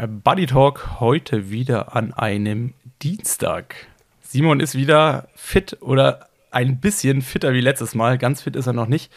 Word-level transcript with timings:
Äh, 0.00 0.06
Buddy 0.06 0.46
Talk 0.46 1.00
heute 1.00 1.50
wieder 1.50 1.94
an 1.94 2.14
einem 2.14 2.72
Dienstag. 3.02 3.74
Simon 4.22 4.60
ist 4.60 4.74
wieder 4.74 5.28
fit 5.34 5.76
oder 5.80 6.28
ein 6.50 6.80
bisschen 6.80 7.20
fitter 7.20 7.52
wie 7.52 7.60
letztes 7.60 7.94
Mal. 7.94 8.16
Ganz 8.16 8.40
fit 8.40 8.56
ist 8.56 8.66
er 8.66 8.72
noch 8.72 8.86
nicht. 8.86 9.12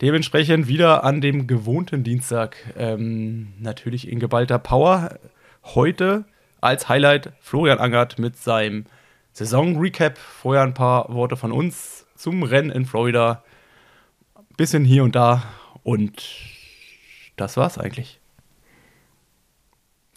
Dementsprechend 0.00 0.68
wieder 0.68 1.02
an 1.02 1.20
dem 1.20 1.48
gewohnten 1.48 2.04
Dienstag. 2.04 2.56
Ähm, 2.76 3.52
natürlich 3.58 4.06
in 4.08 4.20
geballter 4.20 4.60
Power. 4.60 5.18
Heute 5.64 6.24
als 6.60 6.88
Highlight 6.88 7.32
Florian 7.40 7.78
Angert 7.78 8.20
mit 8.20 8.36
seinem 8.36 8.84
Saison-Recap. 9.32 10.18
Vorher 10.18 10.62
ein 10.62 10.74
paar 10.74 11.12
Worte 11.12 11.36
von 11.36 11.50
uns 11.50 12.06
zum 12.14 12.44
Rennen 12.44 12.70
in 12.70 12.86
Florida. 12.86 13.42
Bisschen 14.56 14.84
hier 14.84 15.02
und 15.02 15.16
da. 15.16 15.42
Und 15.82 16.22
das 17.36 17.56
war's 17.56 17.76
eigentlich. 17.76 18.20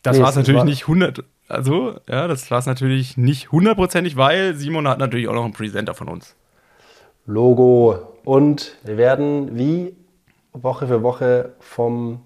Das 0.04 0.18
nee, 0.18 0.24
war's 0.24 0.36
natürlich 0.36 0.60
war 0.60 0.66
nicht 0.66 0.84
100. 0.84 1.24
Also, 1.48 1.96
ja, 2.08 2.28
das 2.28 2.50
war's 2.50 2.66
natürlich 2.66 3.18
nicht 3.18 3.52
hundertprozentig, 3.52 4.16
weil 4.16 4.56
Simon 4.56 4.88
hat 4.88 5.00
natürlich 5.00 5.28
auch 5.28 5.34
noch 5.34 5.44
einen 5.44 5.54
Presenter 5.54 5.94
von 5.94 6.08
uns. 6.08 6.36
Logo. 7.26 8.00
Und 8.24 8.78
wir 8.84 8.98
werden 8.98 9.58
wie 9.58 9.96
Woche 10.54 10.88
für 10.88 11.04
Woche 11.04 11.54
vom 11.60 12.22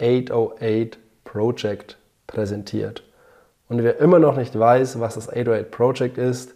808 0.00 0.98
Project 1.24 1.98
präsentiert. 2.26 3.02
Und 3.68 3.82
wer 3.82 3.98
immer 3.98 4.18
noch 4.18 4.36
nicht 4.36 4.58
weiß, 4.58 5.00
was 5.00 5.14
das 5.14 5.28
808 5.28 5.70
Project 5.70 6.18
ist, 6.18 6.54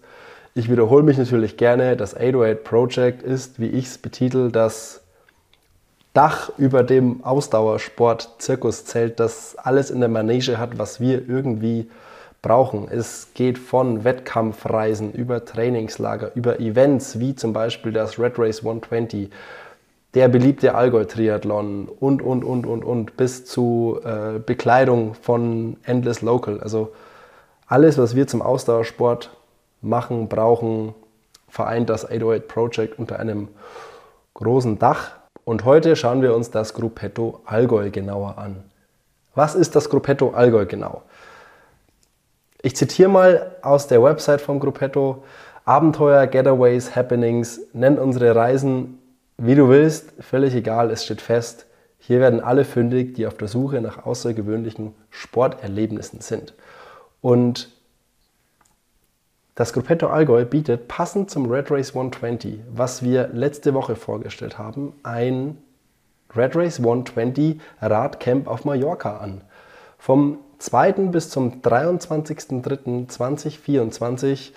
ich 0.55 0.71
wiederhole 0.71 1.03
mich 1.03 1.19
natürlich 1.19 1.57
gerne. 1.57 1.97
Das 1.97 2.15
808 2.15 2.65
Project 2.65 3.23
ist, 3.23 3.59
wie 3.59 3.69
ich 3.69 3.87
es 3.87 3.99
betitel, 3.99 4.51
das 4.51 5.02
Dach 6.13 6.51
über 6.59 6.83
dem 6.83 7.25
Ausdauersport-Zirkuszelt, 7.25 9.19
das 9.19 9.57
alles 9.57 9.91
in 9.91 10.01
der 10.01 10.11
Manege 10.11 10.59
hat, 10.59 10.79
was 10.79 11.01
wir 11.01 11.27
irgendwie 11.27 11.89
brauchen. 12.43 12.89
Es 12.91 13.29
geht 13.35 13.59
von 13.59 14.05
Wettkampfreisen 14.05 15.13
über 15.13 15.45
Trainingslager, 15.45 16.33
über 16.35 16.61
Events 16.61 17.19
wie 17.19 17.35
zum 17.35 17.53
Beispiel 17.53 17.93
das 17.93 18.19
Red 18.19 18.39
Race 18.39 18.59
120, 18.59 19.31
der 20.15 20.29
beliebte 20.29 20.75
Allgäu-Triathlon 20.75 21.89
und, 21.89 22.21
und, 22.21 22.45
und, 22.45 22.67
und, 22.67 22.85
und, 22.85 23.17
bis 23.17 23.47
zu 23.47 23.99
äh, 24.05 24.39
Bekleidung 24.39 25.15
von 25.15 25.79
Endless 25.85 26.21
Local. 26.21 26.61
Also 26.61 26.93
alles, 27.67 27.97
was 27.97 28.15
wir 28.15 28.27
zum 28.27 28.43
Ausdauersport 28.43 29.31
machen, 29.81 30.29
brauchen, 30.29 30.95
vereint 31.49 31.89
das 31.89 32.05
808 32.05 32.49
Project 32.49 32.99
unter 32.99 33.19
einem 33.19 33.49
großen 34.35 34.79
Dach. 34.79 35.13
Und 35.45 35.65
heute 35.65 35.97
schauen 35.97 36.23
wir 36.23 36.35
uns 36.35 36.51
das 36.51 36.75
Gruppetto 36.75 37.41
Allgäu 37.45 37.91
genauer 37.91 38.39
an. 38.39 38.63
Was 39.35 39.55
ist 39.55 39.75
das 39.75 39.89
Gruppetto 39.91 40.31
Allgäu 40.31 40.67
genau? 40.67 41.03
Ich 42.63 42.77
zitiere 42.77 43.09
mal 43.09 43.57
aus 43.63 43.89
der 43.89 44.03
Website 44.03 44.41
vom 44.41 44.61
Gruppetto. 44.61 45.25
Abenteuer, 45.65 46.27
Getaways, 46.27 46.95
Happenings, 46.95 47.61
nenn 47.73 47.99
unsere 47.99 48.35
Reisen 48.35 48.99
wie 49.45 49.57
du 49.57 49.69
willst, 49.69 50.13
völlig 50.21 50.55
egal, 50.55 50.91
es 50.91 51.05
steht 51.05 51.21
fest. 51.21 51.67
Hier 51.99 52.21
werden 52.21 52.41
alle 52.41 52.65
fündig, 52.65 53.15
die 53.15 53.27
auf 53.27 53.37
der 53.37 53.49
Suche 53.49 53.81
nach 53.81 54.07
außergewöhnlichen 54.07 54.95
Sporterlebnissen 55.11 56.21
sind. 56.21 56.55
Und 57.21 57.71
das 59.55 59.73
Gruppetto 59.73 60.07
Allgäu 60.07 60.45
bietet 60.45 60.89
passend 60.89 61.31
zum 61.31 61.51
Red 61.51 61.71
Race 61.71 61.91
120, 61.91 62.61
was 62.75 63.03
wir 63.03 63.29
letzte 63.29 63.75
Woche 63.75 63.97
vorgestellt 63.97 64.59
haben, 64.59 64.95
ein 65.03 65.59
Red 66.35 66.57
Race 66.57 66.79
120 66.79 67.61
Radcamp 67.81 68.49
auf 68.49 68.65
Mallorca 68.65 69.19
an. 69.19 69.43
Vom 69.99 70.39
2. 70.59 70.93
bis 71.11 71.29
zum 71.29 71.61
23.03.2024 71.61 74.53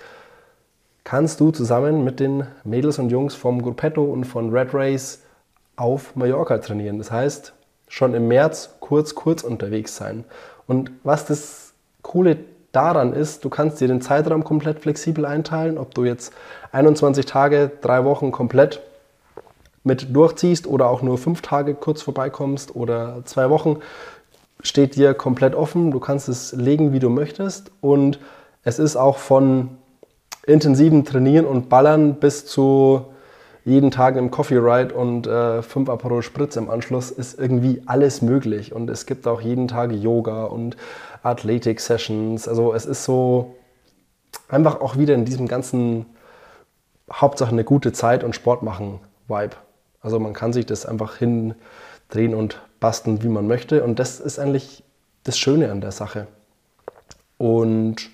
kannst 1.04 1.40
du 1.40 1.50
zusammen 1.50 2.02
mit 2.02 2.18
den 2.18 2.46
Mädels 2.64 2.98
und 2.98 3.10
Jungs 3.10 3.34
vom 3.34 3.60
Gruppetto 3.60 4.02
und 4.02 4.24
von 4.24 4.48
Red 4.50 4.72
Race 4.72 5.20
auf 5.76 6.16
Mallorca 6.16 6.56
trainieren. 6.58 6.98
Das 6.98 7.10
heißt, 7.10 7.52
schon 7.88 8.14
im 8.14 8.28
März 8.28 8.76
kurz, 8.80 9.14
kurz 9.14 9.44
unterwegs 9.44 9.96
sein. 9.96 10.24
Und 10.66 10.90
was 11.04 11.26
das 11.26 11.74
Coole 12.02 12.38
daran 12.76 13.12
ist, 13.12 13.44
du 13.44 13.48
kannst 13.48 13.80
dir 13.80 13.88
den 13.88 14.00
Zeitraum 14.00 14.44
komplett 14.44 14.80
flexibel 14.80 15.24
einteilen, 15.24 15.78
ob 15.78 15.94
du 15.94 16.04
jetzt 16.04 16.32
21 16.72 17.26
Tage, 17.26 17.72
drei 17.80 18.04
Wochen 18.04 18.30
komplett 18.30 18.82
mit 19.82 20.14
durchziehst 20.14 20.66
oder 20.66 20.88
auch 20.88 21.00
nur 21.00 21.16
fünf 21.16 21.42
Tage 21.42 21.74
kurz 21.74 22.02
vorbeikommst 22.02 22.76
oder 22.76 23.22
zwei 23.24 23.50
Wochen, 23.50 23.78
steht 24.60 24.96
dir 24.96 25.14
komplett 25.14 25.54
offen. 25.54 25.90
Du 25.90 26.00
kannst 26.00 26.28
es 26.28 26.52
legen, 26.52 26.92
wie 26.92 26.98
du 26.98 27.08
möchtest. 27.08 27.70
Und 27.80 28.18
es 28.64 28.78
ist 28.78 28.96
auch 28.96 29.18
von 29.18 29.70
intensiven 30.46 31.04
Trainieren 31.04 31.46
und 31.46 31.68
Ballern 31.68 32.16
bis 32.16 32.46
zu 32.46 33.06
jeden 33.64 33.90
Tag 33.90 34.16
im 34.16 34.30
Coffee 34.30 34.58
Ride 34.58 34.94
und 34.94 35.26
äh, 35.26 35.60
fünf 35.60 35.88
Aperol 35.88 36.22
Spritz 36.22 36.54
im 36.54 36.70
Anschluss 36.70 37.10
ist 37.10 37.38
irgendwie 37.38 37.82
alles 37.86 38.22
möglich. 38.22 38.72
Und 38.72 38.88
es 38.90 39.06
gibt 39.06 39.26
auch 39.26 39.40
jeden 39.40 39.66
Tag 39.66 39.92
Yoga 39.92 40.44
und 40.44 40.76
Athletic 41.26 41.80
Sessions. 41.80 42.48
Also 42.48 42.72
es 42.72 42.86
ist 42.86 43.04
so 43.04 43.56
einfach 44.48 44.80
auch 44.80 44.96
wieder 44.96 45.14
in 45.14 45.24
diesem 45.24 45.48
ganzen 45.48 46.06
Hauptsache 47.12 47.50
eine 47.50 47.64
gute 47.64 47.92
Zeit 47.92 48.24
und 48.24 48.34
Sport 48.34 48.62
machen 48.62 49.00
Vibe. 49.28 49.56
Also 50.00 50.18
man 50.20 50.34
kann 50.34 50.52
sich 50.52 50.66
das 50.66 50.86
einfach 50.86 51.16
hindrehen 51.16 52.34
und 52.34 52.60
basteln, 52.80 53.22
wie 53.22 53.28
man 53.28 53.46
möchte. 53.46 53.82
Und 53.82 53.98
das 53.98 54.20
ist 54.20 54.38
eigentlich 54.38 54.84
das 55.24 55.38
Schöne 55.38 55.70
an 55.70 55.80
der 55.80 55.92
Sache. 55.92 56.26
Und 57.38 58.10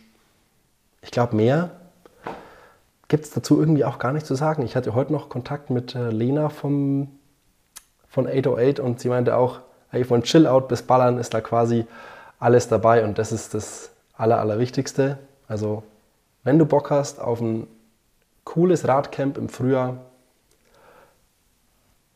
ich 1.02 1.10
glaube, 1.10 1.36
mehr 1.36 1.70
gibt 3.08 3.24
es 3.24 3.30
dazu 3.30 3.60
irgendwie 3.60 3.84
auch 3.84 3.98
gar 3.98 4.12
nicht 4.12 4.24
zu 4.24 4.34
sagen. 4.34 4.62
Ich 4.62 4.74
hatte 4.74 4.94
heute 4.94 5.12
noch 5.12 5.28
Kontakt 5.28 5.68
mit 5.68 5.94
äh, 5.94 6.10
Lena 6.10 6.48
vom, 6.48 7.08
von 8.08 8.26
808 8.26 8.80
und 8.80 9.00
sie 9.00 9.10
meinte 9.10 9.36
auch, 9.36 9.60
hey, 9.90 10.04
von 10.04 10.22
Chill-Out 10.22 10.68
bis 10.68 10.82
Ballern 10.82 11.18
ist 11.18 11.34
da 11.34 11.42
quasi 11.42 11.84
alles 12.42 12.66
dabei 12.66 13.04
und 13.04 13.18
das 13.18 13.30
ist 13.30 13.54
das 13.54 13.90
Aller, 14.14 14.40
Allerwichtigste. 14.40 15.18
Also, 15.46 15.84
wenn 16.42 16.58
du 16.58 16.66
Bock 16.66 16.90
hast 16.90 17.20
auf 17.20 17.40
ein 17.40 17.68
cooles 18.42 18.86
Radcamp 18.86 19.38
im 19.38 19.48
Frühjahr 19.48 19.98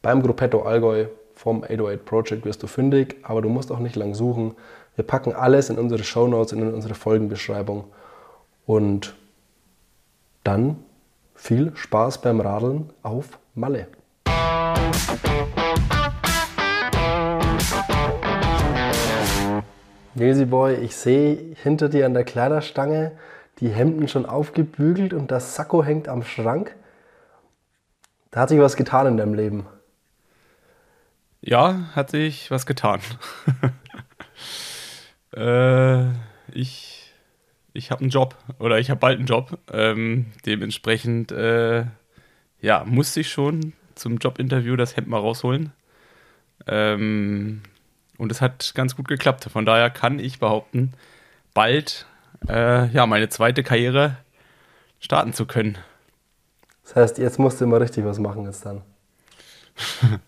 beim 0.03 0.23
Gruppetto 0.23 0.63
Allgäu 0.63 1.07
vom 1.35 1.63
808 1.63 2.05
Project 2.05 2.45
wirst 2.45 2.63
du 2.63 2.67
fündig, 2.67 3.17
aber 3.23 3.41
du 3.41 3.49
musst 3.49 3.71
auch 3.71 3.79
nicht 3.79 3.95
lang 3.95 4.15
suchen. 4.15 4.57
Wir 4.97 5.07
packen 5.07 5.33
alles 5.33 5.71
in 5.71 5.79
unsere 5.79 6.03
Show 6.03 6.27
Notes, 6.27 6.53
in 6.53 6.73
unsere 6.73 6.95
Folgenbeschreibung 6.95 7.85
und 8.67 9.15
dann 10.43 10.77
viel 11.37 11.77
Spaß 11.77 12.21
beim 12.21 12.41
Radeln 12.41 12.91
auf 13.03 13.39
Malle. 13.55 13.87
Nilsi 20.17 20.47
Boy, 20.47 20.77
ich 20.77 20.97
sehe 20.97 21.55
hinter 21.63 21.91
dir 21.91 22.07
an 22.07 22.15
der 22.15 22.25
Kleiderstange 22.25 23.13
die 23.61 23.69
Hemden 23.69 24.09
schon 24.09 24.25
aufgebügelt 24.25 25.13
und 25.13 25.31
das 25.31 25.55
Sakko 25.55 25.85
hängt 25.85 26.09
am 26.09 26.23
Schrank. 26.23 26.75
Da 28.31 28.41
hat 28.41 28.49
sich 28.49 28.59
was 28.59 28.77
getan 28.77 29.07
in 29.07 29.17
deinem 29.19 29.35
Leben. 29.35 29.67
Ja, 31.43 31.91
hat 31.95 32.11
sich 32.11 32.51
was 32.51 32.65
getan. 32.65 33.01
äh, 35.37 36.07
ich 36.51 37.13
ich 37.75 37.91
habe 37.91 38.01
einen 38.01 38.11
Job 38.11 38.37
oder 38.59 38.79
ich 38.79 38.89
habe 38.89 39.01
bald 39.01 39.19
einen 39.19 39.27
Job. 39.27 39.59
Ähm, 39.71 40.33
dementsprechend, 40.47 41.31
äh, 41.31 41.85
ja, 42.63 42.85
musste 42.87 43.21
ich 43.21 43.31
schon 43.31 43.75
zum 43.95 44.17
Jobinterview 44.17 44.77
das 44.77 44.97
Hemd 44.97 45.09
mal 45.09 45.21
rausholen. 45.21 45.73
Ähm, 46.67 47.61
und 48.19 48.33
es 48.33 48.41
hat 48.41 48.73
ganz 48.75 48.97
gut 48.97 49.09
geklappt. 49.09 49.49
Von 49.53 49.67
daher 49.67 49.91
kann 49.91 50.19
ich 50.19 50.39
behaupten, 50.39 50.93
bald 51.55 52.07
äh, 52.49 52.89
ja, 52.89 53.07
meine 53.07 53.29
zweite 53.29 53.63
Karriere 53.63 54.17
starten 55.01 55.33
zu 55.33 55.47
können. 55.47 55.79
Das 56.85 56.97
heißt, 56.97 57.19
jetzt 57.19 57.39
musst 57.39 57.61
du 57.61 57.65
immer 57.65 57.81
richtig 57.81 58.05
was 58.05 58.19
machen 58.19 58.45
jetzt 58.45 58.65
dann. 58.65 58.83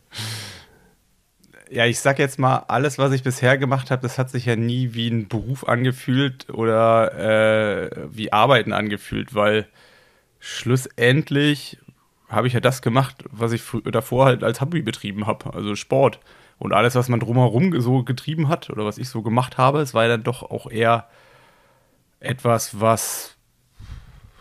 ja, 1.71 1.87
ich 1.87 2.01
sag 2.01 2.19
jetzt 2.19 2.39
mal, 2.39 2.65
alles, 2.69 2.99
was 2.99 3.13
ich 3.13 3.23
bisher 3.23 3.59
gemacht 3.59 3.91
habe, 3.91 4.03
das 4.03 4.19
hat 4.19 4.31
sich 4.31 4.47
ja 4.47 4.57
nie 4.57 4.95
wie 4.95 5.09
ein 5.09 5.29
Beruf 5.29 5.67
angefühlt 5.69 6.51
oder 6.51 7.15
äh, 7.15 7.91
wie 8.11 8.33
Arbeiten 8.33 8.73
angefühlt, 8.73 9.35
weil 9.35 9.67
schlussendlich 10.41 11.79
habe 12.29 12.47
ich 12.47 12.53
ja 12.53 12.61
das 12.61 12.83
gemacht, 12.83 13.25
was 13.31 13.53
ich 13.53 13.63
davor 13.85 14.27
halt 14.27 14.45
als 14.45 14.61
Hobby 14.61 14.83
betrieben 14.83 15.27
habe, 15.27 15.55
also 15.55 15.75
Sport. 15.77 16.21
Und 16.59 16.73
alles, 16.73 16.95
was 16.95 17.09
man 17.09 17.21
drumherum 17.21 17.81
so 17.81 18.03
getrieben 18.03 18.49
hat 18.49 18.71
oder 18.71 18.85
was 18.85 18.99
ich 18.99 19.09
so 19.09 19.23
gemacht 19.23 19.59
habe, 19.59 19.81
es 19.81 19.95
war 19.95 20.05
ja 20.05 20.09
dann 20.09 20.25
doch 20.25 20.43
auch 20.43 20.71
eher 20.71 21.07
etwas, 22.21 22.81
was 22.81 23.37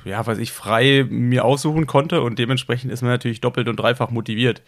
ja, 0.08 0.25
was 0.25 0.38
ich 0.38 0.52
frei 0.52 1.06
mir 1.10 1.46
aussuchen 1.46 1.86
konnte 1.86 2.22
und 2.22 2.40
dementsprechend 2.40 2.92
ist 2.92 3.02
man 3.02 3.12
natürlich 3.12 3.42
doppelt 3.42 3.68
und 3.68 3.75
dreifach 3.75 4.10
motiviert. 4.10 4.62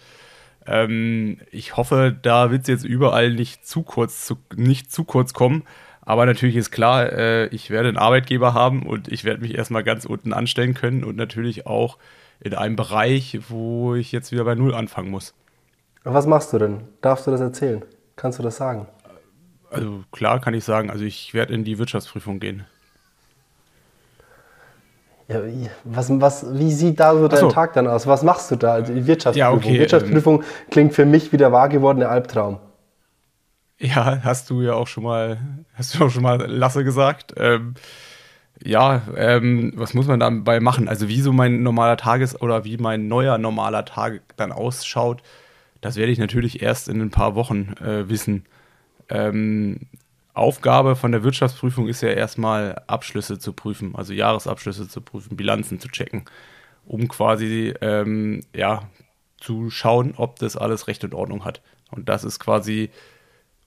Ähm, 0.68 1.38
ich 1.52 1.78
hoffe, 1.78 2.16
da 2.22 2.52
wird 2.52 2.64
es 2.64 2.68
jetzt 2.68 2.86
überall 2.86 3.34
nicht 3.34 3.66
zu 3.66 3.84
kurz, 3.84 4.26
zu, 4.26 4.38
nicht 4.56 4.92
zu 4.92 5.04
kurz 5.06 5.34
kommen. 5.34 5.64
Aber 6.02 6.26
natürlich 6.26 6.56
ist 6.56 6.72
klar, 6.72 7.12
äh, 7.12 7.48
ich 7.48 7.70
werde 7.70 7.90
einen 7.90 7.98
Arbeitgeber 7.98 8.54
haben 8.54 8.84
und 8.84 9.08
ich 9.12 9.24
werde 9.24 9.42
mich 9.42 9.56
erstmal 9.56 9.84
ganz 9.84 10.06
unten 10.06 10.34
anstellen 10.34 10.74
können 10.74 11.04
und 11.04 11.16
natürlich 11.16 11.66
auch 11.66 11.98
in 12.42 12.54
einem 12.54 12.76
Bereich, 12.76 13.40
wo 13.50 13.96
ich 13.96 14.12
jetzt 14.12 14.32
wieder 14.32 14.44
bei 14.44 14.56
Null 14.56 14.74
anfangen 14.74 15.12
muss. 15.12 15.34
Was 16.04 16.26
machst 16.26 16.54
du 16.54 16.58
denn? 16.58 16.82
Darfst 17.02 17.28
du 17.28 17.32
das 17.32 17.42
erzählen? 17.42 17.84
Kannst 18.16 18.40
du 18.40 18.44
das 18.44 18.58
sagen? 18.58 18.88
Also 19.70 20.04
klar 20.12 20.40
kann 20.40 20.54
ich 20.54 20.64
sagen, 20.64 20.90
also 20.90 21.04
ich 21.04 21.34
werde 21.34 21.54
in 21.54 21.64
die 21.64 21.78
Wirtschaftsprüfung 21.78 22.40
gehen. 22.40 22.66
Ja, 25.28 25.42
was, 25.84 26.10
was, 26.20 26.58
wie 26.58 26.72
sieht 26.72 27.00
da 27.00 27.14
so 27.14 27.28
dein 27.28 27.40
so. 27.40 27.52
Tag 27.52 27.74
dann 27.74 27.86
aus? 27.86 28.08
Was 28.08 28.24
machst 28.24 28.50
du 28.50 28.56
da? 28.56 28.82
Die 28.82 29.06
Wirtschaftsprüfung. 29.06 29.38
Ja, 29.38 29.52
okay, 29.52 29.80
Wirtschaftsprüfung 29.80 30.42
ähm, 30.42 30.48
klingt 30.72 30.94
für 30.96 31.06
mich 31.06 31.32
wie 31.32 31.38
der 31.38 31.52
wahr 31.52 31.70
gewordene 31.70 32.10
Albtraum. 32.10 32.60
Ja, 33.78 34.20
hast 34.24 34.50
du 34.50 34.62
ja 34.62 34.74
auch 34.74 34.88
schon 34.88 35.04
mal, 35.04 35.38
hast 35.76 35.94
du 35.96 36.06
auch 36.06 36.10
schon 36.10 36.24
mal 36.24 36.42
Lasse 36.50 36.84
gesagt. 36.84 37.36
Ähm, 37.38 37.76
ja, 38.64 39.04
ähm, 39.16 39.72
was 39.76 39.94
muss 39.94 40.08
man 40.08 40.20
dabei 40.20 40.60
machen? 40.60 40.90
Also 40.90 41.08
wie 41.08 41.22
so 41.22 41.32
mein 41.32 41.62
normaler 41.62 41.96
Tages- 41.96 42.42
oder 42.42 42.66
wie 42.66 42.78
mein 42.78 43.08
neuer 43.08 43.38
normaler 43.38 43.86
Tag 43.86 44.22
dann 44.36 44.52
ausschaut, 44.52 45.22
das 45.82 45.96
werde 45.96 46.12
ich 46.12 46.20
natürlich 46.20 46.62
erst 46.62 46.90
in 46.90 47.02
ein 47.02 47.10
paar 47.10 47.36
Wochen 47.36 47.74
äh, 47.82 48.10
wissen. 48.10 48.46
Ähm, 49.10 49.88
Aufgabe 50.34 50.96
von 50.96 51.12
der 51.12 51.24
Wirtschaftsprüfung 51.24 51.88
ist 51.88 52.02
ja 52.02 52.10
erstmal 52.10 52.82
Abschlüsse 52.88 53.40
zu 53.40 53.54
prüfen, 53.54 53.96
also 53.96 54.14
Jahresabschlüsse 54.14 54.88
zu 54.88 55.02
prüfen, 55.02 55.36
Bilanzen 55.36 55.80
zu 55.80 55.90
checken, 55.90 56.26
um 56.86 57.08
quasi 57.08 57.74
ähm, 57.82 58.42
ja, 58.56 58.84
zu 59.38 59.70
schauen, 59.70 60.14
ob 60.16 60.38
das 60.40 60.56
alles 60.56 60.88
Recht 60.88 61.04
und 61.04 61.14
Ordnung 61.14 61.46
hat. 61.46 61.62
Und 61.92 62.08
das 62.08 62.24
ist 62.24 62.40
quasi 62.40 62.90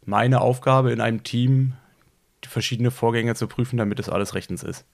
meine 0.04 0.40
Aufgabe 0.40 0.92
in 0.92 1.00
einem 1.00 1.22
Team, 1.22 1.74
verschiedene 2.44 2.90
Vorgänge 2.90 3.34
zu 3.34 3.46
prüfen, 3.46 3.76
damit 3.76 4.00
es 4.00 4.08
alles 4.08 4.34
rechtens 4.34 4.62
ist. 4.62 4.84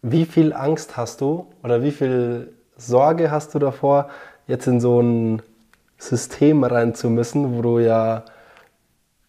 Wie 0.00 0.24
viel 0.24 0.52
Angst 0.52 0.96
hast 0.96 1.20
du 1.20 1.52
oder 1.62 1.82
wie 1.82 1.92
viel 1.92 2.52
Sorge 2.76 3.30
hast 3.30 3.54
du 3.54 3.58
davor, 3.58 4.10
jetzt 4.46 4.66
in 4.66 4.80
so 4.80 5.00
ein 5.00 5.42
System 6.02 6.64
rein 6.64 6.94
zu 6.94 7.08
müssen, 7.10 7.56
wo 7.56 7.62
du 7.62 7.78
ja 7.78 8.24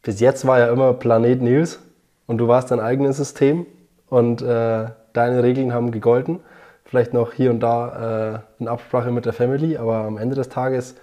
bis 0.01 0.19
jetzt 0.19 0.45
war 0.45 0.59
ja 0.59 0.67
immer 0.67 0.93
Planet 0.93 1.41
Nils 1.41 1.79
und 2.27 2.39
du 2.39 2.47
warst 2.47 2.71
dein 2.71 2.79
eigenes 2.79 3.17
System 3.17 3.65
und 4.09 4.41
äh, 4.41 4.87
deine 5.13 5.43
Regeln 5.43 5.73
haben 5.73 5.91
gegolten. 5.91 6.39
Vielleicht 6.83 7.13
noch 7.13 7.31
hier 7.33 7.51
und 7.51 7.61
da 7.61 8.43
äh, 8.59 8.61
in 8.61 8.67
Absprache 8.67 9.11
mit 9.11 9.25
der 9.25 9.33
Family, 9.33 9.77
aber 9.77 9.97
am 9.97 10.17
Ende 10.17 10.35
des 10.35 10.49
Tages 10.49 10.95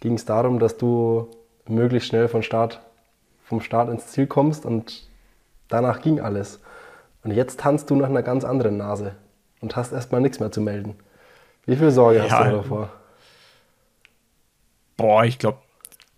ging 0.00 0.14
es 0.14 0.24
darum, 0.24 0.58
dass 0.58 0.78
du 0.78 1.28
möglichst 1.66 2.08
schnell 2.08 2.28
von 2.28 2.42
Start, 2.42 2.80
vom 3.44 3.60
Start 3.60 3.90
ins 3.90 4.06
Ziel 4.06 4.26
kommst 4.26 4.64
und 4.64 5.08
danach 5.68 6.00
ging 6.00 6.20
alles. 6.20 6.60
Und 7.24 7.32
jetzt 7.32 7.60
tanzt 7.60 7.90
du 7.90 7.96
nach 7.96 8.08
einer 8.08 8.22
ganz 8.22 8.44
anderen 8.44 8.76
Nase 8.76 9.12
und 9.60 9.76
hast 9.76 9.92
erstmal 9.92 10.20
nichts 10.20 10.40
mehr 10.40 10.52
zu 10.52 10.60
melden. 10.60 10.94
Wie 11.66 11.76
viel 11.76 11.90
Sorge 11.90 12.18
ja, 12.18 12.30
hast 12.30 12.46
du 12.46 12.56
davor? 12.56 12.90
Boah, 14.98 15.24
ich 15.24 15.38
glaube, 15.38 15.62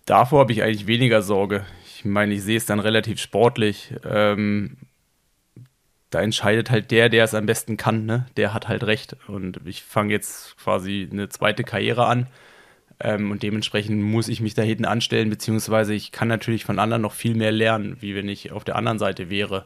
davor 0.05 0.41
habe 0.41 0.51
ich 0.51 0.61
eigentlich 0.61 0.87
weniger 0.87 1.21
Sorge 1.21 1.65
ich 2.01 2.05
meine, 2.05 2.33
ich 2.33 2.41
sehe 2.41 2.57
es 2.57 2.65
dann 2.65 2.79
relativ 2.79 3.19
sportlich. 3.19 3.93
Ähm, 4.09 4.77
da 6.09 6.19
entscheidet 6.19 6.71
halt 6.71 6.89
der, 6.89 7.09
der 7.09 7.23
es 7.23 7.35
am 7.35 7.45
besten 7.45 7.77
kann, 7.77 8.07
ne? 8.07 8.25
Der 8.37 8.55
hat 8.55 8.67
halt 8.67 8.83
recht. 8.83 9.15
Und 9.27 9.59
ich 9.65 9.83
fange 9.83 10.11
jetzt 10.11 10.57
quasi 10.57 11.07
eine 11.11 11.29
zweite 11.29 11.63
Karriere 11.63 12.07
an. 12.07 12.25
Ähm, 12.99 13.29
und 13.29 13.43
dementsprechend 13.43 14.01
muss 14.01 14.29
ich 14.29 14.41
mich 14.41 14.55
da 14.55 14.63
hinten 14.63 14.85
anstellen, 14.85 15.29
beziehungsweise 15.29 15.93
ich 15.93 16.11
kann 16.11 16.27
natürlich 16.27 16.65
von 16.65 16.79
anderen 16.79 17.03
noch 17.03 17.13
viel 17.13 17.35
mehr 17.35 17.51
lernen, 17.51 17.97
wie 17.99 18.15
wenn 18.15 18.27
ich 18.27 18.51
auf 18.51 18.63
der 18.63 18.77
anderen 18.77 18.97
Seite 18.97 19.29
wäre. 19.29 19.65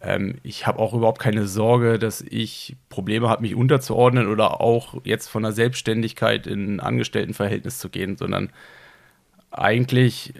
Ähm, 0.00 0.36
ich 0.42 0.66
habe 0.66 0.78
auch 0.78 0.94
überhaupt 0.94 1.20
keine 1.20 1.46
Sorge, 1.46 1.98
dass 1.98 2.20
ich 2.20 2.76
Probleme 2.88 3.28
habe, 3.28 3.42
mich 3.42 3.54
unterzuordnen 3.54 4.28
oder 4.28 4.60
auch 4.60 4.94
jetzt 5.04 5.28
von 5.28 5.42
der 5.42 5.52
Selbstständigkeit 5.52 6.46
in 6.46 6.76
ein 6.76 6.80
Angestelltenverhältnis 6.80 7.78
zu 7.78 7.88
gehen, 7.88 8.16
sondern 8.16 8.50
eigentlich 9.50 10.34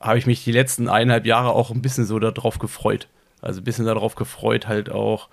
habe 0.00 0.18
ich 0.18 0.26
mich 0.26 0.44
die 0.44 0.52
letzten 0.52 0.88
eineinhalb 0.88 1.26
Jahre 1.26 1.50
auch 1.50 1.70
ein 1.70 1.82
bisschen 1.82 2.04
so 2.06 2.18
darauf 2.18 2.58
gefreut. 2.58 3.08
Also 3.42 3.60
ein 3.60 3.64
bisschen 3.64 3.86
darauf 3.86 4.14
gefreut, 4.14 4.68
halt 4.68 4.90
auch 4.90 5.28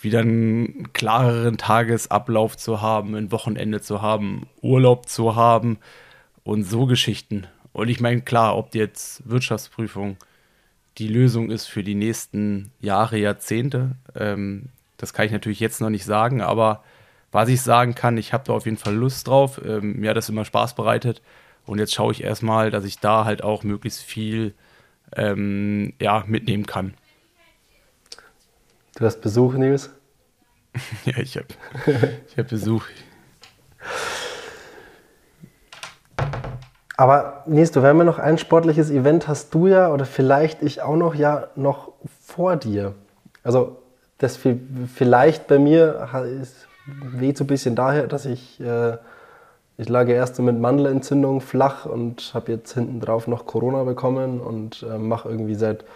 wieder 0.00 0.20
einen 0.20 0.92
klareren 0.92 1.58
Tagesablauf 1.58 2.56
zu 2.56 2.80
haben, 2.80 3.14
ein 3.14 3.32
Wochenende 3.32 3.80
zu 3.80 4.00
haben, 4.02 4.46
Urlaub 4.62 5.08
zu 5.08 5.36
haben 5.36 5.78
und 6.42 6.64
so 6.64 6.86
Geschichten. 6.86 7.46
Und 7.72 7.88
ich 7.88 8.00
meine, 8.00 8.22
klar, 8.22 8.56
ob 8.56 8.74
jetzt 8.74 9.28
Wirtschaftsprüfung 9.28 10.16
die 10.98 11.08
Lösung 11.08 11.50
ist 11.50 11.66
für 11.66 11.82
die 11.82 11.94
nächsten 11.94 12.72
Jahre, 12.80 13.18
Jahrzehnte, 13.18 13.96
ähm, 14.14 14.70
das 14.96 15.12
kann 15.12 15.26
ich 15.26 15.32
natürlich 15.32 15.60
jetzt 15.60 15.80
noch 15.80 15.90
nicht 15.90 16.04
sagen, 16.04 16.42
aber 16.42 16.82
was 17.32 17.48
ich 17.48 17.62
sagen 17.62 17.94
kann, 17.94 18.18
ich 18.18 18.32
habe 18.32 18.44
da 18.44 18.52
auf 18.52 18.64
jeden 18.64 18.76
Fall 18.76 18.94
Lust 18.94 19.28
drauf. 19.28 19.60
Ähm, 19.64 20.00
mir 20.00 20.10
hat 20.10 20.16
das 20.16 20.28
immer 20.28 20.44
Spaß 20.44 20.74
bereitet. 20.74 21.22
Und 21.64 21.78
jetzt 21.78 21.94
schaue 21.94 22.12
ich 22.12 22.24
erstmal, 22.24 22.70
dass 22.70 22.84
ich 22.84 22.98
da 22.98 23.24
halt 23.24 23.44
auch 23.44 23.62
möglichst 23.62 24.02
viel 24.02 24.54
ähm, 25.14 25.92
ja, 26.00 26.24
mitnehmen 26.26 26.66
kann. 26.66 26.94
Du 28.96 29.04
hast 29.04 29.20
Besuch, 29.20 29.54
Nils? 29.54 29.90
ja, 31.04 31.18
ich 31.18 31.36
habe 31.36 31.46
ich 32.28 32.36
hab 32.36 32.48
Besuch. 32.48 32.84
Aber 37.00 37.44
Nils, 37.46 37.70
du, 37.70 37.82
wir 37.96 38.04
noch 38.04 38.18
ein 38.18 38.36
sportliches 38.36 38.90
Event 38.90 39.26
hast 39.26 39.54
du 39.54 39.66
ja, 39.66 39.90
oder 39.90 40.04
vielleicht 40.04 40.62
ich 40.62 40.82
auch 40.82 40.96
noch, 40.96 41.14
ja, 41.14 41.46
noch 41.56 41.92
vor 42.20 42.56
dir. 42.56 42.92
Also 43.42 43.78
das 44.18 44.38
vielleicht 44.94 45.46
bei 45.46 45.58
mir 45.58 46.06
weht 46.84 47.38
so 47.38 47.44
ein 47.44 47.46
bisschen 47.46 47.74
daher, 47.74 48.06
dass 48.06 48.26
ich 48.26 48.60
äh, 48.60 48.98
ich 49.78 49.88
lag 49.88 50.08
erst 50.08 50.36
so 50.36 50.42
mit 50.42 50.60
Mandelentzündung 50.60 51.40
flach 51.40 51.86
und 51.86 52.32
habe 52.34 52.52
jetzt 52.52 52.74
hinten 52.74 53.00
drauf 53.00 53.26
noch 53.26 53.46
Corona 53.46 53.84
bekommen 53.84 54.38
und 54.38 54.82
äh, 54.82 54.98
mache 54.98 55.30
irgendwie 55.30 55.54
seit 55.54 55.86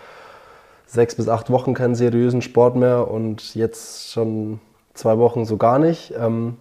sechs 0.87 1.17
bis 1.17 1.29
acht 1.29 1.51
Wochen 1.51 1.75
keinen 1.75 1.97
seriösen 1.97 2.41
Sport 2.41 2.77
mehr 2.77 3.11
und 3.11 3.55
jetzt 3.55 4.11
schon 4.11 4.59
zwei 4.95 5.19
Wochen 5.19 5.45
so 5.45 5.59
gar 5.59 5.79
nicht. 5.79 6.15
Ähm, 6.19 6.57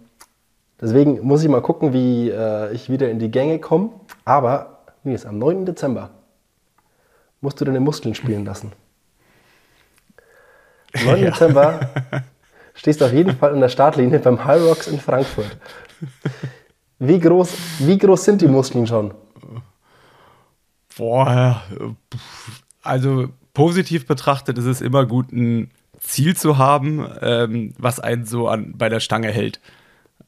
deswegen 0.83 1.21
muss 1.21 1.41
ich 1.43 1.49
mal 1.49 1.61
gucken, 1.61 1.93
wie 1.93 2.29
äh, 2.29 2.73
ich 2.73 2.89
wieder 2.89 3.09
in 3.09 3.19
die 3.19 3.31
Gänge 3.31 3.59
komme. 3.59 3.89
Aber, 4.25 4.83
wie 5.03 5.13
ist 5.13 5.25
am 5.25 5.39
9. 5.39 5.65
Dezember 5.65 6.11
musst 7.41 7.59
du 7.59 7.65
deine 7.65 7.79
Muskeln 7.79 8.15
spielen 8.15 8.45
lassen. 8.45 8.71
Am 10.93 11.05
9. 11.05 11.23
Ja. 11.23 11.31
Dezember 11.31 11.79
stehst 12.73 13.01
du 13.01 13.05
auf 13.05 13.13
jeden 13.13 13.35
Fall 13.35 13.53
in 13.53 13.59
der 13.59 13.69
Startlinie 13.69 14.19
beim 14.19 14.45
High 14.45 14.61
Rocks 14.61 14.87
in 14.87 14.99
Frankfurt. 14.99 15.57
Wie 16.99 17.19
groß, 17.19 17.53
wie 17.79 17.97
groß 17.97 18.23
sind 18.23 18.41
die 18.41 18.47
Muskeln 18.47 18.87
schon? 18.87 19.13
Boah, 20.97 21.61
also 22.81 23.27
positiv 23.53 24.05
betrachtet 24.05 24.57
ist 24.57 24.65
es 24.65 24.79
immer 24.79 25.05
gut, 25.05 25.31
ein 25.33 25.71
Ziel 25.99 26.37
zu 26.37 26.57
haben, 26.57 27.07
ähm, 27.21 27.73
was 27.77 27.99
einen 27.99 28.25
so 28.25 28.47
an, 28.47 28.73
bei 28.77 28.89
der 28.89 28.99
Stange 28.99 29.31
hält. 29.31 29.59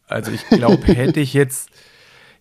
Also 0.08 0.32
ich 0.32 0.48
glaube, 0.50 0.86
hätte 0.94 1.20
ich 1.20 1.34
jetzt, 1.34 1.70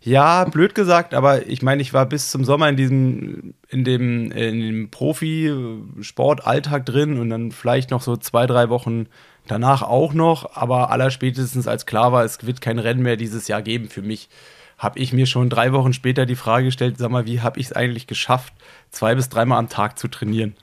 ja, 0.01 0.45
blöd 0.45 0.75
gesagt, 0.75 1.15
aber 1.15 1.47
ich 1.47 1.63
meine, 1.63 1.83
ich 1.83 1.93
war 1.93 2.07
bis 2.07 2.31
zum 2.31 2.45
Sommer 2.45 2.69
in 2.69 2.77
diesem, 2.77 3.55
in 3.69 3.85
dem, 3.85 4.31
in 4.33 4.61
dem 4.61 4.91
Profisportalltag 4.91 6.87
drin 6.87 7.19
und 7.19 7.31
dann 7.31 7.53
vielleicht 7.53 7.91
noch 7.91 8.03
so 8.03 8.17
zwei, 8.17 8.47
drei 8.47 8.69
Wochen 8.69 9.07
Danach 9.47 9.83
auch 9.83 10.15
noch, 10.15 10.57
aber 10.57 10.91
allerspätestens 10.91 11.69
als 11.69 11.85
klar 11.85 12.13
war, 12.13 12.25
es 12.25 12.47
wird 12.47 12.63
kein 12.63 12.79
Rennen 12.79 13.03
mehr 13.03 13.17
dieses 13.17 13.47
Jahr 13.47 13.61
geben 13.61 13.89
für 13.89 14.01
mich, 14.01 14.31
habe 14.79 14.99
ich 14.99 15.13
mir 15.13 15.27
schon 15.27 15.51
drei 15.51 15.73
Wochen 15.73 15.93
später 15.93 16.25
die 16.25 16.35
Frage 16.35 16.67
gestellt, 16.67 16.97
sag 16.97 17.11
mal, 17.11 17.27
wie 17.27 17.43
habe 17.43 17.61
ich 17.61 17.67
es 17.67 17.73
eigentlich 17.73 18.07
geschafft, 18.07 18.55
zwei 18.91 19.15
bis 19.15 19.29
dreimal 19.29 19.59
am 19.59 19.69
Tag 19.69 19.99
zu 19.99 20.09
trainieren? 20.09 20.57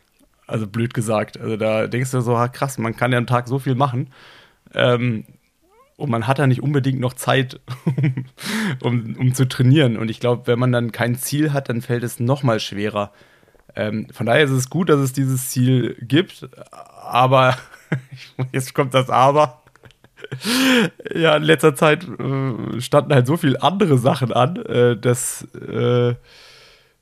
Also 0.48 0.68
blöd 0.68 0.94
gesagt. 0.94 1.40
Also 1.40 1.58
da 1.58 1.88
denkst 1.88 2.12
du 2.12 2.22
so, 2.22 2.34
krass, 2.52 2.78
man 2.78 2.96
kann 2.96 3.12
ja 3.12 3.20
am 3.20 3.28
Tag 3.28 3.48
so 3.48 3.60
viel 3.60 3.76
machen. 3.76 4.10
Ähm, 4.74 5.26
und 6.02 6.10
man 6.10 6.28
hat 6.28 6.40
ja 6.40 6.48
nicht 6.48 6.62
unbedingt 6.62 7.00
noch 7.00 7.14
Zeit, 7.14 7.60
um, 8.82 9.16
um 9.18 9.34
zu 9.34 9.48
trainieren. 9.48 9.98
Und 9.98 10.10
ich 10.10 10.20
glaube, 10.20 10.48
wenn 10.48 10.60
man 10.60 10.72
dann 10.72 10.92
kein 10.92 11.16
Ziel 11.16 11.54
hat, 11.54 11.70
dann 11.70 11.82
fällt 11.82 12.04
es 12.04 12.20
noch 12.20 12.44
mal 12.44 12.60
schwerer. 12.60 13.12
Ähm, 13.76 14.08
von 14.12 14.26
daher 14.26 14.44
ist 14.44 14.52
es 14.52 14.70
gut, 14.70 14.90
dass 14.90 15.00
es 15.00 15.14
dieses 15.14 15.50
Ziel 15.50 15.96
gibt, 16.02 16.50
aber 16.72 17.56
Jetzt 18.52 18.74
kommt 18.74 18.94
das 18.94 19.10
Aber. 19.10 19.62
Ja, 21.14 21.36
in 21.36 21.44
letzter 21.44 21.76
Zeit 21.76 22.08
äh, 22.08 22.80
standen 22.80 23.14
halt 23.14 23.28
so 23.28 23.38
viele 23.38 23.62
andere 23.62 23.98
Sachen 23.98 24.32
an, 24.32 24.56
äh, 24.58 24.96
dass, 24.96 25.48
äh, 25.56 26.16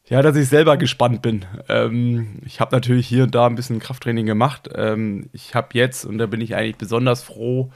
ja, 0.07 0.21
dass 0.21 0.35
ich 0.35 0.47
selber 0.47 0.77
gespannt 0.77 1.21
bin. 1.21 1.45
Ähm, 1.67 2.39
ich 2.45 2.59
habe 2.59 2.75
natürlich 2.75 3.07
hier 3.07 3.23
und 3.23 3.35
da 3.35 3.45
ein 3.45 3.55
bisschen 3.55 3.79
Krafttraining 3.79 4.25
gemacht. 4.25 4.69
Ähm, 4.73 5.29
ich 5.33 5.53
habe 5.53 5.69
jetzt, 5.73 6.05
und 6.05 6.17
da 6.17 6.25
bin 6.25 6.41
ich 6.41 6.55
eigentlich 6.55 6.77
besonders 6.77 7.21
froh, 7.21 7.71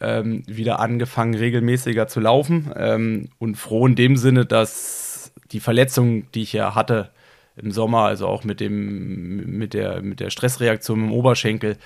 ähm, 0.00 0.42
wieder 0.46 0.80
angefangen, 0.80 1.34
regelmäßiger 1.34 2.08
zu 2.08 2.20
laufen. 2.20 2.72
Ähm, 2.76 3.28
und 3.38 3.56
froh 3.56 3.86
in 3.86 3.96
dem 3.96 4.16
Sinne, 4.16 4.44
dass 4.46 5.32
die 5.52 5.60
Verletzung, 5.60 6.30
die 6.32 6.42
ich 6.42 6.52
ja 6.52 6.74
hatte, 6.74 7.10
im 7.56 7.70
Sommer, 7.70 8.02
also 8.02 8.26
auch 8.26 8.44
mit 8.44 8.60
dem, 8.60 9.58
mit 9.58 9.72
der, 9.74 10.02
mit 10.02 10.20
der 10.20 10.30
Stressreaktion 10.30 11.04
im 11.04 11.12
Oberschenkel, 11.12 11.78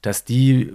dass 0.00 0.24
die 0.24 0.72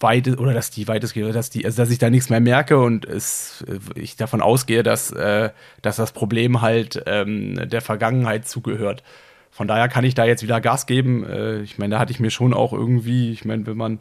weit 0.00 0.28
oder 0.38 0.52
dass 0.52 0.70
die 0.70 0.86
weitestgehend, 0.86 1.34
dass 1.34 1.50
die, 1.50 1.64
also 1.64 1.82
dass 1.82 1.90
ich 1.90 1.98
da 1.98 2.10
nichts 2.10 2.30
mehr 2.30 2.40
merke 2.40 2.78
und 2.78 3.04
es, 3.04 3.64
ich 3.94 4.16
davon 4.16 4.40
ausgehe, 4.40 4.82
dass, 4.82 5.10
äh, 5.12 5.50
dass 5.82 5.96
das 5.96 6.12
Problem 6.12 6.60
halt 6.60 7.02
ähm, 7.06 7.68
der 7.68 7.80
Vergangenheit 7.80 8.46
zugehört. 8.46 9.02
Von 9.50 9.68
daher 9.68 9.88
kann 9.88 10.04
ich 10.04 10.14
da 10.14 10.24
jetzt 10.24 10.42
wieder 10.42 10.60
Gas 10.60 10.86
geben. 10.86 11.24
Äh, 11.24 11.62
ich 11.62 11.78
meine, 11.78 11.94
da 11.94 11.98
hatte 12.00 12.12
ich 12.12 12.20
mir 12.20 12.30
schon 12.30 12.54
auch 12.54 12.72
irgendwie, 12.72 13.32
ich 13.32 13.44
meine, 13.44 13.66
wenn 13.66 13.76
man 13.76 14.00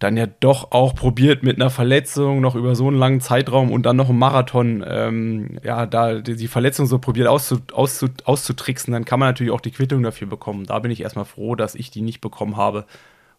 dann 0.00 0.16
ja 0.16 0.26
doch 0.26 0.72
auch 0.72 0.94
probiert 0.94 1.42
mit 1.42 1.56
einer 1.56 1.68
Verletzung 1.68 2.40
noch 2.40 2.54
über 2.54 2.74
so 2.74 2.88
einen 2.88 2.96
langen 2.96 3.20
Zeitraum 3.20 3.70
und 3.70 3.84
dann 3.84 3.96
noch 3.96 4.08
im 4.08 4.18
Marathon, 4.18 4.82
ähm, 4.86 5.58
ja, 5.62 5.84
da 5.84 6.20
die, 6.20 6.36
die 6.36 6.48
Verletzung 6.48 6.86
so 6.86 6.98
probiert 6.98 7.28
auszu, 7.28 7.58
auszu, 7.72 8.08
auszutricksen, 8.24 8.92
dann 8.92 9.04
kann 9.04 9.20
man 9.20 9.28
natürlich 9.28 9.52
auch 9.52 9.60
die 9.60 9.70
Quittung 9.70 10.02
dafür 10.02 10.26
bekommen. 10.26 10.64
Da 10.64 10.78
bin 10.78 10.90
ich 10.90 11.02
erstmal 11.02 11.26
froh, 11.26 11.54
dass 11.54 11.74
ich 11.74 11.90
die 11.90 12.00
nicht 12.00 12.22
bekommen 12.22 12.56
habe 12.56 12.86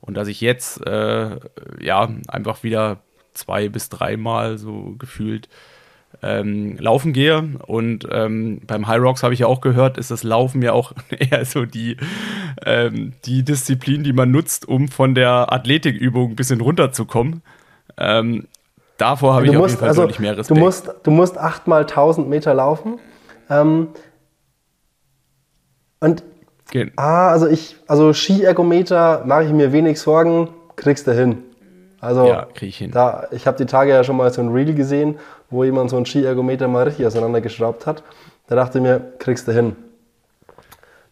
und 0.02 0.16
dass 0.16 0.28
ich 0.28 0.40
jetzt, 0.40 0.86
äh, 0.86 1.40
ja, 1.80 2.10
einfach 2.28 2.62
wieder 2.62 3.00
zwei 3.34 3.68
bis 3.68 3.90
dreimal 3.90 4.60
so 4.60 4.96
gefühlt 5.00 5.50
ähm, 6.22 6.78
laufen 6.78 7.14
gehe. 7.14 7.44
Und 7.66 8.08
ähm, 8.12 8.62
beim 8.66 8.88
High 8.88 9.02
Rocks 9.02 9.24
habe 9.24 9.34
ich 9.34 9.42
ja 9.42 9.48
auch 9.48 9.62
gehört, 9.62 9.98
ist 9.98 10.12
das 10.12 10.24
Laufen 10.24 10.62
ja 10.62 10.74
auch 10.74 10.94
eher 11.10 11.46
so 11.46 11.66
die, 11.66 11.98
ähm, 12.66 13.14
die 13.26 13.44
Disziplin, 13.44 14.04
die 14.04 14.14
man 14.14 14.32
nutzt, 14.32 14.68
um 14.68 14.88
von 14.88 15.16
der 15.16 15.52
Athletikübung 15.52 16.32
ein 16.32 16.36
bisschen 16.36 16.62
runterzukommen. 16.62 17.42
Ähm, 17.98 18.48
davor 18.98 19.36
habe 19.36 19.46
ich 19.46 19.52
musst, 19.54 19.64
auf 19.64 19.70
jeden 19.70 19.80
Fall 19.80 19.90
also, 19.90 20.02
deutlich 20.04 20.20
mehr 20.20 20.38
Respekt. 20.38 20.58
Du 20.58 20.64
musst, 20.64 20.92
du 21.04 21.12
musst 21.12 21.38
8 21.38 21.68
mal 21.68 21.82
1000 21.82 22.30
Meter 22.30 22.54
laufen. 22.54 23.00
Ähm, 23.50 23.90
und 26.00 26.24
Gehen. 26.72 26.92
Ah, 26.96 27.30
also 27.30 27.48
ich, 27.48 27.76
also 27.86 28.14
Skiergometer 28.14 29.26
mache 29.26 29.44
ich 29.44 29.52
mir 29.52 29.74
wenig 29.74 30.00
Sorgen, 30.00 30.48
kriegst 30.78 31.06
du 31.06 31.14
hin. 31.14 31.40
Also, 32.02 32.26
ja, 32.26 32.48
ich. 32.60 32.90
Da, 32.92 33.28
ich 33.30 33.46
habe 33.46 33.58
die 33.58 33.68
Tage 33.68 33.92
ja 33.92 34.04
schon 34.04 34.18
mal 34.18 34.34
so 34.34 34.42
ein 34.42 34.50
Reel 34.50 34.74
gesehen, 34.74 35.20
wo 35.52 35.64
jemand 35.64 35.92
so 35.92 35.98
ein 35.98 36.06
Skiergometer 36.08 36.68
mal 36.68 36.84
richtig 36.84 37.06
auseinandergeschraubt 37.06 37.86
hat. 37.86 38.04
Da 38.48 38.56
dachte 38.56 38.80
ich 38.80 38.84
mir, 38.84 39.14
kriegst 39.20 39.48
du 39.48 39.54
hin. 39.54 39.76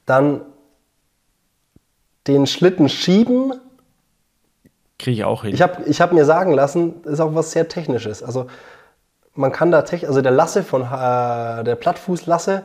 Dann 0.07 0.41
den 2.25 2.47
Schlitten 2.47 2.89
schieben. 2.89 3.53
Kriege 4.97 5.17
ich 5.17 5.23
auch 5.23 5.43
hin. 5.43 5.53
Ich 5.53 5.61
habe 5.61 5.83
ich 5.83 6.01
hab 6.01 6.11
mir 6.11 6.25
sagen 6.25 6.53
lassen, 6.53 7.03
ist 7.03 7.19
auch 7.19 7.35
was 7.35 7.51
sehr 7.51 7.67
Technisches. 7.67 8.23
Also 8.23 8.47
man 9.35 9.51
kann 9.51 9.71
da, 9.71 9.79
also 9.81 10.21
der 10.23 10.31
Lasse 10.31 10.63
von, 10.63 10.81
äh, 10.81 11.63
der 11.63 11.75
Plattfußlasse, 11.75 12.63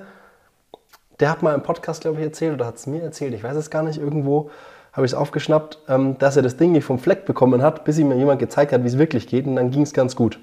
der 1.21 1.31
hat 1.31 1.43
mal 1.43 1.55
im 1.55 1.63
Podcast, 1.63 2.01
glaube 2.01 2.19
ich, 2.19 2.25
erzählt 2.25 2.55
oder 2.55 2.67
hat 2.67 2.77
es 2.77 2.87
mir 2.87 3.03
erzählt, 3.03 3.35
ich 3.35 3.45
weiß 3.45 3.57
es 3.57 3.71
gar 3.71 3.83
nicht, 3.83 4.01
irgendwo 4.01 4.51
habe 4.95 5.05
ich 5.05 5.13
es 5.13 5.15
aufgeschnappt, 5.15 5.79
ähm, 5.89 6.17
dass 6.19 6.37
er 6.37 6.43
das 6.43 6.57
Ding 6.57 6.73
nicht 6.73 6.85
vom 6.85 6.99
Fleck 6.99 7.27
bekommen 7.27 7.61
hat, 7.61 7.85
bis 7.85 7.99
ihm 7.99 8.11
jemand 8.13 8.41
gezeigt 8.41 8.73
hat, 8.73 8.83
wie 8.83 8.89
es 8.89 8.97
wirklich 8.97 9.27
geht 9.27 9.47
und 9.47 9.57
dann 9.57 9.71
ging 9.71 9.83
es 9.83 9.93
ganz 9.93 10.17
gut 10.17 10.39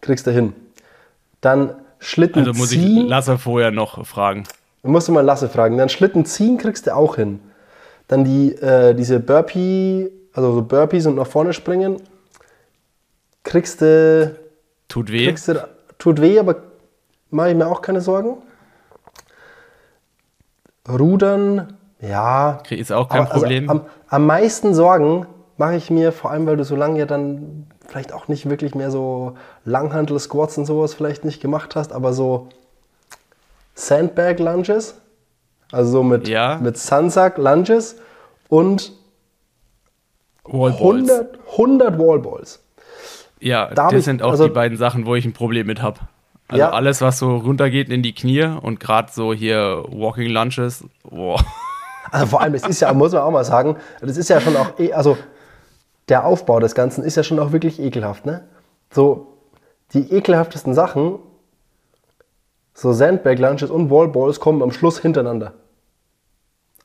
kriegst 0.00 0.26
du 0.26 0.30
hin. 0.30 0.54
Dann 1.40 1.74
Schlitten 1.98 2.44
ziehen. 2.44 2.48
Also 2.48 2.58
muss 2.58 2.70
ziehen. 2.70 3.04
ich 3.04 3.08
Lasse 3.08 3.38
vorher 3.38 3.70
noch 3.70 4.06
fragen. 4.06 4.44
Dann 4.82 4.92
musst 4.92 5.08
du 5.08 5.12
mal 5.12 5.22
Lasse 5.22 5.48
fragen. 5.48 5.76
Dann 5.78 5.88
Schlitten 5.88 6.24
ziehen 6.24 6.58
kriegst 6.58 6.86
du 6.86 6.94
auch 6.94 7.16
hin. 7.16 7.40
Dann 8.08 8.24
die, 8.24 8.54
äh, 8.54 8.94
diese 8.94 9.20
Burpee, 9.20 10.10
also 10.32 10.54
so 10.54 10.62
Burpees 10.62 11.06
und 11.06 11.16
nach 11.16 11.26
vorne 11.26 11.52
springen, 11.52 12.00
kriegst 13.42 13.80
du. 13.80 14.36
Tut 14.88 15.10
weh. 15.10 15.26
Kriegst 15.26 15.48
du, 15.48 15.68
tut 15.98 16.20
weh, 16.20 16.38
aber 16.38 16.56
mache 17.30 17.50
ich 17.50 17.56
mir 17.56 17.66
auch 17.66 17.82
keine 17.82 18.00
Sorgen. 18.00 18.36
Rudern, 20.88 21.75
ja. 22.00 22.58
Ist 22.70 22.92
auch 22.92 23.08
kein 23.08 23.26
also 23.26 23.40
Problem. 23.40 23.70
Am, 23.70 23.86
am 24.08 24.26
meisten 24.26 24.74
Sorgen 24.74 25.26
mache 25.56 25.76
ich 25.76 25.90
mir, 25.90 26.12
vor 26.12 26.30
allem 26.30 26.46
weil 26.46 26.56
du 26.56 26.64
so 26.64 26.76
lange 26.76 26.98
ja 26.98 27.06
dann 27.06 27.66
vielleicht 27.86 28.12
auch 28.12 28.28
nicht 28.28 28.48
wirklich 28.48 28.74
mehr 28.74 28.90
so 28.90 29.36
Langhandel-Squats 29.64 30.58
und 30.58 30.66
sowas 30.66 30.94
vielleicht 30.94 31.24
nicht 31.24 31.40
gemacht 31.40 31.76
hast, 31.76 31.92
aber 31.92 32.12
so 32.12 32.48
Sandbag-Lunges, 33.74 35.00
also 35.72 35.90
so 35.90 36.02
mit, 36.02 36.28
ja. 36.28 36.58
mit 36.60 36.78
Sunsack-Lunges 36.78 37.96
und 38.48 38.92
Wallballs. 40.44 41.10
100, 41.10 41.38
100 41.52 41.98
Wallballs. 41.98 42.62
Ja, 43.40 43.70
da 43.74 43.88
das 43.88 44.04
sind 44.04 44.22
auch 44.22 44.32
also, 44.32 44.48
die 44.48 44.54
beiden 44.54 44.78
Sachen, 44.78 45.06
wo 45.06 45.14
ich 45.14 45.24
ein 45.24 45.32
Problem 45.32 45.66
mit 45.66 45.82
habe. 45.82 46.00
Also 46.48 46.60
ja. 46.60 46.70
alles, 46.70 47.00
was 47.00 47.18
so 47.18 47.36
runtergeht 47.36 47.88
in 47.88 48.02
die 48.02 48.14
Knie 48.14 48.44
und 48.44 48.78
gerade 48.78 49.10
so 49.12 49.34
hier 49.34 49.84
Walking 49.88 50.30
Lunches, 50.30 50.84
boah. 51.02 51.44
Also 52.10 52.26
vor 52.26 52.40
allem, 52.40 52.54
es 52.54 52.66
ist 52.66 52.80
ja, 52.80 52.92
muss 52.92 53.12
man 53.12 53.22
auch 53.22 53.30
mal 53.30 53.44
sagen, 53.44 53.76
das 54.00 54.16
ist 54.16 54.28
ja 54.28 54.40
schon 54.40 54.56
auch, 54.56 54.78
eh, 54.78 54.92
also 54.92 55.16
der 56.08 56.24
Aufbau 56.24 56.60
des 56.60 56.74
Ganzen 56.74 57.02
ist 57.04 57.16
ja 57.16 57.22
schon 57.22 57.38
auch 57.38 57.52
wirklich 57.52 57.80
ekelhaft. 57.80 58.26
Ne? 58.26 58.44
So 58.92 59.38
die 59.92 60.12
ekelhaftesten 60.12 60.74
Sachen, 60.74 61.18
so 62.74 62.92
Sandbag 62.92 63.38
Lunches 63.38 63.70
und 63.70 63.90
Wallballs 63.90 64.40
kommen 64.40 64.62
am 64.62 64.72
Schluss 64.72 64.98
hintereinander. 64.98 65.54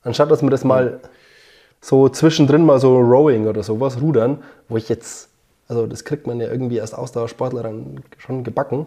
Anstatt 0.02 0.30
dass 0.30 0.42
wir 0.42 0.50
das 0.50 0.64
mal 0.64 1.00
so 1.80 2.08
zwischendrin 2.08 2.64
mal 2.64 2.80
so 2.80 2.98
Rowing 2.98 3.46
oder 3.46 3.62
sowas, 3.62 4.00
Rudern, 4.00 4.42
wo 4.68 4.76
ich 4.76 4.88
jetzt, 4.88 5.28
also 5.68 5.86
das 5.86 6.04
kriegt 6.04 6.26
man 6.26 6.40
ja 6.40 6.48
irgendwie 6.48 6.80
als 6.80 6.94
Ausdauersportler 6.94 7.62
dann 7.62 8.02
schon 8.18 8.44
gebacken. 8.44 8.86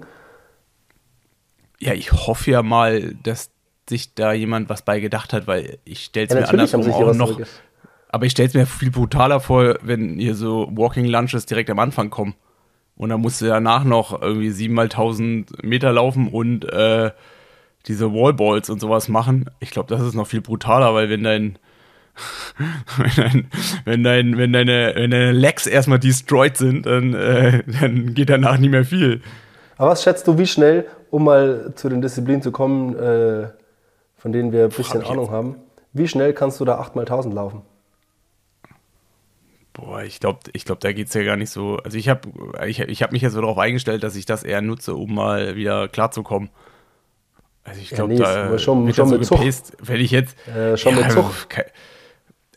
Ja, 1.79 1.93
ich 1.93 2.11
hoffe 2.11 2.51
ja 2.51 2.63
mal, 2.63 3.15
dass 3.23 3.49
sich 3.89 4.13
da 4.15 4.33
jemand 4.33 4.69
was 4.69 4.81
bei 4.81 4.99
gedacht 4.99 5.33
hat, 5.33 5.47
weil 5.47 5.77
ich 5.85 6.05
stelle 6.05 6.27
es 6.27 6.33
ja, 6.33 6.39
mir 6.41 6.49
andersrum 6.49 6.91
auch 6.91 7.13
noch, 7.13 7.39
aber 8.09 8.25
ich 8.25 8.31
stelle 8.31 8.47
es 8.47 8.53
mir 8.53 8.65
viel 8.65 8.91
brutaler 8.91 9.39
vor, 9.39 9.77
wenn 9.81 10.19
hier 10.19 10.35
so 10.35 10.69
Walking 10.71 11.05
Lunches 11.05 11.45
direkt 11.45 11.69
am 11.69 11.79
Anfang 11.79 12.09
kommen. 12.09 12.35
Und 12.95 13.09
dann 13.09 13.19
musst 13.19 13.41
du 13.41 13.45
danach 13.45 13.83
noch 13.83 14.21
irgendwie 14.21 14.51
7 14.51 14.73
mal 14.73 14.83
1000 14.83 15.63
Meter 15.63 15.91
laufen 15.91 16.29
und 16.29 16.63
äh, 16.63 17.11
diese 17.87 18.13
Wallballs 18.13 18.69
und 18.69 18.79
sowas 18.79 19.09
machen. 19.09 19.49
Ich 19.59 19.71
glaube, 19.71 19.93
das 19.93 20.01
ist 20.05 20.13
noch 20.13 20.27
viel 20.27 20.41
brutaler, 20.41 20.93
weil 20.93 21.09
wenn 21.09 21.23
dein, 21.23 21.59
wenn, 22.97 23.11
dein, 23.17 23.47
wenn, 23.83 24.03
dein, 24.03 24.37
wenn, 24.37 24.53
deine, 24.53 24.93
wenn 24.95 25.11
deine 25.11 25.31
Legs 25.33 25.67
erstmal 25.67 25.99
destroyed 25.99 26.55
sind, 26.55 26.85
dann, 26.85 27.13
äh, 27.13 27.63
dann 27.67 28.13
geht 28.13 28.29
danach 28.29 28.57
nicht 28.57 28.71
mehr 28.71 28.85
viel. 28.85 29.21
Aber 29.77 29.91
was 29.91 30.03
schätzt 30.03 30.25
du, 30.27 30.37
wie 30.37 30.47
schnell, 30.47 30.85
um 31.11 31.25
mal 31.25 31.73
zu 31.75 31.89
den 31.89 32.01
Disziplinen 32.01 32.41
zu 32.41 32.51
kommen, 32.53 32.97
äh, 32.97 33.47
von 34.17 34.31
denen 34.31 34.51
wir 34.51 34.65
ein 34.65 34.69
bisschen 34.69 35.01
Puh, 35.01 35.05
hab 35.05 35.11
Ahnung 35.11 35.31
haben, 35.31 35.55
wie 35.93 36.07
schnell 36.07 36.33
kannst 36.33 36.59
du 36.59 36.65
da 36.65 36.77
8 36.79 36.95
mal 36.95 37.01
1000 37.01 37.33
laufen? 37.33 37.61
Boah, 39.73 40.03
ich 40.03 40.19
glaube, 40.21 40.39
ich 40.53 40.63
glaub, 40.63 40.79
da 40.79 40.93
geht 40.93 41.07
es 41.07 41.13
ja 41.13 41.23
gar 41.23 41.35
nicht 41.35 41.49
so. 41.49 41.77
Also 41.83 41.97
ich 41.97 42.07
habe 42.07 42.29
ich, 42.65 42.79
ich 42.79 43.03
hab 43.03 43.11
mich 43.11 43.21
jetzt 43.21 43.33
so 43.33 43.41
darauf 43.41 43.57
eingestellt, 43.57 44.03
dass 44.03 44.15
ich 44.15 44.25
das 44.25 44.43
eher 44.43 44.61
nutze, 44.61 44.95
um 44.95 45.13
mal 45.13 45.55
wieder 45.57 45.89
klarzukommen. 45.89 46.49
Also 47.65 47.81
ich 47.81 47.89
glaube, 47.89 48.13
ja, 48.13 48.19
nee, 48.19 48.51
da 48.51 48.59
schon, 48.59 48.93
schon 48.93 49.09
so 49.09 49.17
mit. 49.17 49.27
Gepaced, 49.27 49.73
wenn 49.81 49.99
ich 49.99 50.11
jetzt. 50.11 50.35
Äh, 50.47 50.77
schon 50.77 50.95
ja, 50.95 51.01
mit 51.01 51.11
Zug. 51.11 51.49
Kein, 51.49 51.65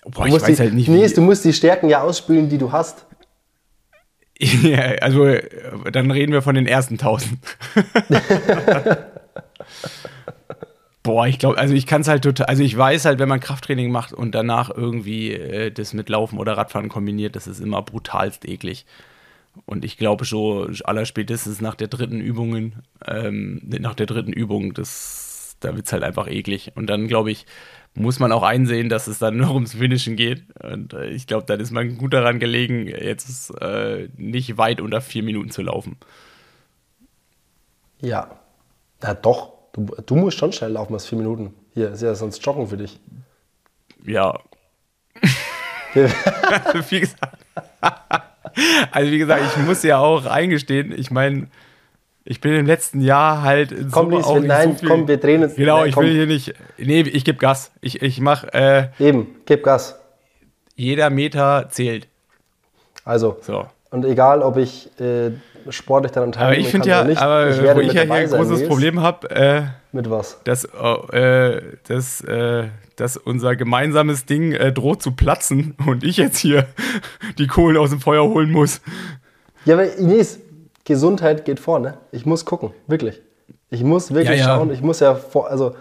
boah, 0.04 0.26
ich 0.26 0.34
weiß 0.34 0.44
die, 0.44 0.56
halt 0.56 0.74
nicht. 0.74 0.88
Nee, 0.88 1.08
du 1.08 1.20
musst 1.22 1.44
die 1.44 1.52
Stärken 1.52 1.88
ja 1.88 2.02
ausspülen, 2.02 2.48
die 2.48 2.58
du 2.58 2.70
hast. 2.70 3.06
ja, 4.38 4.80
also 5.00 5.26
dann 5.90 6.10
reden 6.12 6.32
wir 6.32 6.42
von 6.42 6.54
den 6.54 6.66
ersten 6.66 6.94
1000. 6.94 7.38
Boah, 11.08 11.26
ich 11.26 11.38
glaube, 11.38 11.56
also 11.56 11.72
ich 11.72 11.86
kann 11.86 12.02
es 12.02 12.08
halt 12.08 12.22
total, 12.22 12.48
also 12.48 12.62
ich 12.62 12.76
weiß 12.76 13.06
halt, 13.06 13.18
wenn 13.18 13.30
man 13.30 13.40
Krafttraining 13.40 13.90
macht 13.90 14.12
und 14.12 14.34
danach 14.34 14.68
irgendwie 14.68 15.32
äh, 15.32 15.70
das 15.70 15.94
mit 15.94 16.10
Laufen 16.10 16.38
oder 16.38 16.58
Radfahren 16.58 16.90
kombiniert, 16.90 17.34
das 17.34 17.46
ist 17.46 17.60
immer 17.60 17.80
brutalst 17.80 18.46
eklig. 18.46 18.84
Und 19.64 19.86
ich 19.86 19.96
glaube 19.96 20.26
schon, 20.26 20.76
allerspätestens 20.84 21.62
nach 21.62 21.76
der 21.76 21.88
dritten 21.88 22.20
Übungen, 22.20 22.82
ähm, 23.06 23.62
nach 23.64 23.94
der 23.94 24.04
dritten 24.04 24.34
Übung, 24.34 24.74
das, 24.74 25.56
da 25.60 25.74
wird 25.74 25.86
es 25.86 25.92
halt 25.94 26.02
einfach 26.02 26.28
eklig. 26.28 26.72
Und 26.74 26.88
dann, 26.88 27.08
glaube 27.08 27.30
ich, 27.30 27.46
muss 27.94 28.18
man 28.18 28.30
auch 28.30 28.42
einsehen, 28.42 28.90
dass 28.90 29.06
es 29.06 29.18
dann 29.18 29.36
nur 29.38 29.54
ums 29.54 29.76
Finishen 29.76 30.14
geht. 30.14 30.42
Und 30.62 30.92
äh, 30.92 31.06
ich 31.08 31.26
glaube, 31.26 31.46
dann 31.46 31.58
ist 31.58 31.70
man 31.70 31.96
gut 31.96 32.12
daran 32.12 32.38
gelegen, 32.38 32.86
jetzt 32.86 33.50
äh, 33.62 34.10
nicht 34.18 34.58
weit 34.58 34.82
unter 34.82 35.00
vier 35.00 35.22
Minuten 35.22 35.48
zu 35.48 35.62
laufen. 35.62 35.96
Ja, 38.02 38.28
ja 39.02 39.14
doch. 39.14 39.57
Du, 39.78 39.94
du 40.04 40.16
musst 40.16 40.38
schon 40.38 40.52
schnell 40.52 40.72
laufen, 40.72 40.92
als 40.94 41.06
vier 41.06 41.18
Minuten. 41.18 41.54
Hier, 41.72 41.92
ist 41.92 42.02
ja 42.02 42.12
sonst 42.14 42.44
Joggen 42.44 42.66
für 42.66 42.76
dich. 42.76 42.98
Ja. 44.04 44.40
also, 45.94 46.10
wie 46.90 47.00
gesagt, 47.00 47.38
also 48.90 49.10
wie 49.12 49.18
gesagt, 49.18 49.42
ich 49.46 49.64
muss 49.64 49.84
ja 49.84 49.98
auch 49.98 50.26
eingestehen, 50.26 50.92
ich 50.92 51.12
meine, 51.12 51.46
ich 52.24 52.40
bin 52.40 52.54
im 52.54 52.66
letzten 52.66 53.00
Jahr 53.00 53.42
halt 53.42 53.70
komm, 53.92 54.10
Summe 54.10 54.26
auch 54.26 54.40
nein, 54.40 54.72
so 54.72 54.78
viel, 54.80 54.88
komm, 54.88 55.06
wir 55.06 55.16
drehen 55.16 55.44
uns. 55.44 55.54
Genau, 55.54 55.80
nein, 55.80 55.90
ich 55.90 55.96
will 55.96 56.12
hier 56.12 56.26
nicht. 56.26 56.54
Nee, 56.76 57.02
ich 57.02 57.24
gebe 57.24 57.38
Gas. 57.38 57.70
Ich, 57.80 58.02
ich 58.02 58.20
mach. 58.20 58.44
Äh, 58.52 58.88
Eben, 58.98 59.36
gib 59.46 59.62
Gas. 59.62 59.98
Jeder 60.74 61.08
Meter 61.08 61.68
zählt. 61.70 62.08
Also. 63.04 63.38
So. 63.42 63.66
Und 63.90 64.04
egal, 64.04 64.42
ob 64.42 64.56
ich 64.56 64.90
äh, 65.00 65.30
sportlich 65.70 66.12
daran 66.12 66.34
Aber 66.34 66.56
ich 66.56 66.68
finde 66.68 66.88
ja, 66.88 67.04
nicht. 67.04 67.20
aber 67.20 67.50
ich 67.50 67.62
wo 67.62 67.80
ich 67.80 67.92
ja 67.92 68.02
hier 68.02 68.12
ein 68.12 68.28
großes. 68.28 68.66
Problem 68.66 69.00
habe, 69.00 69.30
äh, 69.30 69.62
Mit 69.92 70.08
was? 70.10 70.40
dass, 70.44 70.64
äh, 70.64 71.60
dass, 71.86 72.20
äh, 72.22 72.68
dass 72.96 73.16
unser 73.16 73.56
gemeinsames 73.56 74.26
Ding 74.26 74.52
äh, 74.52 74.72
droht 74.72 75.02
zu 75.02 75.12
platzen 75.12 75.74
und 75.86 76.04
ich 76.04 76.16
jetzt 76.16 76.38
hier 76.38 76.66
die 77.38 77.46
Kohlen 77.46 77.76
aus 77.76 77.90
dem 77.90 78.00
Feuer 78.00 78.24
holen 78.28 78.50
muss. 78.50 78.80
Ja, 79.64 79.74
aber 79.74 79.96
Ines, 79.96 80.40
Gesundheit 80.84 81.44
geht 81.44 81.60
vorne. 81.60 81.98
Ich 82.12 82.24
muss 82.26 82.44
gucken, 82.44 82.70
wirklich. 82.86 83.20
Ich 83.70 83.84
muss 83.84 84.14
wirklich 84.14 84.40
Ja, 84.40 84.46
ja. 84.48 84.56
schauen. 84.56 84.72
Ich 84.72 84.80
muss 84.80 85.00
ja 85.00 85.14
vor, 85.14 85.50
also 85.50 85.74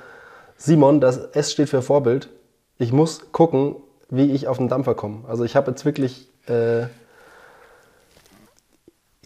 Simon, 0.57 0.99
das 0.99 1.17
S 1.17 1.51
steht 1.51 1.69
für 1.69 1.81
Vorbild. 1.81 2.29
Ich 2.77 2.91
muss 2.91 3.31
gucken, 3.31 3.75
wie 4.09 4.31
ich 4.31 4.47
auf 4.47 4.57
den 4.57 4.67
Dampfer 4.67 4.95
komme. 4.95 5.23
Also 5.27 5.43
ich 5.43 5.55
habe 5.55 5.71
jetzt 5.71 5.85
wirklich, 5.85 6.27
äh, 6.47 6.87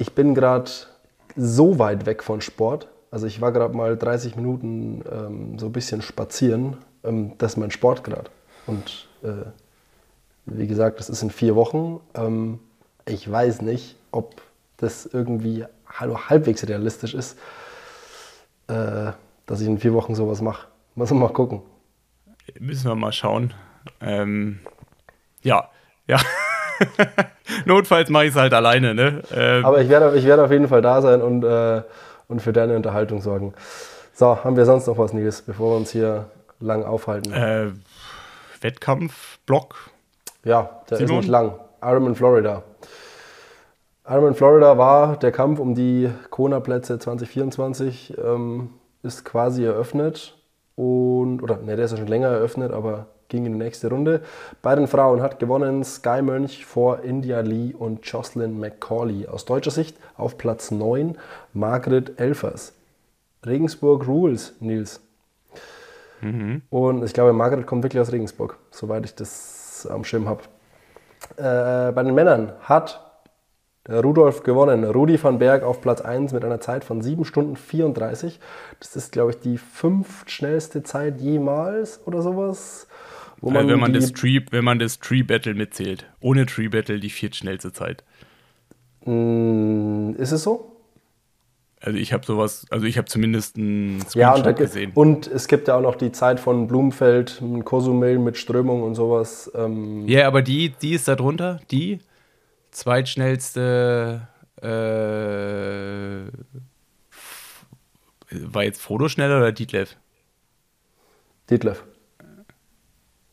ich 0.01 0.13
bin 0.15 0.34
gerade 0.34 0.72
so 1.36 1.77
weit 1.77 2.08
weg 2.08 2.24
von 2.24 2.41
Sport. 2.41 2.88
Also 3.12 3.27
ich 3.27 3.39
war 3.39 3.51
gerade 3.51 3.75
mal 3.77 3.96
30 3.96 4.36
Minuten 4.36 5.03
ähm, 5.12 5.60
so 5.60 5.67
ein 5.67 5.72
bisschen 5.72 6.01
spazieren. 6.01 6.77
Ähm, 7.03 7.34
das 7.38 7.53
ist 7.53 7.58
mein 7.58 7.70
Sport 7.70 8.03
gerade. 8.03 8.31
Und 8.65 9.08
äh, 9.24 9.46
wie 10.48 10.65
gesagt, 10.65 11.00
das 11.00 11.08
ist 11.10 11.22
in 11.22 11.29
vier 11.29 11.55
Wochen. 11.55 12.00
Ähm, 12.15 12.60
ich 13.05 13.29
weiß 13.31 13.62
nicht, 13.62 13.96
ob 14.12 14.41
das 14.77 15.05
irgendwie 15.05 15.65
halb- 15.88 16.29
halbwegs 16.29 16.67
realistisch 16.67 17.13
ist, 17.13 17.38
äh, 18.67 19.12
dass 19.46 19.62
ich 19.62 19.67
in 19.67 19.77
vier 19.77 19.93
Wochen 19.93 20.15
sowas 20.15 20.41
mache. 20.41 20.67
Muss 20.96 21.12
man 21.12 21.20
mal 21.20 21.29
gucken. 21.34 21.62
Müssen 22.60 22.88
wir 22.88 22.96
mal 22.96 23.12
schauen. 23.12 23.53
Ähm, 24.00 24.62
ja, 25.43 25.70
ja. 26.08 26.17
Notfalls 27.65 28.09
mache 28.09 28.25
ich 28.25 28.31
es 28.31 28.35
halt 28.35 28.53
alleine, 28.53 28.93
ne? 28.93 29.21
Ähm, 29.33 29.65
Aber 29.65 29.81
ich 29.81 29.89
werde, 29.89 30.17
ich 30.17 30.25
werde 30.25 30.43
auf 30.43 30.51
jeden 30.51 30.67
Fall 30.67 30.81
da 30.81 31.01
sein 31.01 31.21
und, 31.21 31.43
äh, 31.43 31.81
und 32.27 32.41
für 32.41 32.53
deine 32.53 32.75
Unterhaltung 32.75 33.21
sorgen. 33.21 33.53
So, 34.13 34.43
haben 34.43 34.55
wir 34.55 34.65
sonst 34.65 34.88
noch 34.88 34.97
was, 34.97 35.13
Nils, 35.13 35.41
bevor 35.41 35.71
wir 35.73 35.77
uns 35.77 35.91
hier 35.91 36.25
lang 36.59 36.83
aufhalten? 36.83 37.31
äh, 37.33 37.67
Wettkampf-Block. 38.61 39.75
Ja, 40.43 40.81
der 40.89 40.97
Simon? 40.97 41.11
ist 41.13 41.17
nicht 41.21 41.29
lang. 41.31 41.53
Ironman 41.81 42.15
Florida. 42.15 42.63
Ironman 44.07 44.35
Florida 44.35 44.77
war 44.77 45.17
der 45.17 45.31
Kampf 45.31 45.59
um 45.59 45.73
die 45.75 46.09
Kona-Plätze 46.29 47.00
2024, 47.00 48.17
ähm, 48.23 48.69
ist 49.03 49.25
quasi 49.25 49.63
eröffnet. 49.65 50.38
Und, 50.75 51.41
oder, 51.41 51.57
ne, 51.57 51.75
der 51.75 51.85
ist 51.85 51.91
ja 51.91 51.97
schon 51.97 52.07
länger 52.07 52.29
eröffnet, 52.29 52.71
aber 52.71 53.07
ging 53.31 53.47
in 53.47 53.53
die 53.53 53.57
nächste 53.57 53.89
Runde. 53.89 54.21
Bei 54.61 54.75
den 54.75 54.88
Frauen 54.88 55.23
hat 55.23 55.39
gewonnen 55.39 55.83
Sky 55.83 56.21
Mönch 56.21 56.65
vor 56.65 57.01
India 57.01 57.39
Lee 57.39 57.73
und 57.73 58.05
Jocelyn 58.05 58.59
McCauley. 58.59 59.27
Aus 59.27 59.45
deutscher 59.45 59.71
Sicht 59.71 59.97
auf 60.15 60.38
Platz 60.38 60.69
9 60.69 61.17
Margret 61.53 62.19
Elfers. 62.19 62.73
Regensburg 63.43 64.07
Rules, 64.07 64.53
Nils. 64.59 65.01
Und 66.69 67.03
ich 67.03 67.13
glaube, 67.13 67.33
Margret 67.33 67.65
kommt 67.65 67.81
wirklich 67.81 68.00
aus 68.00 68.11
Regensburg, 68.11 68.57
soweit 68.69 69.05
ich 69.05 69.15
das 69.15 69.88
am 69.89 70.03
Schirm 70.03 70.29
habe. 70.29 70.43
Äh, 71.38 71.91
bei 71.91 72.03
den 72.03 72.13
Männern 72.13 72.53
hat 72.61 73.11
Rudolf 73.89 74.43
gewonnen. 74.43 74.83
Rudi 74.83 75.21
van 75.21 75.39
Berg 75.39 75.63
auf 75.63 75.81
Platz 75.81 76.01
1 76.01 76.33
mit 76.33 76.45
einer 76.45 76.59
Zeit 76.59 76.83
von 76.83 77.01
7 77.01 77.25
Stunden 77.25 77.55
34. 77.55 78.39
Das 78.79 78.95
ist, 78.95 79.11
glaube 79.11 79.31
ich, 79.31 79.39
die 79.39 79.57
fünf 79.57 80.27
schnellste 80.29 80.83
Zeit 80.83 81.19
jemals 81.19 82.00
oder 82.05 82.21
sowas. 82.21 82.88
Äh, 83.43 83.67
wenn, 83.67 83.79
man 83.79 83.93
das 83.93 84.12
Tree, 84.12 84.39
wenn 84.51 84.63
man 84.63 84.79
das 84.79 85.00
Tree 85.00 85.24
Battle 85.24 85.53
mitzählt. 85.55 86.05
Ohne 86.19 86.45
Tree 86.45 86.67
Battle 86.69 87.00
die 87.00 87.10
viertschnellste 87.10 87.74
Zeit. 87.74 88.03
Mm, 89.05 90.13
ist 90.17 90.31
es 90.31 90.43
so? 90.43 90.67
Also 91.83 91.98
ich 91.98 92.13
habe 92.13 92.24
sowas, 92.24 92.67
also 92.69 92.86
ich 92.86 92.98
habe 93.00 93.07
zumindest 93.07 93.57
einen 93.57 94.00
Ja, 94.13 94.36
Screenshot 94.36 94.38
und, 94.38 94.45
da, 94.45 94.51
gesehen. 94.51 94.91
und 94.93 95.27
es 95.27 95.48
gibt 95.48 95.67
ja 95.67 95.77
auch 95.77 95.81
noch 95.81 95.95
die 95.95 96.12
Zeit 96.12 96.39
von 96.39 96.67
Blumenfeld, 96.67 97.41
Kosumel 97.65 98.19
mit 98.19 98.38
Strömung 98.38 98.83
und 98.83 98.93
sowas. 98.93 99.51
Ähm, 99.55 100.07
Ja, 100.07 100.27
aber 100.27 100.43
die, 100.43 100.69
die 100.79 100.93
ist 100.93 101.07
da 101.07 101.15
drunter, 101.15 101.60
die 101.71 101.98
zweitschnellste 102.69 104.27
äh, 104.62 106.30
war 108.47 108.63
jetzt 108.63 108.82
Frodo 108.82 109.10
schneller 109.10 109.38
oder 109.38 109.51
Dietlev? 109.51 109.97
Detlef. 111.49 111.84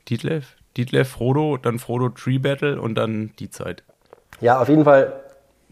Dietlev? 0.08 0.56
Dietlev, 0.76 1.08
Frodo, 1.08 1.56
dann 1.56 1.78
Frodo 1.78 2.08
Tree 2.10 2.38
Battle 2.38 2.80
und 2.80 2.94
dann 2.94 3.32
die 3.38 3.50
Zeit. 3.50 3.82
Ja, 4.40 4.60
auf 4.60 4.68
jeden 4.68 4.84
Fall 4.84 5.12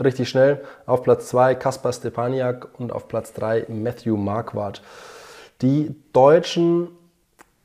richtig 0.03 0.29
schnell. 0.29 0.63
Auf 0.87 1.03
Platz 1.03 1.29
2 1.29 1.55
Kaspar 1.55 1.93
Stepaniak 1.93 2.69
und 2.79 2.93
auf 2.93 3.09
Platz 3.09 3.33
3 3.33 3.67
Matthew 3.69 4.17
Marquardt. 4.17 4.83
Die 5.63 5.95
deutschen 6.13 6.89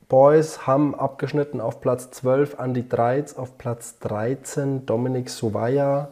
Boys 0.08 0.66
haben 0.66 0.94
abgeschnitten 0.94 1.60
auf 1.60 1.80
Platz 1.80 2.10
12 2.10 2.58
Andy 2.58 2.86
Dreiz, 2.86 3.34
auf 3.34 3.58
Platz 3.58 3.98
13 4.00 4.86
Dominik 4.86 5.30
Suvaya 5.30 6.10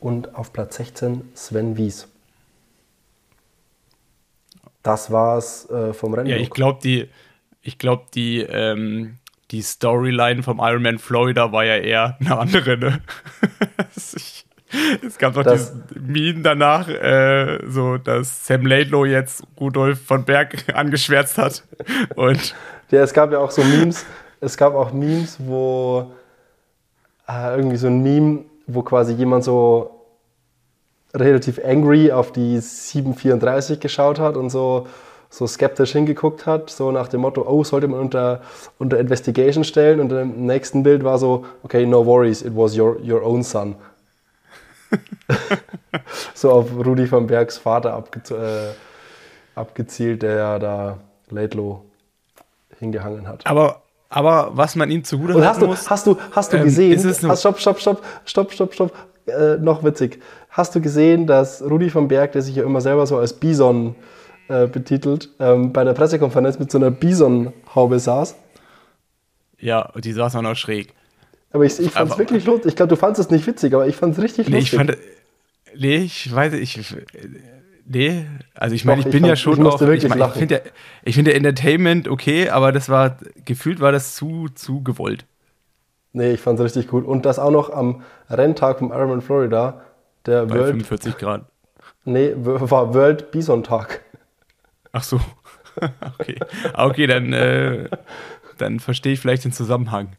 und 0.00 0.34
auf 0.34 0.52
Platz 0.52 0.76
16 0.76 1.30
Sven 1.34 1.76
Wies. 1.76 2.08
Das 4.82 5.10
war's 5.12 5.68
äh, 5.70 5.92
vom 5.92 6.14
Rennen. 6.14 6.28
Ja, 6.28 6.36
ich 6.36 6.50
glaube, 6.50 6.80
die, 6.82 7.08
ich 7.62 7.78
glaube, 7.78 8.04
die, 8.14 8.40
ähm, 8.40 9.18
die 9.50 9.62
Storyline 9.62 10.42
vom 10.42 10.58
Ironman 10.60 10.98
Florida 10.98 11.52
war 11.52 11.64
ja 11.64 11.76
eher 11.76 12.16
eine 12.20 12.38
andere, 12.38 12.76
ne? 12.78 13.00
es 13.94 15.18
gab 15.18 15.34
doch 15.34 15.42
Das- 15.42 15.72
dieses 15.72 16.00
Meme 16.06 16.42
danach, 16.42 16.88
äh, 16.88 17.58
so, 17.66 17.96
dass 17.98 18.46
Sam 18.46 18.66
Laidlow 18.66 19.04
jetzt 19.04 19.42
Rudolf 19.58 20.00
von 20.04 20.24
Berg 20.24 20.64
angeschwärzt 20.74 21.38
hat. 21.38 21.64
Und 22.14 22.54
Ja, 22.90 23.02
es 23.02 23.12
gab 23.12 23.32
ja 23.32 23.38
auch 23.38 23.50
so 23.50 23.62
Memes. 23.62 24.04
Es 24.40 24.56
gab 24.56 24.74
auch 24.74 24.92
Memes, 24.92 25.36
wo 25.40 26.12
äh, 27.28 27.56
irgendwie 27.56 27.76
so 27.76 27.88
ein 27.88 28.02
Meme, 28.02 28.44
wo 28.66 28.82
quasi 28.82 29.12
jemand 29.14 29.44
so 29.44 29.96
relativ 31.14 31.60
angry 31.64 32.12
auf 32.12 32.32
die 32.32 32.58
734 32.60 33.80
geschaut 33.80 34.20
hat 34.20 34.36
und 34.36 34.50
so, 34.50 34.86
so 35.30 35.46
skeptisch 35.46 35.92
hingeguckt 35.92 36.44
hat, 36.44 36.70
so 36.70 36.90
nach 36.90 37.06
dem 37.08 37.20
Motto, 37.20 37.46
oh, 37.48 37.62
sollte 37.62 37.86
man 37.86 38.00
unter, 38.00 38.42
unter 38.78 38.98
Investigation 38.98 39.62
stellen 39.62 40.00
und 40.00 40.10
im 40.10 40.44
nächsten 40.44 40.82
Bild 40.82 41.04
war 41.04 41.18
so, 41.18 41.46
okay, 41.62 41.86
no 41.86 42.04
worries, 42.04 42.42
it 42.42 42.54
was 42.54 42.76
your, 42.76 43.00
your 43.00 43.22
own 43.22 43.44
son. 43.44 43.76
so 46.34 46.50
auf 46.50 46.66
Rudi 46.84 47.10
van 47.10 47.28
Bergs 47.28 47.56
Vater 47.56 47.94
abge 47.94 48.20
äh, 48.34 48.74
abgezielt, 49.54 50.22
der 50.22 50.34
ja 50.34 50.58
da 50.58 50.98
Laidlow 51.30 51.84
hingehangen 52.80 53.28
hat. 53.28 53.46
aber, 53.46 53.82
aber 54.08 54.50
was 54.54 54.74
man 54.74 54.90
ihm 54.90 55.04
zugute 55.04 55.36
Und 55.36 55.44
hast 55.44 55.62
du, 55.62 55.66
muss, 55.66 55.88
hast 55.88 56.08
du, 56.08 56.16
hast 56.32 56.52
du 56.52 56.56
ähm, 56.56 56.64
gesehen, 56.64 56.92
ist 56.92 57.04
es 57.04 57.22
hast, 57.22 57.40
stopp, 57.40 57.60
stopp, 57.60 57.78
stopp, 57.78 58.02
stopp, 58.24 58.52
stopp, 58.52 58.74
stopp, 58.74 58.92
äh, 59.26 59.58
noch 59.58 59.84
witzig. 59.84 60.20
Hast 60.48 60.74
du 60.74 60.80
gesehen, 60.80 61.28
dass 61.28 61.62
Rudi 61.62 61.94
van 61.94 62.08
Berg, 62.08 62.32
der 62.32 62.42
sich 62.42 62.56
ja 62.56 62.64
immer 62.64 62.80
selber 62.80 63.06
so 63.06 63.16
als 63.18 63.32
Bison 63.32 63.94
äh, 63.94 64.19
betitelt, 64.66 65.30
ähm, 65.40 65.72
bei 65.72 65.84
der 65.84 65.92
Pressekonferenz 65.94 66.58
mit 66.58 66.70
so 66.70 66.78
einer 66.78 66.90
Bison-Haube 66.90 67.98
saß? 67.98 68.34
ja, 69.58 69.92
die 69.96 70.12
saß 70.12 70.36
auch 70.36 70.42
noch 70.42 70.56
schräg. 70.56 70.94
Aber 71.52 71.64
ich, 71.64 71.78
ich 71.80 71.90
fand 71.90 72.10
es 72.10 72.18
wirklich 72.18 72.44
lustig. 72.44 72.70
Ich 72.70 72.76
glaube, 72.76 72.90
du 72.90 72.96
fandest 72.96 73.20
es 73.26 73.30
nicht 73.30 73.46
witzig, 73.46 73.74
aber 73.74 73.86
ich 73.86 73.96
fand 73.96 74.16
es 74.16 74.22
richtig 74.22 74.48
Nee, 74.48 74.58
ich 74.60 74.72
lustig. 74.72 74.78
fand, 74.78 74.96
nee, 75.76 75.96
ich 75.98 76.32
weiß, 76.34 76.54
ich, 76.54 76.96
nee, 77.86 78.26
also 78.54 78.74
ich 78.74 78.84
meine, 78.84 79.00
ich 79.00 79.06
ich 79.06 79.10
bin 79.10 79.20
fand- 79.22 79.28
ja 79.28 79.36
ich 79.36 79.40
schon 79.40 79.60
musste 79.62 79.86
auch, 79.86 79.92
ich, 79.92 80.06
mein, 80.08 80.22
ich 80.22 80.34
finde 80.34 80.54
ja, 80.56 80.60
ich 81.04 81.14
finde 81.14 81.32
ja 81.32 81.36
Entertainment 81.36 82.08
okay, 82.08 82.48
aber 82.50 82.72
das 82.72 82.88
war, 82.88 83.18
gefühlt 83.44 83.80
war 83.80 83.92
das 83.92 84.14
zu, 84.16 84.48
zu 84.54 84.82
gewollt. 84.82 85.26
nee, 86.12 86.32
ich 86.32 86.40
fand 86.40 86.58
es 86.58 86.64
richtig 86.64 86.88
gut. 86.88 87.04
Und 87.06 87.26
das 87.26 87.38
auch 87.38 87.50
noch 87.50 87.70
am 87.70 88.02
Renntag 88.28 88.78
vom 88.78 88.90
Ironman 88.92 89.20
Florida, 89.22 89.82
der 90.26 90.46
Bei 90.46 90.54
World, 90.58 90.66
45 90.66 91.16
Grad. 91.16 91.46
nee, 92.04 92.32
war 92.36 92.94
World 92.94 93.30
Bison 93.30 93.64
Tag. 93.64 94.02
Ach 94.92 95.02
so. 95.02 95.20
okay. 96.18 96.38
Ah, 96.72 96.86
Okay, 96.86 97.06
dann, 97.06 97.32
äh, 97.32 97.88
dann 98.58 98.80
verstehe 98.80 99.12
ich 99.12 99.20
vielleicht 99.20 99.44
den 99.44 99.52
Zusammenhang. 99.52 100.16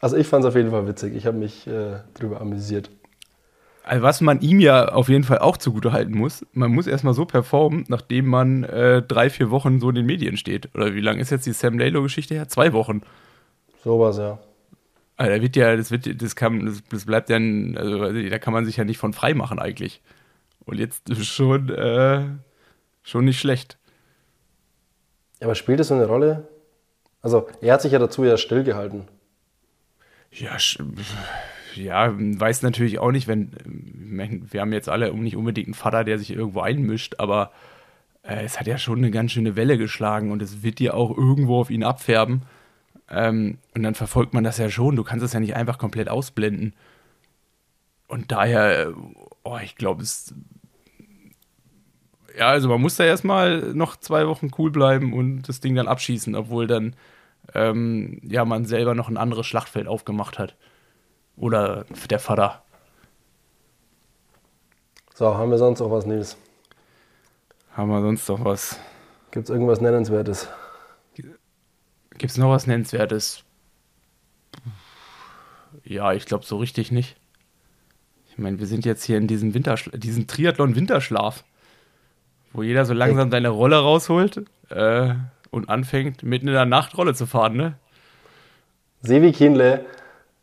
Also 0.00 0.16
ich 0.16 0.26
fand 0.26 0.44
es 0.44 0.48
auf 0.48 0.56
jeden 0.56 0.70
Fall 0.70 0.86
witzig. 0.88 1.14
Ich 1.14 1.26
habe 1.26 1.36
mich 1.36 1.66
äh, 1.66 2.00
drüber 2.14 2.40
amüsiert. 2.40 2.90
Also 3.84 4.02
was 4.02 4.20
man 4.20 4.40
ihm 4.40 4.60
ja 4.60 4.88
auf 4.88 5.08
jeden 5.08 5.24
Fall 5.24 5.38
auch 5.38 5.56
zugute 5.56 5.92
halten 5.92 6.16
muss, 6.16 6.46
man 6.52 6.72
muss 6.72 6.86
erstmal 6.86 7.14
so 7.14 7.24
performen, 7.24 7.84
nachdem 7.88 8.26
man 8.26 8.64
äh, 8.64 9.02
drei, 9.02 9.28
vier 9.28 9.50
Wochen 9.50 9.80
so 9.80 9.88
in 9.88 9.96
den 9.96 10.06
Medien 10.06 10.36
steht. 10.36 10.72
Oder 10.74 10.94
wie 10.94 11.00
lange 11.00 11.20
ist 11.20 11.30
jetzt 11.30 11.46
die 11.46 11.52
Sam 11.52 11.78
Laylow-Geschichte 11.78 12.34
her? 12.34 12.48
Zwei 12.48 12.72
Wochen. 12.72 13.02
Sowas, 13.82 14.18
ja. 14.18 14.38
Also 15.16 15.36
da 15.36 15.42
wird 15.42 15.56
ja, 15.56 15.76
das 15.76 15.90
wird, 15.90 16.22
das 16.22 16.36
kann, 16.36 16.66
das, 16.66 16.82
das 16.90 17.04
bleibt 17.04 17.30
dann, 17.30 17.76
also 17.76 18.12
da 18.12 18.38
kann 18.38 18.52
man 18.52 18.64
sich 18.64 18.76
ja 18.76 18.84
nicht 18.84 18.98
von 18.98 19.12
frei 19.12 19.34
machen 19.34 19.58
eigentlich. 19.58 20.00
Und 20.64 20.78
jetzt 20.78 21.08
ist 21.10 21.26
schon, 21.26 21.68
äh, 21.68 22.24
schon 23.02 23.24
nicht 23.24 23.40
schlecht. 23.40 23.78
Aber 25.42 25.54
spielt 25.54 25.80
es 25.80 25.88
so 25.88 25.94
eine 25.94 26.06
Rolle? 26.06 26.48
Also, 27.20 27.48
er 27.60 27.74
hat 27.74 27.82
sich 27.82 27.92
ja 27.92 27.98
dazu 27.98 28.24
ja 28.24 28.36
stillgehalten. 28.36 29.08
Ja, 30.30 30.56
ja, 31.74 32.12
weiß 32.16 32.62
natürlich 32.62 32.98
auch 32.98 33.12
nicht, 33.12 33.28
wenn, 33.28 33.52
wir 34.50 34.60
haben 34.60 34.72
jetzt 34.72 34.88
alle 34.88 35.12
nicht 35.14 35.36
unbedingt 35.36 35.68
einen 35.68 35.74
Vater, 35.74 36.04
der 36.04 36.18
sich 36.18 36.30
irgendwo 36.30 36.60
einmischt, 36.60 37.16
aber 37.18 37.52
äh, 38.22 38.44
es 38.44 38.58
hat 38.58 38.66
ja 38.66 38.78
schon 38.78 38.98
eine 38.98 39.10
ganz 39.10 39.32
schöne 39.32 39.56
Welle 39.56 39.78
geschlagen 39.78 40.30
und 40.32 40.42
es 40.42 40.62
wird 40.62 40.78
dir 40.78 40.94
auch 40.94 41.16
irgendwo 41.16 41.60
auf 41.60 41.70
ihn 41.70 41.84
abfärben. 41.84 42.42
Ähm, 43.10 43.58
und 43.74 43.82
dann 43.82 43.94
verfolgt 43.94 44.32
man 44.34 44.44
das 44.44 44.58
ja 44.58 44.70
schon. 44.70 44.96
Du 44.96 45.04
kannst 45.04 45.24
es 45.24 45.32
ja 45.32 45.40
nicht 45.40 45.54
einfach 45.54 45.78
komplett 45.78 46.08
ausblenden. 46.08 46.74
Und 48.08 48.32
daher, 48.32 48.88
äh, 48.88 48.92
oh, 49.42 49.58
ich 49.62 49.76
glaube, 49.76 50.02
es. 50.02 50.34
Ja, 52.38 52.48
also 52.48 52.68
man 52.68 52.80
muss 52.80 52.96
da 52.96 53.04
erstmal 53.04 53.74
noch 53.74 53.96
zwei 53.96 54.26
Wochen 54.26 54.50
cool 54.58 54.70
bleiben 54.70 55.12
und 55.12 55.42
das 55.42 55.60
Ding 55.60 55.74
dann 55.74 55.88
abschießen, 55.88 56.34
obwohl 56.34 56.66
dann 56.66 56.96
ähm, 57.54 58.20
ja 58.22 58.44
man 58.44 58.64
selber 58.64 58.94
noch 58.94 59.08
ein 59.08 59.16
anderes 59.16 59.46
Schlachtfeld 59.46 59.88
aufgemacht 59.88 60.38
hat. 60.38 60.56
Oder 61.36 61.84
der 62.10 62.18
Vater. 62.18 62.62
So, 65.14 65.34
haben 65.36 65.50
wir 65.50 65.58
sonst 65.58 65.80
noch 65.80 65.90
was, 65.90 66.06
Nils? 66.06 66.36
Haben 67.72 67.90
wir 67.90 68.00
sonst 68.00 68.28
noch 68.28 68.44
was? 68.44 68.78
Gibt 69.30 69.44
es 69.44 69.50
irgendwas 69.50 69.80
Nennenswertes? 69.80 70.48
Gibt 71.14 72.30
es 72.30 72.36
noch 72.36 72.50
was 72.50 72.66
Nennenswertes? 72.66 73.44
Ja, 75.84 76.12
ich 76.12 76.26
glaube 76.26 76.44
so 76.44 76.58
richtig 76.58 76.92
nicht. 76.92 77.16
Ich 78.30 78.38
meine, 78.38 78.58
wir 78.58 78.66
sind 78.66 78.84
jetzt 78.84 79.04
hier 79.04 79.16
in 79.16 79.26
diesem, 79.26 79.54
Winterschla 79.54 79.96
diesem 79.96 80.26
Triathlon-Winterschlaf, 80.26 81.44
wo 82.52 82.62
jeder 82.62 82.84
so 82.84 82.94
langsam 82.94 83.30
seine 83.30 83.48
Rolle 83.48 83.76
rausholt 83.76 84.44
äh, 84.70 85.14
und 85.50 85.68
anfängt, 85.68 86.22
mitten 86.22 86.48
in 86.48 86.54
der 86.54 86.66
Nacht 86.66 86.96
Rolle 86.96 87.14
zu 87.14 87.26
fahren, 87.26 87.56
ne? 87.56 87.74
Sevi 89.02 89.32
Kienle 89.32 89.84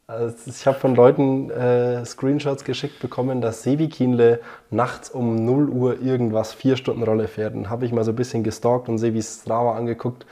also 0.09 0.35
ich 0.47 0.65
habe 0.65 0.79
von 0.79 0.95
Leuten 0.95 1.51
äh, 1.51 2.03
Screenshots 2.03 2.63
geschickt 2.63 2.99
bekommen, 2.99 3.41
dass 3.41 3.61
Sevi 3.61 3.89
Kienle 3.89 4.39
nachts 4.71 5.11
um 5.11 5.45
0 5.45 5.69
Uhr 5.69 6.01
irgendwas 6.01 6.51
vier 6.51 6.77
Stunden 6.77 7.03
Rolle 7.03 7.27
fährt. 7.27 7.53
Und 7.53 7.69
habe 7.69 7.85
ich 7.85 7.91
mal 7.91 8.03
so 8.03 8.11
ein 8.11 8.15
bisschen 8.15 8.43
gestalkt 8.43 8.89
und 8.89 8.97
Sevis 8.97 9.41
Strava 9.43 9.77
angeguckt. 9.77 10.25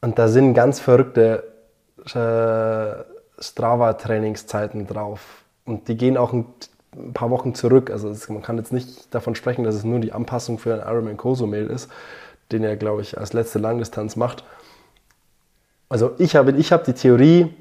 Und 0.00 0.18
da 0.18 0.26
sind 0.26 0.54
ganz 0.54 0.80
verrückte 0.80 1.44
äh, 2.04 3.04
Strava-Trainingszeiten 3.40 4.88
drauf. 4.88 5.44
Und 5.64 5.86
die 5.86 5.96
gehen 5.96 6.16
auch 6.16 6.32
ein, 6.32 6.46
ein 6.96 7.12
paar 7.12 7.30
Wochen 7.30 7.54
zurück. 7.54 7.90
Also 7.90 8.08
es, 8.08 8.28
man 8.28 8.42
kann 8.42 8.58
jetzt 8.58 8.72
nicht 8.72 9.14
davon 9.14 9.34
sprechen, 9.34 9.64
dass 9.64 9.74
es 9.74 9.84
nur 9.84 10.00
die 10.00 10.12
Anpassung 10.12 10.58
für 10.58 10.74
ein 10.74 10.80
Ironman 10.80 11.16
Cozumel 11.16 11.66
ist, 11.68 11.90
den 12.52 12.64
er, 12.64 12.76
glaube 12.76 13.02
ich, 13.02 13.18
als 13.18 13.32
letzte 13.32 13.58
Langdistanz 13.58 14.16
macht. 14.16 14.44
Also 15.88 16.12
ich 16.18 16.36
habe 16.36 16.52
ich 16.52 16.72
hab 16.72 16.84
die 16.84 16.94
Theorie, 16.94 17.54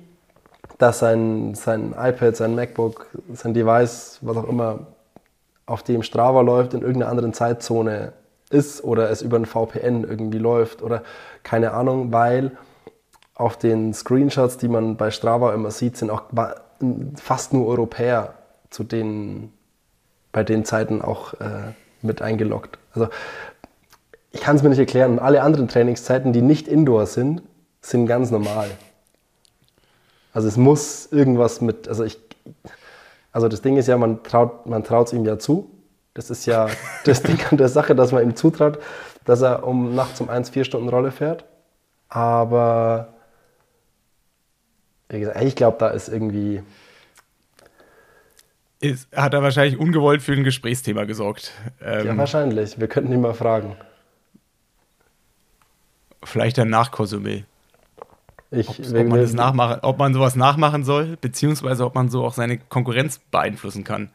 dass 0.78 1.00
sein, 1.00 1.56
sein 1.56 1.94
iPad, 1.98 2.36
sein 2.36 2.56
MacBook, 2.56 3.08
sein 3.34 3.54
Device, 3.54 4.20
was 4.22 4.38
auch 4.38 4.48
immer, 4.48 4.88
auf 5.68 5.84
dem 5.84 6.04
Strava 6.04 6.42
läuft, 6.42 6.74
in 6.74 6.82
irgendeiner 6.82 7.10
anderen 7.10 7.34
Zeitzone 7.34 8.14
ist 8.50 8.84
oder 8.84 9.10
es 9.10 9.22
über 9.22 9.38
ein 9.38 9.46
VPN 9.46 10.04
irgendwie 10.04 10.38
läuft 10.38 10.84
oder 10.84 11.02
keine 11.44 11.74
Ahnung, 11.74 12.12
weil 12.12 12.52
auf 13.34 13.58
den 13.58 13.94
Screenshots, 13.94 14.58
die 14.58 14.68
man 14.68 14.96
bei 14.96 15.12
Strava 15.12 15.54
immer 15.54 15.72
sieht, 15.72 15.98
sind 15.98 16.10
auch 16.10 16.24
fast 17.16 17.54
nur 17.54 17.68
Europäer 17.68 18.36
zu 18.76 18.84
den, 18.84 19.54
bei 20.34 20.44
den 20.44 20.66
Zeiten 20.66 21.02
auch 21.02 21.34
äh, 21.36 21.72
mit 22.02 22.22
eingeloggt. 22.22 22.78
Also 22.94 23.08
ich 24.32 24.42
kann 24.42 24.58
es 24.58 24.64
mir 24.64 24.70
nicht 24.70 24.80
erklären. 24.80 25.18
Alle 25.18 25.42
anderen 25.42 25.70
Trainingszeiten, 25.70 26.34
die 26.34 26.42
nicht 26.42 26.68
Indoor 26.68 27.06
sind, 27.06 27.42
sind 27.80 28.06
ganz 28.06 28.32
normal. 28.32 28.70
Also 30.34 30.50
es 30.50 30.58
muss 30.58 31.08
irgendwas 31.10 31.62
mit, 31.62 31.88
also 31.88 32.04
ich, 32.04 32.20
also 33.32 33.48
das 33.48 33.62
Ding 33.62 33.78
ist 33.78 33.88
ja, 33.88 33.98
man 33.98 34.24
traut 34.24 34.66
man 34.66 34.84
es 34.84 35.14
ihm 35.14 35.24
ja 35.24 35.40
zu. 35.40 35.72
Das 36.14 36.30
ist 36.30 36.46
ja 36.46 36.68
das 37.06 37.24
Ding 37.24 37.40
an 37.50 37.56
der 37.56 37.70
Sache, 37.70 37.96
dass 37.96 38.12
man 38.12 38.24
ihm 38.24 38.36
zutraut, 38.36 38.80
dass 39.24 39.42
er 39.42 39.66
um 39.66 39.96
nachts 39.96 40.20
um 40.20 40.30
1 40.30 40.50
vier 40.50 40.66
Stunden 40.66 40.90
Rolle 40.90 41.12
fährt. 41.12 41.46
Aber 42.10 43.14
wie 45.08 45.22
gesagt, 45.22 45.42
ich 45.42 45.56
glaube, 45.56 45.78
da 45.80 45.88
ist 45.88 46.10
irgendwie. 46.10 46.62
Ist, 48.86 49.08
hat 49.16 49.34
er 49.34 49.42
wahrscheinlich 49.42 49.80
ungewollt 49.80 50.22
für 50.22 50.34
ein 50.34 50.44
Gesprächsthema 50.44 51.06
gesorgt. 51.06 51.52
Ähm, 51.84 52.06
ja, 52.06 52.18
wahrscheinlich. 52.18 52.80
Wir 52.80 52.88
könnten 52.88 53.12
ihn 53.12 53.22
mal 53.22 53.34
fragen. 53.34 53.76
Vielleicht 56.24 56.60
ein 56.60 56.74
Nachkonsumé. 56.74 57.46
Ich, 58.52 58.70
ob, 58.70 58.80
ob, 58.80 59.08
man 59.08 59.20
das 59.20 59.34
nachmachen, 59.34 59.80
ob 59.82 59.98
man 59.98 60.14
sowas 60.14 60.36
nachmachen 60.36 60.84
soll, 60.84 61.18
beziehungsweise 61.20 61.84
ob 61.84 61.96
man 61.96 62.10
so 62.10 62.24
auch 62.24 62.34
seine 62.34 62.60
Konkurrenz 62.60 63.20
beeinflussen 63.32 63.84
kann. 63.84 64.12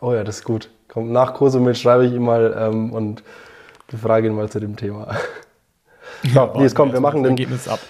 Oh 0.00 0.14
ja, 0.14 0.24
das 0.24 0.38
ist 0.38 0.44
gut. 0.44 0.70
Komm, 0.88 1.12
nach 1.12 1.34
Kosumil 1.34 1.74
schreibe 1.74 2.06
ich 2.06 2.14
ihm 2.14 2.24
mal 2.24 2.56
ähm, 2.58 2.92
und 2.92 3.22
befrage 3.88 4.28
ihn 4.28 4.34
mal 4.34 4.48
zu 4.48 4.60
dem 4.60 4.76
Thema. 4.76 5.14
so, 6.22 6.28
ja, 6.34 6.60
jetzt 6.60 6.74
kommt, 6.74 6.94
wir 6.94 7.00
machen, 7.00 7.22
den, 7.22 7.38
ab. 7.68 7.80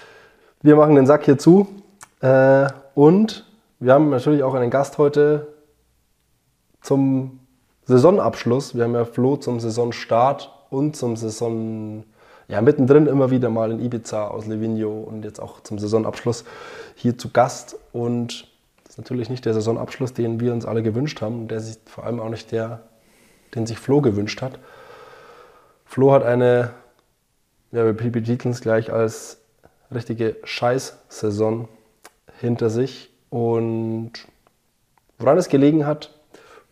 wir 0.61 0.75
machen 0.75 0.95
den 0.95 1.05
Sack 1.05 1.23
hier 1.23 1.37
zu. 1.37 1.67
Äh, 2.19 2.67
und 2.95 3.45
wir 3.79 3.93
haben 3.93 4.09
natürlich 4.09 4.43
auch 4.43 4.55
einen 4.55 4.69
Gast 4.69 4.97
heute 4.97 5.47
zum 6.81 7.39
Saisonabschluss. 7.85 8.75
Wir 8.75 8.83
haben 8.83 8.93
ja 8.93 9.05
Flo 9.05 9.37
zum 9.37 9.59
Saisonstart 9.59 10.51
und 10.69 10.95
zum 10.95 11.15
Saison 11.15 12.03
ja, 12.47 12.61
mittendrin 12.61 13.05
immer 13.05 13.29
wieder 13.29 13.49
mal 13.49 13.71
in 13.71 13.79
Ibiza 13.79 14.27
aus 14.27 14.47
Livigno 14.47 14.89
und 14.89 15.23
jetzt 15.23 15.39
auch 15.39 15.61
zum 15.61 15.77
Saisonabschluss 15.77 16.45
hier 16.95 17.17
zu 17.17 17.29
Gast. 17.29 17.77
Und 17.93 18.47
das 18.83 18.93
ist 18.93 18.97
natürlich 18.97 19.29
nicht 19.29 19.45
der 19.45 19.53
Saisonabschluss, 19.53 20.13
den 20.13 20.39
wir 20.39 20.51
uns 20.51 20.65
alle 20.65 20.81
gewünscht 20.81 21.21
haben, 21.21 21.47
der 21.47 21.59
sich 21.59 21.77
vor 21.85 22.05
allem 22.05 22.19
auch 22.19 22.29
nicht 22.29 22.51
der, 22.51 22.81
den 23.53 23.67
sich 23.67 23.77
Flo 23.77 24.01
gewünscht 24.01 24.41
hat. 24.41 24.59
Flo 25.85 26.11
hat 26.11 26.23
eine, 26.23 26.71
ja, 27.71 27.85
wir 27.85 27.93
betiteln 27.93 28.51
es 28.51 28.61
gleich 28.61 28.91
als 28.91 29.37
richtige 29.93 30.37
Scheiß-Saison 30.43 31.67
hinter 32.39 32.69
sich. 32.71 33.11
Und 33.29 34.11
woran 35.19 35.37
es 35.37 35.49
gelegen 35.49 35.85
hat, 35.85 36.18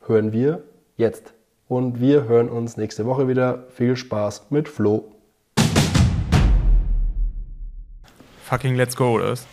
hören 0.07 0.31
wir 0.31 0.63
jetzt. 0.95 1.33
Und 1.67 1.99
wir 1.99 2.25
hören 2.25 2.49
uns 2.49 2.77
nächste 2.77 3.05
Woche 3.05 3.27
wieder. 3.27 3.65
Viel 3.69 3.95
Spaß 3.95 4.47
mit 4.49 4.69
Flo. 4.69 5.11
fucking 8.47 8.75
let's 8.75 8.95
go 8.95 9.19
ist. 9.19 9.45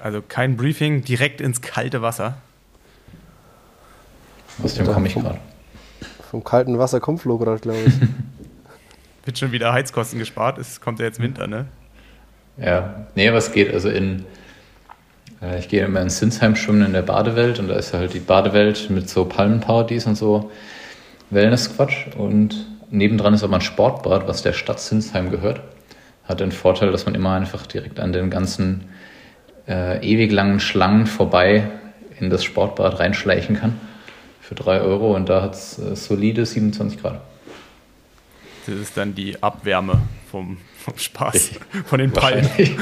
Also 0.00 0.22
kein 0.26 0.56
Briefing, 0.56 1.02
direkt 1.02 1.40
ins 1.40 1.60
kalte 1.60 2.02
Wasser. 2.02 2.36
Aus 4.62 4.74
dem 4.74 4.86
komme 4.86 5.08
ich 5.08 5.14
gerade. 5.14 5.38
Vom 6.30 6.44
kalten 6.44 6.78
Wasser 6.78 7.00
kommt 7.00 7.20
Flo 7.20 7.38
gerade, 7.38 7.60
glaube 7.60 7.78
ich. 7.86 7.94
Wird 9.24 9.38
schon 9.38 9.52
wieder 9.52 9.72
Heizkosten 9.72 10.18
gespart, 10.18 10.58
es 10.58 10.80
kommt 10.80 10.98
ja 10.98 11.04
jetzt 11.04 11.20
Winter, 11.20 11.46
ne? 11.46 11.66
Ja, 12.56 13.06
nee, 13.14 13.32
was 13.32 13.52
geht? 13.52 13.72
Also 13.72 13.88
in, 13.88 14.24
äh, 15.42 15.58
ich 15.58 15.68
gehe 15.68 15.84
immer 15.84 16.00
in 16.00 16.10
Sinsheim 16.10 16.56
schwimmen 16.56 16.86
in 16.86 16.92
der 16.92 17.02
Badewelt 17.02 17.58
und 17.58 17.68
da 17.68 17.74
ist 17.74 17.92
halt 17.92 18.14
die 18.14 18.20
Badewelt 18.20 18.90
mit 18.90 19.08
so 19.08 19.24
Palmenpartys 19.24 20.06
und 20.06 20.16
so 20.16 20.50
Wellnessquatsch 21.30 22.14
und 22.16 22.66
nebendran 22.90 23.34
ist 23.34 23.42
aber 23.42 23.56
ein 23.56 23.60
Sportbad, 23.62 24.28
was 24.28 24.42
der 24.42 24.52
Stadt 24.52 24.80
Sinsheim 24.80 25.30
gehört 25.30 25.60
hat 26.24 26.40
den 26.40 26.52
Vorteil, 26.52 26.92
dass 26.92 27.06
man 27.06 27.14
immer 27.14 27.34
einfach 27.34 27.66
direkt 27.66 28.00
an 28.00 28.12
den 28.12 28.30
ganzen 28.30 28.88
äh, 29.68 30.04
ewig 30.06 30.32
langen 30.32 30.60
Schlangen 30.60 31.06
vorbei 31.06 31.70
in 32.18 32.30
das 32.30 32.44
Sportbad 32.44 32.98
reinschleichen 32.98 33.56
kann 33.56 33.80
für 34.40 34.54
3 34.54 34.80
Euro 34.80 35.14
und 35.14 35.28
da 35.28 35.42
hat 35.42 35.54
es 35.54 35.78
äh, 35.78 35.96
solide 35.96 36.46
27 36.46 37.00
Grad. 37.00 37.20
Das 38.66 38.76
ist 38.76 38.96
dann 38.96 39.14
die 39.14 39.42
Abwärme 39.42 40.02
vom, 40.30 40.58
vom 40.78 40.96
Spaß, 40.96 41.34
Richtig. 41.34 41.60
von 41.86 41.98
den 41.98 42.12
Palmen. 42.12 42.48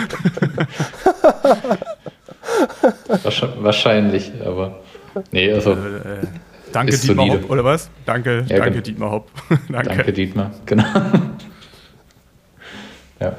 Wahrscheinlich. 3.61 4.33
Aber 4.45 4.81
nee, 5.31 5.53
also. 5.53 5.73
Äh, 5.73 5.77
danke 6.73 6.97
Dietmar 6.97 7.27
solide. 7.27 7.43
Hopp, 7.43 7.51
oder 7.51 7.65
was? 7.65 7.91
Danke, 8.07 8.45
ja, 8.49 8.59
danke 8.59 8.71
genau. 8.71 8.83
Dietmar 8.83 9.11
Hopp. 9.11 9.31
danke. 9.69 9.89
danke 9.89 10.13
Dietmar, 10.13 10.51
genau. 10.67 10.85
Ja. 13.21 13.37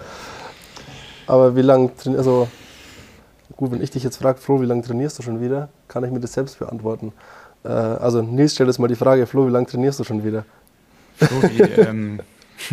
Aber 1.26 1.56
wie 1.56 1.62
lange, 1.62 1.92
also 2.06 2.48
gut, 3.58 3.72
wenn 3.72 3.82
ich 3.82 3.90
dich 3.90 4.04
jetzt 4.04 4.18
frage, 4.18 4.40
Flo, 4.40 4.62
wie 4.62 4.66
lange 4.66 4.84
trainierst 4.84 5.18
du 5.18 5.24
schon 5.24 5.42
wieder, 5.42 5.70
kann 5.88 6.04
ich 6.04 6.12
mir 6.12 6.20
das 6.20 6.34
selbst 6.34 6.60
beantworten. 6.60 7.14
Äh, 7.64 7.70
also 7.70 8.22
Nils 8.22 8.54
stellt 8.54 8.68
jetzt 8.68 8.80
mal 8.80 8.88
die 8.88 8.96
Frage, 8.96 9.26
Flo, 9.26 9.48
wie 9.48 9.52
lange 9.52 9.66
trainierst 9.66 10.00
du 10.00 10.04
schon 10.04 10.24
wieder? 10.24 10.46
Flo, 11.18 11.42
wie, 11.50 11.62
ähm, 11.82 12.20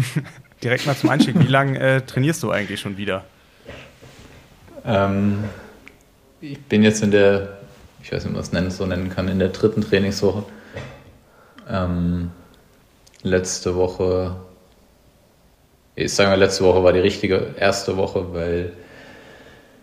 direkt 0.63 0.87
mal 0.87 0.97
zum 0.97 1.11
Einstieg, 1.11 1.39
wie 1.39 1.47
lange 1.47 1.79
äh, 1.79 2.01
trainierst 2.03 2.43
du 2.43 2.51
eigentlich 2.51 2.81
schon 2.81 2.97
wieder? 2.97 3.25
Ähm, 4.85 5.45
ich 6.41 6.61
bin 6.65 6.83
jetzt 6.83 7.03
in 7.03 7.11
der, 7.11 7.59
ich 8.03 8.13
weiß 8.13 8.25
nicht, 8.25 8.37
ob 8.37 8.53
man 8.53 8.67
es 8.67 8.77
so 8.77 8.87
nennen 8.87 9.11
kann, 9.11 9.29
in 9.29 9.39
der 9.39 9.49
dritten 9.49 9.81
Trainingswoche. 9.81 10.45
Ähm, 11.69 12.31
letzte 13.23 13.75
Woche 13.75 14.37
ich 16.05 16.15
sage 16.15 16.31
mal, 16.31 16.39
letzte 16.39 16.65
Woche 16.65 16.85
war 16.85 16.93
die 16.93 17.01
richtige 17.01 17.55
erste 17.59 17.97
Woche, 17.97 18.33
weil 18.33 18.73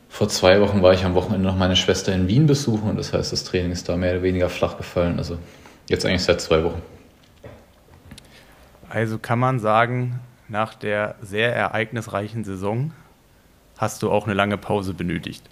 vor 0.07 0.29
zwei 0.29 0.61
Wochen 0.61 0.81
war 0.81 0.93
ich 0.93 1.03
am 1.03 1.13
Wochenende 1.13 1.45
noch 1.45 1.57
meine 1.57 1.75
Schwester 1.75 2.13
in 2.13 2.29
Wien 2.29 2.47
besuchen 2.47 2.89
und 2.89 2.95
das 2.95 3.11
heißt, 3.11 3.33
das 3.33 3.43
Training 3.43 3.71
ist 3.71 3.89
da 3.89 3.97
mehr 3.97 4.13
oder 4.13 4.23
weniger 4.23 4.49
flach 4.49 4.77
gefallen. 4.77 5.17
Also 5.17 5.37
jetzt 5.89 6.05
eigentlich 6.05 6.23
seit 6.23 6.39
zwei 6.39 6.63
Wochen. 6.63 6.81
Also 8.87 9.17
kann 9.17 9.39
man 9.39 9.59
sagen, 9.59 10.21
nach 10.47 10.73
der 10.73 11.15
sehr 11.21 11.53
ereignisreichen 11.53 12.45
Saison 12.45 12.93
hast 13.77 14.01
du 14.01 14.09
auch 14.09 14.25
eine 14.25 14.35
lange 14.35 14.57
Pause 14.57 14.93
benötigt. 14.93 15.43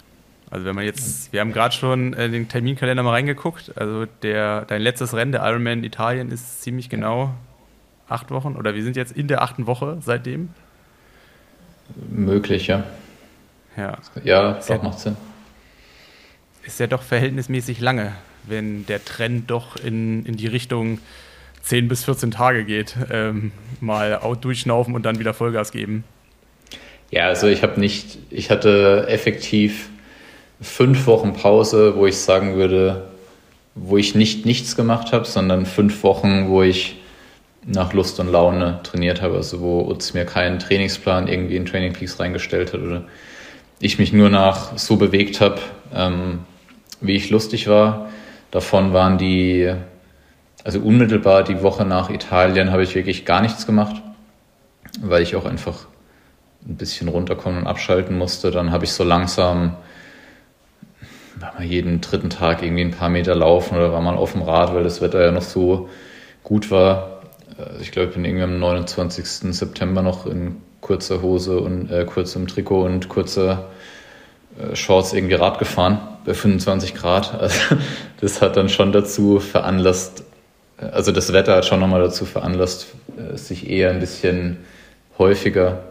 Also 0.54 0.66
wenn 0.66 0.76
man 0.76 0.84
jetzt, 0.84 1.32
wir 1.32 1.40
haben 1.40 1.52
gerade 1.52 1.74
schon 1.74 2.14
äh, 2.14 2.30
den 2.30 2.48
Terminkalender 2.48 3.02
mal 3.02 3.10
reingeguckt. 3.10 3.76
Also 3.76 4.06
der, 4.22 4.64
dein 4.66 4.82
letztes 4.82 5.12
Rennen, 5.12 5.32
der 5.32 5.44
Ironman 5.44 5.82
Italien, 5.82 6.30
ist 6.30 6.62
ziemlich 6.62 6.88
genau 6.88 7.34
acht 8.08 8.30
Wochen 8.30 8.54
oder 8.54 8.76
wir 8.76 8.84
sind 8.84 8.94
jetzt 8.94 9.10
in 9.16 9.26
der 9.26 9.42
achten 9.42 9.66
Woche 9.66 9.98
seitdem. 10.00 10.50
Möglich, 12.08 12.68
ja. 12.68 12.84
Ja, 13.76 13.98
ja 14.22 14.52
das 14.52 14.68
ja, 14.68 14.78
macht 14.78 15.00
Sinn. 15.00 15.16
Ist 16.62 16.78
ja 16.78 16.86
doch 16.86 17.02
verhältnismäßig 17.02 17.80
lange, 17.80 18.12
wenn 18.44 18.86
der 18.86 19.04
Trend 19.04 19.50
doch 19.50 19.74
in, 19.74 20.24
in 20.24 20.36
die 20.36 20.46
Richtung 20.46 21.00
10 21.62 21.88
bis 21.88 22.04
14 22.04 22.30
Tage 22.30 22.64
geht. 22.64 22.94
Ähm, 23.10 23.50
mal 23.80 24.20
out 24.20 24.44
durchschnaufen 24.44 24.94
und 24.94 25.02
dann 25.02 25.18
wieder 25.18 25.34
Vollgas 25.34 25.72
geben. 25.72 26.04
Ja, 27.10 27.26
also 27.26 27.48
ich 27.48 27.64
habe 27.64 27.80
nicht, 27.80 28.18
ich 28.30 28.50
hatte 28.50 29.06
effektiv 29.08 29.88
fünf 30.60 31.06
Wochen 31.06 31.34
Pause, 31.34 31.96
wo 31.96 32.06
ich 32.06 32.16
sagen 32.16 32.56
würde, 32.56 33.04
wo 33.74 33.96
ich 33.96 34.14
nicht 34.14 34.46
nichts 34.46 34.76
gemacht 34.76 35.12
habe, 35.12 35.24
sondern 35.24 35.66
fünf 35.66 36.02
Wochen, 36.02 36.48
wo 36.48 36.62
ich 36.62 37.00
nach 37.66 37.92
Lust 37.92 38.20
und 38.20 38.30
Laune 38.30 38.80
trainiert 38.82 39.22
habe, 39.22 39.36
also 39.36 39.60
wo 39.60 39.80
uns 39.80 40.14
mir 40.14 40.24
keinen 40.24 40.58
Trainingsplan 40.58 41.28
irgendwie 41.28 41.56
in 41.56 41.66
Training 41.66 41.92
Peaks 41.92 42.20
reingestellt 42.20 42.72
hat 42.72 42.80
oder 42.80 43.04
ich 43.80 43.98
mich 43.98 44.12
nur 44.12 44.30
nach 44.30 44.76
so 44.78 44.96
bewegt 44.96 45.40
habe, 45.40 45.60
ähm, 45.94 46.40
wie 47.00 47.16
ich 47.16 47.30
lustig 47.30 47.68
war. 47.68 48.08
Davon 48.50 48.92
waren 48.92 49.18
die, 49.18 49.72
also 50.62 50.80
unmittelbar 50.80 51.42
die 51.42 51.62
Woche 51.62 51.84
nach 51.84 52.10
Italien 52.10 52.70
habe 52.70 52.82
ich 52.82 52.94
wirklich 52.94 53.24
gar 53.24 53.40
nichts 53.40 53.66
gemacht, 53.66 54.00
weil 55.00 55.22
ich 55.22 55.34
auch 55.34 55.44
einfach 55.44 55.86
ein 56.66 56.76
bisschen 56.76 57.08
runterkommen 57.08 57.60
und 57.60 57.66
abschalten 57.66 58.16
musste. 58.16 58.50
Dann 58.50 58.70
habe 58.70 58.84
ich 58.84 58.92
so 58.92 59.04
langsam 59.04 59.76
war 61.40 61.54
mal 61.54 61.64
jeden 61.64 62.00
dritten 62.00 62.30
Tag 62.30 62.62
irgendwie 62.62 62.82
ein 62.82 62.90
paar 62.92 63.08
Meter 63.08 63.34
laufen 63.34 63.76
oder 63.76 63.92
war 63.92 64.00
mal 64.00 64.16
auf 64.16 64.32
dem 64.32 64.42
Rad, 64.42 64.74
weil 64.74 64.84
das 64.84 65.00
Wetter 65.00 65.24
ja 65.24 65.32
noch 65.32 65.42
so 65.42 65.88
gut 66.42 66.70
war. 66.70 67.22
Also 67.58 67.80
ich 67.80 67.92
glaube, 67.92 68.08
ich 68.08 68.14
bin 68.14 68.24
irgendwie 68.24 68.44
am 68.44 68.58
29. 68.58 69.54
September 69.54 70.02
noch 70.02 70.26
in 70.26 70.56
kurzer 70.80 71.22
Hose 71.22 71.58
und 71.58 71.90
äh, 71.90 72.04
kurzem 72.04 72.46
Trikot 72.46 72.84
und 72.84 73.08
kurzer 73.08 73.70
äh, 74.58 74.76
Shorts 74.76 75.12
irgendwie 75.12 75.34
Rad 75.34 75.58
gefahren 75.58 75.98
bei 76.24 76.34
25 76.34 76.94
Grad. 76.94 77.32
Also 77.40 77.76
das 78.20 78.40
hat 78.40 78.56
dann 78.56 78.68
schon 78.68 78.92
dazu 78.92 79.40
veranlasst, 79.40 80.24
also 80.78 81.12
das 81.12 81.32
Wetter 81.32 81.56
hat 81.56 81.66
schon 81.66 81.80
nochmal 81.80 82.00
dazu 82.00 82.24
veranlasst, 82.24 82.88
äh, 83.16 83.36
sich 83.36 83.68
eher 83.68 83.90
ein 83.90 84.00
bisschen 84.00 84.58
häufiger 85.18 85.84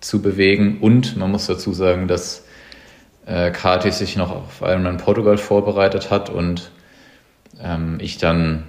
zu 0.00 0.22
bewegen. 0.22 0.78
Und 0.80 1.16
man 1.16 1.30
muss 1.30 1.46
dazu 1.46 1.72
sagen, 1.72 2.08
dass 2.08 2.44
äh, 3.26 3.50
Kati 3.50 3.90
sich 3.90 4.16
noch 4.16 4.30
auf 4.30 4.60
Ironman 4.60 4.96
Portugal 4.96 5.38
vorbereitet 5.38 6.10
hat 6.10 6.30
und 6.30 6.70
ähm, 7.62 7.98
ich 8.00 8.18
dann 8.18 8.64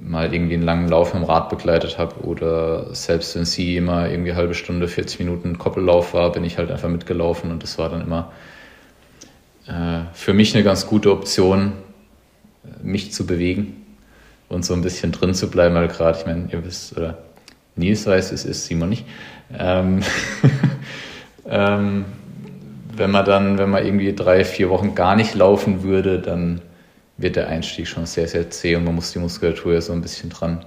mal 0.00 0.32
irgendwie 0.32 0.54
einen 0.54 0.62
langen 0.62 0.88
Lauf 0.88 1.14
im 1.14 1.22
Rad 1.22 1.50
begleitet 1.50 1.98
habe 1.98 2.20
oder 2.24 2.94
selbst 2.94 3.36
wenn 3.36 3.44
sie 3.44 3.76
immer 3.76 4.08
irgendwie 4.08 4.34
halbe 4.34 4.54
Stunde, 4.54 4.88
40 4.88 5.20
Minuten 5.20 5.58
Koppellauf 5.58 6.14
war, 6.14 6.32
bin 6.32 6.44
ich 6.44 6.56
halt 6.56 6.70
einfach 6.70 6.88
mitgelaufen 6.88 7.50
und 7.50 7.62
das 7.62 7.78
war 7.78 7.90
dann 7.90 8.00
immer 8.00 8.32
äh, 9.66 10.00
für 10.14 10.32
mich 10.32 10.54
eine 10.54 10.64
ganz 10.64 10.86
gute 10.86 11.12
Option, 11.12 11.72
mich 12.82 13.12
zu 13.12 13.26
bewegen 13.26 13.84
und 14.48 14.64
so 14.64 14.74
ein 14.74 14.82
bisschen 14.82 15.12
drin 15.12 15.34
zu 15.34 15.50
bleiben, 15.50 15.74
weil 15.74 15.88
gerade, 15.88 16.18
ich 16.18 16.26
meine, 16.26 16.48
ihr 16.50 16.64
wisst, 16.64 16.96
oder 16.96 17.18
Nils 17.76 18.06
weiß, 18.06 18.32
es 18.32 18.44
ist 18.44 18.66
Simon 18.66 18.88
nicht. 18.88 19.04
Ähm, 19.56 20.00
ähm, 21.48 22.04
wenn 22.98 23.10
man 23.10 23.24
dann, 23.24 23.58
wenn 23.58 23.70
man 23.70 23.84
irgendwie 23.84 24.14
drei, 24.14 24.44
vier 24.44 24.70
Wochen 24.70 24.94
gar 24.94 25.16
nicht 25.16 25.34
laufen 25.34 25.82
würde, 25.82 26.20
dann 26.20 26.60
wird 27.16 27.36
der 27.36 27.48
Einstieg 27.48 27.86
schon 27.88 28.06
sehr, 28.06 28.28
sehr 28.28 28.50
zäh 28.50 28.76
und 28.76 28.84
man 28.84 28.94
muss 28.94 29.12
die 29.12 29.18
Muskulatur 29.18 29.74
ja 29.74 29.80
so 29.80 29.92
ein 29.92 30.00
bisschen 30.00 30.30
dran 30.30 30.64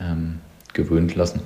ähm, 0.00 0.40
gewöhnt 0.72 1.14
lassen. 1.16 1.40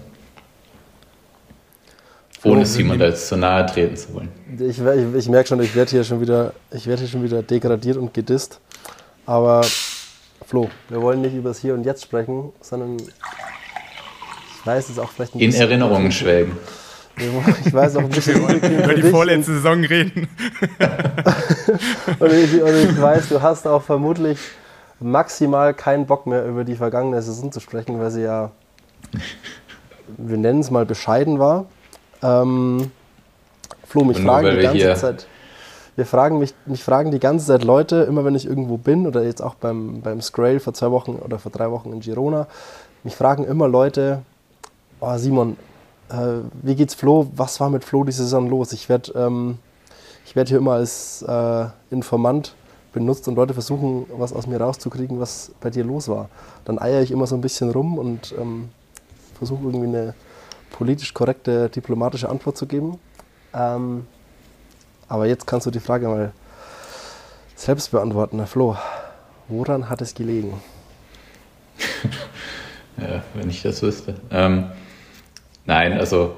Ohne 2.45 2.67
Simon 2.67 2.99
da 2.99 3.07
jetzt 3.07 3.27
zu 3.29 3.37
nahe 3.37 3.65
treten 3.65 3.97
zu 3.97 4.13
wollen. 4.13 4.29
Ich, 4.59 4.79
ich, 4.79 5.15
ich 5.17 5.29
merke 5.31 5.49
schon, 5.49 5.63
ich 5.63 5.75
werde 5.75 5.91
hier 5.91 6.05
schon 6.05 6.21
wieder, 6.21 6.53
ich 6.71 6.87
werde 6.87 7.01
hier 7.01 7.09
schon 7.09 7.23
wieder 7.23 7.43
degradiert 7.43 7.97
und 7.97 8.13
gedisst. 8.13 8.61
Aber 9.25 9.63
Flo, 10.47 10.69
wir 10.91 11.01
wollen 11.01 11.23
nicht 11.23 11.35
über 11.35 11.51
das 11.51 11.61
Hier 11.61 11.73
und 11.73 11.85
Jetzt 11.85 12.03
sprechen, 12.03 12.53
sondern 12.61 12.99
ich 12.99 14.67
weiß 14.67 14.91
es 14.91 14.99
auch 14.99 15.11
vielleicht 15.11 15.35
ein 15.35 15.41
In 15.41 15.47
bisschen. 15.47 15.63
In 15.63 15.71
Erinnerungen 15.71 16.13
schwelgen. 16.13 16.59
Ich 17.17 17.73
weiß 17.73 17.97
auch 17.97 18.03
ein 18.03 18.09
bisschen 18.09 18.43
über 18.43 18.95
die 18.95 19.03
vorletzte 19.03 19.55
Saison 19.55 19.85
reden. 19.85 20.29
und, 22.19 22.33
ich, 22.33 22.63
und 22.63 22.75
ich 22.75 23.01
weiß, 23.01 23.29
du 23.29 23.41
hast 23.41 23.67
auch 23.67 23.83
vermutlich 23.83 24.39
maximal 25.01 25.75
keinen 25.75 26.07
Bock 26.07 26.27
mehr 26.27 26.45
über 26.47 26.65
die 26.65 26.75
vergangene 26.75 27.21
Saison 27.23 27.53
zu 27.53 27.61
sprechen, 27.61 28.01
weil 28.01 28.11
sie 28.11 28.23
ja, 28.23 28.51
wir 30.17 30.37
nennen 30.37 30.61
es 30.61 30.71
mal 30.71 30.87
bescheiden 30.87 31.39
war. 31.39 31.67
Ähm, 32.23 32.91
Flo, 33.87 34.05
mich 34.05 34.21
fragen 34.21 34.57
die 34.57 34.63
ganze 34.63 34.95
Zeit, 34.95 35.27
wir 35.97 36.07
fragen 36.07 36.39
mich, 36.39 36.55
mich 36.67 36.83
fragen 36.83 37.11
die 37.11 37.21
ganze 37.21 37.47
Zeit 37.47 37.63
Leute, 37.63 38.03
immer 38.03 38.25
wenn 38.25 38.35
ich 38.35 38.47
irgendwo 38.47 38.77
bin 38.77 39.07
oder 39.07 39.23
jetzt 39.23 39.41
auch 39.41 39.55
beim, 39.55 40.01
beim 40.01 40.21
Scrail 40.21 40.59
vor 40.59 40.75
zwei 40.75 40.91
Wochen 40.91 41.13
oder 41.17 41.39
vor 41.39 41.53
drei 41.53 41.71
Wochen 41.71 41.93
in 41.93 42.01
Girona, 42.01 42.49
mich 43.05 43.15
fragen 43.15 43.45
immer 43.45 43.69
Leute, 43.69 44.23
oh 45.01 45.17
Simon, 45.17 45.57
äh, 46.11 46.41
wie 46.63 46.75
geht's 46.75 46.95
Flo? 46.95 47.31
Was 47.35 47.61
war 47.61 47.71
mit 47.71 47.85
Flo 47.85 48.05
die 48.05 48.13
Saison 48.13 48.49
los? 48.49 48.73
Ich 48.73 48.89
werde 48.89 49.13
ähm, 49.13 49.59
werd 50.35 50.49
hier 50.49 50.59
immer 50.59 50.73
als 50.73 51.23
äh, 51.23 51.67
Informant 51.91 52.55
benutzt 52.93 53.27
und 53.27 53.37
Leute 53.37 53.55
versuchen, 53.55 54.07
was 54.17 54.33
aus 54.33 54.47
mir 54.47 54.61
rauszukriegen, 54.61 55.19
was 55.19 55.53
bei 55.61 55.71
dir 55.71 55.85
los 55.85 56.09
war. 56.09 56.29
Dann 56.65 56.79
eier 56.79 57.03
ich 57.03 57.11
immer 57.11 57.27
so 57.27 57.35
ein 57.35 57.41
bisschen 57.41 57.71
rum 57.71 57.99
und 57.99 58.35
ähm, 58.39 58.69
versuche 59.37 59.65
irgendwie 59.65 59.87
eine 59.87 60.15
politisch 60.71 61.15
korrekte, 61.15 61.69
diplomatische 61.69 62.29
Antwort 62.29 62.57
zu 62.57 62.67
geben. 62.67 62.99
Ähm, 63.53 64.07
aber 65.09 65.27
jetzt 65.27 65.47
kannst 65.47 65.67
du 65.67 65.71
die 65.71 65.81
Frage 65.81 66.09
mal 66.09 66.33
selbst 67.57 67.91
beantworten, 67.91 68.39
Herr 68.39 68.47
Flo. 68.47 68.77
Woran 69.49 69.89
hat 69.89 70.01
es 70.01 70.15
gelegen? 70.15 70.61
ja, 72.97 73.23
wenn 73.35 73.51
ich 73.51 73.63
das 73.63 73.83
wüsste. 73.83 74.15
Ähm, 74.31 74.67
Nein, 75.67 75.93
also 75.95 76.37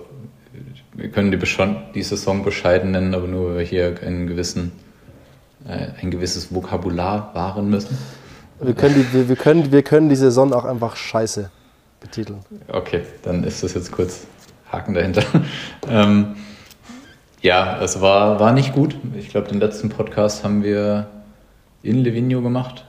wir 0.94 1.10
können 1.10 1.30
die, 1.30 1.38
die 1.94 2.02
Saison 2.02 2.44
bescheiden 2.44 2.92
nennen, 2.92 3.14
aber 3.14 3.26
nur, 3.26 3.50
weil 3.50 3.58
wir 3.58 3.64
hier 3.64 3.94
einen 4.02 4.26
gewissen, 4.26 4.72
äh, 5.66 5.88
ein 6.00 6.10
gewisses 6.10 6.54
Vokabular 6.54 7.34
wahren 7.34 7.68
müssen. 7.68 7.98
Wir 8.60 8.74
können, 8.74 8.94
die, 8.94 9.12
wir, 9.12 9.28
wir, 9.28 9.36
können, 9.36 9.70
wir 9.70 9.82
können 9.82 10.08
die 10.08 10.16
Saison 10.16 10.54
auch 10.54 10.64
einfach 10.64 10.96
scheiße 10.96 11.50
betiteln. 12.00 12.38
Okay, 12.68 13.02
dann 13.22 13.44
ist 13.44 13.62
das 13.62 13.74
jetzt 13.74 13.92
kurz 13.92 14.26
Haken 14.72 14.94
dahinter. 14.94 15.22
ähm, 15.88 16.36
ja, 17.42 17.80
es 17.82 18.00
war, 18.00 18.40
war 18.40 18.52
nicht 18.52 18.72
gut. 18.72 18.96
Ich 19.18 19.28
glaube, 19.28 19.48
den 19.48 19.60
letzten 19.60 19.90
Podcast 19.90 20.42
haben 20.42 20.62
wir 20.62 21.08
in 21.82 22.02
Livigno 22.02 22.40
gemacht, 22.40 22.84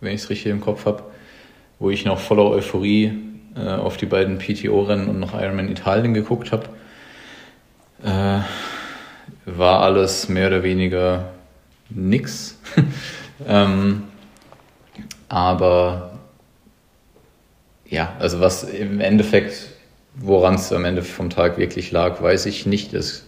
wenn 0.00 0.14
ich 0.14 0.22
es 0.22 0.30
richtig 0.30 0.52
im 0.52 0.60
Kopf 0.60 0.86
habe, 0.86 1.02
wo 1.80 1.90
ich 1.90 2.04
noch 2.04 2.20
voller 2.20 2.44
Euphorie 2.44 3.27
äh, 3.58 3.70
auf 3.70 3.96
die 3.96 4.06
beiden 4.06 4.38
PTO-Rennen 4.38 5.08
und 5.08 5.18
noch 5.18 5.34
Ironman 5.34 5.68
Italien 5.68 6.14
geguckt 6.14 6.52
habe, 6.52 6.68
äh, 8.04 8.40
war 9.46 9.80
alles 9.80 10.28
mehr 10.28 10.48
oder 10.48 10.62
weniger 10.62 11.30
nix. 11.90 12.58
ähm, 13.46 14.04
aber 15.28 16.18
ja, 17.86 18.14
also 18.18 18.40
was 18.40 18.64
im 18.64 19.00
Endeffekt, 19.00 19.68
woran 20.14 20.54
es 20.54 20.72
am 20.72 20.84
Ende 20.84 21.02
vom 21.02 21.30
Tag 21.30 21.58
wirklich 21.58 21.90
lag, 21.90 22.20
weiß 22.22 22.46
ich 22.46 22.66
nicht. 22.66 22.92
Es, 22.92 23.26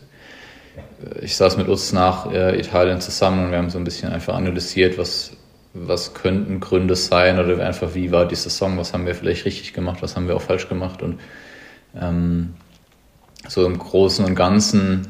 äh, 1.05 1.25
ich 1.25 1.37
saß 1.37 1.57
mit 1.57 1.69
uns 1.69 1.93
nach 1.93 2.31
äh, 2.33 2.59
Italien 2.59 3.01
zusammen 3.01 3.47
und 3.47 3.51
wir 3.51 3.59
haben 3.59 3.71
so 3.71 3.79
ein 3.79 3.85
bisschen 3.85 4.13
einfach 4.13 4.35
analysiert, 4.35 4.99
was 4.99 5.33
was 5.73 6.15
könnten 6.15 6.61
Gründe 6.61 6.97
sein 6.97 7.39
oder 7.39 7.65
einfach, 7.65 7.95
wie 7.95 8.11
war 8.11 8.27
die 8.27 8.35
Saison, 8.35 8.77
was 8.77 8.93
haben 8.93 9.07
wir 9.07 9.15
vielleicht 9.15 9.45
richtig 9.45 9.73
gemacht, 9.73 10.03
was 10.03 10.17
haben 10.17 10.27
wir 10.27 10.37
auch 10.37 10.43
falsch 10.43 10.69
gemacht 10.69 11.03
und 11.03 11.21
ähm, 12.01 12.55
so 13.49 13.65
im 13.65 13.79
Großen 13.79 14.25
und 14.25 14.35
Ganzen, 14.35 15.09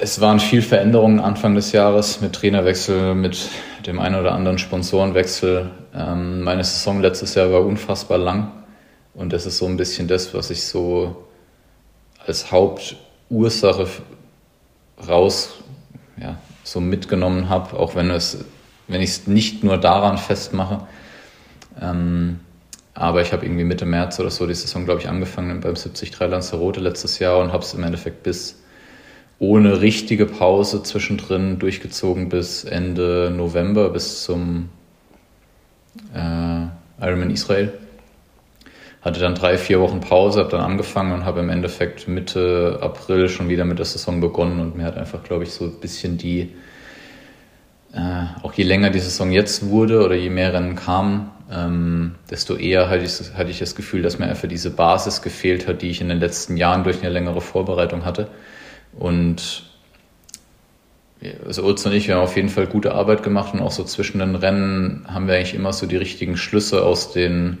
es 0.00 0.20
waren 0.20 0.40
viel 0.40 0.62
Veränderungen 0.62 1.20
Anfang 1.20 1.54
des 1.54 1.72
Jahres 1.72 2.20
mit 2.20 2.32
Trainerwechsel, 2.32 3.14
mit 3.14 3.48
dem 3.86 4.00
einen 4.00 4.16
oder 4.16 4.32
anderen 4.32 4.58
Sponsorenwechsel. 4.58 5.70
Ähm, 5.94 6.42
meine 6.42 6.64
Saison 6.64 7.00
letztes 7.00 7.34
Jahr 7.34 7.52
war 7.52 7.64
unfassbar 7.64 8.18
lang 8.18 8.50
und 9.14 9.32
das 9.32 9.46
ist 9.46 9.58
so 9.58 9.66
ein 9.66 9.76
bisschen 9.76 10.08
das, 10.08 10.34
was 10.34 10.50
ich 10.50 10.64
so 10.64 11.28
als 12.26 12.50
Hauptursache 12.50 13.86
raus 15.06 15.58
ja, 16.20 16.36
so 16.64 16.80
mitgenommen 16.80 17.48
habe, 17.48 17.78
auch 17.78 17.94
wenn 17.94 18.10
es, 18.10 18.44
wenn 18.88 19.00
ich 19.00 19.10
es 19.10 19.26
nicht 19.26 19.64
nur 19.64 19.78
daran 19.78 20.18
festmache. 20.18 20.86
Ähm, 21.80 22.40
aber 22.94 23.22
ich 23.22 23.32
habe 23.32 23.46
irgendwie 23.46 23.64
Mitte 23.64 23.86
März 23.86 24.20
oder 24.20 24.30
so 24.30 24.46
die 24.46 24.54
Saison, 24.54 24.84
glaube 24.84 25.00
ich, 25.00 25.08
angefangen 25.08 25.60
beim 25.60 25.74
73 25.74 26.18
Lanzarote 26.18 26.80
letztes 26.80 27.18
Jahr 27.18 27.38
und 27.38 27.52
habe 27.52 27.62
es 27.62 27.72
im 27.74 27.82
Endeffekt 27.82 28.22
bis 28.22 28.62
ohne 29.38 29.80
richtige 29.80 30.26
Pause 30.26 30.82
zwischendrin 30.82 31.58
durchgezogen 31.58 32.28
bis 32.28 32.64
Ende 32.64 33.32
November, 33.34 33.88
bis 33.88 34.22
zum 34.22 34.68
äh, 36.14 36.66
Ironman 37.04 37.30
Israel. 37.30 37.72
Hatte 39.02 39.20
dann 39.20 39.34
drei, 39.34 39.58
vier 39.58 39.80
Wochen 39.80 40.00
Pause, 40.00 40.40
habe 40.40 40.50
dann 40.50 40.60
angefangen 40.60 41.12
und 41.12 41.24
habe 41.24 41.40
im 41.40 41.50
Endeffekt 41.50 42.06
Mitte 42.06 42.78
April 42.80 43.28
schon 43.28 43.48
wieder 43.48 43.64
mit 43.64 43.78
der 43.78 43.84
Saison 43.84 44.20
begonnen 44.20 44.60
und 44.60 44.76
mir 44.76 44.84
hat 44.84 44.96
einfach, 44.96 45.24
glaube 45.24 45.44
ich, 45.44 45.52
so 45.52 45.64
ein 45.64 45.80
bisschen 45.80 46.18
die, 46.18 46.54
äh, 47.92 48.24
auch 48.42 48.52
je 48.52 48.62
länger 48.62 48.90
die 48.90 49.00
Saison 49.00 49.32
jetzt 49.32 49.68
wurde 49.68 50.04
oder 50.04 50.14
je 50.14 50.30
mehr 50.30 50.54
Rennen 50.54 50.76
kamen, 50.76 51.30
ähm, 51.50 52.14
desto 52.30 52.54
eher 52.54 52.88
hatte 52.88 53.04
ich, 53.04 53.34
hatte 53.34 53.50
ich 53.50 53.58
das 53.58 53.74
Gefühl, 53.74 54.02
dass 54.02 54.18
mir 54.18 54.26
einfach 54.26 54.48
diese 54.48 54.70
Basis 54.70 55.20
gefehlt 55.20 55.66
hat, 55.66 55.82
die 55.82 55.90
ich 55.90 56.00
in 56.00 56.08
den 56.08 56.20
letzten 56.20 56.56
Jahren 56.56 56.84
durch 56.84 57.00
eine 57.00 57.10
längere 57.10 57.40
Vorbereitung 57.40 58.04
hatte. 58.04 58.28
Und 58.98 59.64
also 61.46 61.64
Utz 61.64 61.84
und 61.86 61.92
ich, 61.92 62.08
wir 62.08 62.16
haben 62.16 62.22
auf 62.22 62.36
jeden 62.36 62.48
Fall 62.48 62.66
gute 62.66 62.94
Arbeit 62.94 63.22
gemacht 63.22 63.54
und 63.54 63.60
auch 63.60 63.70
so 63.70 63.84
zwischen 63.84 64.18
den 64.18 64.34
Rennen 64.34 65.06
haben 65.08 65.28
wir 65.28 65.34
eigentlich 65.36 65.54
immer 65.54 65.72
so 65.72 65.86
die 65.86 65.96
richtigen 65.96 66.36
Schlüsse 66.36 66.84
aus 66.84 67.12
den 67.12 67.58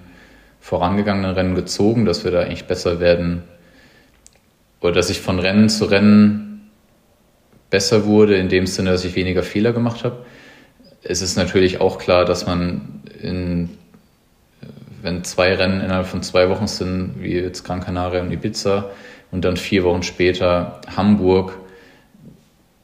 vorangegangenen 0.62 1.34
Rennen 1.34 1.54
gezogen, 1.56 2.04
dass 2.06 2.24
wir 2.24 2.30
da 2.30 2.40
eigentlich 2.40 2.66
besser 2.66 3.00
werden 3.00 3.42
oder 4.80 4.92
dass 4.92 5.10
ich 5.10 5.20
von 5.20 5.40
Rennen 5.40 5.68
zu 5.68 5.84
Rennen 5.86 6.70
besser 7.68 8.06
wurde, 8.06 8.36
in 8.36 8.48
dem 8.48 8.66
Sinne, 8.66 8.92
dass 8.92 9.04
ich 9.04 9.16
weniger 9.16 9.42
Fehler 9.42 9.72
gemacht 9.72 10.04
habe. 10.04 10.24
Es 11.02 11.20
ist 11.20 11.36
natürlich 11.36 11.80
auch 11.80 11.98
klar, 11.98 12.24
dass 12.24 12.46
man 12.46 13.02
in, 13.20 13.70
wenn 15.02 15.24
zwei 15.24 15.52
Rennen 15.54 15.80
innerhalb 15.80 16.06
von 16.06 16.22
zwei 16.22 16.48
Wochen 16.48 16.68
sind, 16.68 17.14
wie 17.18 17.34
jetzt 17.34 17.64
Gran 17.64 17.80
Canaria 17.80 18.20
und 18.22 18.30
Ibiza, 18.30 18.90
und 19.32 19.44
dann 19.44 19.56
vier 19.56 19.82
Wochen 19.82 20.04
später 20.04 20.80
Hamburg, 20.96 21.58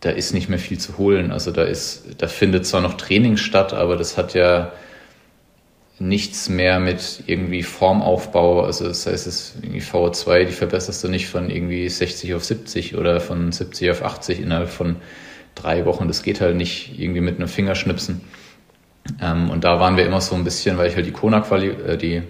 da 0.01 0.11
ist 0.11 0.35
nicht 0.35 0.49
mehr 0.49 0.59
viel 0.59 0.79
zu 0.79 0.99
holen. 0.99 1.31
Also 1.31 1.53
da 1.53 1.63
ist, 1.63 2.07
da 2.19 2.27
findet 2.27 2.67
zwar 2.67 2.81
noch 2.81 2.95
Training 2.95 3.37
statt, 3.37 3.73
aber 3.73 3.97
das 3.97 4.17
hat 4.17 4.35
ja 4.35 4.73
nichts 6.01 6.49
mehr 6.49 6.79
mit 6.79 7.25
irgendwie 7.27 7.63
Formaufbau. 7.63 8.63
Also 8.63 8.87
das 8.87 9.07
heißt, 9.07 9.27
es 9.27 9.55
ist 9.55 9.57
irgendwie 9.63 9.81
VO2, 9.81 10.45
die 10.45 10.53
verbesserst 10.53 11.03
du 11.03 11.09
nicht 11.09 11.29
von 11.29 11.51
irgendwie 11.51 11.89
60 11.89 12.35
auf 12.35 12.45
70 12.45 12.97
oder 12.97 13.21
von 13.21 13.51
70 13.51 13.91
auf 13.91 14.03
80 14.03 14.41
innerhalb 14.41 14.69
von 14.69 14.97
drei 15.55 15.85
Wochen. 15.87 16.07
Das 16.07 16.23
geht 16.23 16.41
halt 16.41 16.57
nicht 16.57 16.99
irgendwie 16.99 17.21
mit 17.21 17.37
einem 17.37 17.49
Fingerschnipsen. 17.49 18.21
Ähm, 19.21 19.51
und 19.51 19.65
da 19.65 19.81
waren 19.81 19.97
wir 19.97 20.07
immer 20.07 20.21
so 20.21 20.35
ein 20.35 20.45
bisschen, 20.45 20.79
weil 20.79 20.89
ich 20.89 20.97
halt 20.97 21.07
die 21.07 21.13
Kona-Quali, 21.13 21.69
äh, 21.69 21.97
die 21.97 22.23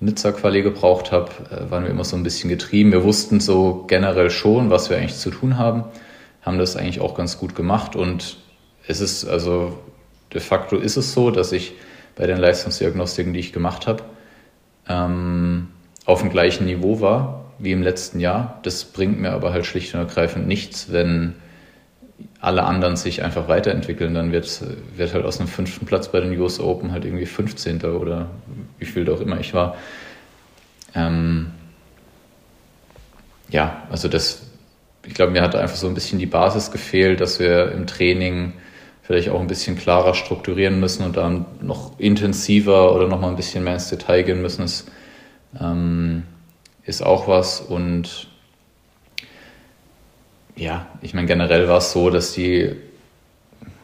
Nizza-Quali 0.00 0.62
gebraucht 0.62 1.12
habe, 1.12 1.30
äh, 1.50 1.70
waren 1.70 1.84
wir 1.84 1.90
immer 1.90 2.04
so 2.04 2.16
ein 2.16 2.22
bisschen 2.22 2.50
getrieben. 2.50 2.92
Wir 2.92 3.04
wussten 3.04 3.40
so 3.40 3.84
generell 3.86 4.30
schon, 4.30 4.70
was 4.70 4.90
wir 4.90 4.96
eigentlich 4.96 5.16
zu 5.16 5.30
tun 5.30 5.58
haben, 5.58 5.84
haben 6.42 6.58
das 6.58 6.76
eigentlich 6.76 7.00
auch 7.00 7.14
ganz 7.14 7.38
gut 7.38 7.54
gemacht 7.54 7.96
und 7.96 8.38
es 8.86 9.00
ist 9.00 9.24
also 9.24 9.78
de 10.32 10.40
facto 10.40 10.76
ist 10.76 10.96
es 10.96 11.12
so, 11.12 11.30
dass 11.30 11.50
ich 11.52 11.74
bei 12.16 12.26
den 12.26 12.38
Leistungsdiagnostiken, 12.38 13.32
die 13.32 13.40
ich 13.40 13.52
gemacht 13.52 13.86
habe, 13.86 14.02
ähm, 14.88 15.68
auf 16.04 16.20
dem 16.20 16.30
gleichen 16.30 16.66
Niveau 16.66 17.00
war 17.00 17.52
wie 17.58 17.72
im 17.72 17.82
letzten 17.82 18.20
Jahr. 18.20 18.58
Das 18.62 18.84
bringt 18.84 19.20
mir 19.20 19.32
aber 19.32 19.52
halt 19.52 19.66
schlicht 19.66 19.94
und 19.94 20.00
ergreifend 20.00 20.46
nichts, 20.46 20.92
wenn 20.92 21.34
alle 22.40 22.64
anderen 22.64 22.96
sich 22.96 23.22
einfach 23.22 23.48
weiterentwickeln, 23.48 24.14
dann 24.14 24.32
wird, 24.32 24.62
wird 24.96 25.14
halt 25.14 25.24
aus 25.24 25.38
einem 25.38 25.48
fünften 25.48 25.86
Platz 25.86 26.08
bei 26.08 26.20
den 26.20 26.38
US 26.38 26.60
Open 26.60 26.92
halt 26.92 27.04
irgendwie 27.04 27.26
15. 27.26 27.82
oder 27.82 28.30
wie 28.78 28.86
viel 28.86 29.08
auch 29.10 29.20
immer 29.20 29.38
ich 29.40 29.52
war. 29.52 29.76
Ähm, 30.94 31.50
ja, 33.48 33.82
also 33.90 34.08
das, 34.08 34.42
ich 35.04 35.14
glaube, 35.14 35.32
mir 35.32 35.42
hat 35.42 35.54
einfach 35.54 35.76
so 35.76 35.88
ein 35.88 35.94
bisschen 35.94 36.18
die 36.18 36.26
Basis 36.26 36.70
gefehlt, 36.70 37.20
dass 37.20 37.38
wir 37.38 37.72
im 37.72 37.86
Training 37.86 38.54
vielleicht 39.06 39.28
auch 39.28 39.40
ein 39.40 39.46
bisschen 39.46 39.78
klarer 39.78 40.14
strukturieren 40.14 40.80
müssen 40.80 41.04
und 41.04 41.16
dann 41.16 41.46
noch 41.60 41.98
intensiver 41.98 42.92
oder 42.92 43.06
noch 43.06 43.20
mal 43.20 43.28
ein 43.28 43.36
bisschen 43.36 43.62
mehr 43.62 43.74
ins 43.74 43.88
Detail 43.88 44.24
gehen 44.24 44.42
müssen. 44.42 44.62
Das 44.62 44.86
ähm, 45.60 46.24
ist 46.84 47.02
auch 47.02 47.28
was 47.28 47.60
und 47.60 48.28
ja, 50.56 50.86
ich 51.02 51.14
meine, 51.14 51.28
generell 51.28 51.68
war 51.68 51.78
es 51.78 51.92
so, 51.92 52.10
dass 52.10 52.32
die, 52.32 52.74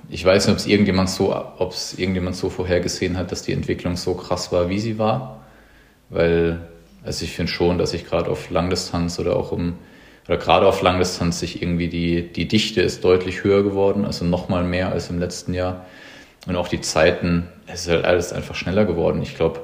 ich 0.08 0.24
weiß 0.24 0.46
nicht, 0.46 0.54
ob 0.54 0.58
es 0.58 0.66
irgendjemand 0.66 1.10
so, 1.10 1.36
ob 1.58 1.72
es 1.72 1.98
irgendjemand 1.98 2.34
so 2.34 2.48
vorhergesehen 2.50 3.16
hat, 3.16 3.30
dass 3.30 3.42
die 3.42 3.52
Entwicklung 3.52 3.96
so 3.96 4.14
krass 4.14 4.50
war, 4.52 4.70
wie 4.70 4.80
sie 4.80 4.98
war. 4.98 5.44
Weil, 6.08 6.66
also 7.04 7.24
ich 7.24 7.32
finde 7.32 7.52
schon, 7.52 7.78
dass 7.78 7.92
ich 7.92 8.06
gerade 8.06 8.30
auf 8.30 8.50
Langdistanz 8.50 9.18
oder 9.18 9.36
auch 9.36 9.52
um, 9.52 9.74
oder 10.26 10.36
gerade 10.36 10.66
auf 10.66 10.82
Langdistanz 10.82 11.40
sich 11.40 11.62
irgendwie 11.62 11.88
die, 11.88 12.32
die 12.32 12.46
Dichte 12.46 12.80
ist 12.80 13.04
deutlich 13.04 13.44
höher 13.44 13.62
geworden, 13.62 14.04
also 14.04 14.24
nochmal 14.24 14.64
mehr 14.64 14.92
als 14.92 15.10
im 15.10 15.18
letzten 15.18 15.52
Jahr. 15.54 15.86
Und 16.46 16.56
auch 16.56 16.68
die 16.68 16.80
Zeiten, 16.80 17.48
es 17.66 17.82
ist 17.82 17.88
halt 17.88 18.04
alles 18.04 18.32
einfach 18.32 18.54
schneller 18.54 18.84
geworden. 18.84 19.22
Ich 19.22 19.36
glaube, 19.36 19.60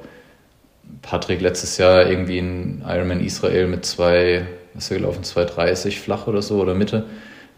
Patrick 1.02 1.40
letztes 1.40 1.78
Jahr 1.78 2.06
irgendwie 2.06 2.38
in 2.38 2.82
Ironman 2.86 3.20
Israel 3.20 3.66
mit 3.66 3.84
zwei 3.84 4.46
ist 4.76 4.90
er 4.90 4.98
gelaufen, 4.98 5.24
2,30 5.24 5.98
flach 5.98 6.26
oder 6.26 6.42
so 6.42 6.60
oder 6.60 6.74
Mitte, 6.74 7.04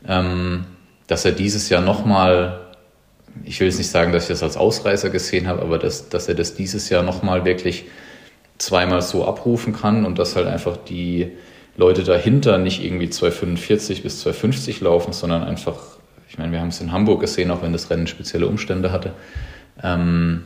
ähm, 0.06 0.64
dass 1.06 1.24
er 1.24 1.32
dieses 1.32 1.68
Jahr 1.68 1.82
nochmal, 1.82 2.60
ich 3.44 3.60
will 3.60 3.68
jetzt 3.68 3.78
nicht 3.78 3.90
sagen, 3.90 4.12
dass 4.12 4.24
ich 4.24 4.28
das 4.30 4.42
als 4.42 4.56
Ausreißer 4.56 5.10
gesehen 5.10 5.46
habe, 5.46 5.62
aber 5.62 5.78
dass, 5.78 6.08
dass 6.08 6.28
er 6.28 6.34
das 6.34 6.54
dieses 6.54 6.88
Jahr 6.88 7.02
nochmal 7.02 7.44
wirklich 7.44 7.84
zweimal 8.58 9.02
so 9.02 9.24
abrufen 9.26 9.74
kann 9.74 10.04
und 10.04 10.18
dass 10.18 10.36
halt 10.36 10.46
einfach 10.46 10.76
die 10.76 11.32
Leute 11.76 12.04
dahinter 12.04 12.59
nicht 12.59 12.85
irgendwie 12.85 13.06
2,45 13.06 14.02
bis 14.02 14.26
2,50 14.26 14.83
laufen, 14.83 15.12
sondern 15.12 15.42
einfach, 15.42 15.76
ich 16.28 16.38
meine, 16.38 16.52
wir 16.52 16.61
haben 16.61 16.68
es 16.68 16.80
in 16.80 16.92
Hamburg 16.92 17.20
gesehen, 17.20 17.50
auch 17.50 17.62
wenn 17.62 17.72
das 17.72 17.90
Rennen 17.90 18.06
spezielle 18.06 18.46
Umstände 18.46 18.92
hatte, 18.92 19.12
ähm, 19.83 20.44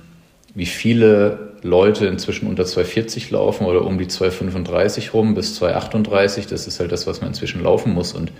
wie 0.55 0.67
viele 0.67 1.55
Leute 1.63 2.07
inzwischen 2.07 2.47
unter 2.47 2.65
240 2.65 3.31
laufen 3.31 3.65
oder 3.67 3.85
um 3.85 3.99
die 3.99 4.07
235 4.07 5.15
rum 5.15 5.35
bis 5.35 5.57
238. 5.57 6.47
Das 6.47 6.67
ist 6.67 6.79
halt 6.79 6.93
das, 6.93 7.07
was 7.07 7.21
man 7.21 7.29
inzwischen 7.31 7.63
laufen 7.63 7.93
muss. 7.93 8.13
Und 8.13 8.33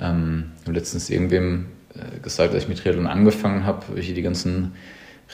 ähm, 0.00 0.52
letztens 0.66 1.10
irgendwem 1.10 1.66
äh, 1.94 2.20
gesagt, 2.20 2.54
als 2.54 2.62
ich 2.62 2.68
mit 2.68 2.78
Triathlon 2.78 3.06
angefangen 3.06 3.66
habe, 3.66 3.98
ich 3.98 4.14
die 4.14 4.22
ganzen 4.22 4.72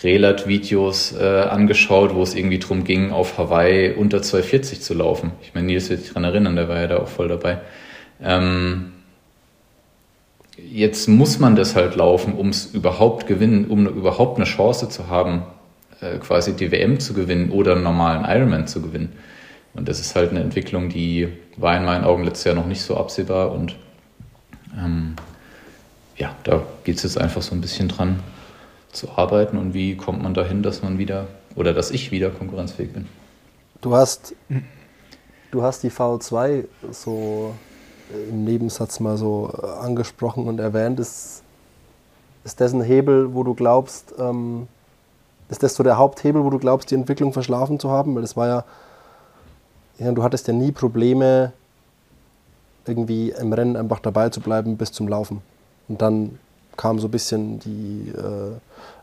Relat-Videos 0.03 1.14
äh, 1.18 1.42
angeschaut, 1.42 2.14
wo 2.14 2.22
es 2.22 2.35
irgendwie 2.35 2.59
darum 2.59 2.85
ging, 2.85 3.11
auf 3.12 3.38
Hawaii 3.38 3.92
unter 3.92 4.22
240 4.22 4.81
zu 4.81 4.94
laufen. 4.94 5.33
Ich 5.42 5.55
meine, 5.55 5.66
Nils 5.66 5.90
wird 5.90 6.00
sich 6.00 6.09
daran 6.09 6.24
erinnern, 6.24 6.57
der 6.57 6.68
war 6.68 6.81
ja 6.81 6.87
da 6.87 6.98
auch 6.98 7.09
voll 7.09 7.29
dabei. 7.29 7.59
Ähm, 8.22 8.92
jetzt 10.57 11.09
muss 11.09 11.38
man 11.38 11.57
das 11.57 11.74
halt 11.76 11.96
laufen, 11.96 12.35
um 12.35 12.48
es 12.48 12.66
überhaupt 12.66 13.26
gewinnen, 13.26 13.66
um 13.66 13.87
überhaupt 13.87 14.37
eine 14.37 14.46
Chance 14.46 14.88
zu 14.88 15.09
haben, 15.09 15.42
äh, 16.00 16.18
quasi 16.18 16.55
die 16.55 16.72
WM 16.72 17.00
zu 17.00 17.12
gewinnen 17.12 17.50
oder 17.50 17.72
einen 17.72 17.83
normalen 17.83 18.24
Ironman 18.24 18.66
zu 18.66 18.81
gewinnen. 18.81 19.12
Und 19.74 19.88
das 19.88 20.00
ist 20.00 20.16
halt 20.16 20.31
eine 20.31 20.40
Entwicklung, 20.40 20.88
die 20.88 21.29
war 21.57 21.76
in 21.76 21.85
meinen 21.85 22.05
Augen 22.05 22.24
letztes 22.24 22.44
Jahr 22.44 22.55
noch 22.55 22.66
nicht 22.66 22.83
so 22.83 22.96
absehbar. 22.96 23.53
Und 23.53 23.76
ähm, 24.76 25.14
ja, 26.16 26.35
da 26.44 26.62
geht 26.85 26.96
es 26.96 27.03
jetzt 27.03 27.18
einfach 27.18 27.42
so 27.42 27.55
ein 27.55 27.61
bisschen 27.61 27.88
dran 27.88 28.20
zu 28.92 29.11
arbeiten. 29.16 29.57
Und 29.59 29.74
wie 29.74 29.96
kommt 29.96 30.22
man 30.22 30.35
dahin, 30.35 30.62
dass 30.62 30.83
man 30.83 30.98
wieder 30.98 31.26
oder 31.57 31.72
dass 31.74 31.90
ich 31.90 32.11
wieder 32.11 32.31
konkurrenzfähig 32.31 32.92
bin? 32.92 33.07
Du 33.81 33.94
hast, 33.94 34.35
du 35.50 35.62
hast 35.62 35.83
die 35.83 35.90
VO2 35.90 36.64
so 36.90 37.55
im 38.29 38.44
Nebensatz 38.44 39.00
mal 39.00 39.16
so 39.16 39.46
angesprochen 39.81 40.46
und 40.46 40.59
erwähnt. 40.59 41.00
Ist, 41.00 41.42
ist 42.44 42.61
das 42.61 42.72
ein 42.72 42.83
Hebel, 42.83 43.35
wo 43.35 43.42
du 43.42 43.55
glaubst, 43.55 44.14
ähm, 44.18 44.68
ist 45.48 45.62
das 45.62 45.74
so 45.74 45.83
der 45.83 45.98
Haupthebel, 45.98 46.44
wo 46.44 46.50
du 46.50 46.59
glaubst, 46.59 46.90
die 46.90 46.94
Entwicklung 46.94 47.33
verschlafen 47.33 47.79
zu 47.81 47.90
haben? 47.90 48.15
Weil 48.15 48.23
das 48.23 48.37
war 48.37 48.46
ja, 48.46 48.65
ja, 49.98 50.12
du 50.12 50.23
hattest 50.23 50.46
ja 50.48 50.54
nie 50.54 50.73
Probleme, 50.73 51.52
irgendwie 52.87 53.31
im 53.31 53.52
Rennen 53.52 53.77
einfach 53.77 54.00
dabei 54.00 54.31
zu 54.31 54.40
bleiben 54.40 54.77
bis 54.77 54.92
zum 54.92 55.08
Laufen. 55.08 55.42
Und 55.88 56.00
dann 56.00 56.38
kam 56.77 56.98
so 56.98 57.08
ein 57.08 57.10
bisschen 57.10 57.58
die 57.60 58.12
äh, 58.17 58.52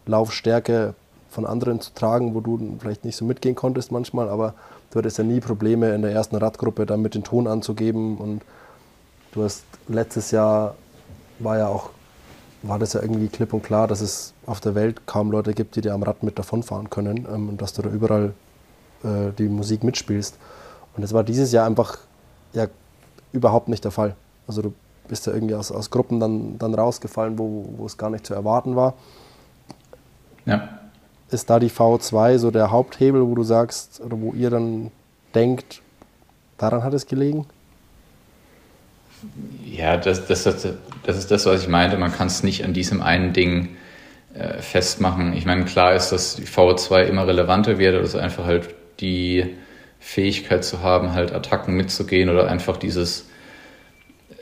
Laufstärke 0.07 0.93
von 1.29 1.45
anderen 1.45 1.81
zu 1.81 1.93
tragen, 1.93 2.33
wo 2.33 2.41
du 2.41 2.77
vielleicht 2.79 3.05
nicht 3.05 3.15
so 3.15 3.25
mitgehen 3.25 3.55
konntest 3.55 3.91
manchmal, 3.91 4.29
aber 4.29 4.53
du 4.91 4.99
hattest 4.99 5.17
ja 5.17 5.23
nie 5.23 5.39
Probleme 5.39 5.93
in 5.93 6.01
der 6.01 6.11
ersten 6.11 6.35
Radgruppe 6.35 6.85
dann 6.85 7.01
mit 7.01 7.15
den 7.15 7.23
Ton 7.23 7.47
anzugeben 7.47 8.17
und 8.17 8.41
du 9.33 9.43
hast 9.43 9.63
letztes 9.87 10.31
Jahr 10.31 10.75
war 11.39 11.57
ja 11.57 11.67
auch 11.67 11.91
war 12.63 12.79
das 12.79 12.93
ja 12.93 13.01
irgendwie 13.01 13.27
klipp 13.27 13.53
und 13.53 13.63
klar, 13.63 13.87
dass 13.87 14.01
es 14.01 14.33
auf 14.45 14.59
der 14.59 14.75
Welt 14.75 15.05
kaum 15.05 15.31
Leute 15.31 15.53
gibt, 15.53 15.75
die 15.75 15.81
dir 15.81 15.93
am 15.93 16.03
Rad 16.03 16.23
mit 16.23 16.39
davonfahren 16.39 16.89
können 16.89 17.27
ähm, 17.31 17.49
und 17.49 17.61
dass 17.61 17.73
du 17.73 17.81
da 17.81 17.89
überall 17.89 18.33
äh, 19.03 19.31
die 19.37 19.47
Musik 19.47 19.83
mitspielst. 19.83 20.37
Und 20.95 21.03
das 21.03 21.13
war 21.13 21.23
dieses 21.23 21.51
Jahr 21.51 21.65
einfach 21.65 21.99
ja, 22.53 22.67
überhaupt 23.31 23.67
nicht 23.67 23.83
der 23.83 23.91
Fall. 23.91 24.15
Also 24.47 24.61
du 24.61 24.73
bist 25.07 25.27
du 25.27 25.31
irgendwie 25.31 25.55
aus, 25.55 25.71
aus 25.71 25.89
Gruppen 25.89 26.19
dann, 26.19 26.57
dann 26.57 26.73
rausgefallen, 26.73 27.37
wo, 27.37 27.65
wo 27.77 27.85
es 27.85 27.97
gar 27.97 28.09
nicht 28.09 28.25
zu 28.25 28.33
erwarten 28.33 28.75
war. 28.75 28.95
Ja. 30.47 30.79
Ist 31.29 31.49
da 31.49 31.59
die 31.59 31.69
V2 31.69 32.37
so 32.37 32.51
der 32.51 32.71
Haupthebel, 32.71 33.27
wo 33.27 33.35
du 33.35 33.43
sagst, 33.43 34.01
oder 34.03 34.19
wo 34.19 34.33
ihr 34.33 34.49
dann 34.49 34.91
denkt, 35.35 35.81
daran 36.57 36.83
hat 36.83 36.93
es 36.93 37.05
gelegen? 37.05 37.45
Ja, 39.65 39.97
das, 39.97 40.25
das, 40.25 40.43
das, 40.43 40.67
das 41.03 41.17
ist 41.17 41.29
das, 41.29 41.45
was 41.45 41.61
ich 41.61 41.67
meinte. 41.67 41.97
Man 41.97 42.13
kann 42.13 42.27
es 42.27 42.43
nicht 42.43 42.63
an 42.63 42.73
diesem 42.73 43.01
einen 43.01 43.33
Ding 43.33 43.75
äh, 44.33 44.61
festmachen. 44.61 45.33
Ich 45.33 45.45
meine, 45.45 45.65
klar 45.65 45.95
ist, 45.95 46.11
dass 46.11 46.35
die 46.35 46.45
V2 46.45 47.03
immer 47.03 47.27
relevanter 47.27 47.77
wird, 47.77 47.95
also 47.95 48.19
einfach 48.19 48.45
halt 48.45 48.73
die 48.99 49.55
Fähigkeit 49.99 50.63
zu 50.63 50.81
haben, 50.81 51.13
halt 51.13 51.33
Attacken 51.33 51.75
mitzugehen 51.75 52.29
oder 52.29 52.47
einfach 52.47 52.77
dieses, 52.77 53.27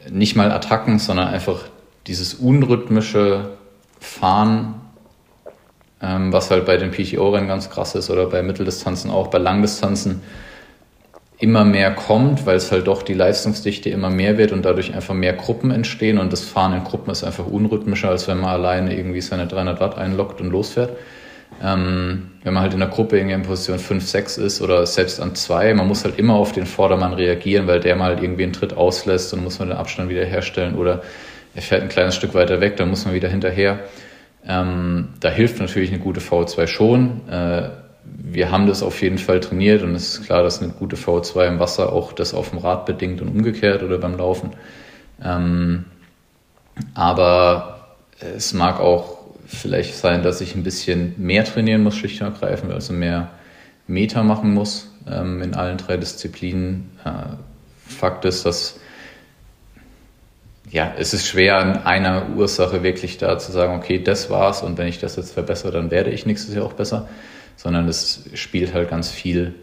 nicht 0.10 0.36
mal 0.36 0.52
Attacken, 0.52 1.00
sondern 1.00 1.30
einfach 1.30 1.62
dieses 2.08 2.36
unrhythmische 2.36 3.58
Fahren, 4.00 4.82
ähm, 6.06 6.32
was 6.32 6.52
halt 6.52 6.66
bei 6.66 6.78
den 6.78 6.92
PTO-Rennen 6.92 7.48
ganz 7.48 7.70
krass 7.70 7.96
ist 7.96 8.10
oder 8.10 8.28
bei 8.28 8.44
Mitteldistanzen 8.44 9.10
auch, 9.10 9.28
bei 9.28 9.38
Langdistanzen 9.38 10.22
immer 11.38 11.66
mehr 11.66 11.92
kommt, 11.92 12.46
weil 12.46 12.56
es 12.56 12.72
halt 12.72 12.88
doch 12.88 13.02
die 13.02 13.14
Leistungsdichte 13.14 13.90
immer 13.90 14.10
mehr 14.10 14.38
wird 14.38 14.52
und 14.52 14.64
dadurch 14.64 14.94
einfach 14.94 15.14
mehr 15.14 15.34
Gruppen 15.34 15.72
entstehen 15.72 16.18
und 16.18 16.32
das 16.32 16.42
Fahren 16.42 16.74
in 16.74 16.84
Gruppen 16.84 17.12
ist 17.12 17.24
einfach 17.24 17.46
unrhythmischer, 17.46 18.10
als 18.10 18.28
wenn 18.28 18.40
man 18.40 18.52
alleine 18.52 18.96
irgendwie 18.96 19.22
seine 19.22 19.48
300 19.48 19.80
Watt 19.80 19.98
einloggt 19.98 20.40
und 20.40 20.52
losfährt. 20.52 20.92
Ähm, 21.64 22.32
wenn 22.44 22.54
man 22.54 22.64
halt 22.64 22.74
in 22.74 22.80
der 22.80 22.90
Gruppe 22.90 23.18
irgendwie 23.18 23.36
in 23.36 23.44
Position 23.44 23.80
5, 23.80 24.06
6 24.06 24.38
ist 24.38 24.62
oder 24.62 24.86
selbst 24.86 25.22
an 25.22 25.36
2, 25.36 25.74
man 25.74 25.88
muss 25.88 26.04
halt 26.04 26.18
immer 26.20 26.34
auf 26.36 26.52
den 26.52 26.66
Vordermann 26.66 27.14
reagieren, 27.14 27.68
weil 27.68 27.80
der 27.80 27.96
mal 27.96 28.22
irgendwie 28.22 28.44
einen 28.44 28.54
Tritt 28.54 28.76
auslässt 28.76 29.34
und 29.34 29.44
muss 29.44 29.60
man 29.60 29.70
den 29.70 29.78
Abstand 29.78 30.10
wieder 30.10 30.26
herstellen 30.26 30.76
oder 30.76 31.02
er 31.54 31.62
fährt 31.62 31.82
ein 31.82 31.90
kleines 31.90 32.16
Stück 32.16 32.34
weiter 32.34 32.60
weg, 32.60 32.78
dann 32.78 32.90
muss 32.90 33.06
man 33.06 33.14
wieder 33.14 33.30
hinterher. 33.30 33.80
Ähm, 34.48 35.10
da 35.20 35.30
hilft 35.30 35.60
natürlich 35.60 35.92
eine 35.92 36.00
gute 36.00 36.22
V2 36.22 36.68
schon. 36.68 37.28
Äh, 37.30 37.70
wir 38.04 38.52
haben 38.52 38.68
das 38.68 38.84
auf 38.84 39.02
jeden 39.02 39.18
Fall 39.18 39.40
trainiert 39.40 39.82
und 39.82 39.96
es 39.96 40.10
ist 40.10 40.26
klar, 40.26 40.44
dass 40.44 40.62
eine 40.62 40.72
gute 40.72 40.96
V2 40.96 41.48
im 41.48 41.60
Wasser 41.60 41.92
auch 41.92 42.14
das 42.14 42.34
auf 42.34 42.52
dem 42.52 42.60
Rad 42.60 42.86
bedingt 42.86 43.22
und 43.22 43.30
umgekehrt 43.30 43.82
oder 43.82 43.98
beim 43.98 44.18
Laufen. 44.18 44.52
Ähm, 45.24 45.86
aber 46.94 47.96
es 48.20 48.54
mag 48.54 48.80
auch 48.80 49.18
vielleicht 49.48 49.96
sein, 49.96 50.24
dass 50.24 50.42
ich 50.42 50.56
ein 50.56 50.64
bisschen 50.64 51.16
mehr 51.18 51.46
trainieren 51.46 51.84
muss, 51.84 51.96
schlicht 51.96 52.22
und 52.22 52.28
ergreifend, 52.28 52.72
also 52.72 52.94
mehr 52.94 53.32
Meter 53.88 54.24
machen 54.24 54.54
muss 54.54 54.92
ähm, 55.10 55.42
in 55.42 55.54
allen 55.54 55.78
drei 55.78 55.98
Disziplinen. 55.98 56.92
Äh, 57.04 57.36
Fakt 57.88 58.26
ist, 58.26 58.46
dass 58.46 58.80
ja, 60.76 60.94
es 60.98 61.14
ist 61.14 61.26
schwer, 61.26 61.58
an 61.60 61.86
einer 61.86 62.36
Ursache 62.36 62.84
wirklich 62.84 63.18
da 63.18 63.40
zu 63.40 63.54
sagen, 63.54 63.78
okay, 63.78 63.98
das 64.04 64.30
war's 64.30 64.62
und 64.62 64.78
wenn 64.78 64.90
ich 64.90 65.00
das 65.00 65.16
jetzt 65.16 65.32
verbessere, 65.32 65.72
dann 65.72 65.90
werde 65.90 66.10
ich 66.12 66.26
nächstes 66.26 66.54
Jahr 66.54 66.66
auch 66.66 66.74
besser, 66.74 67.08
sondern 67.56 67.88
es 67.88 68.26
spielt 68.34 68.74
halt 68.74 68.90
ganz 68.90 69.10
viel 69.10 69.56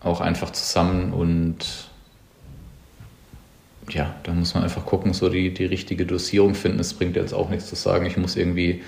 auch 0.00 0.20
einfach 0.20 0.50
zusammen 0.50 1.14
und 1.14 1.56
ja, 3.88 4.14
da 4.24 4.34
muss 4.34 4.52
man 4.52 4.64
einfach 4.64 4.84
gucken, 4.84 5.14
so 5.14 5.30
die, 5.30 5.54
die 5.54 5.64
richtige 5.64 6.04
Dosierung 6.04 6.54
finden. 6.54 6.78
Es 6.78 6.92
bringt 6.92 7.16
jetzt 7.16 7.32
auch 7.32 7.48
nichts 7.48 7.70
zu 7.70 7.74
sagen, 7.74 8.04
ich 8.04 8.18
muss 8.18 8.36
irgendwie, 8.36 8.82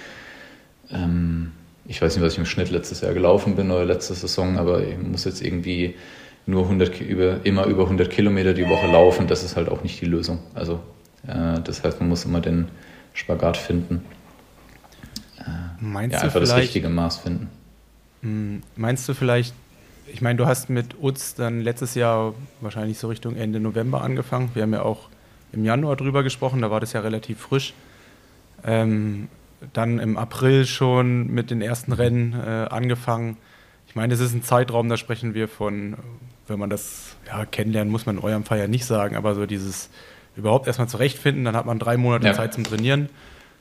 ähm, 0.91 1.53
ich 1.87 2.03
weiß 2.03 2.17
nicht, 2.17 2.25
was 2.25 2.35
ich 2.35 2.39
im 2.39 2.45
Schnitt 2.45 2.71
letztes 2.71 3.01
Jahr 3.01 3.15
gelaufen 3.15 3.57
bin 3.57 3.71
oder 3.71 3.87
letzte 3.87 4.13
Saison, 4.13 4.59
aber 4.59 4.87
ich 4.87 4.99
muss 4.99 5.25
jetzt 5.25 5.41
irgendwie 5.41 5.95
nur 6.45 6.65
100, 6.65 7.01
über, 7.01 7.41
immer 7.45 7.65
über 7.65 7.85
100 7.85 8.11
Kilometer 8.11 8.53
die 8.53 8.69
Woche 8.69 8.89
laufen. 8.89 9.27
Das 9.27 9.43
ist 9.43 9.57
halt 9.57 9.71
auch 9.71 9.83
nicht 9.83 9.99
die 10.03 10.07
Lösung. 10.07 10.41
Also 10.55 10.81
das 11.27 11.83
heißt, 11.83 12.01
man 12.01 12.09
muss 12.09 12.25
immer 12.25 12.41
den 12.41 12.69
Spagat 13.13 13.57
finden. 13.57 14.05
Äh, 15.39 15.43
meinst 15.81 16.15
ja, 16.15 16.23
einfach 16.23 16.41
das 16.41 16.55
richtige 16.57 16.89
Maß 16.89 17.19
finden. 17.19 17.49
Hm, 18.23 18.63
meinst 18.77 19.09
du 19.09 19.15
vielleicht, 19.15 19.55
ich 20.07 20.21
meine, 20.21 20.37
du 20.37 20.47
hast 20.47 20.71
mit 20.71 20.97
Utz 21.01 21.35
dann 21.35 21.61
letztes 21.61 21.95
Jahr 21.95 22.35
wahrscheinlich 22.61 22.99
so 22.99 23.09
Richtung 23.09 23.37
Ende 23.37 23.61
November 23.61 24.03
angefangen. 24.03 24.51
Wir 24.55 24.63
haben 24.63 24.73
ja 24.73 24.83
auch 24.83 25.09
im 25.53 25.65
Januar 25.65 25.97
drüber 25.97 26.23
gesprochen, 26.23 26.63
da 26.63 26.71
war 26.71 26.81
das 26.81 26.93
ja 26.93 27.01
relativ 27.01 27.41
frisch. 27.41 27.75
Ähm, 28.65 29.29
dann 29.73 29.99
im 29.99 30.19
April 30.19 30.67
schon 30.67 31.29
mit 31.29 31.51
den 31.51 31.63
ersten 31.63 31.93
Rennen 31.93 32.35
äh, 32.35 32.67
angefangen. 32.71 33.37
Ich 33.87 33.95
meine, 33.95 34.13
es 34.13 34.21
ist 34.21 34.35
ein 34.35 34.43
Zeitraum, 34.43 34.89
da 34.89 34.97
sprechen 34.97 35.35
wir 35.35 35.49
von, 35.49 35.97
wenn 36.49 36.59
man 36.59 36.71
das 36.71 37.17
ja, 37.27 37.47
kennenlernen, 37.47 37.91
muss 37.91 38.07
man 38.07 38.19
in 38.19 38.23
eurem 38.23 38.45
Fall 38.45 38.59
ja 38.59 38.67
nicht 38.67 38.85
sagen, 38.85 39.17
aber 39.17 39.35
so 39.35 39.47
dieses 39.47 39.89
überhaupt 40.37 40.67
erstmal 40.67 40.89
zurechtfinden, 40.89 41.45
dann 41.45 41.57
hat 41.57 41.67
man 41.67 41.79
drei 41.79 41.97
Monate 41.97 42.27
ja. 42.27 42.33
Zeit 42.35 42.55
zum 42.55 42.65
Trainieren. 42.65 43.09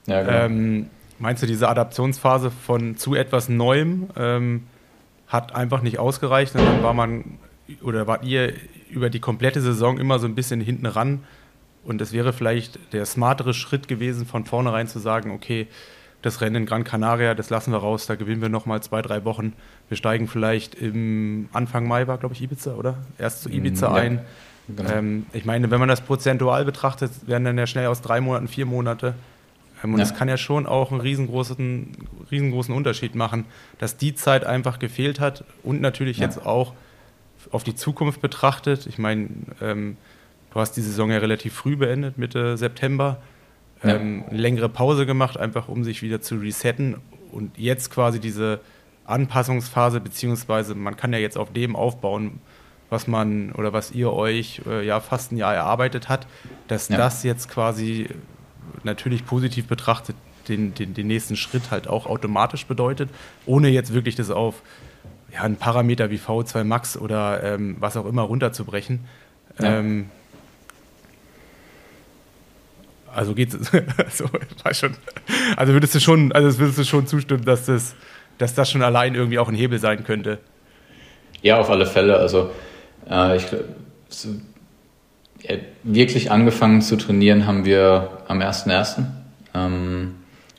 Ja, 0.05 0.21
genau. 0.21 0.37
ähm, 0.45 0.89
meinst 1.19 1.43
du, 1.43 1.47
diese 1.47 1.69
Adaptionsphase 1.69 2.51
von 2.51 2.97
zu 2.97 3.15
etwas 3.15 3.49
Neuem 3.49 4.09
ähm, 4.15 4.63
hat 5.27 5.55
einfach 5.55 5.81
nicht 5.81 5.99
ausgereicht 5.99 6.55
und 6.55 6.65
dann 6.65 6.83
war 6.83 6.93
man 6.93 7.39
oder 7.81 8.07
wart 8.07 8.25
ihr 8.25 8.53
über 8.89 9.09
die 9.09 9.19
komplette 9.19 9.61
Saison 9.61 9.97
immer 9.97 10.19
so 10.19 10.27
ein 10.27 10.35
bisschen 10.35 10.61
hinten 10.61 10.85
ran 10.85 11.23
und 11.85 12.01
es 12.01 12.13
wäre 12.13 12.33
vielleicht 12.33 12.93
der 12.93 13.05
smartere 13.05 13.53
Schritt 13.53 13.87
gewesen, 13.87 14.25
von 14.25 14.45
vornherein 14.45 14.87
zu 14.87 14.99
sagen, 14.99 15.31
okay, 15.31 15.67
das 16.21 16.39
Rennen 16.39 16.55
in 16.55 16.65
Gran 16.65 16.85
Canaria, 16.85 17.35
das 17.35 17.49
lassen 17.49 17.71
wir 17.71 17.79
raus, 17.79 18.05
da 18.05 18.15
gewinnen 18.15 18.41
wir 18.41 18.49
nochmal 18.49 18.81
zwei, 18.81 19.01
drei 19.01 19.25
Wochen. 19.25 19.53
Wir 19.89 19.97
steigen 19.97 20.27
vielleicht 20.27 20.73
im 20.75 21.49
Anfang 21.51 21.85
Mai, 21.85 22.07
war 22.07 22.17
glaube 22.17 22.33
ich 22.33 22.41
Ibiza, 22.41 22.75
oder? 22.75 22.97
Erst 23.17 23.43
zu 23.43 23.49
Ibiza 23.49 23.87
ja. 23.87 23.93
ein 23.95 24.21
Genau. 24.67 24.89
Ähm, 24.89 25.25
ich 25.33 25.45
meine, 25.45 25.69
wenn 25.71 25.79
man 25.79 25.89
das 25.89 26.01
prozentual 26.01 26.65
betrachtet, 26.65 27.11
werden 27.27 27.43
dann 27.43 27.57
ja 27.57 27.67
schnell 27.67 27.87
aus 27.87 28.01
drei 28.01 28.21
Monaten 28.21 28.47
vier 28.47 28.65
Monate. 28.65 29.15
Ähm, 29.83 29.93
und 29.93 29.99
es 29.99 30.11
ja. 30.11 30.15
kann 30.15 30.29
ja 30.29 30.37
schon 30.37 30.65
auch 30.65 30.91
einen 30.91 31.01
riesengroßen, 31.01 32.07
riesengroßen 32.31 32.73
Unterschied 32.73 33.15
machen, 33.15 33.45
dass 33.79 33.97
die 33.97 34.15
Zeit 34.15 34.45
einfach 34.45 34.79
gefehlt 34.79 35.19
hat 35.19 35.43
und 35.63 35.81
natürlich 35.81 36.17
ja. 36.17 36.25
jetzt 36.25 36.45
auch 36.45 36.73
auf 37.51 37.63
die 37.63 37.75
Zukunft 37.75 38.21
betrachtet. 38.21 38.87
Ich 38.87 38.97
meine, 38.97 39.29
ähm, 39.61 39.97
du 40.53 40.59
hast 40.59 40.73
die 40.73 40.81
Saison 40.81 41.11
ja 41.11 41.17
relativ 41.17 41.53
früh 41.53 41.75
beendet, 41.75 42.17
Mitte 42.17 42.57
September. 42.57 43.21
Ja. 43.83 43.95
Ähm, 43.95 44.23
längere 44.31 44.69
Pause 44.69 45.05
gemacht, 45.05 45.35
einfach 45.37 45.67
um 45.67 45.83
sich 45.83 46.01
wieder 46.01 46.21
zu 46.21 46.35
resetten 46.35 46.95
und 47.33 47.57
jetzt 47.57 47.91
quasi 47.91 48.21
diese 48.21 48.61
Anpassungsphase, 49.05 49.99
beziehungsweise 49.99 50.73
man 50.73 50.95
kann 50.95 51.11
ja 51.11 51.19
jetzt 51.19 51.37
auf 51.37 51.51
dem 51.51 51.75
aufbauen, 51.75 52.39
was 52.89 53.07
man 53.07 53.51
oder 53.53 53.73
was 53.73 53.91
ihr 53.91 54.11
euch 54.11 54.61
äh, 54.67 54.85
ja 54.85 54.99
fast 54.99 55.31
ein 55.31 55.37
Jahr 55.37 55.53
erarbeitet 55.53 56.09
hat, 56.09 56.27
dass 56.67 56.89
ja. 56.89 56.97
das 56.97 57.23
jetzt 57.23 57.49
quasi 57.49 58.07
natürlich 58.83 59.25
positiv 59.25 59.67
betrachtet 59.67 60.15
den, 60.47 60.73
den, 60.73 60.93
den 60.93 61.07
nächsten 61.07 61.35
Schritt 61.35 61.71
halt 61.71 61.87
auch 61.87 62.05
automatisch 62.05 62.65
bedeutet, 62.65 63.09
ohne 63.45 63.69
jetzt 63.69 63.93
wirklich 63.93 64.15
das 64.15 64.29
auf 64.29 64.61
ja, 65.31 65.41
einen 65.41 65.55
Parameter 65.55 66.09
wie 66.11 66.17
V2 66.17 66.63
Max 66.63 66.97
oder 66.97 67.43
ähm, 67.43 67.77
was 67.79 67.97
auch 67.97 68.05
immer 68.05 68.23
runterzubrechen. 68.23 69.01
Ja. 69.59 69.79
Ähm, 69.79 70.09
also 73.13 73.33
geht's. 73.33 73.55
also, 73.97 74.25
war 74.63 74.73
schon, 74.73 74.95
also 75.55 75.73
würdest 75.73 75.95
du 75.95 75.99
schon, 75.99 76.31
also 76.31 76.57
würdest 76.59 76.79
du 76.79 76.83
schon 76.83 77.07
zustimmen, 77.07 77.45
dass 77.45 77.65
das, 77.65 77.95
dass 78.37 78.53
das 78.53 78.69
schon 78.69 78.81
allein 78.81 79.15
irgendwie 79.15 79.39
auch 79.39 79.47
ein 79.47 79.55
Hebel 79.55 79.79
sein 79.79 80.03
könnte? 80.03 80.39
Ja, 81.41 81.59
auf 81.59 81.69
alle 81.69 81.85
Fälle. 81.85 82.17
Also 82.17 82.51
äh, 83.09 83.37
ich, 83.37 83.45
so, 84.09 84.29
ja, 85.41 85.55
wirklich 85.83 86.31
angefangen 86.31 86.81
zu 86.81 86.95
trainieren 86.95 87.45
haben 87.45 87.65
wir 87.65 88.09
am 88.27 88.39
1.1. 88.39 89.03
Ähm, 89.53 90.15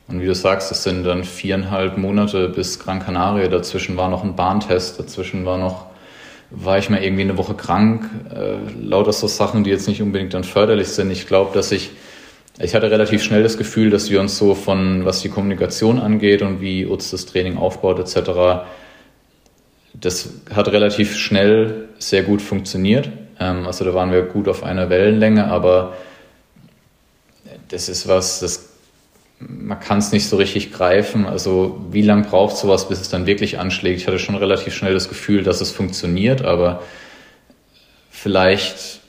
und 0.07 0.21
wie 0.21 0.25
du 0.25 0.35
sagst, 0.35 0.71
es 0.71 0.83
sind 0.83 1.03
dann 1.03 1.23
viereinhalb 1.23 1.97
Monate 1.97 2.49
bis 2.49 2.77
Gran 2.79 2.99
Canaria. 2.99 3.47
Dazwischen 3.47 3.97
war 3.97 4.09
noch 4.09 4.23
ein 4.23 4.35
Bahntest, 4.35 4.99
dazwischen 4.99 5.45
war 5.45 5.57
noch, 5.57 5.87
war 6.51 6.77
ich 6.77 6.91
mal 6.91 7.01
irgendwie 7.01 7.23
eine 7.23 7.37
Woche 7.37 7.55
krank. 7.55 8.07
Äh, 8.33 8.57
lauter 8.79 9.13
so 9.13 9.27
Sachen, 9.27 9.63
die 9.63 9.71
jetzt 9.71 9.87
nicht 9.87 10.01
unbedingt 10.03 10.35
dann 10.35 10.43
förderlich 10.43 10.89
sind. 10.89 11.09
Ich 11.09 11.25
glaube, 11.25 11.55
dass 11.55 11.71
ich, 11.71 11.89
ich 12.59 12.75
hatte 12.75 12.91
relativ 12.91 13.23
schnell 13.23 13.41
das 13.41 13.57
Gefühl, 13.57 13.89
dass 13.89 14.11
wir 14.11 14.21
uns 14.21 14.37
so 14.37 14.53
von, 14.53 15.05
was 15.05 15.21
die 15.21 15.29
Kommunikation 15.29 15.99
angeht 15.99 16.43
und 16.43 16.61
wie 16.61 16.85
uns 16.85 17.09
das 17.09 17.25
Training 17.25 17.57
aufbaut 17.57 17.99
etc., 17.99 18.65
das 20.01 20.29
hat 20.53 20.67
relativ 20.69 21.17
schnell 21.17 21.89
sehr 21.99 22.23
gut 22.23 22.41
funktioniert. 22.41 23.09
Ähm, 23.39 23.65
also 23.65 23.85
da 23.85 23.93
waren 23.93 24.11
wir 24.11 24.23
gut 24.23 24.47
auf 24.47 24.63
einer 24.63 24.89
Wellenlänge, 24.89 25.47
aber 25.47 25.95
das 27.69 27.89
ist 27.89 28.07
was, 28.07 28.39
das 28.39 28.69
man 29.39 29.79
kann 29.79 29.97
es 29.97 30.11
nicht 30.11 30.27
so 30.27 30.37
richtig 30.37 30.71
greifen. 30.71 31.25
Also 31.25 31.85
wie 31.91 32.01
lange 32.01 32.23
braucht 32.23 32.55
sowas, 32.55 32.87
bis 32.87 33.01
es 33.01 33.09
dann 33.09 33.25
wirklich 33.25 33.59
anschlägt? 33.59 33.99
Ich 33.99 34.07
hatte 34.07 34.19
schon 34.19 34.35
relativ 34.35 34.73
schnell 34.73 34.93
das 34.93 35.09
Gefühl, 35.09 35.43
dass 35.43 35.61
es 35.61 35.71
funktioniert, 35.71 36.43
aber 36.43 36.83
vielleicht 38.09 39.01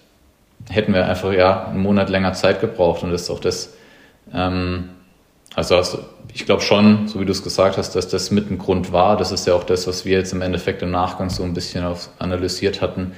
hätten 0.69 0.93
wir 0.93 1.07
einfach 1.07 1.33
ja 1.33 1.67
einen 1.69 1.81
Monat 1.81 2.11
länger 2.11 2.33
Zeit 2.33 2.61
gebraucht 2.61 3.03
und 3.03 3.13
das 3.13 3.23
ist 3.23 3.31
auch 3.31 3.41
das. 3.41 3.75
Ähm, 4.35 4.91
also 5.57 5.77
hast, 5.77 5.99
ich 6.33 6.47
glaube 6.47 6.63
schon, 6.63 7.09
so 7.09 7.21
wie 7.21 7.25
du 7.25 7.33
es 7.33 7.43
gesagt 7.43 7.77
hast, 7.77 7.97
dass 7.97 8.07
das 8.07 8.31
mit 8.31 8.49
ein 8.49 8.59
Grund 8.59 8.93
war. 8.93 9.17
Das 9.17 9.33
ist 9.33 9.49
ja 9.49 9.55
auch 9.55 9.65
das, 9.65 9.89
was 9.89 10.05
wir 10.05 10.19
jetzt 10.19 10.33
im 10.33 10.43
Endeffekt 10.43 10.83
im 10.83 10.93
Nachgang 10.93 11.31
so 11.31 11.43
ein 11.43 11.55
bisschen 11.55 11.85
analysiert 12.21 12.81
hatten, 12.81 13.13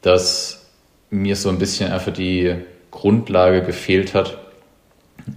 dass 0.00 0.66
mir 1.10 1.36
so 1.36 1.50
ein 1.50 1.58
bisschen 1.58 1.92
einfach 1.92 2.12
die, 2.12 2.56
Grundlage 2.92 3.62
gefehlt 3.62 4.14
hat, 4.14 4.38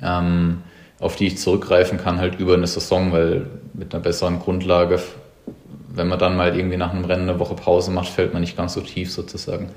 ähm, 0.03 0.61
auf 0.99 1.16
die 1.16 1.26
ich 1.26 1.39
zurückgreifen 1.39 1.97
kann, 1.97 2.20
halt 2.20 2.39
über 2.39 2.53
eine 2.53 2.68
Saison, 2.68 3.11
weil 3.11 3.47
mit 3.74 3.93
einer 3.93 4.03
besseren 4.03 4.39
Grundlage, 4.39 5.01
wenn 5.89 6.07
man 6.07 6.20
dann 6.20 6.38
mal 6.38 6.55
irgendwie 6.55 6.78
nach 6.78 6.93
einem 6.93 7.05
Rennen 7.05 7.28
eine 7.28 7.39
Woche 7.39 7.55
Pause 7.55 7.89
macht, 7.89 8.09
fällt 8.09 8.34
man 8.34 8.41
nicht 8.41 8.55
ganz 8.55 8.74
so 8.74 8.82
tief 8.82 9.11
sozusagen. 9.11 9.70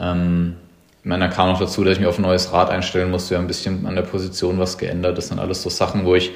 Ähm, 0.00 0.56
ich 1.02 1.06
meine, 1.06 1.28
da 1.28 1.34
kam 1.34 1.48
noch 1.48 1.58
dazu, 1.58 1.82
dass 1.82 1.94
ich 1.94 2.00
mich 2.00 2.08
auf 2.08 2.18
ein 2.18 2.22
neues 2.22 2.52
Rad 2.52 2.68
einstellen 2.68 3.10
musste, 3.10 3.34
ja 3.34 3.40
ein 3.40 3.46
bisschen 3.46 3.86
an 3.86 3.94
der 3.94 4.02
Position 4.02 4.58
was 4.58 4.76
geändert. 4.76 5.16
Das 5.16 5.28
sind 5.28 5.38
alles 5.38 5.62
so 5.62 5.70
Sachen, 5.70 6.04
wo 6.04 6.14
ich 6.14 6.32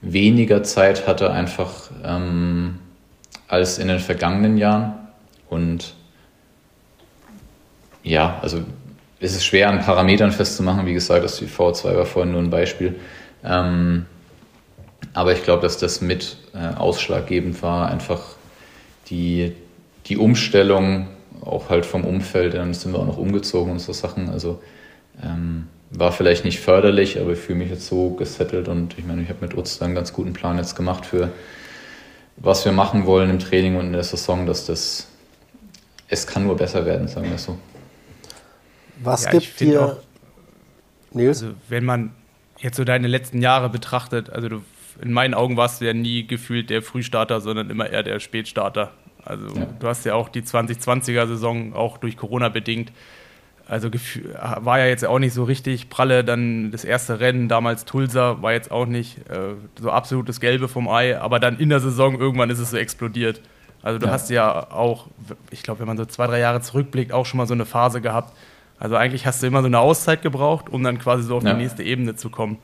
weniger 0.00 0.64
Zeit 0.64 1.06
hatte, 1.06 1.30
einfach 1.30 1.90
ähm, 2.04 2.80
als 3.46 3.78
in 3.78 3.86
den 3.86 4.00
vergangenen 4.00 4.58
Jahren. 4.58 4.94
Und 5.48 5.94
ja, 8.02 8.38
also 8.42 8.62
es 9.20 9.32
ist 9.32 9.44
schwer 9.44 9.68
an 9.68 9.80
Parametern 9.80 10.32
festzumachen. 10.32 10.86
Wie 10.86 10.94
gesagt, 10.94 11.22
das 11.22 11.40
V2 11.40 11.96
war 11.96 12.06
vorhin 12.06 12.32
nur 12.32 12.42
ein 12.42 12.50
Beispiel. 12.50 12.98
Ähm, 13.44 14.06
aber 15.14 15.32
ich 15.32 15.44
glaube, 15.44 15.62
dass 15.62 15.78
das 15.78 16.00
mit 16.00 16.36
äh, 16.52 16.76
ausschlaggebend 16.76 17.62
war, 17.62 17.88
einfach 17.88 18.20
die, 19.08 19.54
die 20.06 20.16
Umstellung 20.16 21.08
auch 21.42 21.70
halt 21.70 21.86
vom 21.86 22.04
Umfeld. 22.04 22.54
Dann 22.54 22.74
sind 22.74 22.92
wir 22.92 22.98
auch 22.98 23.06
noch 23.06 23.18
umgezogen 23.18 23.72
und 23.72 23.78
so 23.78 23.92
Sachen. 23.92 24.28
Also 24.28 24.62
ähm, 25.22 25.68
war 25.90 26.12
vielleicht 26.12 26.44
nicht 26.44 26.60
förderlich, 26.60 27.20
aber 27.20 27.32
ich 27.32 27.38
fühle 27.38 27.58
mich 27.58 27.70
jetzt 27.70 27.86
so 27.86 28.10
gesettelt 28.10 28.68
und 28.68 28.98
ich 28.98 29.04
meine, 29.04 29.22
ich 29.22 29.28
habe 29.28 29.40
mit 29.40 29.56
Utz 29.56 29.82
einen 29.82 29.94
ganz 29.94 30.12
guten 30.12 30.32
Plan 30.32 30.56
jetzt 30.56 30.76
gemacht 30.76 31.04
für 31.04 31.30
was 32.42 32.64
wir 32.64 32.72
machen 32.72 33.04
wollen 33.04 33.28
im 33.28 33.38
Training 33.38 33.76
und 33.76 33.86
in 33.86 33.92
der 33.92 34.02
Saison, 34.02 34.46
dass 34.46 34.66
das 34.66 35.06
es 36.08 36.26
kann 36.26 36.44
nur 36.44 36.56
besser 36.56 36.84
werden, 36.84 37.06
sagen 37.06 37.30
wir 37.30 37.38
so. 37.38 37.56
Was 39.02 39.24
ja, 39.24 39.30
gibt 39.30 39.60
dir, 39.60 39.84
auch, 39.84 39.96
Nils? 41.12 41.42
Also, 41.42 41.54
wenn 41.68 41.84
man 41.84 42.12
jetzt 42.58 42.76
so 42.76 42.84
deine 42.84 43.06
letzten 43.06 43.40
Jahre 43.40 43.70
betrachtet, 43.70 44.28
also 44.30 44.48
du, 44.48 44.62
in 45.00 45.12
meinen 45.12 45.34
Augen 45.34 45.56
warst 45.56 45.80
du 45.80 45.86
ja 45.86 45.92
nie 45.92 46.26
gefühlt 46.26 46.68
der 46.68 46.82
Frühstarter, 46.82 47.40
sondern 47.40 47.70
immer 47.70 47.88
eher 47.88 48.02
der 48.02 48.18
Spätstarter. 48.18 48.92
Also 49.24 49.46
ja. 49.56 49.66
du 49.78 49.86
hast 49.86 50.04
ja 50.04 50.14
auch 50.14 50.28
die 50.28 50.42
2020er-Saison 50.42 51.74
auch 51.74 51.98
durch 51.98 52.16
Corona 52.16 52.48
bedingt. 52.48 52.92
Also 53.66 53.88
war 54.56 54.80
ja 54.80 54.86
jetzt 54.86 55.04
auch 55.04 55.20
nicht 55.20 55.32
so 55.32 55.44
richtig 55.44 55.90
pralle. 55.90 56.24
Dann 56.24 56.72
das 56.72 56.84
erste 56.84 57.20
Rennen, 57.20 57.48
damals 57.48 57.84
Tulsa, 57.84 58.42
war 58.42 58.52
jetzt 58.52 58.72
auch 58.72 58.86
nicht 58.86 59.18
äh, 59.30 59.54
so 59.80 59.90
absolutes 59.90 60.40
Gelbe 60.40 60.66
vom 60.66 60.88
Ei. 60.88 61.18
Aber 61.18 61.38
dann 61.38 61.58
in 61.58 61.68
der 61.68 61.80
Saison 61.80 62.18
irgendwann 62.18 62.50
ist 62.50 62.58
es 62.58 62.70
so 62.70 62.76
explodiert. 62.76 63.40
Also 63.82 63.98
du 63.98 64.06
ja. 64.06 64.12
hast 64.12 64.28
ja 64.30 64.70
auch, 64.72 65.06
ich 65.50 65.62
glaube, 65.62 65.80
wenn 65.80 65.86
man 65.86 65.96
so 65.96 66.04
zwei, 66.04 66.26
drei 66.26 66.40
Jahre 66.40 66.60
zurückblickt, 66.60 67.12
auch 67.12 67.26
schon 67.26 67.38
mal 67.38 67.46
so 67.46 67.54
eine 67.54 67.64
Phase 67.64 68.00
gehabt, 68.00 68.34
also 68.78 68.96
eigentlich 68.96 69.26
hast 69.26 69.42
du 69.42 69.46
immer 69.46 69.60
so 69.60 69.66
eine 69.66 69.78
Auszeit 69.78 70.22
gebraucht, 70.22 70.68
um 70.68 70.82
dann 70.82 70.98
quasi 70.98 71.22
so 71.22 71.36
auf 71.36 71.44
ja. 71.44 71.52
die 71.52 71.58
nächste 71.62 71.82
Ebene 71.82 72.16
zu 72.16 72.30
kommen. 72.30 72.58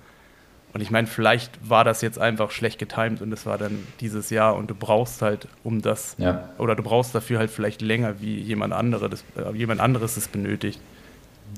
Und 0.77 0.83
ich 0.83 0.91
meine, 0.91 1.07
vielleicht 1.07 1.53
war 1.67 1.85
das 1.85 2.03
jetzt 2.03 2.19
einfach 2.19 2.51
schlecht 2.51 2.79
getimt 2.79 3.23
und 3.23 3.33
es 3.33 3.47
war 3.47 3.57
dann 3.57 3.79
dieses 4.01 4.29
Jahr 4.29 4.55
und 4.57 4.69
du 4.69 4.75
brauchst 4.75 5.23
halt 5.23 5.49
um 5.65 5.81
das 5.81 6.17
ja. 6.19 6.51
oder 6.59 6.77
du 6.77 6.83
brauchst 6.83 7.15
dafür 7.15 7.39
halt 7.39 7.51
vielleicht 7.51 7.81
länger, 7.81 8.21
wie 8.21 8.39
jemand, 8.39 8.75
andere 8.75 9.09
das, 9.09 9.25
äh, 9.39 9.57
jemand 9.57 9.81
anderes 9.81 10.19
es 10.19 10.29
benötigt. 10.29 10.79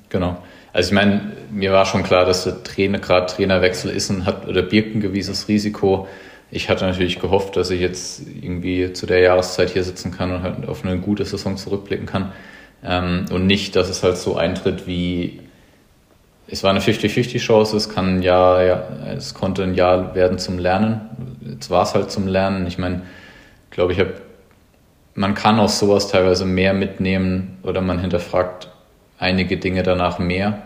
Genau. 0.09 0.41
Also 0.73 0.91
ich 0.91 0.95
meine, 0.95 1.33
mir 1.51 1.73
war 1.73 1.85
schon 1.85 2.05
klar, 2.05 2.27
dass 2.27 2.45
der 2.45 2.63
Trainer, 2.63 3.01
gerade 3.01 3.27
Trainerwechsel 3.27 3.91
ist 3.91 4.09
und 4.09 4.25
hat 4.25 4.47
oder 4.47 4.63
birgt 4.63 4.95
ein 4.95 5.01
gewisses 5.01 5.49
Risiko. 5.49 6.07
Ich 6.53 6.71
hatte 6.71 6.87
natürlich 6.87 7.19
gehofft, 7.19 7.57
dass 7.57 7.73
ich 7.73 7.81
jetzt 7.81 8.23
irgendwie 8.41 8.93
zu 8.93 9.05
der 9.05 9.19
Jahreszeit 9.19 9.71
hier 9.71 9.83
sitzen 9.83 10.13
kann 10.13 10.31
und 10.31 10.43
halt 10.43 10.69
auf 10.69 10.85
eine 10.85 10.97
gute 11.01 11.25
Saison 11.25 11.57
zurückblicken 11.57 12.07
kann. 12.07 12.31
Ähm, 12.85 13.25
und 13.33 13.47
nicht, 13.47 13.75
dass 13.75 13.89
es 13.89 14.05
halt 14.05 14.17
so 14.17 14.37
eintritt 14.37 14.87
wie, 14.87 15.41
es 16.51 16.63
war 16.63 16.71
eine 16.71 16.81
50-50-Chance, 16.81 17.77
es 17.77 17.91
kann 17.91 18.23
Jahr, 18.23 18.63
ja, 18.63 18.89
es 19.15 19.35
konnte 19.35 19.63
ein 19.63 19.75
Jahr 19.75 20.15
werden 20.15 20.39
zum 20.39 20.59
Lernen. 20.59 21.37
Jetzt 21.43 21.71
war 21.71 21.83
es 21.83 21.95
halt 21.95 22.11
zum 22.11 22.27
Lernen. 22.27 22.67
Ich 22.67 22.79
meine, 22.79 23.03
glaube 23.71 23.93
ich, 23.93 24.01
hab, 24.01 24.09
man 25.15 25.35
kann 25.35 25.61
aus 25.61 25.79
sowas 25.79 26.09
teilweise 26.09 26.47
mehr 26.47 26.73
mitnehmen 26.73 27.59
oder 27.63 27.83
man 27.83 27.99
hinterfragt 27.99 28.71
einige 29.19 29.59
Dinge 29.59 29.83
danach 29.83 30.19
mehr, 30.19 30.63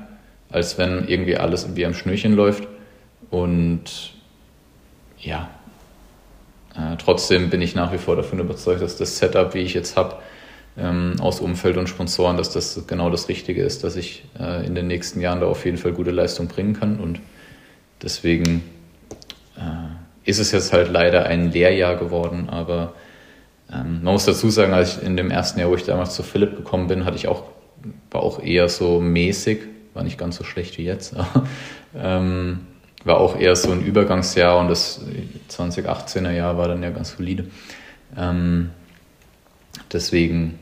als 0.51 0.79
wenn 0.79 1.09
irgendwie 1.09 1.37
alles 1.37 1.75
wie 1.75 1.85
am 1.85 1.95
Schnürchen 1.95 2.35
läuft. 2.35 2.69
Und 3.31 4.13
ja, 5.19 5.51
äh, 6.77 6.97
trotzdem 6.97 7.51
bin 7.51 7.61
ich 7.61 7.75
nach 7.75 7.93
wie 7.93 7.99
vor 7.99 8.15
davon 8.15 8.39
überzeugt, 8.39 8.83
dass 8.83 8.97
das 8.97 9.19
Setup, 9.19 9.55
wie 9.55 9.61
ich 9.61 9.75
jetzt 9.75 9.97
habe, 9.97 10.17
ähm, 10.77 11.17
aus 11.21 11.41
Umfeld 11.41 11.77
und 11.77 11.89
Sponsoren, 11.89 12.37
dass 12.37 12.51
das 12.51 12.87
genau 12.87 13.11
das 13.11 13.29
Richtige 13.29 13.63
ist, 13.63 13.85
dass 13.85 13.97
ich 13.97 14.25
äh, 14.39 14.67
in 14.67 14.75
den 14.75 14.87
nächsten 14.87 15.21
Jahren 15.21 15.41
da 15.41 15.47
auf 15.47 15.65
jeden 15.65 15.77
Fall 15.77 15.93
gute 15.93 16.11
Leistung 16.11 16.49
bringen 16.49 16.75
kann. 16.75 16.99
Und 16.99 17.21
deswegen 18.03 18.63
äh, 19.57 20.29
ist 20.29 20.39
es 20.39 20.53
jetzt 20.53 20.73
halt 20.73 20.91
leider 20.91 21.27
ein 21.27 21.53
Lehrjahr 21.53 21.97
geworden, 21.97 22.49
aber 22.49 22.95
ähm, 23.73 24.01
man 24.03 24.15
muss 24.15 24.25
dazu 24.25 24.51
sagen, 24.51 24.73
als 24.73 24.99
ich 24.99 25.03
in 25.03 25.17
dem 25.17 25.31
ersten 25.31 25.61
Jahr, 25.61 25.71
wo 25.71 25.75
ich 25.75 25.85
damals 25.85 26.15
zu 26.15 26.23
Philipp 26.23 26.57
gekommen 26.57 26.89
bin, 26.89 27.05
hatte 27.05 27.17
ich 27.17 27.29
auch, 27.29 27.45
war 28.11 28.23
auch 28.23 28.43
eher 28.43 28.69
so 28.69 29.01
mäßig, 29.01 29.61
war 29.95 30.05
nicht 30.05 30.19
ganz 30.19 30.37
so 30.37 30.45
schlecht 30.45 30.79
wie 30.79 30.85
jetzt, 30.85 31.15
aber, 31.17 31.47
ähm, 31.97 32.61
war 33.05 33.19
auch 33.19 33.37
eher 33.37 33.57
so 33.57 33.73
ein 33.73 33.85
Übergangsjahr 33.85 34.59
und 34.59 34.69
das 34.69 35.01
2018er 35.51 36.31
Jahr 36.31 36.57
war 36.57 36.69
dann 36.69 36.83
ja 36.83 36.91
ganz 36.91 37.17
solide. 37.17 37.47
Ähm, 38.17 38.71
deswegen 39.93 40.59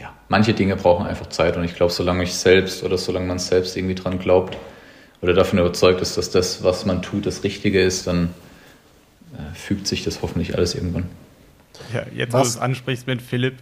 ja, 0.00 0.14
manche 0.28 0.54
Dinge 0.54 0.76
brauchen 0.76 1.06
einfach 1.06 1.28
Zeit 1.28 1.56
und 1.56 1.64
ich 1.64 1.74
glaube, 1.74 1.92
solange 1.92 2.22
ich 2.22 2.34
selbst 2.34 2.82
oder 2.82 2.96
solange 2.96 3.26
man 3.26 3.38
selbst 3.38 3.76
irgendwie 3.76 3.94
dran 3.94 4.18
glaubt 4.18 4.56
oder 5.20 5.34
davon 5.34 5.58
überzeugt 5.58 6.00
ist, 6.00 6.16
dass 6.16 6.30
das, 6.30 6.64
was 6.64 6.86
man 6.86 7.02
tut, 7.02 7.26
das 7.26 7.44
Richtige 7.44 7.82
ist, 7.82 8.06
dann 8.06 8.30
äh, 9.34 9.54
fügt 9.54 9.86
sich 9.86 10.02
das 10.02 10.22
hoffentlich 10.22 10.56
alles 10.56 10.74
irgendwann. 10.74 11.04
Ja, 11.92 12.04
jetzt, 12.14 12.32
was? 12.32 12.40
wo 12.40 12.42
du 12.44 12.48
es 12.48 12.58
ansprichst 12.58 13.06
mit 13.06 13.20
Philipp, 13.20 13.58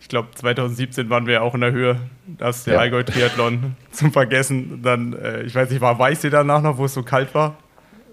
ich 0.00 0.08
glaube, 0.08 0.28
2017 0.34 1.10
waren 1.10 1.26
wir 1.26 1.34
ja 1.34 1.40
auch 1.40 1.54
in 1.54 1.60
der 1.60 1.72
Höhe. 1.72 2.00
Da 2.26 2.50
ist 2.50 2.66
der 2.66 2.74
ja. 2.74 2.80
Allgäu-Triathlon 2.80 3.76
zum 3.90 4.12
Vergessen. 4.12 4.80
Dann, 4.82 5.12
äh, 5.12 5.42
ich 5.42 5.54
weiß 5.54 5.70
nicht, 5.70 5.80
war 5.80 5.98
Weißsee 5.98 6.30
danach 6.30 6.62
noch, 6.62 6.78
wo 6.78 6.84
es 6.84 6.94
so 6.94 7.02
kalt 7.02 7.34
war? 7.34 7.56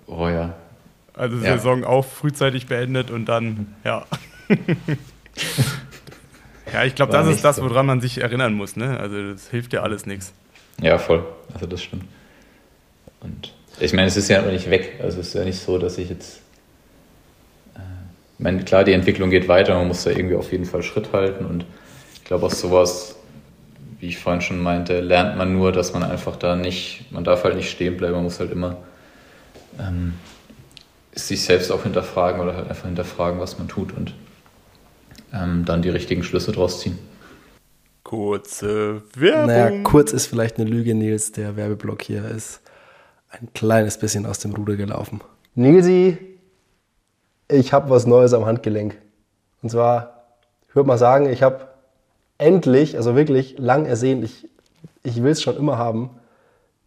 Oh 0.07 0.27
ja. 0.27 0.55
Also 1.13 1.37
ja. 1.37 1.57
Saison 1.57 1.83
auch 1.83 2.03
frühzeitig 2.03 2.67
beendet 2.67 3.11
und 3.11 3.25
dann, 3.25 3.75
ja. 3.83 4.05
Ja, 6.73 6.83
ich 6.83 6.95
glaube, 6.95 7.11
das 7.11 7.27
ist 7.27 7.43
das, 7.43 7.61
woran 7.61 7.85
man 7.85 8.01
sich 8.01 8.21
erinnern 8.21 8.53
muss. 8.53 8.75
Ne? 8.75 8.99
Also 8.99 9.31
das 9.31 9.49
hilft 9.49 9.73
ja 9.73 9.81
alles 9.81 10.05
nichts. 10.05 10.33
Ja, 10.81 10.97
voll. 10.97 11.23
Also 11.53 11.65
das 11.67 11.83
stimmt. 11.83 12.05
Und 13.21 13.53
ich 13.79 13.93
meine, 13.93 14.07
es 14.07 14.17
ist 14.17 14.29
ja 14.29 14.41
noch 14.41 14.51
nicht 14.51 14.69
weg. 14.69 14.99
Also 15.01 15.19
es 15.19 15.27
ist 15.29 15.33
ja 15.33 15.43
nicht 15.43 15.59
so, 15.59 15.77
dass 15.77 15.97
ich 15.97 16.09
jetzt. 16.09 16.41
Äh, 17.75 17.79
ich 18.37 18.43
meine, 18.43 18.63
klar, 18.63 18.83
die 18.83 18.93
Entwicklung 18.93 19.29
geht 19.29 19.47
weiter, 19.47 19.75
man 19.75 19.87
muss 19.87 20.03
da 20.03 20.11
irgendwie 20.11 20.35
auf 20.35 20.51
jeden 20.51 20.65
Fall 20.65 20.83
Schritt 20.83 21.13
halten. 21.13 21.45
Und 21.45 21.65
ich 22.15 22.23
glaube, 22.23 22.45
aus 22.45 22.59
sowas, 22.59 23.15
wie 23.99 24.07
ich 24.07 24.17
vorhin 24.17 24.41
schon 24.41 24.61
meinte, 24.61 25.01
lernt 25.01 25.37
man 25.37 25.53
nur, 25.53 25.71
dass 25.71 25.93
man 25.93 26.03
einfach 26.03 26.35
da 26.35 26.55
nicht, 26.55 27.11
man 27.11 27.23
darf 27.23 27.43
halt 27.43 27.55
nicht 27.55 27.69
stehen 27.69 27.97
bleiben, 27.97 28.15
man 28.15 28.23
muss 28.23 28.39
halt 28.39 28.51
immer 28.51 28.77
ähm, 29.79 30.13
sich 31.13 31.43
selbst 31.43 31.71
auch 31.71 31.83
hinterfragen 31.83 32.41
oder 32.41 32.55
halt 32.55 32.69
einfach 32.69 32.85
hinterfragen, 32.85 33.39
was 33.39 33.57
man 33.57 33.67
tut. 33.67 33.95
Und 33.95 34.13
ähm, 35.33 35.65
dann 35.65 35.81
die 35.81 35.89
richtigen 35.89 36.23
Schlüsse 36.23 36.51
draus 36.51 36.79
ziehen. 36.79 36.97
Kurze 38.03 39.01
Werbung. 39.15 39.47
Naja, 39.47 39.83
kurz 39.83 40.13
ist 40.13 40.27
vielleicht 40.27 40.57
eine 40.57 40.69
Lüge, 40.69 40.93
Nils. 40.93 41.31
Der 41.31 41.55
Werbeblock 41.55 42.03
hier 42.03 42.25
ist 42.25 42.61
ein 43.29 43.49
kleines 43.53 43.97
bisschen 43.97 44.25
aus 44.25 44.39
dem 44.39 44.53
Ruder 44.53 44.75
gelaufen. 44.75 45.21
Nilsi, 45.55 46.17
ich 47.47 47.73
habe 47.73 47.89
was 47.89 48.05
Neues 48.05 48.33
am 48.33 48.45
Handgelenk. 48.45 48.95
Und 49.61 49.69
zwar, 49.69 50.25
ich 50.69 50.75
würde 50.75 50.87
mal 50.87 50.97
sagen, 50.97 51.29
ich 51.29 51.41
habe 51.41 51.67
endlich, 52.37 52.97
also 52.97 53.15
wirklich 53.15 53.57
lang 53.57 53.85
ersehen, 53.85 54.23
ich, 54.23 54.47
ich 55.03 55.23
will 55.23 55.31
es 55.31 55.41
schon 55.41 55.57
immer 55.57 55.77
haben, 55.77 56.11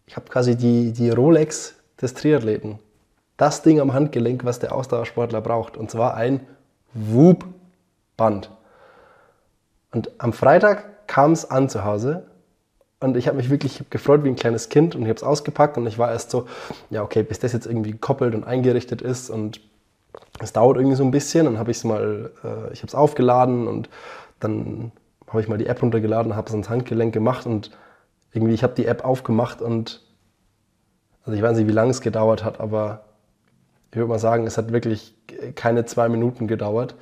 ich 0.07 0.15
habe 0.15 0.27
quasi 0.29 0.55
die, 0.55 0.91
die 0.91 1.09
Rolex 1.09 1.75
des 2.01 2.13
Triathleten. 2.13 2.79
Das 3.37 3.61
Ding 3.61 3.79
am 3.79 3.93
Handgelenk, 3.93 4.43
was 4.43 4.59
der 4.59 4.73
Ausdauersportler 4.73 5.41
braucht. 5.41 5.77
Und 5.77 5.91
zwar 5.91 6.15
ein 6.15 6.41
Whoop 6.93 7.45
Band. 8.19 8.51
Und 9.91 10.11
am 10.19 10.33
Freitag 10.33 11.07
kam 11.07 11.31
es 11.31 11.49
an 11.49 11.69
zu 11.69 11.83
Hause 11.83 12.27
und 12.99 13.17
ich 13.17 13.27
habe 13.27 13.37
mich 13.37 13.49
wirklich 13.49 13.83
gefreut 13.89 14.23
wie 14.23 14.29
ein 14.29 14.35
kleines 14.35 14.69
Kind 14.69 14.93
und 14.93 15.01
ich 15.01 15.07
habe 15.07 15.17
es 15.17 15.23
ausgepackt 15.23 15.77
und 15.77 15.87
ich 15.87 15.97
war 15.97 16.11
erst 16.11 16.29
so, 16.29 16.45
ja 16.91 17.01
okay, 17.01 17.23
bis 17.23 17.39
das 17.39 17.53
jetzt 17.53 17.65
irgendwie 17.65 17.91
gekoppelt 17.91 18.35
und 18.35 18.43
eingerichtet 18.43 19.01
ist 19.01 19.29
und 19.31 19.61
es 20.39 20.53
dauert 20.53 20.77
irgendwie 20.77 20.95
so 20.95 21.03
ein 21.03 21.11
bisschen. 21.11 21.45
Dann 21.45 21.57
habe 21.57 21.71
ich 21.71 21.77
es 21.77 21.83
mal, 21.83 22.31
äh, 22.43 22.73
ich 22.73 22.81
habe 22.81 22.87
es 22.87 22.95
aufgeladen 22.95 23.67
und 23.67 23.89
dann 24.39 24.91
habe 25.27 25.41
ich 25.41 25.47
mal 25.47 25.57
die 25.57 25.67
App 25.67 25.81
runtergeladen, 25.81 26.35
habe 26.35 26.47
es 26.47 26.53
ans 26.53 26.69
Handgelenk 26.69 27.13
gemacht 27.13 27.45
und 27.45 27.71
irgendwie, 28.33 28.53
ich 28.53 28.63
habe 28.63 28.73
die 28.75 28.85
App 28.85 29.05
aufgemacht 29.05 29.61
und 29.61 30.01
also 31.25 31.35
ich 31.35 31.41
weiß 31.41 31.57
nicht, 31.57 31.67
wie 31.67 31.73
lange 31.73 31.91
es 31.91 32.01
gedauert 32.01 32.43
hat, 32.43 32.59
aber 32.59 33.05
ich 33.91 33.97
würde 33.97 34.09
mal 34.09 34.19
sagen, 34.19 34.45
es 34.45 34.57
hat 34.57 34.71
wirklich 34.71 35.15
keine 35.55 35.85
zwei 35.85 36.09
Minuten 36.09 36.47
gedauert. 36.47 36.95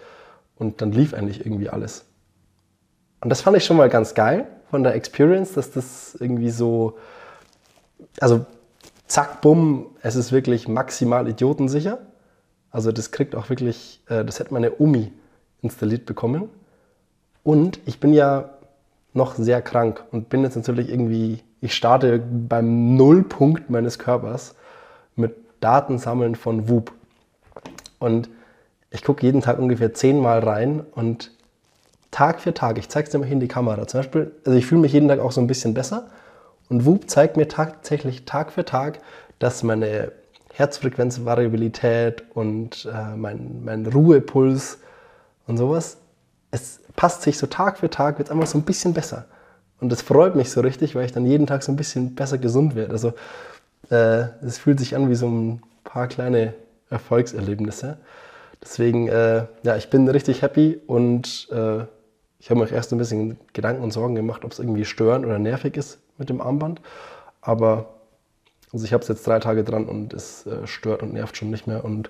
Und 0.59 0.81
dann 0.81 0.91
lief 0.91 1.13
eigentlich 1.13 1.45
irgendwie 1.45 1.69
alles. 1.69 2.05
Und 3.21 3.29
das 3.29 3.41
fand 3.41 3.57
ich 3.57 3.65
schon 3.65 3.77
mal 3.77 3.89
ganz 3.89 4.13
geil 4.13 4.47
von 4.69 4.83
der 4.83 4.95
Experience, 4.95 5.53
dass 5.53 5.71
das 5.71 6.15
irgendwie 6.19 6.49
so, 6.49 6.97
also 8.19 8.45
zack, 9.07 9.41
bumm, 9.41 9.87
es 10.01 10.15
ist 10.15 10.31
wirklich 10.31 10.67
maximal 10.67 11.27
idiotensicher. 11.27 11.99
Also 12.71 12.91
das 12.91 13.11
kriegt 13.11 13.35
auch 13.35 13.49
wirklich, 13.49 14.01
äh, 14.07 14.25
das 14.25 14.39
hätte 14.39 14.53
meine 14.53 14.79
Omi 14.79 15.11
installiert 15.61 16.05
bekommen. 16.05 16.49
Und 17.43 17.79
ich 17.85 17.99
bin 17.99 18.13
ja 18.13 18.49
noch 19.13 19.35
sehr 19.35 19.61
krank 19.61 20.03
und 20.11 20.29
bin 20.29 20.43
jetzt 20.43 20.55
natürlich 20.55 20.89
irgendwie, 20.89 21.41
ich 21.61 21.73
starte 21.73 22.19
beim 22.19 22.95
Nullpunkt 22.95 23.69
meines 23.69 23.97
Körpers 23.97 24.55
mit 25.15 25.35
Datensammeln 25.59 26.35
von 26.35 26.69
Whoop. 26.69 26.91
Und 27.99 28.29
ich 28.91 29.03
gucke 29.03 29.25
jeden 29.25 29.41
Tag 29.41 29.59
ungefähr 29.59 29.93
zehnmal 29.93 30.39
rein 30.39 30.81
und 30.91 31.31
Tag 32.11 32.39
für 32.39 32.53
Tag, 32.53 32.77
ich 32.77 32.89
zeige 32.89 33.05
es 33.05 33.11
dir 33.11 33.19
mal 33.19 33.29
in 33.29 33.39
die 33.39 33.47
Kamera, 33.47 33.85
zum 33.87 33.99
Beispiel, 33.99 34.31
also 34.45 34.57
ich 34.57 34.65
fühle 34.65 34.81
mich 34.81 34.93
jeden 34.93 35.09
Tag 35.09 35.19
auch 35.19 35.31
so 35.31 35.41
ein 35.41 35.47
bisschen 35.47 35.73
besser 35.73 36.07
und 36.69 36.85
Whoop 36.85 37.09
zeigt 37.09 37.37
mir 37.37 37.47
tatsächlich 37.47 38.25
Tag 38.25 38.51
für 38.51 38.65
Tag, 38.65 38.99
dass 39.39 39.63
meine 39.63 40.11
Herzfrequenzvariabilität 40.53 42.23
und 42.33 42.89
äh, 42.91 43.15
mein, 43.15 43.61
mein 43.63 43.85
Ruhepuls 43.85 44.79
und 45.45 45.57
sowas, 45.57 45.97
es 46.51 46.79
passt 46.95 47.21
sich 47.21 47.37
so 47.37 47.47
Tag 47.47 47.77
für 47.77 47.89
Tag, 47.89 48.17
wird 48.17 48.31
einfach 48.31 48.47
so 48.47 48.57
ein 48.57 48.63
bisschen 48.63 48.93
besser. 48.93 49.25
Und 49.79 49.91
das 49.91 50.01
freut 50.01 50.35
mich 50.35 50.49
so 50.49 50.61
richtig, 50.61 50.95
weil 50.95 51.05
ich 51.05 51.11
dann 51.11 51.25
jeden 51.25 51.45
Tag 51.45 51.61
so 51.61 51.71
ein 51.71 51.75
bisschen 51.75 52.15
besser 52.15 52.39
gesund 52.39 52.75
werde. 52.75 52.91
Also 52.91 53.13
äh, 53.91 54.25
es 54.43 54.57
fühlt 54.57 54.79
sich 54.79 54.95
an 54.95 55.09
wie 55.09 55.15
so 55.15 55.27
ein 55.27 55.61
paar 55.83 56.07
kleine 56.07 56.55
Erfolgserlebnisse. 56.89 57.97
Deswegen, 58.61 59.07
äh, 59.07 59.45
ja, 59.63 59.77
ich 59.77 59.89
bin 59.89 60.07
richtig 60.07 60.41
happy 60.41 60.79
und 60.87 61.47
äh, 61.51 61.85
ich 62.39 62.49
habe 62.49 62.59
mir 62.59 62.71
erst 62.71 62.91
ein 62.91 62.97
bisschen 62.97 63.37
Gedanken 63.53 63.83
und 63.83 63.91
Sorgen 63.91 64.15
gemacht, 64.15 64.45
ob 64.45 64.51
es 64.51 64.59
irgendwie 64.59 64.85
störend 64.85 65.25
oder 65.25 65.39
nervig 65.39 65.77
ist 65.77 65.99
mit 66.17 66.29
dem 66.29 66.41
Armband. 66.41 66.81
Aber 67.41 67.93
also 68.73 68.85
ich 68.85 68.93
habe 68.93 69.01
es 69.01 69.07
jetzt 69.07 69.25
drei 69.25 69.39
Tage 69.39 69.63
dran 69.63 69.85
und 69.85 70.13
es 70.13 70.45
äh, 70.45 70.67
stört 70.67 71.01
und 71.01 71.13
nervt 71.13 71.37
schon 71.37 71.49
nicht 71.49 71.67
mehr 71.67 71.85
und 71.85 72.09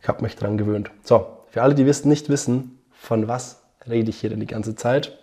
ich 0.00 0.08
habe 0.08 0.22
mich 0.22 0.36
dran 0.36 0.58
gewöhnt. 0.58 0.90
So, 1.02 1.26
für 1.50 1.62
alle, 1.62 1.74
die 1.74 1.86
wissen, 1.86 2.08
nicht 2.08 2.28
wissen, 2.28 2.78
von 2.92 3.28
was 3.28 3.62
rede 3.88 4.10
ich 4.10 4.20
hier 4.20 4.30
denn 4.30 4.40
die 4.40 4.46
ganze 4.46 4.74
Zeit? 4.74 5.18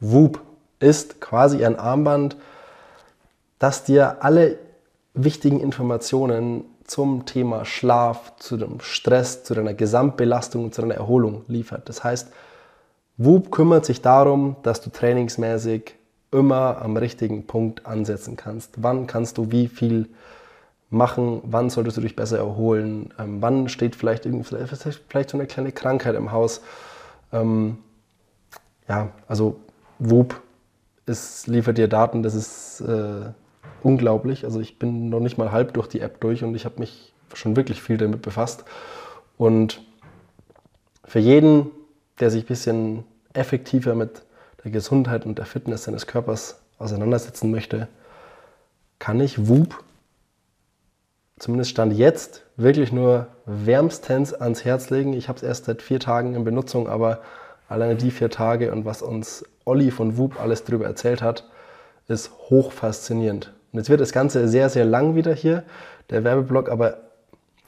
Whoop 0.00 0.40
ist 0.78 1.20
quasi 1.20 1.64
ein 1.64 1.78
Armband, 1.78 2.36
das 3.58 3.84
dir 3.84 4.22
alle 4.24 4.58
wichtigen 5.14 5.60
Informationen 5.60 6.64
zum 6.90 7.24
Thema 7.24 7.64
Schlaf, 7.64 8.34
zu 8.36 8.56
dem 8.56 8.80
Stress, 8.80 9.44
zu 9.44 9.54
deiner 9.54 9.74
Gesamtbelastung 9.74 10.64
und 10.64 10.74
zu 10.74 10.80
deiner 10.80 10.96
Erholung 10.96 11.44
liefert. 11.46 11.88
Das 11.88 12.02
heißt, 12.02 12.32
Whoop 13.16 13.52
kümmert 13.52 13.86
sich 13.86 14.02
darum, 14.02 14.56
dass 14.64 14.80
du 14.80 14.90
trainingsmäßig 14.90 15.94
immer 16.32 16.82
am 16.82 16.96
richtigen 16.96 17.46
Punkt 17.46 17.86
ansetzen 17.86 18.36
kannst. 18.36 18.82
Wann 18.82 19.06
kannst 19.06 19.38
du 19.38 19.52
wie 19.52 19.68
viel 19.68 20.08
machen? 20.90 21.42
Wann 21.44 21.70
solltest 21.70 21.96
du 21.96 22.00
dich 22.00 22.16
besser 22.16 22.38
erholen? 22.38 23.14
Ähm, 23.20 23.40
wann 23.40 23.68
steht 23.68 23.94
vielleicht, 23.94 24.24
vielleicht, 24.24 25.30
so 25.30 25.38
eine 25.38 25.46
kleine 25.46 25.70
Krankheit 25.70 26.16
im 26.16 26.32
Haus? 26.32 26.60
Ähm, 27.32 27.78
ja, 28.88 29.10
also 29.28 29.60
ist, 31.06 31.46
liefert 31.46 31.78
dir 31.78 31.86
Daten, 31.86 32.24
das 32.24 32.34
ist 32.34 32.80
äh, 32.80 33.32
unglaublich. 33.82 34.44
Also 34.44 34.60
ich 34.60 34.78
bin 34.78 35.08
noch 35.08 35.20
nicht 35.20 35.38
mal 35.38 35.52
halb 35.52 35.74
durch 35.74 35.88
die 35.88 36.00
App 36.00 36.20
durch 36.20 36.44
und 36.44 36.54
ich 36.54 36.64
habe 36.64 36.78
mich 36.78 37.12
schon 37.34 37.56
wirklich 37.56 37.82
viel 37.82 37.96
damit 37.96 38.22
befasst. 38.22 38.64
Und 39.36 39.82
für 41.04 41.18
jeden, 41.18 41.70
der 42.18 42.30
sich 42.30 42.44
ein 42.44 42.48
bisschen 42.48 43.04
effektiver 43.32 43.94
mit 43.94 44.22
der 44.64 44.70
Gesundheit 44.70 45.26
und 45.26 45.38
der 45.38 45.46
Fitness 45.46 45.84
seines 45.84 46.06
Körpers 46.06 46.60
auseinandersetzen 46.78 47.50
möchte, 47.50 47.88
kann 48.98 49.20
ich 49.20 49.48
WUP, 49.48 49.82
zumindest 51.38 51.70
Stand 51.70 51.94
jetzt, 51.94 52.42
wirklich 52.56 52.92
nur 52.92 53.28
wärmstens 53.46 54.34
ans 54.34 54.64
Herz 54.64 54.90
legen. 54.90 55.14
Ich 55.14 55.28
habe 55.28 55.36
es 55.38 55.42
erst 55.42 55.64
seit 55.64 55.80
vier 55.80 56.00
Tagen 56.00 56.34
in 56.34 56.44
Benutzung, 56.44 56.88
aber 56.88 57.22
alleine 57.68 57.96
die 57.96 58.10
vier 58.10 58.30
Tage 58.30 58.72
und 58.72 58.84
was 58.84 59.00
uns 59.00 59.44
Olli 59.64 59.90
von 59.90 60.18
WUP 60.18 60.38
alles 60.40 60.64
darüber 60.64 60.86
erzählt 60.86 61.22
hat, 61.22 61.48
ist 62.08 62.30
hoch 62.50 62.72
faszinierend. 62.72 63.52
Und 63.72 63.78
jetzt 63.78 63.90
wird 63.90 64.00
das 64.00 64.12
Ganze 64.12 64.48
sehr, 64.48 64.68
sehr 64.68 64.84
lang 64.84 65.14
wieder 65.14 65.34
hier, 65.34 65.64
der 66.10 66.24
Werbeblock, 66.24 66.68
aber 66.68 66.98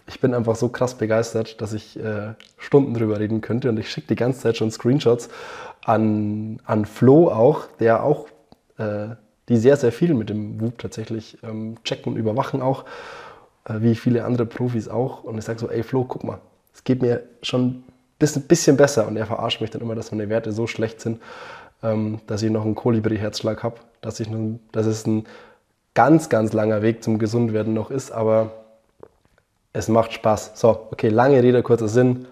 ich 0.07 0.20
bin 0.20 0.34
einfach 0.34 0.57
so 0.57 0.68
krass 0.68 0.94
begeistert, 0.96 1.61
dass 1.61 1.72
ich 1.72 1.98
äh, 1.98 2.34
Stunden 2.59 2.94
drüber 2.94 3.20
reden 3.20 3.40
könnte 3.40 3.68
und 3.68 3.78
ich 3.78 3.90
schicke 3.90 4.09
die 4.09 4.16
ganze 4.16 4.40
Zeit 4.40 4.57
schon 4.57 4.70
Screenshots 4.70 5.28
an, 5.84 6.61
an 6.64 6.84
Flo 6.84 7.28
auch, 7.28 7.66
der 7.78 8.03
auch, 8.03 8.26
äh, 8.78 9.11
die 9.48 9.57
sehr, 9.57 9.76
sehr 9.76 9.92
viel 9.92 10.14
mit 10.14 10.28
dem 10.28 10.61
Whoop 10.61 10.78
tatsächlich 10.78 11.38
ähm, 11.42 11.76
checken 11.84 12.12
und 12.12 12.18
überwachen 12.18 12.62
auch, 12.62 12.84
äh, 13.64 13.74
wie 13.78 13.94
viele 13.94 14.24
andere 14.24 14.46
Profis 14.46 14.88
auch. 14.88 15.24
Und 15.24 15.38
ich 15.38 15.44
sage 15.44 15.59
so, 15.59 15.68
ey 15.68 15.82
Flo, 15.82 16.05
guck 16.05 16.24
mal, 16.24 16.40
es 16.74 16.84
geht 16.84 17.03
mir 17.03 17.22
schon 17.42 17.84
ein 18.20 18.42
bisschen 18.42 18.76
besser 18.76 19.07
und 19.07 19.16
er 19.16 19.26
verarscht 19.26 19.61
mich 19.61 19.70
dann 19.70 19.82
immer, 19.82 19.94
dass 19.94 20.11
meine 20.11 20.28
Werte 20.28 20.53
so 20.53 20.66
schlecht 20.66 21.00
sind, 21.00 21.20
ähm, 21.82 22.20
dass 22.26 22.42
ich 22.42 22.50
noch 22.50 22.64
einen 22.64 22.74
Kolibri-Herzschlag 22.74 23.62
habe, 23.62 23.76
dass, 24.00 24.20
ich 24.20 24.28
nun, 24.28 24.61
dass 24.72 24.86
es 24.86 25.07
ein 25.07 25.24
ganz, 25.95 26.28
ganz 26.28 26.53
langer 26.53 26.82
Weg 26.82 27.03
zum 27.03 27.18
Gesundwerden 27.18 27.74
noch 27.74 27.90
ist, 27.90 28.11
aber 28.11 28.64
es 29.72 29.88
macht 29.88 30.12
Spaß. 30.12 30.53
So, 30.55 30.88
okay, 30.90 31.09
lange 31.09 31.43
Rede, 31.43 31.62
kurzer 31.62 31.88
Sinn. 31.88 32.26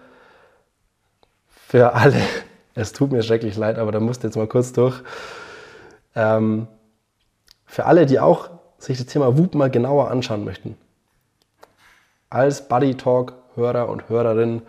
Für 1.67 1.93
alle, 1.93 2.21
es 2.75 2.93
tut 2.93 3.11
mir 3.11 3.23
schrecklich 3.23 3.55
leid, 3.57 3.77
aber 3.77 3.91
da 3.91 3.99
musst 3.99 4.23
du 4.23 4.27
jetzt 4.27 4.35
mal 4.35 4.47
kurz 4.47 4.73
durch. 4.73 5.01
Ähm, 6.15 6.67
für 7.65 7.85
alle, 7.85 8.05
die 8.05 8.19
auch 8.19 8.49
sich 8.77 8.97
das 8.97 9.07
Thema 9.07 9.37
WUP 9.37 9.55
mal 9.55 9.69
genauer 9.69 10.11
anschauen 10.11 10.43
möchten, 10.43 10.77
als 12.29 12.67
Buddy 12.67 12.95
Talk 12.95 13.33
Hörer 13.55 13.89
und 13.89 14.09
Hörerin 14.09 14.61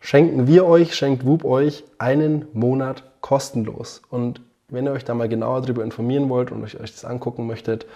schenken 0.00 0.46
wir 0.46 0.66
euch, 0.66 0.94
schenkt 0.94 1.24
WUP 1.24 1.44
euch 1.44 1.84
einen 1.98 2.46
Monat 2.52 3.02
kostenlos. 3.20 4.02
Und 4.10 4.40
wenn 4.68 4.86
ihr 4.86 4.92
euch 4.92 5.04
da 5.04 5.14
mal 5.14 5.28
genauer 5.28 5.62
darüber 5.62 5.84
informieren 5.84 6.28
wollt 6.28 6.52
und 6.52 6.62
euch, 6.62 6.78
euch 6.80 6.92
das 6.92 7.04
angucken 7.04 7.46
möchtet, 7.46 7.86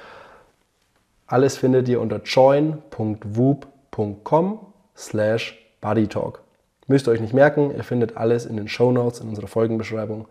alles 1.27 1.57
findet 1.57 1.89
ihr 1.89 2.01
unter 2.01 2.23
join.woop.com 2.23 4.67
slash 4.97 5.59
bodytalk. 5.81 6.41
Müsst 6.87 7.07
ihr 7.07 7.13
euch 7.13 7.21
nicht 7.21 7.35
merken, 7.35 7.75
ihr 7.75 7.85
findet 7.85 8.17
alles 8.17 8.45
in 8.45 8.57
den 8.57 8.69
Show 8.69 8.93
Notes, 8.93 9.21
in 9.21 9.29
unserer 9.29 9.47
Folgenbeschreibung. 9.47 10.27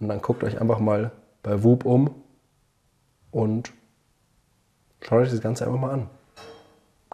Und 0.00 0.08
dann 0.08 0.20
guckt 0.20 0.42
euch 0.42 0.60
einfach 0.60 0.78
mal 0.78 1.12
bei 1.42 1.62
Whoop 1.62 1.84
um 1.84 2.14
und 3.30 3.72
schaut 5.02 5.22
euch 5.22 5.30
das 5.30 5.40
Ganze 5.40 5.66
einfach 5.66 5.78
mal 5.78 5.92
an. 5.92 6.10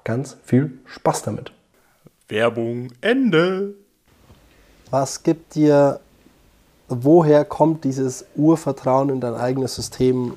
Ganz 0.04 0.36
viel 0.44 0.78
Spaß 0.86 1.22
damit. 1.22 1.52
Werbung 2.28 2.92
Ende. 3.00 3.74
Was 4.90 5.22
gibt 5.22 5.56
dir 5.56 6.00
woher 6.90 7.44
kommt 7.44 7.84
dieses 7.84 8.26
Urvertrauen 8.34 9.08
in 9.10 9.20
dein 9.20 9.34
eigenes 9.34 9.76
System, 9.76 10.34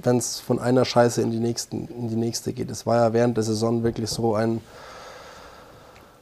wenn 0.00 0.16
es 0.16 0.40
von 0.40 0.58
einer 0.58 0.84
Scheiße 0.84 1.22
in 1.22 1.30
die, 1.30 1.38
nächsten, 1.38 1.86
in 1.86 2.08
die 2.08 2.16
nächste 2.16 2.52
geht? 2.52 2.70
Es 2.70 2.86
war 2.86 2.96
ja 2.96 3.12
während 3.12 3.36
der 3.36 3.44
Saison 3.44 3.84
wirklich 3.84 4.10
so 4.10 4.34
ein, 4.34 4.60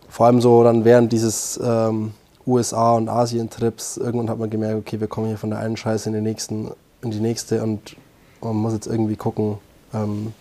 vor 0.08 0.26
allem 0.26 0.42
so 0.42 0.62
dann 0.62 0.84
während 0.84 1.12
dieses 1.12 1.58
ähm, 1.62 2.12
USA- 2.46 2.96
und 2.96 3.08
Asien-Trips, 3.08 3.96
irgendwann 3.96 4.28
hat 4.28 4.38
man 4.38 4.50
gemerkt, 4.50 4.76
okay, 4.76 5.00
wir 5.00 5.08
kommen 5.08 5.28
hier 5.28 5.38
von 5.38 5.50
der 5.50 5.60
einen 5.60 5.78
Scheiße 5.78 6.10
in 6.10 6.14
die, 6.14 6.20
nächsten, 6.20 6.70
in 7.00 7.10
die 7.10 7.20
nächste 7.20 7.62
und 7.62 7.96
man 8.42 8.56
muss 8.56 8.74
jetzt 8.74 8.86
irgendwie 8.86 9.16
gucken. 9.16 9.58
Ähm, 9.94 10.34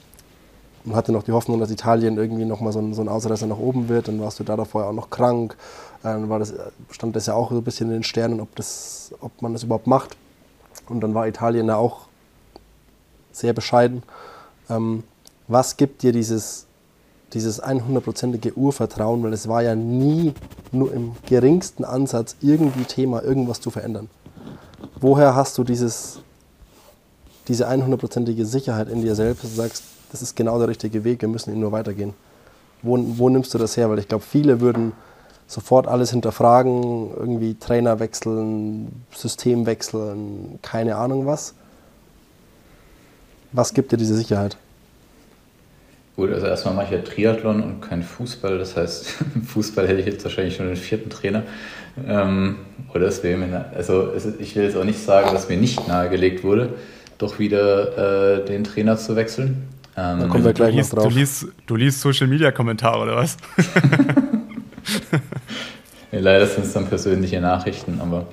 man 0.83 0.97
hatte 0.97 1.13
noch 1.13 1.23
die 1.23 1.31
Hoffnung, 1.31 1.59
dass 1.61 1.71
Italien 1.71 2.17
irgendwie 2.17 2.45
nochmal 2.45 2.73
so 2.73 2.79
ein, 2.79 2.93
so 2.93 3.01
ein 3.01 3.09
Ausreißer 3.09 3.47
nach 3.47 3.57
oben 3.57 3.87
wird, 3.87 4.09
dann 4.09 4.19
warst 4.19 4.39
du 4.39 4.43
da 4.43 4.57
davor 4.57 4.87
auch 4.87 4.93
noch 4.93 5.09
krank 5.09 5.55
dann 6.03 6.29
war 6.29 6.39
das, 6.39 6.53
stand 6.91 7.15
das 7.15 7.25
ja 7.25 7.33
auch 7.33 7.51
so 7.51 7.57
ein 7.57 7.63
bisschen 7.63 7.87
in 7.87 7.93
den 7.93 8.03
Sternen, 8.03 8.39
ob, 8.39 8.55
das, 8.55 9.13
ob 9.19 9.41
man 9.41 9.53
das 9.53 9.63
überhaupt 9.63 9.87
macht. 9.87 10.15
Und 10.87 11.01
dann 11.01 11.13
war 11.13 11.27
Italien 11.27 11.67
da 11.67 11.75
auch 11.75 12.07
sehr 13.31 13.53
bescheiden. 13.53 14.03
Ähm, 14.69 15.03
was 15.47 15.77
gibt 15.77 16.03
dir 16.03 16.11
dieses, 16.11 16.65
dieses 17.33 17.61
100%ige 17.61 18.55
Urvertrauen? 18.55 19.23
Weil 19.23 19.33
es 19.33 19.47
war 19.47 19.61
ja 19.61 19.75
nie 19.75 20.33
nur 20.71 20.93
im 20.93 21.13
geringsten 21.25 21.83
Ansatz 21.83 22.35
irgendwie 22.41 22.85
Thema, 22.85 23.23
irgendwas 23.23 23.59
zu 23.59 23.69
verändern. 23.69 24.09
Woher 25.01 25.35
hast 25.35 25.57
du 25.57 25.63
dieses, 25.63 26.19
diese 27.47 27.67
100%ige 27.67 28.45
Sicherheit 28.45 28.89
in 28.89 29.01
dir 29.01 29.15
selbst, 29.15 29.43
dass 29.43 29.51
du 29.51 29.57
sagst, 29.57 29.83
das 30.11 30.21
ist 30.21 30.35
genau 30.35 30.57
der 30.59 30.67
richtige 30.67 31.03
Weg, 31.03 31.21
wir 31.21 31.29
müssen 31.29 31.53
ihn 31.53 31.59
nur 31.59 31.71
weitergehen? 31.71 32.13
Wo, 32.81 32.97
wo 33.17 33.29
nimmst 33.29 33.53
du 33.53 33.57
das 33.57 33.75
her? 33.75 33.89
Weil 33.89 33.99
ich 33.99 34.07
glaube, 34.07 34.23
viele 34.23 34.61
würden 34.61 34.93
sofort 35.49 35.87
alles 35.87 36.11
hinterfragen, 36.11 37.09
irgendwie 37.17 37.55
Trainer 37.55 37.99
wechseln, 37.99 39.03
System 39.11 39.65
wechseln, 39.65 40.59
keine 40.61 40.95
Ahnung 40.95 41.25
was. 41.25 41.55
Was 43.51 43.73
gibt 43.73 43.91
dir 43.91 43.97
diese 43.97 44.15
Sicherheit? 44.15 44.57
Gut, 46.15 46.31
also 46.31 46.45
erstmal 46.45 46.75
mache 46.75 46.85
ich 46.85 46.91
ja 46.91 46.97
Triathlon 46.99 47.63
und 47.63 47.81
kein 47.81 48.03
Fußball. 48.03 48.59
Das 48.59 48.77
heißt, 48.77 49.15
Fußball 49.47 49.87
hätte 49.87 50.01
ich 50.01 50.05
jetzt 50.05 50.23
wahrscheinlich 50.23 50.55
schon 50.55 50.67
den 50.67 50.75
vierten 50.75 51.09
Trainer. 51.09 51.41
Ähm, 52.07 52.57
oder 52.93 53.07
es 53.07 53.23
wäre 53.23 53.39
mir, 53.39 53.71
also 53.73 54.11
ich 54.37 54.55
will 54.55 54.65
jetzt 54.65 54.77
auch 54.77 54.83
nicht 54.83 55.03
sagen, 55.03 55.33
dass 55.33 55.49
mir 55.49 55.57
nicht 55.57 55.87
nahegelegt 55.87 56.43
wurde, 56.43 56.75
doch 57.17 57.39
wieder 57.39 58.37
äh, 58.37 58.45
den 58.45 58.63
Trainer 58.63 58.97
zu 58.97 59.15
wechseln. 59.15 59.67
Ähm, 59.97 60.19
da 60.19 60.27
kommen 60.27 60.45
wir 60.45 60.53
gleich 60.53 60.75
liest, 60.75 60.93
noch 60.93 61.01
drauf. 61.01 61.11
Du 61.11 61.19
liest, 61.19 61.47
du 61.65 61.75
liest 61.75 62.01
Social 62.01 62.27
Media 62.27 62.51
Kommentare 62.51 63.01
oder 63.01 63.15
was? 63.15 63.35
leider 66.19 66.45
sind 66.45 66.65
es 66.65 66.73
dann 66.73 66.87
persönliche 66.87 67.41
Nachrichten, 67.41 67.99
aber 68.01 68.25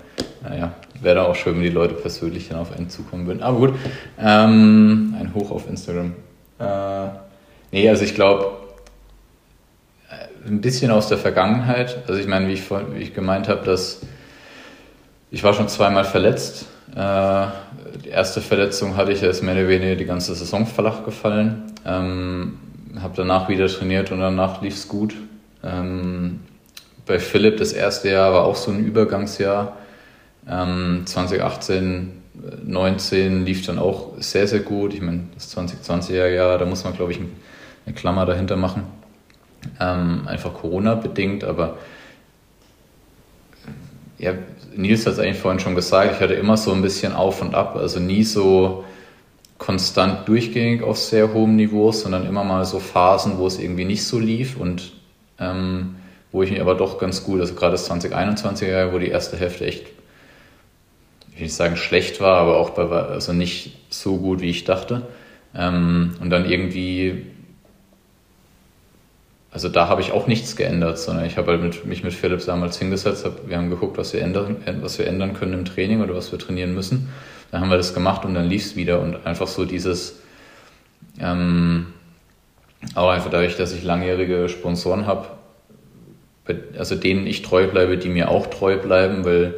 naja, 0.42 0.72
wäre 1.00 1.26
auch 1.26 1.34
schön, 1.34 1.56
wenn 1.56 1.62
die 1.62 1.68
Leute 1.68 1.94
persönlich 1.94 2.48
dann 2.48 2.58
auf 2.58 2.76
einen 2.76 2.88
zukommen 2.88 3.26
würden. 3.26 3.42
Aber 3.42 3.58
gut, 3.58 3.74
ähm, 4.18 5.14
ein 5.18 5.32
Hoch 5.34 5.50
auf 5.50 5.68
Instagram. 5.68 6.14
Äh, 6.58 7.08
nee, 7.72 7.88
also 7.88 8.04
ich 8.04 8.14
glaube, 8.14 8.46
äh, 10.10 10.48
ein 10.48 10.60
bisschen 10.60 10.90
aus 10.90 11.08
der 11.08 11.18
Vergangenheit. 11.18 11.98
Also 12.06 12.20
ich 12.20 12.26
meine, 12.26 12.48
wie 12.48 12.52
ich, 12.52 12.70
wie 12.70 13.02
ich 13.02 13.14
gemeint 13.14 13.48
habe, 13.48 13.64
dass 13.64 14.00
ich 15.30 15.42
war 15.42 15.54
schon 15.54 15.68
zweimal 15.68 16.04
verletzt. 16.04 16.66
Äh, 16.94 17.46
die 18.04 18.08
erste 18.08 18.40
Verletzung 18.40 18.96
hatte 18.96 19.12
ich, 19.12 19.20
da 19.20 19.26
ist 19.26 19.42
mehr 19.42 19.54
oder 19.54 19.68
weniger 19.68 19.96
die 19.96 20.04
ganze 20.04 20.34
Saison 20.34 20.66
flach 20.66 21.04
gefallen. 21.04 21.72
Ähm, 21.84 22.58
habe 23.00 23.14
danach 23.16 23.48
wieder 23.48 23.66
trainiert 23.66 24.12
und 24.12 24.20
danach 24.20 24.62
lief 24.62 24.74
es 24.74 24.88
gut. 24.88 25.14
Ähm, 25.64 26.40
bei 27.06 27.18
Philipp 27.18 27.56
das 27.56 27.72
erste 27.72 28.10
Jahr 28.10 28.32
war 28.32 28.44
auch 28.44 28.56
so 28.56 28.70
ein 28.70 28.84
Übergangsjahr. 28.84 29.76
Ähm, 30.48 31.02
2018, 31.06 32.12
19 32.64 33.46
lief 33.46 33.64
dann 33.64 33.78
auch 33.78 34.12
sehr, 34.18 34.46
sehr 34.46 34.60
gut. 34.60 34.92
Ich 34.92 35.00
meine, 35.00 35.22
das 35.34 35.56
2020er 35.56 36.28
Jahr, 36.28 36.58
da 36.58 36.66
muss 36.66 36.84
man, 36.84 36.94
glaube 36.94 37.12
ich, 37.12 37.20
eine 37.86 37.94
Klammer 37.94 38.26
dahinter 38.26 38.56
machen. 38.56 38.84
Ähm, 39.80 40.26
einfach 40.26 40.52
Corona-bedingt, 40.54 41.44
aber 41.44 41.78
ja, 44.18 44.32
Nils 44.74 45.06
hat 45.06 45.14
es 45.14 45.18
eigentlich 45.18 45.38
vorhin 45.38 45.60
schon 45.60 45.74
gesagt, 45.74 46.14
ich 46.14 46.20
hatte 46.20 46.34
immer 46.34 46.56
so 46.56 46.72
ein 46.72 46.82
bisschen 46.82 47.12
auf 47.12 47.42
und 47.42 47.54
ab, 47.54 47.76
also 47.76 47.98
nie 47.98 48.22
so 48.22 48.84
konstant 49.58 50.28
durchgängig 50.28 50.82
auf 50.82 50.98
sehr 50.98 51.32
hohem 51.32 51.56
Niveau, 51.56 51.90
sondern 51.92 52.26
immer 52.26 52.44
mal 52.44 52.64
so 52.64 52.78
Phasen, 52.78 53.38
wo 53.38 53.46
es 53.46 53.58
irgendwie 53.58 53.84
nicht 53.84 54.04
so 54.04 54.18
lief 54.18 54.56
und 54.56 54.92
ähm, 55.38 55.96
wo 56.36 56.42
ich 56.42 56.50
mich 56.50 56.60
aber 56.60 56.74
doch 56.74 56.98
ganz 56.98 57.24
gut, 57.24 57.40
also 57.40 57.54
gerade 57.54 57.72
das 57.72 57.90
2021er 57.90 58.68
Jahr, 58.68 58.92
wo 58.92 58.98
die 58.98 59.08
erste 59.08 59.38
Hälfte 59.38 59.64
echt, 59.64 59.86
ich 61.32 61.36
will 61.36 61.44
nicht 61.44 61.54
sagen 61.54 61.76
schlecht 61.76 62.20
war, 62.20 62.36
aber 62.36 62.58
auch 62.58 62.70
bei, 62.70 62.82
also 62.84 63.32
nicht 63.32 63.78
so 63.88 64.18
gut, 64.18 64.42
wie 64.42 64.50
ich 64.50 64.64
dachte. 64.64 65.06
Ähm, 65.54 66.14
und 66.20 66.28
dann 66.28 66.44
irgendwie 66.44 67.24
also 69.50 69.70
da 69.70 69.88
habe 69.88 70.02
ich 70.02 70.12
auch 70.12 70.26
nichts 70.26 70.54
geändert, 70.54 70.98
sondern 70.98 71.24
ich 71.24 71.38
habe 71.38 71.52
halt 71.52 71.62
mit, 71.62 71.86
mich 71.86 72.04
mit 72.04 72.12
Philipp 72.12 72.44
damals 72.44 72.78
hingesetzt, 72.78 73.24
hab, 73.24 73.48
wir 73.48 73.56
haben 73.56 73.70
geguckt, 73.70 73.96
was 73.96 74.12
wir, 74.12 74.20
ändern, 74.20 74.58
was 74.82 74.98
wir 74.98 75.06
ändern 75.06 75.32
können 75.32 75.54
im 75.54 75.64
Training 75.64 76.02
oder 76.02 76.14
was 76.14 76.30
wir 76.30 76.38
trainieren 76.38 76.74
müssen. 76.74 77.08
Dann 77.50 77.62
haben 77.62 77.70
wir 77.70 77.78
das 77.78 77.94
gemacht 77.94 78.26
und 78.26 78.34
dann 78.34 78.44
lief 78.44 78.66
es 78.66 78.76
wieder 78.76 79.00
und 79.00 79.24
einfach 79.24 79.46
so 79.46 79.64
dieses, 79.64 80.20
ähm, 81.18 81.86
auch 82.94 83.08
einfach 83.08 83.30
dadurch, 83.30 83.56
dass 83.56 83.72
ich 83.72 83.82
langjährige 83.82 84.50
Sponsoren 84.50 85.06
habe, 85.06 85.28
also 86.78 86.94
denen 86.94 87.26
ich 87.26 87.42
treu 87.42 87.66
bleibe, 87.66 87.98
die 87.98 88.08
mir 88.08 88.30
auch 88.30 88.46
treu 88.46 88.76
bleiben, 88.76 89.24
weil 89.24 89.54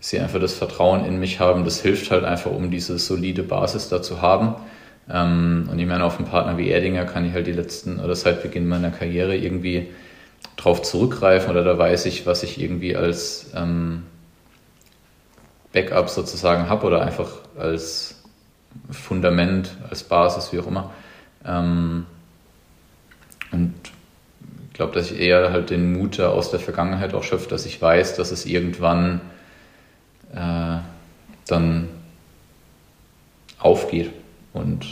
sie 0.00 0.20
einfach 0.20 0.40
das 0.40 0.54
Vertrauen 0.54 1.04
in 1.04 1.18
mich 1.18 1.40
haben, 1.40 1.64
das 1.64 1.80
hilft 1.80 2.10
halt 2.10 2.24
einfach, 2.24 2.50
um 2.50 2.70
diese 2.70 2.98
solide 2.98 3.42
Basis 3.42 3.88
da 3.88 4.00
zu 4.00 4.22
haben. 4.22 4.54
Ähm, 5.10 5.68
und 5.70 5.78
ich 5.78 5.86
meine, 5.86 6.04
auf 6.04 6.18
einen 6.18 6.28
Partner 6.28 6.58
wie 6.58 6.70
Erdinger 6.70 7.04
kann 7.04 7.24
ich 7.24 7.32
halt 7.32 7.46
die 7.46 7.52
letzten 7.52 7.98
oder 7.98 8.14
seit 8.14 8.42
Beginn 8.42 8.68
meiner 8.68 8.90
Karriere 8.90 9.36
irgendwie 9.36 9.88
drauf 10.56 10.82
zurückgreifen 10.82 11.50
oder 11.50 11.64
da 11.64 11.78
weiß 11.78 12.06
ich, 12.06 12.26
was 12.26 12.42
ich 12.42 12.60
irgendwie 12.60 12.94
als 12.94 13.50
ähm, 13.54 14.04
Backup 15.72 16.08
sozusagen 16.08 16.68
habe 16.68 16.86
oder 16.86 17.02
einfach 17.02 17.30
als 17.58 18.22
Fundament, 18.90 19.76
als 19.88 20.02
Basis, 20.02 20.52
wie 20.52 20.60
auch 20.60 20.66
immer. 20.66 20.92
Ähm, 21.44 22.06
und 23.50 23.74
glaube, 24.78 24.94
dass 24.94 25.10
ich 25.10 25.20
eher 25.20 25.52
halt 25.52 25.70
den 25.70 25.92
Mut 25.92 26.20
aus 26.20 26.52
der 26.52 26.60
Vergangenheit 26.60 27.12
auch 27.12 27.24
schöpfe, 27.24 27.50
dass 27.50 27.66
ich 27.66 27.82
weiß, 27.82 28.14
dass 28.14 28.30
es 28.30 28.46
irgendwann 28.46 29.20
äh, 30.32 30.78
dann 31.48 31.88
aufgeht. 33.58 34.12
Und 34.52 34.86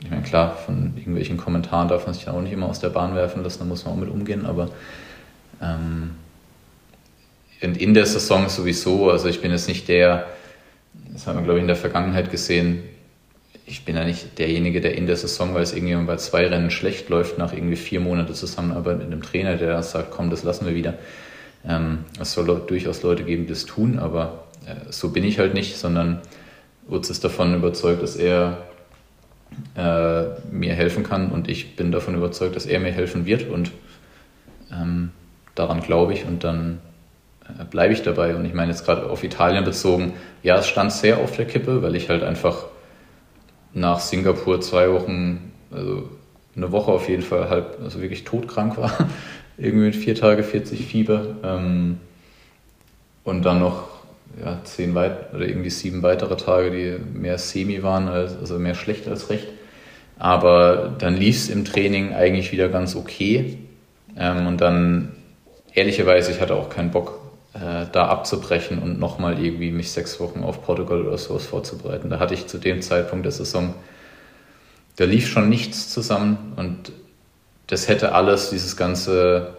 ich 0.00 0.10
meine, 0.10 0.22
klar, 0.22 0.56
von 0.56 0.94
irgendwelchen 0.96 1.36
Kommentaren 1.36 1.88
darf 1.88 2.06
man 2.06 2.14
sich 2.14 2.28
auch 2.28 2.40
nicht 2.40 2.52
immer 2.52 2.68
aus 2.68 2.80
der 2.80 2.88
Bahn 2.88 3.14
werfen 3.14 3.42
lassen, 3.42 3.58
da 3.58 3.64
muss 3.66 3.84
man 3.84 3.92
auch 3.92 3.98
mit 3.98 4.08
umgehen, 4.08 4.46
aber 4.46 4.70
ähm, 5.60 6.12
in 7.60 7.92
der 7.92 8.06
Saison 8.06 8.48
sowieso, 8.48 9.10
also 9.10 9.28
ich 9.28 9.42
bin 9.42 9.50
jetzt 9.50 9.68
nicht 9.68 9.86
der, 9.88 10.26
das 11.12 11.26
haben 11.26 11.36
wir 11.36 11.42
glaube 11.42 11.58
ich 11.58 11.62
in 11.62 11.68
der 11.68 11.76
Vergangenheit 11.76 12.30
gesehen, 12.30 12.84
ich 13.66 13.84
bin 13.84 13.96
ja 13.96 14.04
nicht 14.04 14.38
derjenige, 14.38 14.80
der 14.80 14.96
in 14.96 15.06
der 15.06 15.16
Saison, 15.16 15.52
weil 15.52 15.62
es 15.62 15.72
irgendjemand 15.72 16.06
bei 16.06 16.16
zwei 16.16 16.46
Rennen 16.46 16.70
schlecht 16.70 17.08
läuft, 17.08 17.36
nach 17.36 17.52
irgendwie 17.52 17.76
vier 17.76 17.98
Monaten 17.98 18.32
Zusammenarbeit 18.32 18.98
mit 18.98 19.06
einem 19.08 19.22
Trainer, 19.22 19.56
der 19.56 19.82
sagt, 19.82 20.12
komm, 20.12 20.30
das 20.30 20.44
lassen 20.44 20.66
wir 20.66 20.74
wieder. 20.74 20.94
Ähm, 21.66 22.04
es 22.20 22.32
soll 22.32 22.46
durchaus 22.66 23.02
Leute 23.02 23.24
geben, 23.24 23.42
die 23.42 23.52
das 23.52 23.66
tun, 23.66 23.98
aber 23.98 24.44
äh, 24.66 24.90
so 24.90 25.10
bin 25.10 25.24
ich 25.24 25.40
halt 25.40 25.54
nicht, 25.54 25.76
sondern 25.76 26.20
Utz 26.88 27.10
ist 27.10 27.24
davon 27.24 27.56
überzeugt, 27.56 28.02
dass 28.02 28.14
er 28.14 28.58
äh, 29.76 30.22
mir 30.52 30.74
helfen 30.74 31.02
kann 31.02 31.32
und 31.32 31.48
ich 31.48 31.74
bin 31.74 31.90
davon 31.90 32.14
überzeugt, 32.14 32.54
dass 32.54 32.66
er 32.66 32.78
mir 32.78 32.92
helfen 32.92 33.26
wird 33.26 33.48
und 33.48 33.72
ähm, 34.72 35.10
daran 35.56 35.80
glaube 35.80 36.12
ich 36.12 36.24
und 36.24 36.44
dann 36.44 36.78
äh, 37.44 37.64
bleibe 37.64 37.92
ich 37.92 38.02
dabei. 38.02 38.36
Und 38.36 38.44
ich 38.44 38.54
meine 38.54 38.70
jetzt 38.70 38.84
gerade 38.84 39.10
auf 39.10 39.24
Italien 39.24 39.64
bezogen, 39.64 40.12
ja, 40.44 40.56
es 40.56 40.68
stand 40.68 40.92
sehr 40.92 41.18
auf 41.18 41.34
der 41.36 41.46
Kippe, 41.46 41.82
weil 41.82 41.96
ich 41.96 42.08
halt 42.08 42.22
einfach 42.22 42.66
nach 43.76 44.00
Singapur 44.00 44.60
zwei 44.62 44.90
Wochen, 44.90 45.52
also 45.70 46.08
eine 46.56 46.72
Woche 46.72 46.90
auf 46.90 47.08
jeden 47.08 47.22
Fall 47.22 47.50
halb, 47.50 47.78
also 47.84 48.00
wirklich 48.00 48.24
todkrank 48.24 48.78
war. 48.78 48.90
Irgendwie 49.58 49.86
mit 49.86 49.96
vier 49.96 50.14
Tage 50.14 50.42
40 50.42 50.86
Fieber. 50.86 51.36
Ähm, 51.44 51.98
und 53.24 53.44
dann 53.44 53.60
noch 53.60 53.88
ja, 54.42 54.60
zehn 54.64 54.94
weit 54.94 55.34
oder 55.34 55.46
irgendwie 55.46 55.70
sieben 55.70 56.02
weitere 56.02 56.36
Tage, 56.36 56.70
die 56.70 57.18
mehr 57.18 57.38
semi 57.38 57.82
waren, 57.82 58.08
als, 58.08 58.36
also 58.36 58.58
mehr 58.58 58.74
schlecht 58.74 59.08
als 59.08 59.30
recht. 59.30 59.48
Aber 60.18 60.94
dann 60.98 61.14
lief 61.16 61.36
es 61.36 61.50
im 61.50 61.64
Training 61.64 62.14
eigentlich 62.14 62.52
wieder 62.52 62.68
ganz 62.68 62.96
okay. 62.96 63.58
Ähm, 64.18 64.46
und 64.46 64.60
dann, 64.60 65.12
ehrlicherweise, 65.74 66.32
ich 66.32 66.40
hatte 66.40 66.54
auch 66.54 66.70
keinen 66.70 66.90
Bock, 66.90 67.20
äh, 67.56 67.86
da 67.90 68.08
abzubrechen 68.08 68.80
und 68.80 68.98
nochmal 68.98 69.42
irgendwie 69.42 69.72
mich 69.72 69.90
sechs 69.90 70.20
Wochen 70.20 70.42
auf 70.42 70.62
Portugal 70.62 71.06
oder 71.06 71.16
sowas 71.16 71.46
vorzubereiten. 71.46 72.10
Da 72.10 72.18
hatte 72.18 72.34
ich 72.34 72.46
zu 72.46 72.58
dem 72.58 72.82
Zeitpunkt 72.82 73.24
der 73.24 73.32
Saison, 73.32 73.74
da 74.96 75.04
lief 75.04 75.28
schon 75.28 75.48
nichts 75.48 75.88
zusammen 75.88 76.52
und 76.56 76.92
das 77.66 77.88
hätte 77.88 78.12
alles, 78.12 78.50
dieses 78.50 78.76
Ganze, 78.76 79.54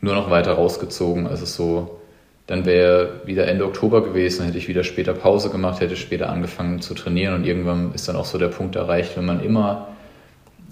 nur 0.00 0.14
noch 0.14 0.30
weiter 0.30 0.54
rausgezogen. 0.54 1.28
Also 1.28 1.46
so, 1.46 2.00
dann 2.48 2.66
wäre 2.66 3.20
wieder 3.24 3.46
Ende 3.46 3.66
Oktober 3.66 4.02
gewesen, 4.02 4.44
hätte 4.44 4.58
ich 4.58 4.66
wieder 4.66 4.82
später 4.82 5.14
Pause 5.14 5.48
gemacht, 5.48 5.80
hätte 5.80 5.96
später 5.96 6.28
angefangen 6.28 6.80
zu 6.80 6.92
trainieren 6.94 7.34
und 7.34 7.44
irgendwann 7.44 7.94
ist 7.94 8.08
dann 8.08 8.16
auch 8.16 8.24
so 8.24 8.36
der 8.36 8.48
Punkt 8.48 8.74
erreicht, 8.74 9.16
wenn 9.16 9.26
man 9.26 9.44
immer 9.44 9.88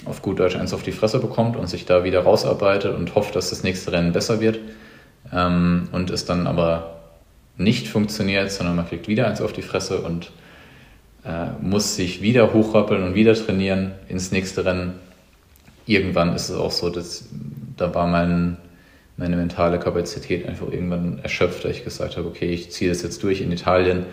auf 0.05 0.21
gut 0.21 0.41
Deutsch 0.41 0.57
eins 0.57 0.73
auf 0.75 0.83
die 0.83 0.93
Fresse 0.93 1.21
bekommt 1.21 1.57
und 1.57 1.69
sich 1.69 1.85
da 1.85 2.03
wieder 2.03 2.23
rausarbeitet 2.23 2.97
und 2.97 3.15
hofft, 3.15 3.37
dass 3.37 3.51
das 3.51 3.63
nächste 3.63 3.93
Rennen 3.93 4.13
besser 4.13 4.41
wird 4.41 4.59
ähm, 5.33 5.89
und 5.93 6.11
es 6.11 6.25
dann 6.25 6.47
aber 6.47 7.01
nicht 7.57 7.89
funktioniert, 7.89 8.51
sondern 8.51 8.77
man 8.77 8.89
kriegt 8.89 9.09
wieder 9.09 9.27
eins 9.27 9.41
auf 9.41 9.53
die 9.53 9.63
Fresse 9.63 10.01
und 10.01 10.31
äh, 11.25 11.47
muss 11.61 11.97
sich 11.97 12.23
wieder 12.23 12.53
hochrappeln 12.53 13.03
und 13.03 13.15
wieder 13.15 13.35
trainieren 13.35 13.93
ins 14.09 14.33
nächste 14.33 14.65
Rennen. 14.65 14.95
Irgendwann 15.87 16.35
ist 16.35 16.49
es 16.49 16.57
auch 16.57 16.71
so, 16.71 16.89
dass 16.91 17.29
da 17.77 17.95
war 17.95 18.07
mein 18.07 18.57
meine 19.21 19.37
mentale 19.37 19.79
Kapazität 19.79 20.49
einfach 20.49 20.73
irgendwann 20.73 21.21
erschöpft, 21.23 21.67
da 21.67 21.69
ich 21.69 21.85
gesagt 21.85 22.17
habe, 22.17 22.27
okay, 22.27 22.51
ich 22.55 22.73
ziehe 22.73 22.91
das 22.91 23.03
jetzt 23.03 23.23
durch 23.23 23.43
in 23.43 23.53
Italien. 23.53 24.07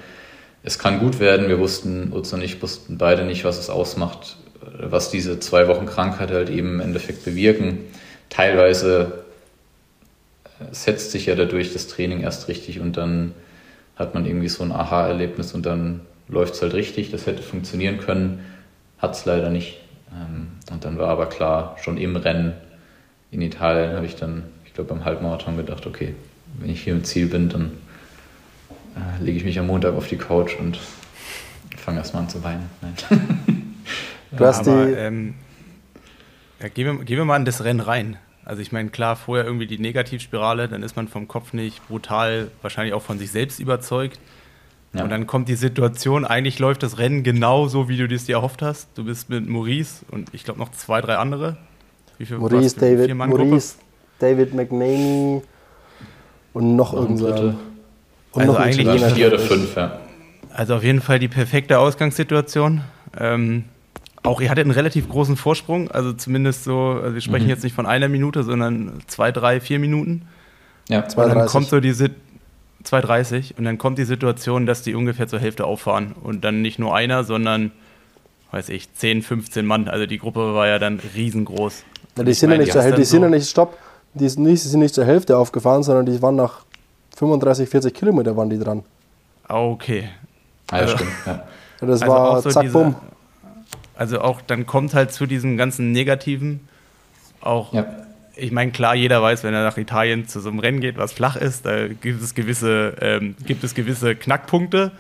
Es 0.64 0.80
kann 0.80 1.00
gut 1.00 1.22
werden. 1.22 1.48
Wir 1.48 1.60
wussten, 1.60 2.12
Utz 2.12 2.34
und 2.34 2.44
ich 2.44 2.62
wussten 2.62 2.98
beide 2.98 3.24
nicht, 3.24 3.46
was 3.46 3.58
es 3.58 3.70
ausmacht, 3.70 4.36
was 4.78 5.10
diese 5.10 5.40
zwei 5.40 5.70
Wochen 5.70 5.86
Krankheit 5.86 6.30
halt 6.30 6.50
eben 6.50 6.74
im 6.74 6.80
Endeffekt 6.82 7.24
bewirken. 7.24 7.80
Teilweise 8.30 9.24
setzt 10.72 11.12
sich 11.12 11.28
ja 11.28 11.36
dadurch 11.36 11.74
das 11.74 11.88
Training 11.88 12.22
erst 12.22 12.48
richtig 12.48 12.80
und 12.80 12.98
dann 12.98 13.34
hat 13.96 14.14
man 14.14 14.26
irgendwie 14.26 14.50
so 14.50 14.64
ein 14.64 14.72
Aha-Erlebnis 14.72 15.54
und 15.54 15.66
dann 15.66 16.02
läuft 16.28 16.56
es 16.56 16.62
halt 16.62 16.74
richtig. 16.74 17.12
Das 17.12 17.26
hätte 17.26 17.42
funktionieren 17.42 17.98
können, 17.98 18.46
hat 19.00 19.16
es 19.16 19.26
leider 19.26 19.50
nicht. 19.50 19.80
Ähm, 20.12 20.48
und 20.72 20.86
dann 20.86 20.98
war 20.98 21.10
aber 21.10 21.28
klar, 21.28 21.78
schon 21.82 21.98
im 21.98 22.16
Rennen 22.16 22.54
in 23.32 23.42
Italien 23.42 23.96
habe 23.96 24.06
ich 24.06 24.16
dann 24.16 24.44
glaube, 24.78 24.94
beim 24.94 25.04
Halbmarathon 25.04 25.58
gedacht, 25.58 25.86
okay, 25.86 26.16
wenn 26.60 26.70
ich 26.70 26.84
hier 26.84 26.94
im 26.94 27.04
Ziel 27.04 27.28
bin, 27.28 27.50
dann 27.50 27.72
äh, 28.96 29.24
lege 29.24 29.38
ich 29.38 29.44
mich 29.44 29.60
am 29.60 29.68
Montag 29.68 29.96
auf 29.96 30.08
die 30.08 30.18
Couch 30.18 30.56
und 30.60 30.80
fange 31.76 31.98
erstmal 31.98 32.24
an 32.24 32.30
zu 32.30 32.44
weinen. 32.44 32.70
du 34.32 34.46
hast 34.46 34.68
Aber, 34.68 34.86
die. 34.86 34.92
Ähm, 34.94 35.34
ja, 36.62 36.70
gehen, 36.70 36.86
wir, 36.86 37.06
gehen 37.06 37.18
wir 37.18 37.26
mal 37.26 37.38
in 37.38 37.46
das 37.46 37.64
Rennen 37.64 37.80
rein. 37.80 38.18
Also 38.48 38.62
ich 38.62 38.72
meine, 38.72 38.90
klar, 38.90 39.18
vorher 39.18 39.46
irgendwie 39.46 39.68
die 39.68 39.78
Negativspirale, 39.78 40.70
dann 40.70 40.82
ist 40.82 40.96
man 40.96 41.10
vom 41.10 41.28
Kopf 41.28 41.52
nicht 41.52 41.86
brutal, 41.90 42.50
wahrscheinlich 42.62 42.94
auch 42.94 43.02
von 43.02 43.20
sich 43.20 43.30
selbst 43.30 43.60
überzeugt. 43.60 44.22
Ja. 44.94 45.04
Und 45.04 45.10
dann 45.10 45.28
kommt 45.28 45.50
die 45.50 45.56
Situation, 45.56 46.24
eigentlich 46.24 46.58
läuft 46.58 46.82
das 46.82 46.98
Rennen 46.98 47.24
genau 47.24 47.68
so, 47.68 47.90
wie 47.90 47.98
du 47.98 48.06
es 48.06 48.24
dir 48.24 48.38
erhofft 48.38 48.62
hast. 48.62 48.88
Du 48.96 49.04
bist 49.04 49.30
mit 49.30 49.50
Maurice 49.50 50.06
und 50.12 50.34
ich 50.34 50.46
glaube 50.46 50.60
noch 50.60 50.72
zwei, 50.72 51.02
drei 51.02 51.18
andere. 51.18 51.58
Wie 52.20 52.26
viel, 52.26 52.38
Maurice, 52.38 52.80
David, 52.80 53.14
Maurice, 53.14 53.76
David 54.18 54.54
McNamee 54.54 55.42
und 56.54 56.76
noch 56.78 56.94
irgendein. 56.94 57.58
Und 58.32 58.42
also 58.42 58.54
noch 58.54 58.60
eigentlich 58.62 59.04
vier 59.14 59.28
oder 59.28 59.40
fünf, 59.40 59.76
ja. 59.76 60.00
Also 60.54 60.76
auf 60.76 60.84
jeden 60.86 61.02
Fall 61.02 61.20
die 61.20 61.28
perfekte 61.28 61.80
Ausgangssituation. 61.80 62.82
Ähm, 63.20 63.66
auch 64.28 64.42
ihr 64.42 64.50
hattet 64.50 64.66
einen 64.66 64.72
relativ 64.72 65.10
großen 65.10 65.38
Vorsprung, 65.38 65.90
also 65.92 66.14
zumindest 66.14 66.64
so, 66.64 67.00
also 67.02 67.14
wir 67.14 67.22
sprechen 67.22 67.46
mhm. 67.46 67.50
jetzt 67.50 67.64
nicht 67.64 67.76
von 67.76 67.86
einer 67.86 68.08
Minute, 68.08 68.44
sondern 68.44 69.00
zwei, 69.08 69.32
drei, 69.32 69.60
vier 69.60 69.80
Minuten. 69.80 70.28
Ja, 70.90 71.08
2, 71.08 71.24
und 71.24 71.36
dann 71.36 71.48
kommt 71.48 71.68
so 71.68 71.80
die 71.80 71.94
2,30 71.94 73.58
und 73.58 73.66
dann 73.66 73.78
kommt 73.78 73.98
die 73.98 74.06
Situation, 74.06 74.66
dass 74.66 74.82
die 74.82 74.96
ungefähr 74.96 75.28
zur 75.28 75.40
Hälfte 75.40 75.66
auffahren 75.66 76.14
und 76.22 76.44
dann 76.44 76.62
nicht 76.62 76.80
nur 76.80 76.96
einer, 76.96 77.24
sondern 77.24 77.72
weiß 78.52 78.70
ich, 78.70 78.94
10, 78.94 79.24
15 79.24 79.66
Mann. 79.66 79.88
Also 79.88 80.06
die 80.06 80.18
Gruppe 80.18 80.54
war 80.54 80.68
ja 80.68 80.80
dann 80.80 81.00
riesengroß. 81.16 81.84
Ja, 82.18 82.24
die 82.24 82.34
sind 82.34 82.52
ja 82.52 82.58
nicht 82.58 82.72
zur 82.72 82.82
Hälfte, 82.82 83.02
die 83.02 83.06
sind 83.06 83.22
ja 83.22 83.30
nicht, 83.30 83.50
stopp, 83.50 83.78
die 84.14 84.30
sind 84.30 84.44
nicht, 84.44 84.64
die 84.64 84.70
sind 84.70 84.80
nicht 84.80 84.96
zur 84.96 85.06
Hälfte 85.06 85.38
aufgefahren, 85.38 85.84
sondern 85.84 86.06
die 86.06 86.22
waren 86.22 86.36
nach 86.36 86.62
35, 87.18 87.70
40 87.70 87.94
Kilometer 87.94 88.36
waren 88.38 88.50
die 88.50 88.60
dran. 88.60 88.84
Ah, 89.48 89.62
okay. 89.62 90.10
Ah, 90.70 90.78
ja, 90.78 90.82
also, 90.84 90.96
stimmt. 90.96 91.12
Ja. 91.26 91.44
Das 91.82 92.02
also 92.02 92.08
war 92.08 92.42
so 92.42 92.50
zack, 92.50 92.64
diese, 92.64 92.74
bumm. 92.74 92.96
Also 93.98 94.22
auch 94.22 94.42
dann 94.42 94.66
kommt 94.66 94.94
halt 94.94 95.12
zu 95.12 95.26
diesem 95.26 95.58
ganzen 95.58 95.92
Negativen 95.92 96.62
auch 97.42 97.74
ja 97.74 97.86
ich 98.38 98.52
meine, 98.52 98.72
klar, 98.72 98.96
jeder 98.96 99.22
weiß, 99.22 99.44
wenn 99.44 99.54
er 99.54 99.64
nach 99.64 99.78
Italien 99.78 100.28
zu 100.28 100.40
so 100.40 100.50
einem 100.50 100.60
Rennen 100.60 100.80
geht, 100.80 100.98
was 100.98 101.12
flach 101.12 101.36
ist, 101.36 101.66
da 101.66 101.88
gibt 101.88 102.22
es 102.22 102.36
gewisse, 102.36 102.96
ähm, 103.02 103.36
gibt 103.46 103.64
es 103.64 103.74
gewisse 103.74 104.16
Knackpunkte. 104.16 104.92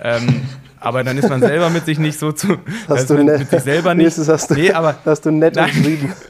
Ähm, 0.00 0.42
aber 0.80 1.04
dann 1.04 1.16
ist 1.18 1.28
man 1.28 1.40
selber 1.40 1.70
mit 1.70 1.84
sich 1.84 1.98
nicht 1.98 2.18
so 2.18 2.32
zu. 2.32 2.58
Hast 2.88 3.10
du 3.10 3.14
mit, 3.14 3.38
mit 3.38 3.50
sich 3.50 3.60
selber 3.60 3.94
nicht. 3.94 4.16
Hast 4.18 4.50
du, 4.50 4.54
nee, 4.54 4.72
aber, 4.72 4.96
hast 5.04 5.26
du 5.26 5.30
nett 5.30 5.56
umschrieben. 5.56 6.12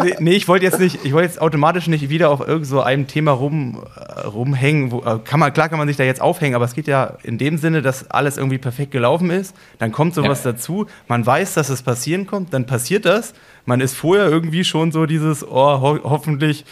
Also, 0.00 0.14
nee, 0.20 0.32
ich 0.32 0.46
wollte 0.48 0.64
jetzt 0.64 0.78
nicht, 0.78 1.04
ich 1.04 1.12
wollte 1.12 1.28
jetzt 1.28 1.40
automatisch 1.40 1.86
nicht 1.86 2.08
wieder 2.08 2.30
auf 2.30 2.46
irgend 2.46 2.66
so 2.66 2.80
einem 2.82 3.06
Thema 3.06 3.32
rum, 3.32 3.82
äh, 3.96 4.20
rumhängen. 4.26 4.90
Wo, 4.90 5.00
äh, 5.00 5.18
kann 5.24 5.40
man, 5.40 5.52
klar 5.52 5.68
kann 5.68 5.78
man 5.78 5.88
sich 5.88 5.96
da 5.96 6.04
jetzt 6.04 6.20
aufhängen, 6.20 6.54
aber 6.54 6.64
es 6.64 6.74
geht 6.74 6.86
ja 6.86 7.16
in 7.22 7.38
dem 7.38 7.58
Sinne, 7.58 7.82
dass 7.82 8.10
alles 8.10 8.36
irgendwie 8.36 8.58
perfekt 8.58 8.90
gelaufen 8.90 9.30
ist. 9.30 9.56
Dann 9.78 9.92
kommt 9.92 10.14
sowas 10.14 10.44
ja. 10.44 10.52
dazu. 10.52 10.86
Man 11.08 11.24
weiß, 11.24 11.54
dass 11.54 11.68
es 11.68 11.82
passieren 11.82 12.26
kommt, 12.26 12.52
dann 12.52 12.66
passiert 12.66 13.04
das. 13.06 13.34
Man 13.64 13.80
ist 13.80 13.94
vorher 13.94 14.28
irgendwie 14.28 14.64
schon 14.64 14.92
so 14.92 15.06
dieses, 15.06 15.46
oh, 15.46 15.80
ho 15.80 15.98
hoffentlich 16.04 16.64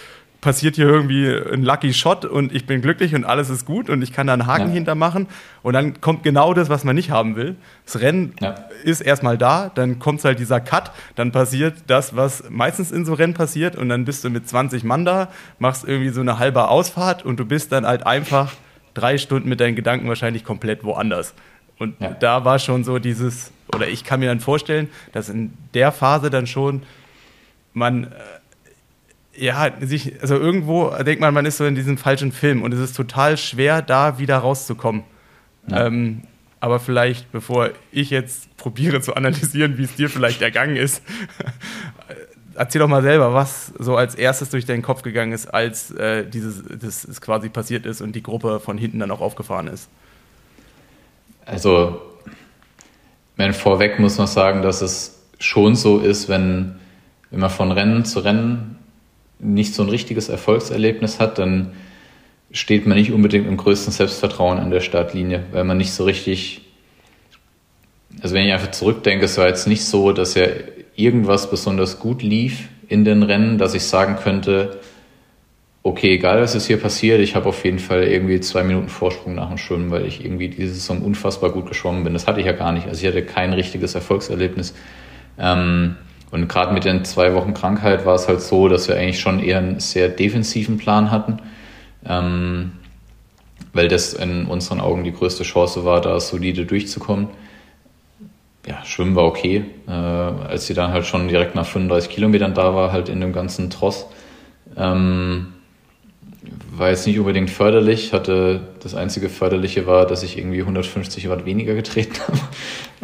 passiert 0.45 0.77
hier 0.77 0.87
irgendwie 0.87 1.27
ein 1.27 1.63
Lucky 1.63 1.95
Shot 1.95 2.27
und 2.27 2.55
ich 2.55 2.67
bin 2.67 2.83
glücklich 2.83 3.15
und 3.15 3.25
alles 3.25 3.49
ist 3.49 3.65
gut 3.65 3.89
und 3.89 4.03
ich 4.03 4.13
kann 4.13 4.27
da 4.27 4.35
einen 4.35 4.47
Haken 4.47 4.69
ja. 4.69 4.75
hintermachen. 4.75 5.27
Und 5.63 5.73
dann 5.73 6.03
kommt 6.03 6.23
genau 6.23 6.53
das, 6.53 6.69
was 6.69 6.85
man 6.85 6.95
nicht 6.95 7.11
haben 7.11 7.35
will. 7.35 7.57
Das 7.87 8.01
Rennen 8.03 8.35
ja. 8.43 8.55
ist 8.85 9.01
erstmal 9.01 9.39
da, 9.39 9.71
dann 9.75 9.99
kommt 9.99 10.23
halt 10.23 10.39
dieser 10.39 10.61
Cut, 10.61 10.93
dann 11.15 11.33
passiert 11.33 11.85
das, 11.87 12.15
was 12.15 12.45
meistens 12.51 12.93
in 12.93 13.07
so 13.07 13.15
Rennen 13.15 13.33
passiert 13.33 13.75
und 13.75 13.89
dann 13.89 14.05
bist 14.05 14.23
du 14.23 14.29
mit 14.29 14.47
20 14.47 14.85
Mann 14.85 15.07
da, 15.07 15.29
machst 15.59 15.89
irgendwie 15.89 16.11
so 16.11 16.21
eine 16.21 16.39
halbe 16.39 16.69
Ausfahrt 16.69 17.25
und 17.25 17.41
du 17.41 17.47
bist 17.47 17.73
dann 17.73 17.87
halt 17.87 18.07
einfach 18.07 18.53
drei 18.93 19.17
Stunden 19.17 19.49
mit 19.49 19.61
deinen 19.61 19.77
Gedanken 19.77 20.09
wahrscheinlich 20.09 20.45
komplett 20.45 20.85
woanders. 20.85 21.33
Und 21.79 21.99
ja. 22.01 22.11
da 22.11 22.45
war 22.45 22.59
schon 22.59 22.85
so 22.85 22.99
dieses, 22.99 23.51
oder 23.75 23.89
ich 23.89 24.05
kann 24.05 24.21
mir 24.21 24.27
dann 24.27 24.41
vorstellen, 24.41 24.91
dass 25.13 25.31
in 25.31 25.55
der 25.73 25.91
Phase 25.91 26.29
dann 26.29 26.47
schon 26.47 26.83
man 27.73 28.05
äh, 28.05 28.09
ja, 29.37 29.73
sich, 29.81 30.21
also 30.21 30.37
irgendwo 30.37 30.91
denkt 30.91 31.21
man, 31.21 31.35
man 31.35 31.47
ist 31.47 31.57
so 31.57 31.65
in 31.65 31.75
diesem 31.75 31.99
falschen 31.99 32.33
Film 32.33 32.63
und 32.63 32.73
es 32.73 32.81
ist 32.81 32.97
total 32.97 33.37
schwer, 33.37 33.83
da 33.83 34.19
wieder 34.19 34.39
rauszukommen. 34.39 35.03
Ja. 35.69 35.87
Ähm, 35.87 36.23
aber 36.61 36.81
vielleicht, 36.81 37.31
bevor 37.31 37.71
ich 37.93 38.11
jetzt 38.11 38.57
probiere 38.57 39.01
zu 39.01 39.15
analysieren, 39.15 39.77
wie 39.77 39.85
es 39.85 39.97
dir 39.97 40.09
vielleicht 40.09 40.41
ergangen 40.41 40.77
ist, 40.77 41.03
erzähl 42.55 42.79
doch 42.79 42.89
mal 42.89 43.03
selber, 43.03 43.35
was 43.35 43.73
so 43.79 43.97
als 43.97 44.15
erstes 44.15 44.51
durch 44.51 44.65
deinen 44.65 44.83
Kopf 44.83 45.03
gegangen 45.03 45.33
ist, 45.33 45.47
als 45.47 45.91
äh, 45.91 46.25
dieses 46.25 46.63
das 46.81 47.21
quasi 47.21 47.49
passiert 47.49 47.87
ist 47.87 48.01
und 48.01 48.13
die 48.13 48.23
Gruppe 48.23 48.61
von 48.61 48.79
hinten 48.79 49.01
dann 49.01 49.11
auch 49.11 49.21
aufgefahren 49.21 49.67
ist. 49.67 49.89
Also, 51.45 52.01
wenn 53.37 53.53
vorweg 53.53 53.99
muss 53.99 54.17
man 54.17 54.27
sagen, 54.27 54.63
dass 54.63 54.81
es 54.81 55.21
schon 55.39 55.75
so 55.75 55.99
ist, 55.99 56.29
wenn, 56.29 56.77
wenn 57.31 57.41
man 57.41 57.51
von 57.51 57.73
Rennen 57.73 58.05
zu 58.05 58.21
Rennen 58.21 58.79
nicht 59.39 59.75
so 59.75 59.83
ein 59.83 59.89
richtiges 59.89 60.29
Erfolgserlebnis 60.29 61.21
hat, 61.21 61.39
dann 61.39 61.73
steht 62.51 62.87
man 62.87 62.97
nicht 62.97 63.13
unbedingt 63.13 63.47
im 63.47 63.57
größten 63.57 63.93
Selbstvertrauen 63.93 64.59
an 64.59 64.71
der 64.71 64.81
Startlinie, 64.81 65.45
weil 65.53 65.65
man 65.65 65.77
nicht 65.77 65.93
so 65.93 66.05
richtig, 66.05 66.63
also 68.23 68.35
wenn 68.35 68.47
ich 68.47 68.53
einfach 68.53 68.71
zurückdenke, 68.71 69.25
es 69.25 69.37
war 69.39 69.49
jetzt 69.49 69.67
nicht 69.67 69.85
so, 69.85 70.13
dass 70.13 70.35
ja 70.35 70.47
irgendwas 70.95 71.51
besonders 71.51 71.99
gut 71.99 72.23
lief 72.23 72.69
in 72.89 73.05
den 73.05 73.23
Rennen, 73.23 73.59
dass 73.59 73.75
ich 73.75 73.85
sagen 73.85 74.17
könnte, 74.17 74.79
okay, 75.83 76.15
egal 76.15 76.41
was 76.41 76.55
ist 76.55 76.67
hier 76.67 76.79
passiert, 76.79 77.21
ich 77.21 77.35
habe 77.35 77.49
auf 77.49 77.65
jeden 77.65 77.79
Fall 77.79 78.05
irgendwie 78.05 78.41
zwei 78.41 78.63
Minuten 78.63 78.89
Vorsprung 78.89 79.35
nach 79.35 79.49
dem 79.49 79.59
Schwimmen, 79.59 79.91
weil 79.91 80.07
ich 80.07 80.25
irgendwie 80.25 80.49
diese 80.49 80.73
Saison 80.73 81.03
unfassbar 81.03 81.51
gut 81.51 81.67
geschwommen 81.67 82.05
bin. 82.05 82.15
Das 82.15 82.27
hatte 82.27 82.41
ich 82.41 82.47
ja 82.47 82.53
gar 82.53 82.73
nicht. 82.73 82.87
Also 82.87 83.03
ich 83.03 83.07
hatte 83.07 83.25
kein 83.25 83.53
richtiges 83.53 83.95
Erfolgserlebnis. 83.95 84.75
Ähm, 85.39 85.97
und 86.35 86.49
gerade 86.49 86.75
mit 86.75 86.85
den 86.85 87.05
zwei 87.05 87.33
Wochen 87.33 87.55
Krankheit 87.55 88.05
war 88.05 88.17
es 88.17 88.27
halt 88.27 88.41
so, 88.41 88.67
dass 88.67 88.89
wir 88.89 88.97
eigentlich 88.97 89.21
schon 89.21 89.39
eher 89.39 89.59
einen 89.59 89.79
sehr 89.79 90.09
defensiven 90.09 90.79
Plan 90.79 91.13
hatten, 91.13 91.39
ähm, 92.05 92.73
weil 93.73 93.87
das 93.87 94.15
in 94.15 94.47
unseren 94.47 94.81
Augen 94.81 95.05
die 95.05 95.13
größte 95.13 95.45
Chance 95.45 95.85
war, 95.85 96.01
da 96.01 96.19
solide 96.19 96.67
durchzukommen. 96.67 97.29
Ja, 98.67 98.85
Schwimmen 98.85 99.15
war 99.15 99.27
okay. 99.27 99.65
Äh, 99.87 99.93
als 99.93 100.67
sie 100.67 100.75
dann 100.75 100.93
halt 100.93 101.07
schon 101.07 101.29
direkt 101.29 101.55
nach 101.55 101.67
35 101.67 102.11
Kilometern 102.11 102.53
da 102.53 102.75
war, 102.75 102.91
halt 102.91 103.09
in 103.09 103.21
dem 103.21 103.33
ganzen 103.33 103.71
Tross, 103.71 104.07
ähm, 104.77 105.53
war 106.73 106.89
jetzt 106.89 107.07
nicht 107.07 107.21
unbedingt 107.21 107.51
förderlich. 107.51 108.13
Hatte 108.13 108.75
das 108.83 108.97
einzige 108.97 109.29
Förderliche 109.29 109.87
war, 109.87 110.05
dass 110.05 110.25
ich 110.25 110.37
irgendwie 110.37 110.63
150 110.63 111.29
Watt 111.29 111.45
weniger 111.45 111.75
getreten 111.75 112.17
habe. 112.27 112.39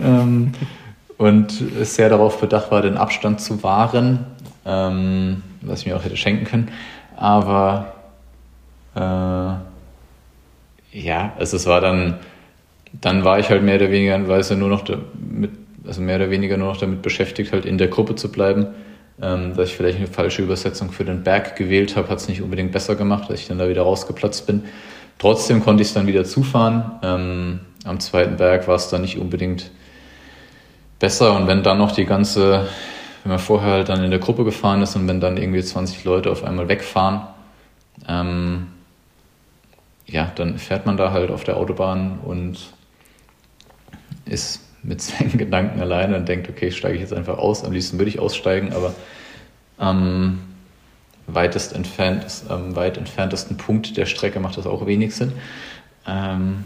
ähm, 0.03 0.53
und 1.21 1.53
sehr 1.83 2.09
darauf 2.09 2.41
bedacht 2.41 2.71
war, 2.71 2.81
den 2.81 2.97
Abstand 2.97 3.43
zu 3.43 3.63
wahren, 3.63 4.25
ähm, 4.65 5.43
was 5.61 5.81
ich 5.81 5.87
mir 5.87 5.95
auch 5.95 6.03
hätte 6.03 6.17
schenken 6.17 6.47
können. 6.47 6.71
Aber 7.15 7.93
äh, 8.95 9.01
ja, 10.99 11.35
also 11.39 11.59
es 11.59 11.67
war 11.67 11.83
dann, 11.83 12.21
dann 12.99 13.23
war 13.23 13.39
ich 13.39 13.51
halt 13.51 13.63
mehr 13.63 13.75
oder 13.77 13.91
weniger, 13.91 14.27
weiß 14.27 14.53
nur 14.53 14.71
noch 14.71 14.81
damit, 14.81 15.51
also 15.87 16.01
mehr 16.01 16.17
oder 16.17 16.31
weniger 16.31 16.57
nur 16.57 16.69
noch 16.69 16.79
damit 16.79 17.03
beschäftigt, 17.03 17.53
halt 17.53 17.67
in 17.67 17.77
der 17.77 17.89
Gruppe 17.89 18.15
zu 18.15 18.33
bleiben. 18.33 18.69
Ähm, 19.21 19.55
dass 19.55 19.69
ich 19.69 19.77
vielleicht 19.77 19.99
eine 19.99 20.07
falsche 20.07 20.41
Übersetzung 20.41 20.91
für 20.91 21.05
den 21.05 21.23
Berg 21.23 21.55
gewählt 21.55 21.97
habe, 21.97 22.09
hat 22.09 22.17
es 22.17 22.29
nicht 22.29 22.41
unbedingt 22.41 22.73
besser 22.73 22.97
gemacht, 22.97 23.29
dass 23.29 23.41
ich 23.41 23.47
dann 23.47 23.59
da 23.59 23.69
wieder 23.69 23.83
rausgeplatzt 23.83 24.47
bin. 24.47 24.63
Trotzdem 25.19 25.63
konnte 25.63 25.83
ich 25.83 25.89
es 25.89 25.95
dann 25.95 26.07
wieder 26.07 26.25
zufahren. 26.25 26.93
Ähm, 27.03 27.61
am 27.85 28.01
zweiten 28.01 28.39
Berg 28.39 28.67
war 28.69 28.77
es 28.77 28.89
dann 28.89 29.03
nicht 29.03 29.19
unbedingt 29.19 29.71
besser. 31.01 31.35
Und 31.35 31.49
wenn 31.49 31.65
dann 31.65 31.79
noch 31.79 31.91
die 31.91 32.05
ganze, 32.05 32.69
wenn 33.25 33.31
man 33.31 33.41
vorher 33.41 33.73
halt 33.73 33.89
dann 33.89 34.05
in 34.05 34.11
der 34.11 34.21
Gruppe 34.21 34.45
gefahren 34.45 34.81
ist 34.83 34.95
und 34.95 35.09
wenn 35.09 35.21
dann 35.21 35.37
irgendwie 35.37 35.63
20 35.63 36.05
Leute 36.05 36.31
auf 36.31 36.45
einmal 36.45 36.69
wegfahren, 36.69 37.23
ähm, 38.07 38.69
ja, 40.07 40.31
dann 40.37 40.59
fährt 40.59 40.87
man 40.87 40.97
da 40.97 41.11
halt 41.11 41.31
auf 41.31 41.43
der 41.43 41.57
Autobahn 41.57 42.21
und 42.25 42.73
ist 44.27 44.63
mit 44.83 45.03
seinen 45.03 45.37
Gedanken 45.37 45.81
alleine 45.81 46.17
und 46.17 46.29
denkt, 46.29 46.49
okay, 46.49 46.71
steige 46.71 46.95
ich 46.95 47.01
jetzt 47.01 47.13
einfach 47.13 47.39
aus. 47.39 47.65
Am 47.65 47.73
liebsten 47.73 47.99
würde 47.99 48.11
ich 48.11 48.21
aussteigen, 48.21 48.73
aber 48.73 48.95
am 49.79 50.41
weitest 51.27 51.75
entfernt, 51.75 52.27
am 52.49 52.77
weit 52.77 52.99
entferntesten 52.99 53.57
Punkt 53.57 53.97
der 53.97 54.07
Strecke 54.07 54.41
macht 54.41 54.57
das 54.57 54.67
auch 54.67 54.87
wenig 54.87 55.15
Sinn. 55.15 55.33
Ähm, 56.07 56.65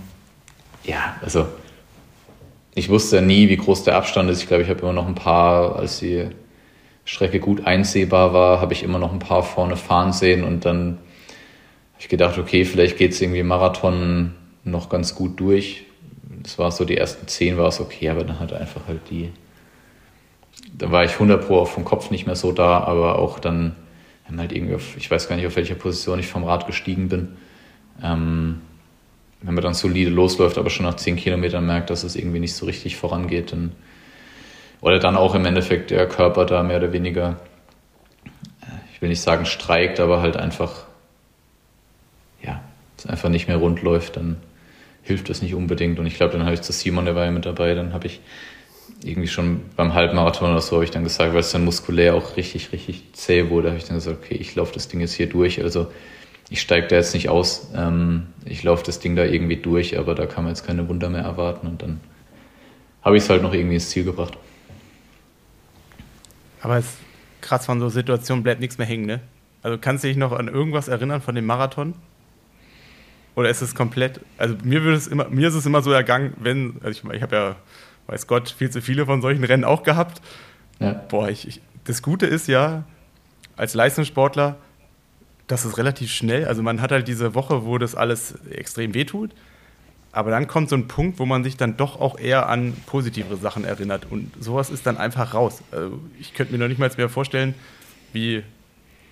ja, 0.84 1.16
also 1.22 1.46
ich 2.74 2.88
wusste 2.88 3.16
ja 3.16 3.22
nie, 3.22 3.48
wie 3.48 3.56
groß 3.56 3.84
der 3.84 3.96
Abstand 3.96 4.30
ist. 4.30 4.42
Ich 4.42 4.48
glaube, 4.48 4.62
ich 4.62 4.68
habe 4.68 4.80
immer 4.80 4.92
noch 4.92 5.06
ein 5.06 5.14
paar, 5.14 5.76
als 5.76 6.00
die 6.00 6.28
Strecke 7.04 7.38
gut 7.38 7.66
einsehbar 7.66 8.32
war, 8.32 8.60
habe 8.60 8.72
ich 8.72 8.82
immer 8.82 8.98
noch 8.98 9.12
ein 9.12 9.18
paar 9.18 9.42
vorne 9.42 9.76
fahren 9.76 10.12
sehen 10.12 10.42
und 10.42 10.64
dann 10.64 10.98
habe 11.92 12.00
ich 12.00 12.08
gedacht, 12.08 12.38
okay, 12.38 12.64
vielleicht 12.64 12.96
geht 12.96 13.12
es 13.12 13.20
irgendwie 13.20 13.42
Marathon 13.42 14.34
noch 14.64 14.88
ganz 14.88 15.14
gut 15.14 15.38
durch. 15.38 15.84
Das 16.42 16.58
war 16.58 16.72
so, 16.72 16.84
die 16.84 16.96
ersten 16.96 17.28
zehn 17.28 17.56
war 17.56 17.68
es 17.68 17.80
okay, 17.80 18.08
aber 18.08 18.24
dann 18.24 18.40
hat 18.40 18.52
einfach 18.52 18.82
halt 18.88 19.00
die, 19.10 19.30
da 20.76 20.90
war 20.90 21.04
ich 21.04 21.12
100 21.12 21.46
Pro 21.46 21.64
vom 21.66 21.84
Kopf 21.84 22.10
nicht 22.10 22.26
mehr 22.26 22.36
so 22.36 22.52
da, 22.52 22.80
aber 22.80 23.18
auch 23.18 23.38
dann 23.38 23.76
halt 24.36 24.52
irgendwie, 24.52 24.74
auf, 24.74 24.96
ich 24.96 25.10
weiß 25.10 25.28
gar 25.28 25.36
nicht, 25.36 25.46
auf 25.46 25.56
welcher 25.56 25.74
Position 25.74 26.18
ich 26.18 26.26
vom 26.26 26.44
Rad 26.44 26.66
gestiegen 26.66 27.08
bin. 27.08 27.36
Ähm, 28.02 28.62
wenn 29.44 29.54
man 29.54 29.62
dann 29.62 29.74
solide 29.74 30.10
losläuft, 30.10 30.56
aber 30.56 30.70
schon 30.70 30.86
nach 30.86 30.96
zehn 30.96 31.16
Kilometern 31.16 31.66
merkt, 31.66 31.90
dass 31.90 32.02
es 32.02 32.16
irgendwie 32.16 32.40
nicht 32.40 32.54
so 32.54 32.64
richtig 32.64 32.96
vorangeht, 32.96 33.52
dann, 33.52 33.72
oder 34.80 34.98
dann 34.98 35.16
auch 35.16 35.34
im 35.34 35.44
Endeffekt 35.44 35.90
der 35.90 36.08
Körper 36.08 36.46
da 36.46 36.62
mehr 36.62 36.78
oder 36.78 36.92
weniger, 36.92 37.36
ich 38.92 39.02
will 39.02 39.10
nicht 39.10 39.20
sagen 39.20 39.44
streikt, 39.44 40.00
aber 40.00 40.22
halt 40.22 40.38
einfach, 40.38 40.86
ja, 42.42 42.62
es 42.96 43.06
einfach 43.06 43.28
nicht 43.28 43.46
mehr 43.46 43.58
rund 43.58 43.82
läuft, 43.82 44.16
dann 44.16 44.36
hilft 45.02 45.28
das 45.28 45.42
nicht 45.42 45.54
unbedingt. 45.54 45.98
Und 45.98 46.06
ich 46.06 46.16
glaube, 46.16 46.32
dann 46.32 46.44
habe 46.44 46.54
ich 46.54 46.62
zu 46.62 46.72
Simon, 46.72 47.04
der 47.04 47.14
war 47.14 47.26
ja 47.26 47.30
mit 47.30 47.44
dabei, 47.44 47.74
dann 47.74 47.92
habe 47.92 48.06
ich 48.06 48.20
irgendwie 49.04 49.28
schon 49.28 49.60
beim 49.76 49.92
Halbmarathon 49.92 50.52
oder 50.52 50.62
so 50.62 50.76
habe 50.76 50.84
ich 50.84 50.90
dann 50.90 51.04
gesagt, 51.04 51.34
weil 51.34 51.40
es 51.40 51.52
dann 51.52 51.66
muskulär 51.66 52.14
auch 52.14 52.38
richtig, 52.38 52.72
richtig 52.72 53.04
zäh 53.12 53.50
wurde, 53.50 53.68
habe 53.68 53.76
ich 53.76 53.84
dann 53.84 53.96
gesagt, 53.96 54.24
okay, 54.24 54.36
ich 54.36 54.54
laufe 54.54 54.72
das 54.72 54.88
Ding 54.88 55.00
jetzt 55.00 55.12
hier 55.12 55.28
durch. 55.28 55.62
Also 55.62 55.88
ich 56.50 56.60
steige 56.60 56.86
da 56.88 56.96
jetzt 56.96 57.14
nicht 57.14 57.28
aus. 57.28 57.68
Ähm, 57.74 58.28
ich 58.44 58.62
laufe 58.62 58.84
das 58.84 59.00
Ding 59.00 59.16
da 59.16 59.24
irgendwie 59.24 59.56
durch, 59.56 59.98
aber 59.98 60.14
da 60.14 60.26
kann 60.26 60.44
man 60.44 60.52
jetzt 60.52 60.66
keine 60.66 60.88
Wunder 60.88 61.08
mehr 61.08 61.22
erwarten. 61.22 61.66
Und 61.66 61.82
dann 61.82 62.00
habe 63.02 63.16
ich 63.16 63.24
es 63.24 63.30
halt 63.30 63.42
noch 63.42 63.52
irgendwie 63.52 63.74
ins 63.74 63.90
Ziel 63.90 64.04
gebracht. 64.04 64.36
Aber 66.60 66.78
es 66.78 66.86
ist 66.86 66.98
krass, 67.40 67.66
von 67.66 67.80
so 67.80 67.88
Situationen 67.88 68.42
bleibt 68.42 68.60
nichts 68.60 68.78
mehr 68.78 68.86
hängen, 68.86 69.06
ne? 69.06 69.20
Also 69.62 69.78
kannst 69.78 70.04
du 70.04 70.08
dich 70.08 70.16
noch 70.16 70.32
an 70.32 70.48
irgendwas 70.48 70.88
erinnern 70.88 71.22
von 71.22 71.34
dem 71.34 71.46
Marathon? 71.46 71.94
Oder 73.34 73.48
ist 73.48 73.62
es 73.62 73.74
komplett, 73.74 74.20
also 74.38 74.54
mir 74.62 74.82
würde 74.82 74.96
es 74.96 75.06
immer, 75.06 75.28
mir 75.28 75.48
ist 75.48 75.54
es 75.54 75.66
immer 75.66 75.82
so 75.82 75.90
ergangen, 75.90 76.34
wenn, 76.38 76.76
also 76.82 77.08
ich, 77.08 77.14
ich 77.14 77.22
habe 77.22 77.36
ja, 77.36 77.56
weiß 78.06 78.26
Gott, 78.26 78.50
viel 78.50 78.70
zu 78.70 78.80
viele 78.80 79.06
von 79.06 79.22
solchen 79.22 79.42
Rennen 79.42 79.64
auch 79.64 79.82
gehabt. 79.82 80.20
Ja. 80.78 80.92
Boah, 80.92 81.28
ich, 81.28 81.48
ich, 81.48 81.60
das 81.84 82.02
Gute 82.02 82.26
ist 82.26 82.46
ja, 82.46 82.84
als 83.56 83.74
Leistungssportler, 83.74 84.56
dass 85.46 85.64
es 85.64 85.78
relativ 85.78 86.10
schnell, 86.10 86.46
also 86.46 86.62
man 86.62 86.80
hat 86.80 86.92
halt 86.92 87.08
diese 87.08 87.34
Woche, 87.34 87.64
wo 87.64 87.78
das 87.78 87.94
alles 87.94 88.34
extrem 88.50 88.94
wehtut, 88.94 89.30
aber 90.12 90.30
dann 90.30 90.46
kommt 90.46 90.68
so 90.68 90.76
ein 90.76 90.86
Punkt, 90.86 91.18
wo 91.18 91.26
man 91.26 91.42
sich 91.42 91.56
dann 91.56 91.76
doch 91.76 92.00
auch 92.00 92.18
eher 92.18 92.48
an 92.48 92.74
positivere 92.86 93.36
Sachen 93.36 93.64
erinnert 93.64 94.06
und 94.10 94.30
sowas 94.40 94.70
ist 94.70 94.86
dann 94.86 94.96
einfach 94.96 95.34
raus. 95.34 95.62
Also 95.72 96.00
ich 96.20 96.34
könnte 96.34 96.52
mir 96.52 96.58
noch 96.58 96.68
nicht 96.68 96.78
mal 96.78 96.90
mehr 96.96 97.08
vorstellen, 97.08 97.54
wie 98.12 98.42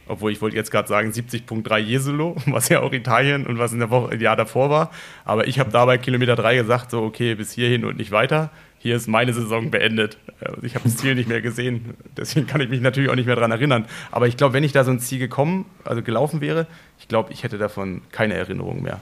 obwohl 0.06 0.32
ich 0.32 0.40
wollte 0.40 0.56
jetzt 0.56 0.70
gerade 0.70 0.88
sagen 0.88 1.10
70.3 1.10 1.78
Jesolo, 1.78 2.36
was 2.46 2.68
ja 2.68 2.80
auch 2.80 2.92
Italien 2.92 3.46
und 3.46 3.58
was 3.58 3.72
in 3.72 3.78
der 3.78 3.90
Woche, 3.90 4.14
im 4.14 4.20
Jahr 4.20 4.36
davor 4.36 4.70
war. 4.70 4.90
Aber 5.24 5.46
ich 5.46 5.58
habe 5.58 5.70
da 5.70 5.84
bei 5.84 5.98
Kilometer 5.98 6.36
3 6.36 6.56
gesagt, 6.56 6.90
so 6.90 7.02
okay, 7.02 7.34
bis 7.34 7.52
hierhin 7.52 7.84
und 7.84 7.96
nicht 7.96 8.10
weiter. 8.10 8.50
Hier 8.82 8.96
ist 8.96 9.06
meine 9.06 9.32
Saison 9.32 9.70
beendet. 9.70 10.18
Also 10.40 10.60
ich 10.64 10.74
habe 10.74 10.82
das 10.88 10.96
Ziel 10.96 11.14
nicht 11.14 11.28
mehr 11.28 11.40
gesehen. 11.40 11.94
Deswegen 12.16 12.48
kann 12.48 12.60
ich 12.60 12.68
mich 12.68 12.80
natürlich 12.80 13.10
auch 13.10 13.14
nicht 13.14 13.26
mehr 13.26 13.36
daran 13.36 13.52
erinnern. 13.52 13.86
Aber 14.10 14.26
ich 14.26 14.36
glaube, 14.36 14.54
wenn 14.54 14.64
ich 14.64 14.72
da 14.72 14.82
so 14.82 14.90
ein 14.90 14.98
Ziel 14.98 15.20
gekommen, 15.20 15.66
also 15.84 16.02
gelaufen 16.02 16.40
wäre, 16.40 16.66
ich 16.98 17.06
glaube, 17.06 17.32
ich 17.32 17.44
hätte 17.44 17.58
davon 17.58 18.02
keine 18.10 18.34
Erinnerung 18.34 18.82
mehr. 18.82 19.00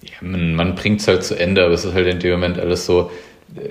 Ja, 0.00 0.12
man, 0.22 0.54
man 0.54 0.74
bringt 0.76 1.02
es 1.02 1.08
halt 1.08 1.24
zu 1.24 1.38
Ende, 1.38 1.62
aber 1.62 1.74
es 1.74 1.84
ist 1.84 1.92
halt 1.92 2.06
in 2.06 2.20
dem 2.20 2.32
Moment 2.32 2.58
alles 2.58 2.86
so, 2.86 3.10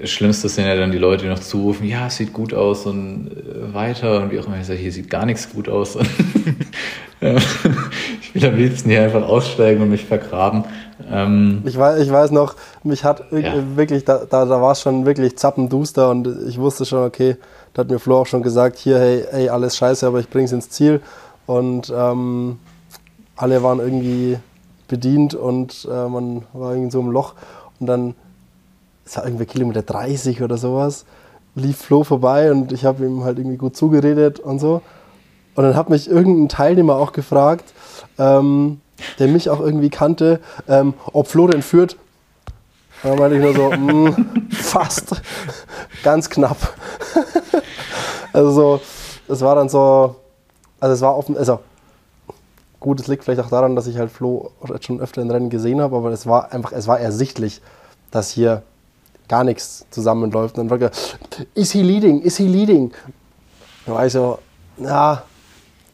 Schlimmste 0.03 0.47
sind 0.47 0.66
ja 0.66 0.76
dann 0.76 0.91
die 0.91 0.99
Leute, 0.99 1.24
die 1.24 1.30
noch 1.30 1.39
zurufen, 1.39 1.88
ja, 1.88 2.07
es 2.07 2.18
sieht 2.18 2.34
gut 2.34 2.53
aus 2.53 2.86
und 2.86 3.32
äh, 3.32 3.74
weiter 3.74 4.22
und 4.22 4.32
wie 4.32 4.39
auch 4.39 4.45
immer. 4.45 4.59
Ich 4.59 4.68
sage, 4.68 4.80
hier 4.80 4.91
sieht 4.91 5.09
gar 5.09 5.26
nichts 5.26 5.49
gut 5.51 5.68
aus. 5.68 5.97
ich 7.20 8.36
will 8.36 8.45
am 8.45 8.55
liebsten 8.55 8.89
hier 8.89 9.03
einfach 9.03 9.24
aussteigen 9.24 9.82
und 9.82 9.89
mich 9.89 10.05
vergraben. 10.05 10.66
Ähm, 11.14 11.61
ich, 11.66 11.78
weiß, 11.78 12.01
ich 12.01 12.11
weiß 12.11 12.32
noch, 12.32 12.55
mich 12.84 13.03
hat 13.03 13.32
ja. 13.32 13.53
wirklich, 13.76 14.05
da, 14.05 14.26
da, 14.30 14.45
da 14.45 14.61
war 14.61 14.72
es 14.72 14.82
schon 14.82 15.05
wirklich 15.05 15.38
zappenduster 15.38 16.09
und 16.09 16.28
ich 16.47 16.57
wusste 16.57 16.86
schon, 16.86 17.05
okay, 17.05 17.38
da 17.74 17.82
hat 17.82 17.89
mir 17.89 17.99
Flo 17.99 18.22
auch 18.22 18.28
schon 18.28 18.43
gesagt, 18.43 18.78
hier, 18.78 18.99
hey, 18.99 19.26
hey 19.32 19.49
alles 19.49 19.78
scheiße, 19.78 20.05
aber 20.05 20.20
ich 20.20 20.30
bring's 20.30 20.51
ins 20.51 20.70
Ziel. 20.70 21.01
Und 21.45 21.93
ähm, 21.95 22.59
alle 23.36 23.64
waren 23.64 23.80
irgendwie 23.80 24.38
bedient 24.88 25.34
und 25.36 25.88
äh, 25.91 26.07
man 26.07 26.43
war 26.53 26.72
irgendwie 26.72 26.91
so 26.91 26.99
im 26.99 27.11
Loch. 27.11 27.34
Und 27.80 27.88
dann 27.88 28.16
es 29.05 29.18
war 29.18 29.26
irgendwie 29.26 29.45
Kilometer 29.45 29.82
30 29.82 30.41
oder 30.41 30.57
sowas, 30.57 31.05
lief 31.55 31.78
Flo 31.78 32.03
vorbei 32.03 32.51
und 32.51 32.72
ich 32.72 32.86
habe 32.86 33.05
ihm 33.05 33.24
halt 33.24 33.38
irgendwie 33.38 33.57
gut 33.57 33.76
zugeredet 33.76 34.39
und 34.39 34.59
so. 34.59 34.82
Und 35.55 35.64
dann 35.64 35.76
hat 35.76 35.89
mich 35.89 36.09
irgendein 36.09 36.49
Teilnehmer 36.49 36.95
auch 36.95 37.11
gefragt, 37.11 37.74
ähm, 38.18 38.82
der 39.20 39.28
mich 39.28 39.50
auch 39.50 39.60
irgendwie 39.60 39.89
kannte, 39.89 40.39
ähm, 40.68 40.94
ob 41.12 41.28
Flo 41.28 41.48
denn 41.48 41.62
führt. 41.62 41.98
Und 43.04 43.12
dann 43.12 43.20
meinte 43.20 43.36
ich 43.38 43.41
nur 43.41 43.54
so, 43.54 43.70
mh, 43.72 43.78
mm, 44.12 44.52
fast, 44.52 45.22
ganz 46.04 46.30
knapp. 46.30 46.58
also 48.34 48.52
so, 48.52 48.82
es 49.34 49.41
war 49.41 49.56
dann 49.56 49.70
so, 49.70 50.16
also 50.80 50.94
es 50.94 51.02
war 51.02 51.18
offen, 51.18 51.38
also 51.38 51.60
gut, 52.80 53.00
es 53.00 53.08
liegt 53.08 53.24
vielleicht 53.24 53.41
auch 53.41 53.50
daran, 53.50 53.76
dass 53.76 53.88
ich 53.88 53.98
halt 53.98 54.12
Flo 54.12 54.52
schon 54.82 55.00
öfter 55.00 55.22
in 55.22 55.32
Rennen 55.32 55.50
gesehen 55.50 55.82
habe, 55.82 55.96
aber 55.96 56.12
es 56.12 56.28
war 56.28 56.52
einfach, 56.52 56.74
es 56.74 56.88
war 56.88 57.00
ersichtlich, 57.00 57.62
dass 58.12 58.30
hier 58.30 58.62
gar 59.28 59.44
nichts 59.44 59.86
zusammenläuft. 59.89 60.58
Und 60.58 60.70
dann 60.70 60.80
fragt 60.80 60.96
er, 61.38 61.48
is 61.56 61.72
he 61.72 61.82
leading? 61.82 62.22
Is 62.22 62.38
he 62.38 62.48
leading? 62.48 62.91
Da 63.86 63.94
war 63.94 64.06
ich 64.06 64.14
so, 64.14 64.39
ja, 64.78 65.24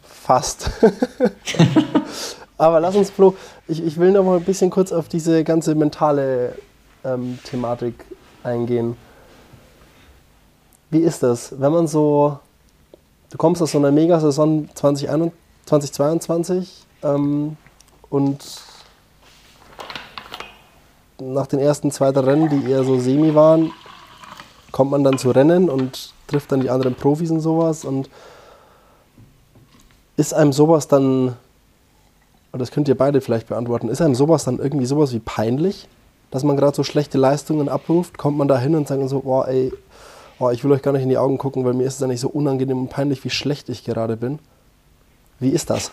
fast. 0.03 0.71
Aber 2.59 2.79
lass 2.81 2.95
uns, 2.95 3.09
Flo, 3.09 3.35
ich, 3.67 3.83
ich 3.83 3.97
will 3.97 4.11
noch 4.11 4.23
mal 4.23 4.37
ein 4.37 4.43
bisschen 4.43 4.69
kurz 4.69 4.91
auf 4.91 5.07
diese 5.07 5.43
ganze 5.43 5.73
mentale 5.75 6.55
ähm, 7.05 7.39
Thematik 7.45 8.05
eingehen. 8.43 8.97
Wie 10.91 10.99
ist 10.99 11.23
das, 11.23 11.59
wenn 11.59 11.71
man 11.71 11.87
so, 11.87 12.37
du 13.29 13.37
kommst 13.37 13.61
aus 13.61 13.71
so 13.71 13.77
einer 13.77 13.91
Megasaison 13.91 14.67
2022 14.75 16.85
ähm, 17.03 17.55
und 18.09 18.43
nach 21.21 21.47
den 21.47 21.59
ersten 21.59 21.91
zwei, 21.91 22.09
Rennen, 22.09 22.49
die 22.49 22.69
eher 22.69 22.83
so 22.83 22.99
semi 22.99 23.35
waren, 23.35 23.71
kommt 24.73 24.91
man 24.91 25.05
dann 25.05 25.17
zu 25.17 25.31
Rennen 25.31 25.69
und 25.69 26.13
trifft 26.27 26.51
dann 26.51 26.59
die 26.59 26.69
anderen 26.69 26.95
Profis 26.95 27.31
und 27.31 27.39
sowas. 27.39 27.85
Und 27.85 28.09
ist 30.17 30.33
einem 30.33 30.51
sowas 30.51 30.89
dann, 30.89 31.37
und 32.51 32.59
das 32.59 32.71
könnt 32.71 32.87
ihr 32.87 32.95
beide 32.95 33.21
vielleicht 33.21 33.47
beantworten, 33.47 33.89
ist 33.89 34.01
einem 34.01 34.15
sowas 34.15 34.43
dann 34.43 34.59
irgendwie 34.59 34.85
sowas 34.85 35.13
wie 35.13 35.19
peinlich, 35.19 35.87
dass 36.31 36.43
man 36.43 36.57
gerade 36.57 36.75
so 36.75 36.83
schlechte 36.83 37.17
Leistungen 37.17 37.69
abruft? 37.69 38.17
Kommt 38.17 38.37
man 38.37 38.47
da 38.47 38.59
hin 38.59 38.75
und 38.75 38.87
sagt 38.87 39.07
so, 39.09 39.21
oh 39.25 39.43
ey, 39.43 39.71
oh, 40.39 40.49
ich 40.49 40.63
will 40.63 40.71
euch 40.71 40.81
gar 40.81 40.91
nicht 40.91 41.03
in 41.03 41.09
die 41.09 41.17
Augen 41.17 41.37
gucken, 41.37 41.65
weil 41.65 41.73
mir 41.73 41.85
ist 41.85 41.95
es 41.95 42.03
eigentlich 42.03 42.19
so 42.19 42.29
unangenehm 42.29 42.79
und 42.79 42.89
peinlich, 42.89 43.23
wie 43.23 43.29
schlecht 43.29 43.69
ich 43.69 43.83
gerade 43.83 44.17
bin? 44.17 44.39
Wie 45.39 45.49
ist 45.49 45.69
das? 45.69 45.91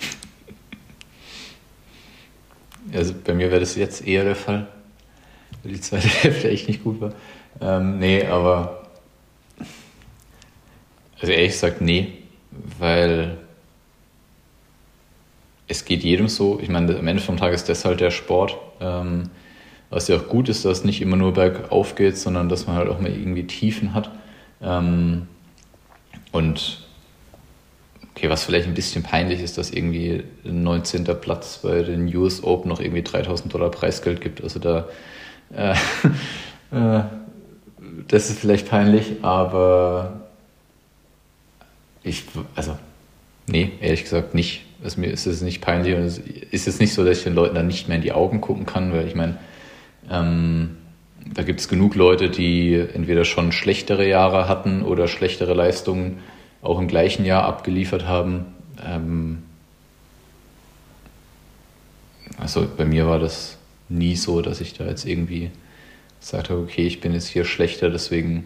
Also 2.93 3.15
bei 3.25 3.35
mir 3.35 3.51
wäre 3.51 3.61
das 3.61 3.75
jetzt 3.75 4.07
eher 4.07 4.25
der 4.25 4.37
Fall 4.37 4.69
weil 5.67 5.75
die 5.75 5.81
zweite 5.81 6.09
Hälfte 6.23 6.49
echt 6.49 6.69
nicht 6.69 6.85
gut 6.85 7.01
war. 7.01 7.13
Ähm, 7.61 7.99
nee, 7.99 8.25
aber 8.25 8.87
also 11.21 11.33
ehrlich 11.33 11.53
gesagt, 11.53 11.81
nee, 11.81 12.19
weil 12.79 13.39
es 15.69 15.85
geht 15.85 16.03
jedem 16.05 16.29
so. 16.29 16.59
Ich 16.61 16.69
meine, 16.69 16.97
am 16.99 17.07
Ende 17.07 17.23
vom 17.23 17.37
Tag 17.37 17.53
ist 17.53 17.69
das 17.69 17.85
halt 17.85 18.01
der 18.01 18.11
Sport. 18.11 18.57
Ähm, 18.81 19.31
was 19.91 20.09
ja 20.09 20.17
auch 20.17 20.27
gut 20.29 20.49
ist, 20.49 20.65
dass 20.65 20.79
es 20.79 20.85
nicht 20.85 21.01
immer 21.01 21.17
nur 21.17 21.33
bergauf 21.33 21.95
geht, 21.95 22.19
sondern 22.19 22.49
dass 22.49 22.67
man 22.67 22.77
halt 22.77 22.89
auch 22.89 23.01
mal 23.01 23.11
irgendwie 23.11 23.45
Tiefen 23.45 23.95
hat. 23.95 24.11
Ähm, 24.61 25.29
und 26.33 26.85
okay, 28.11 28.29
was 28.29 28.45
vielleicht 28.45 28.67
ein 28.67 28.75
bisschen 28.75 29.03
peinlich 29.03 29.41
ist, 29.41 29.59
dass 29.59 29.71
irgendwie 29.71 30.25
ein 30.45 30.63
19. 30.63 31.05
Platz 31.21 31.61
bei 31.63 31.83
den 31.83 32.15
US 32.17 32.43
Open 32.43 32.69
noch 32.69 32.81
irgendwie 32.81 33.03
3000 33.03 33.53
Dollar 33.53 33.71
Preisgeld 33.71 34.21
gibt. 34.21 34.43
Also 34.43 34.59
da 34.59 34.89
äh, 35.55 35.73
äh, 36.73 37.05
das 38.09 38.31
ist 38.31 38.41
vielleicht 38.41 38.69
peinlich, 38.69 39.17
aber 39.23 40.27
ich, 42.03 42.25
also, 42.55 42.77
nee, 43.47 43.73
ehrlich 43.81 44.05
gesagt 44.05 44.35
nicht. 44.35 44.66
Also 44.87 45.01
mir 45.01 45.11
ist 45.11 45.27
es 45.27 45.43
nicht 45.43 45.63
peinlich 45.63 45.97
und 45.97 46.03
es 46.05 46.19
ist 46.53 46.67
jetzt 46.67 46.79
nicht 46.79 46.95
so, 46.95 47.05
dass 47.05 47.19
ich 47.19 47.25
den 47.25 47.35
Leuten 47.35 47.57
dann 47.57 47.67
nicht 47.67 47.89
mehr 47.89 47.97
in 47.97 48.05
die 48.05 48.13
Augen 48.13 48.41
gucken 48.41 48.67
kann, 48.67 48.93
weil 48.93 49.09
ich 49.09 49.17
meine, 49.17 49.37
ähm, 50.09 50.77
da 51.35 51.43
gibt 51.43 51.59
es 51.59 51.67
genug 51.67 51.97
Leute, 51.97 52.31
die 52.31 52.75
entweder 52.95 53.25
schon 53.25 53.51
schlechtere 53.51 54.09
Jahre 54.09 54.47
hatten 54.49 54.83
oder 54.83 55.09
schlechtere 55.09 55.55
Leistungen 55.55 56.19
auch 56.63 56.79
im 56.79 56.87
gleichen 56.87 57.25
Jahr 57.25 57.47
abgeliefert 57.47 58.07
haben. 58.07 58.47
Ähm, 58.81 59.43
also 62.39 62.69
bei 62.77 62.85
mir 62.85 63.09
war 63.09 63.19
das 63.19 63.59
nie 63.89 64.15
so, 64.15 64.41
dass 64.41 64.61
ich 64.61 64.75
da 64.75 64.85
jetzt 64.85 65.05
irgendwie 65.05 65.51
gesagt 66.21 66.49
habe, 66.49 66.61
okay, 66.61 66.87
ich 66.87 67.01
bin 67.01 67.13
jetzt 67.13 67.27
hier 67.27 67.45
schlechter, 67.45 67.91
deswegen 67.91 68.45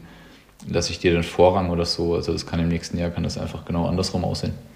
lasse 0.67 0.91
ich 0.91 1.01
dir 1.01 1.13
den 1.13 1.23
Vorrang 1.23 1.69
oder 1.69 1.85
so. 1.85 2.15
Also 2.15 2.33
das 2.33 2.47
kann 2.47 2.61
im 2.61 2.69
nächsten 2.69 2.97
Jahr 2.97 3.11
kann 3.11 3.25
das 3.25 3.37
einfach 3.37 3.67
genau 3.67 3.87
andersrum 3.87 4.25
aussehen. 4.25 4.70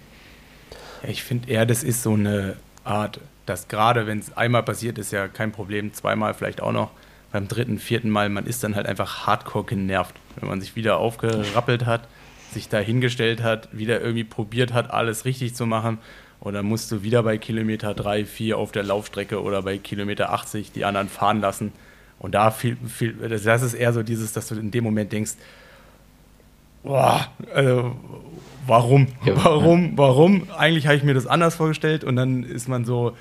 Ich 1.07 1.23
finde 1.23 1.49
eher, 1.49 1.65
das 1.65 1.83
ist 1.83 2.03
so 2.03 2.13
eine 2.13 2.55
Art, 2.83 3.19
dass 3.45 3.67
gerade 3.67 4.07
wenn 4.07 4.19
es 4.19 4.35
einmal 4.35 4.63
passiert, 4.63 4.97
ist 4.97 5.11
ja 5.11 5.27
kein 5.27 5.51
Problem, 5.51 5.93
zweimal 5.93 6.33
vielleicht 6.33 6.61
auch 6.61 6.71
noch, 6.71 6.91
beim 7.31 7.47
dritten, 7.47 7.79
vierten 7.79 8.09
Mal, 8.09 8.29
man 8.29 8.45
ist 8.45 8.63
dann 8.63 8.75
halt 8.75 8.85
einfach 8.85 9.27
hardcore 9.27 9.65
genervt, 9.65 10.15
wenn 10.39 10.47
man 10.47 10.61
sich 10.61 10.77
wieder 10.77 10.97
aufgerappelt 10.97 11.85
hat, 11.85 12.07
sich 12.53 12.69
da 12.69 12.79
hingestellt 12.79 13.43
hat, 13.43 13.67
wieder 13.73 13.99
irgendwie 13.99 14.23
probiert 14.23 14.71
hat, 14.71 14.89
alles 14.89 15.25
richtig 15.25 15.53
zu 15.53 15.65
machen 15.65 15.97
und 16.39 16.53
dann 16.53 16.65
musst 16.65 16.91
du 16.91 17.03
wieder 17.03 17.23
bei 17.23 17.37
Kilometer 17.37 17.93
3, 17.93 18.25
4 18.25 18.57
auf 18.57 18.71
der 18.71 18.83
Laufstrecke 18.83 19.41
oder 19.41 19.63
bei 19.63 19.77
Kilometer 19.77 20.31
80 20.31 20.71
die 20.71 20.85
anderen 20.85 21.09
fahren 21.09 21.41
lassen. 21.41 21.71
Und 22.19 22.35
da 22.35 22.51
viel, 22.51 22.77
viel, 22.87 23.13
das 23.13 23.63
ist 23.63 23.73
eher 23.73 23.93
so 23.93 24.03
dieses, 24.03 24.31
dass 24.33 24.47
du 24.47 24.55
in 24.55 24.71
dem 24.71 24.83
Moment 24.83 25.11
denkst, 25.11 25.33
boah, 26.85 27.27
also, 27.53 27.95
warum? 28.65 29.07
Warum? 29.25 29.97
Warum? 29.97 30.47
Eigentlich 30.57 30.85
habe 30.87 30.95
ich 30.95 31.03
mir 31.03 31.13
das 31.13 31.27
anders 31.27 31.55
vorgestellt 31.55 32.03
und 32.03 32.15
dann 32.15 32.43
ist 32.43 32.69
man 32.69 32.85
so, 32.85 33.15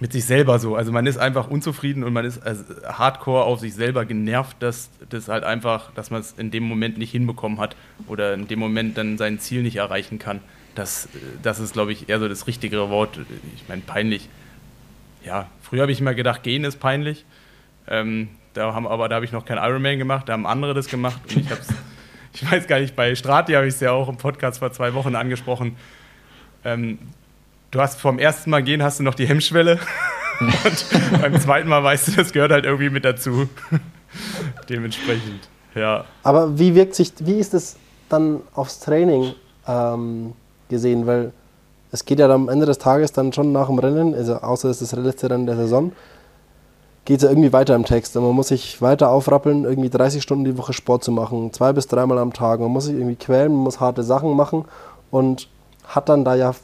mit 0.00 0.12
sich 0.12 0.24
selber 0.24 0.58
so. 0.58 0.76
Also 0.76 0.92
man 0.92 1.06
ist 1.06 1.18
einfach 1.18 1.48
unzufrieden 1.48 2.02
und 2.04 2.12
man 2.12 2.24
ist 2.24 2.42
also 2.44 2.64
hardcore 2.86 3.44
auf 3.44 3.60
sich 3.60 3.74
selber 3.74 4.06
genervt, 4.06 4.56
dass 4.60 4.90
das 5.10 5.28
halt 5.28 5.44
einfach, 5.44 5.92
dass 5.92 6.10
man 6.10 6.22
es 6.22 6.32
in 6.38 6.50
dem 6.50 6.64
Moment 6.64 6.96
nicht 6.96 7.10
hinbekommen 7.10 7.58
hat 7.58 7.76
oder 8.08 8.32
in 8.34 8.48
dem 8.48 8.58
Moment 8.58 8.96
dann 8.96 9.18
sein 9.18 9.38
Ziel 9.38 9.62
nicht 9.62 9.76
erreichen 9.76 10.18
kann. 10.18 10.40
Das, 10.74 11.08
das 11.42 11.60
ist, 11.60 11.74
glaube 11.74 11.92
ich, 11.92 12.08
eher 12.08 12.18
so 12.18 12.28
das 12.28 12.46
richtigere 12.46 12.88
Wort. 12.88 13.20
Ich 13.54 13.68
meine, 13.68 13.82
peinlich. 13.82 14.28
Ja, 15.24 15.48
früher 15.62 15.82
habe 15.82 15.92
ich 15.92 16.00
immer 16.00 16.14
gedacht, 16.14 16.42
gehen 16.42 16.64
ist 16.64 16.80
peinlich. 16.80 17.26
Ähm, 17.86 18.28
da 18.54 18.72
haben, 18.74 18.86
aber 18.86 19.08
da 19.08 19.16
habe 19.16 19.26
ich 19.26 19.32
noch 19.32 19.44
kein 19.44 19.58
Ironman 19.58 19.98
gemacht, 19.98 20.28
da 20.28 20.32
haben 20.32 20.46
andere 20.46 20.74
das 20.74 20.88
gemacht 20.88 21.20
und 21.28 21.36
ich 21.36 21.50
habe 21.50 21.60
es, 21.60 21.68
ich 22.32 22.50
weiß 22.50 22.66
gar 22.66 22.80
nicht, 22.80 22.96
bei 22.96 23.14
Strati 23.14 23.52
habe 23.52 23.66
ich 23.66 23.74
es 23.74 23.80
ja 23.80 23.92
auch 23.92 24.08
im 24.08 24.16
Podcast 24.16 24.58
vor 24.58 24.72
zwei 24.72 24.94
Wochen 24.94 25.14
angesprochen. 25.14 25.76
Ähm, 26.64 26.98
du 27.70 27.80
hast 27.80 28.00
vom 28.00 28.18
ersten 28.18 28.50
Mal 28.50 28.62
gehen 28.62 28.82
hast 28.82 29.00
du 29.00 29.02
noch 29.02 29.14
die 29.14 29.26
Hemmschwelle 29.26 29.78
und 30.40 31.20
beim 31.20 31.40
zweiten 31.40 31.68
Mal 31.68 31.82
weißt 31.82 32.08
du, 32.08 32.12
das 32.12 32.32
gehört 32.32 32.52
halt 32.52 32.64
irgendwie 32.64 32.90
mit 32.90 33.04
dazu. 33.04 33.48
Dementsprechend, 34.68 35.48
ja. 35.74 36.04
Aber 36.22 36.58
wie 36.58 36.74
wirkt 36.74 36.94
sich, 36.94 37.12
wie 37.20 37.38
ist 37.38 37.54
es 37.54 37.76
dann 38.08 38.40
aufs 38.54 38.80
Training 38.80 39.34
ähm, 39.66 40.32
gesehen? 40.68 41.06
Weil 41.06 41.32
es 41.92 42.04
geht 42.04 42.18
ja 42.18 42.28
am 42.28 42.48
Ende 42.48 42.66
des 42.66 42.78
Tages 42.78 43.12
dann 43.12 43.32
schon 43.32 43.52
nach 43.52 43.66
dem 43.66 43.78
Rennen, 43.78 44.14
also 44.14 44.36
außer 44.36 44.68
es 44.68 44.82
ist 44.82 44.92
das 44.92 44.98
letzte 44.98 45.30
Rennen 45.30 45.46
der 45.46 45.56
Saison, 45.56 45.92
geht 47.10 47.18
es 47.18 47.24
ja 47.24 47.30
irgendwie 47.30 47.52
weiter 47.52 47.74
im 47.74 47.84
Text. 47.84 48.16
Und 48.16 48.22
man 48.22 48.36
muss 48.36 48.48
sich 48.48 48.80
weiter 48.80 49.10
aufrappeln, 49.10 49.64
irgendwie 49.64 49.90
30 49.90 50.22
Stunden 50.22 50.44
die 50.44 50.56
Woche 50.56 50.72
Sport 50.72 51.02
zu 51.02 51.10
machen, 51.10 51.52
zwei 51.52 51.72
bis 51.72 51.88
dreimal 51.88 52.18
am 52.18 52.32
Tag. 52.32 52.60
Man 52.60 52.70
muss 52.70 52.84
sich 52.84 52.94
irgendwie 52.94 53.16
quälen, 53.16 53.50
man 53.50 53.64
muss 53.64 53.80
harte 53.80 54.04
Sachen 54.04 54.36
machen 54.36 54.64
und 55.10 55.48
hat 55.88 56.08
dann 56.08 56.24
da 56.24 56.36
ja 56.36 56.54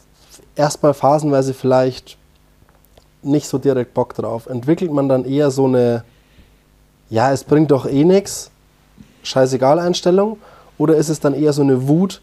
erstmal 0.55 0.95
phasenweise 0.95 1.53
vielleicht 1.53 2.17
nicht 3.25 3.49
so 3.49 3.59
direkt 3.59 3.93
Bock 3.93 4.15
drauf. 4.15 4.47
Entwickelt 4.47 4.93
man 4.93 5.09
dann 5.09 5.25
eher 5.25 5.51
so 5.51 5.65
eine, 5.65 6.05
ja, 7.11 7.33
es 7.33 7.43
bringt 7.43 7.73
doch 7.73 7.85
eh 7.85 8.05
nichts, 8.05 8.53
scheißegal 9.25 9.81
Einstellung? 9.81 10.39
Oder 10.79 10.95
ist 10.95 11.09
es 11.09 11.19
dann 11.19 11.35
eher 11.35 11.55
so 11.55 11.63
eine 11.63 11.89
Wut, 11.89 12.23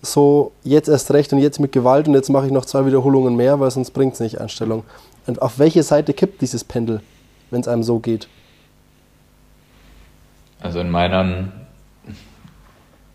so 0.00 0.50
jetzt 0.64 0.88
erst 0.88 1.12
recht 1.12 1.32
und 1.32 1.38
jetzt 1.38 1.60
mit 1.60 1.70
Gewalt 1.70 2.08
und 2.08 2.14
jetzt 2.14 2.28
mache 2.28 2.46
ich 2.46 2.52
noch 2.52 2.64
zwei 2.64 2.84
Wiederholungen 2.86 3.36
mehr, 3.36 3.60
weil 3.60 3.70
sonst 3.70 3.92
bringt 3.92 4.14
es 4.14 4.20
nicht 4.20 4.40
Einstellung? 4.40 4.82
Und 5.28 5.40
auf 5.40 5.60
welche 5.60 5.84
Seite 5.84 6.12
kippt 6.12 6.40
dieses 6.40 6.64
Pendel, 6.64 7.02
wenn 7.52 7.60
es 7.60 7.68
einem 7.68 7.82
so 7.82 8.00
geht? 8.00 8.28
Also 10.60 10.80
in 10.80 10.90
meinen, 10.90 11.52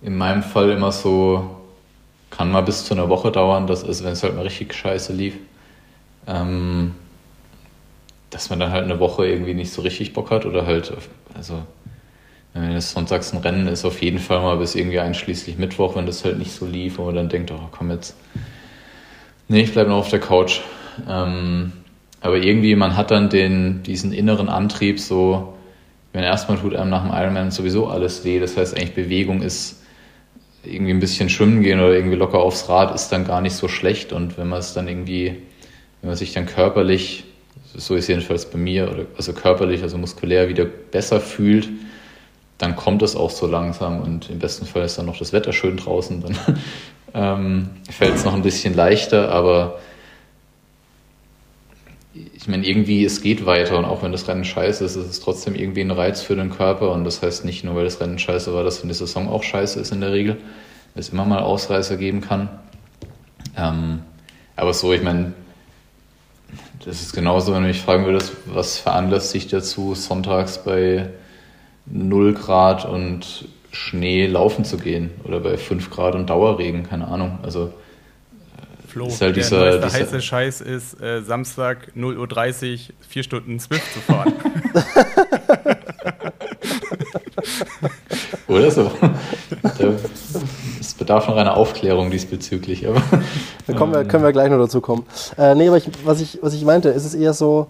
in 0.01 0.17
meinem 0.17 0.43
Fall 0.43 0.69
immer 0.69 0.91
so 0.91 1.57
kann 2.29 2.51
mal 2.51 2.61
bis 2.61 2.85
zu 2.85 2.93
einer 2.93 3.09
Woche 3.09 3.31
dauern, 3.31 3.67
das 3.67 3.83
ist, 3.83 4.03
wenn 4.03 4.11
es 4.11 4.23
halt 4.23 4.35
mal 4.35 4.43
richtig 4.43 4.73
scheiße 4.73 5.13
lief. 5.13 5.35
Ähm, 6.27 6.93
dass 8.29 8.49
man 8.49 8.59
dann 8.59 8.71
halt 8.71 8.83
eine 8.83 8.99
Woche 8.99 9.25
irgendwie 9.25 9.53
nicht 9.53 9.71
so 9.71 9.81
richtig 9.81 10.13
Bock 10.13 10.29
hat 10.29 10.45
oder 10.45 10.65
halt, 10.65 10.91
also 11.33 11.63
wenn 12.53 12.71
es 12.71 12.91
sonntags 12.91 13.33
ein 13.33 13.39
Rennen 13.39 13.67
ist, 13.67 13.85
auf 13.85 14.01
jeden 14.01 14.19
Fall 14.19 14.41
mal 14.41 14.57
bis 14.57 14.75
irgendwie 14.75 14.99
einschließlich 14.99 15.57
Mittwoch, 15.57 15.95
wenn 15.95 16.05
das 16.05 16.25
halt 16.25 16.37
nicht 16.37 16.51
so 16.51 16.65
lief, 16.65 16.97
wo 16.97 17.05
man 17.05 17.15
dann 17.15 17.29
denkt, 17.29 17.51
oh 17.51 17.69
komm 17.71 17.91
jetzt, 17.91 18.15
nee, 19.47 19.61
ich 19.61 19.71
bleibe 19.71 19.89
noch 19.89 19.97
auf 19.99 20.09
der 20.09 20.19
Couch. 20.19 20.59
Ähm, 21.07 21.71
aber 22.27 22.37
irgendwie, 22.37 22.75
man 22.75 22.97
hat 22.97 23.11
dann 23.11 23.29
den, 23.29 23.83
diesen 23.83 24.11
inneren 24.11 24.49
Antrieb 24.49 24.99
so, 24.99 25.53
wenn 26.13 26.23
erstmal 26.23 26.57
tut 26.57 26.75
einem 26.75 26.89
nach 26.89 27.03
dem 27.03 27.11
Ironman 27.11 27.51
sowieso 27.51 27.87
alles 27.87 28.23
weh, 28.25 28.39
das 28.39 28.57
heißt 28.57 28.75
eigentlich 28.75 28.93
Bewegung 28.93 29.41
ist 29.41 29.83
irgendwie 30.63 30.91
ein 30.91 30.99
bisschen 30.99 31.29
schwimmen 31.29 31.63
gehen 31.63 31.79
oder 31.79 31.93
irgendwie 31.93 32.17
locker 32.17 32.39
aufs 32.39 32.67
Rad 32.69 32.93
ist 32.93 33.09
dann 33.09 33.25
gar 33.25 33.41
nicht 33.41 33.55
so 33.55 33.67
schlecht. 33.67 34.11
Und 34.11 34.37
wenn 34.37 34.47
man 34.47 34.59
es 34.59 34.73
dann 34.73 34.87
irgendwie, 34.87 35.37
wenn 36.01 36.09
man 36.09 36.17
sich 36.17 36.33
dann 36.33 36.45
körperlich, 36.45 37.23
so 37.75 37.95
ist 37.95 38.07
jedenfalls 38.07 38.49
bei 38.49 38.57
mir, 38.57 38.91
oder 38.91 39.05
also 39.15 39.33
körperlich, 39.33 39.83
also 39.83 39.97
muskulär 39.97 40.49
wieder 40.49 40.65
besser 40.65 41.19
fühlt, 41.19 41.69
dann 42.57 42.75
kommt 42.75 43.01
es 43.03 43.15
auch 43.15 43.29
so 43.29 43.47
langsam. 43.47 44.01
Und 44.01 44.29
im 44.29 44.39
besten 44.39 44.65
Fall 44.65 44.83
ist 44.83 44.97
dann 44.97 45.05
noch 45.05 45.17
das 45.17 45.33
Wetter 45.33 45.53
schön 45.53 45.77
draußen, 45.77 46.21
dann 46.21 46.59
ähm, 47.13 47.69
fällt 47.89 48.15
es 48.15 48.25
noch 48.25 48.33
ein 48.33 48.41
bisschen 48.41 48.73
leichter, 48.73 49.31
aber 49.31 49.79
ich 52.47 52.51
meine, 52.51 52.65
irgendwie, 52.65 53.03
es 53.03 53.21
geht 53.21 53.45
weiter 53.45 53.77
und 53.77 53.83
auch 53.83 54.03
wenn 54.03 54.13
das 54.13 54.25
Rennen 54.29 54.45
scheiße 54.45 54.85
ist, 54.85 54.95
ist 54.95 55.09
es 55.09 55.19
trotzdem 55.19 55.53
irgendwie 55.53 55.81
ein 55.81 55.91
Reiz 55.91 56.21
für 56.21 56.37
den 56.37 56.49
Körper 56.49 56.93
und 56.93 57.03
das 57.03 57.21
heißt 57.21 57.43
nicht 57.43 57.65
nur, 57.65 57.75
weil 57.75 57.83
das 57.83 57.99
Rennen 57.99 58.17
scheiße 58.17 58.53
war, 58.53 58.63
dass 58.63 58.77
für 58.77 58.85
eine 58.85 58.93
Saison 58.93 59.27
auch 59.27 59.43
scheiße 59.43 59.81
ist 59.81 59.91
in 59.91 59.99
der 59.99 60.13
Regel, 60.13 60.37
es 60.95 61.09
immer 61.09 61.25
mal 61.25 61.39
Ausreißer 61.39 61.97
geben 61.97 62.21
kann. 62.21 62.47
Ähm, 63.57 63.99
aber 64.55 64.73
so, 64.73 64.93
ich 64.93 65.03
meine, 65.03 65.33
das 66.85 67.01
ist 67.01 67.11
genauso, 67.11 67.53
wenn 67.53 67.63
du 67.63 67.67
mich 67.67 67.81
fragen 67.81 68.05
würdest, 68.05 68.31
was 68.45 68.77
veranlasst 68.77 69.31
sich 69.31 69.47
dazu, 69.47 69.93
sonntags 69.93 70.63
bei 70.63 71.09
0 71.85 72.33
Grad 72.33 72.85
und 72.85 73.49
Schnee 73.73 74.25
laufen 74.25 74.63
zu 74.63 74.77
gehen 74.77 75.09
oder 75.25 75.41
bei 75.41 75.57
5 75.57 75.89
Grad 75.89 76.15
und 76.15 76.29
Dauerregen, 76.29 76.83
keine 76.83 77.09
Ahnung. 77.09 77.39
Also 77.43 77.73
Flo, 78.97 79.07
ist 79.07 79.21
halt 79.21 79.35
dieser, 79.35 79.79
der 79.79 79.81
dieser 79.81 79.99
heiße 79.99 80.21
Scheiß 80.21 80.61
ist, 80.61 80.99
äh, 81.01 81.21
Samstag 81.21 81.91
0.30 81.95 82.73
Uhr, 82.73 82.79
vier 83.07 83.23
Stunden 83.23 83.59
Swift 83.59 83.93
zu 83.93 83.99
fahren. 83.99 84.33
Oder 88.47 88.71
so. 88.71 88.91
Es 90.79 90.93
bedarf 90.95 91.27
noch 91.27 91.35
einer 91.35 91.55
Aufklärung 91.55 92.09
diesbezüglich. 92.09 92.87
Aber, 92.87 93.03
da 93.67 93.73
kommen 93.73 93.93
wir, 93.93 94.05
können 94.05 94.23
wir 94.23 94.31
gleich 94.31 94.49
noch 94.49 94.57
dazu 94.57 94.81
kommen. 94.81 95.05
Äh, 95.37 95.53
nee, 95.53 95.67
aber 95.67 95.77
ich, 95.77 95.89
was, 96.03 96.21
ich, 96.21 96.39
was 96.41 96.53
ich 96.53 96.65
meinte, 96.65 96.89
ist 96.89 97.05
es 97.05 97.13
eher 97.13 97.33
so, 97.33 97.67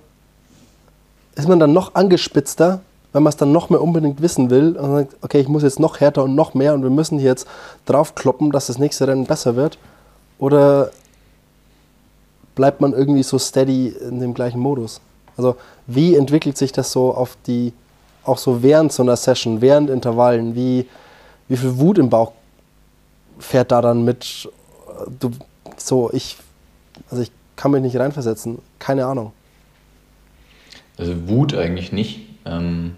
ist 1.36 1.50
man 1.50 1.60
dann 1.60 1.74
noch 1.74 1.96
angespitzter, 1.96 2.80
wenn 3.12 3.24
man 3.24 3.30
es 3.32 3.38
dann 3.38 3.52
noch 3.52 3.70
mehr 3.70 3.82
unbedingt 3.82 4.22
wissen 4.22 4.50
will 4.50 4.78
und 4.78 4.92
sagt, 4.92 5.16
okay, 5.22 5.40
ich 5.40 5.48
muss 5.48 5.64
jetzt 5.64 5.80
noch 5.80 6.00
härter 6.00 6.24
und 6.24 6.36
noch 6.36 6.54
mehr 6.54 6.74
und 6.74 6.84
wir 6.84 6.90
müssen 6.90 7.20
hier 7.20 7.32
jetzt 7.32 7.48
draufkloppen, 7.86 8.52
dass 8.52 8.68
das 8.68 8.78
nächste 8.78 9.08
Rennen 9.08 9.26
besser 9.26 9.56
wird? 9.56 9.78
Oder 10.40 10.92
bleibt 12.58 12.82
man 12.82 12.92
irgendwie 12.92 13.24
so 13.24 13.40
steady 13.40 13.88
in 13.88 14.20
dem 14.20 14.34
gleichen 14.34 14.60
Modus? 14.60 15.00
Also 15.38 15.56
wie 15.86 16.16
entwickelt 16.16 16.58
sich 16.58 16.72
das 16.72 16.92
so 16.92 17.14
auf 17.14 17.38
die, 17.46 17.72
auch 18.24 18.40
so 18.40 18.64
während 18.64 18.92
so 18.92 19.04
einer 19.04 19.16
Session, 19.16 19.62
während 19.62 19.90
Intervallen? 19.90 20.56
Wie, 20.56 20.88
wie 21.48 21.56
viel 21.56 21.78
Wut 21.78 22.00
im 22.00 22.10
Bauch 22.10 22.32
fährt 23.40 23.72
da 23.72 23.82
dann 23.82 24.04
mit? 24.04 24.50
Du, 25.20 25.30
so, 25.78 26.10
ich, 26.12 26.38
also 27.12 27.22
ich 27.22 27.32
kann 27.56 27.72
mich 27.72 27.84
nicht 27.84 27.96
reinversetzen. 27.96 28.58
Keine 28.80 29.06
Ahnung. 29.06 29.32
Also 30.98 31.14
Wut 31.30 31.54
eigentlich 31.54 31.92
nicht. 31.92 32.22
Ähm, 32.44 32.96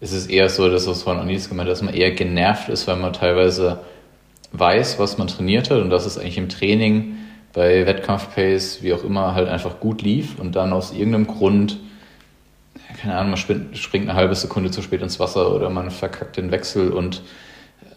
es 0.00 0.12
ist 0.12 0.30
eher 0.30 0.48
so, 0.48 0.70
dass 0.70 0.86
was 0.86 1.02
von 1.02 1.18
Anis 1.18 1.48
gemeint 1.48 1.68
hat, 1.68 1.72
dass 1.72 1.82
man 1.82 1.94
eher 1.94 2.12
genervt 2.12 2.68
ist, 2.68 2.86
weil 2.86 2.96
man 2.96 3.12
teilweise 3.12 3.80
weiß, 4.52 5.00
was 5.00 5.18
man 5.18 5.26
trainiert 5.26 5.68
hat 5.68 5.80
und 5.80 5.90
dass 5.90 6.06
es 6.06 6.16
eigentlich 6.16 6.38
im 6.38 6.48
Training 6.48 7.16
bei 7.58 7.84
Wettkampfpace, 7.86 8.84
wie 8.84 8.92
auch 8.92 9.02
immer, 9.02 9.34
halt 9.34 9.48
einfach 9.48 9.80
gut 9.80 10.00
lief 10.00 10.38
und 10.38 10.54
dann 10.54 10.72
aus 10.72 10.92
irgendeinem 10.92 11.26
Grund, 11.26 11.80
keine 13.00 13.16
Ahnung, 13.16 13.30
man 13.30 13.74
springt 13.74 14.08
eine 14.08 14.14
halbe 14.14 14.36
Sekunde 14.36 14.70
zu 14.70 14.80
spät 14.80 15.02
ins 15.02 15.18
Wasser 15.18 15.52
oder 15.52 15.68
man 15.68 15.90
verkackt 15.90 16.36
den 16.36 16.52
Wechsel 16.52 16.92
und 16.92 17.20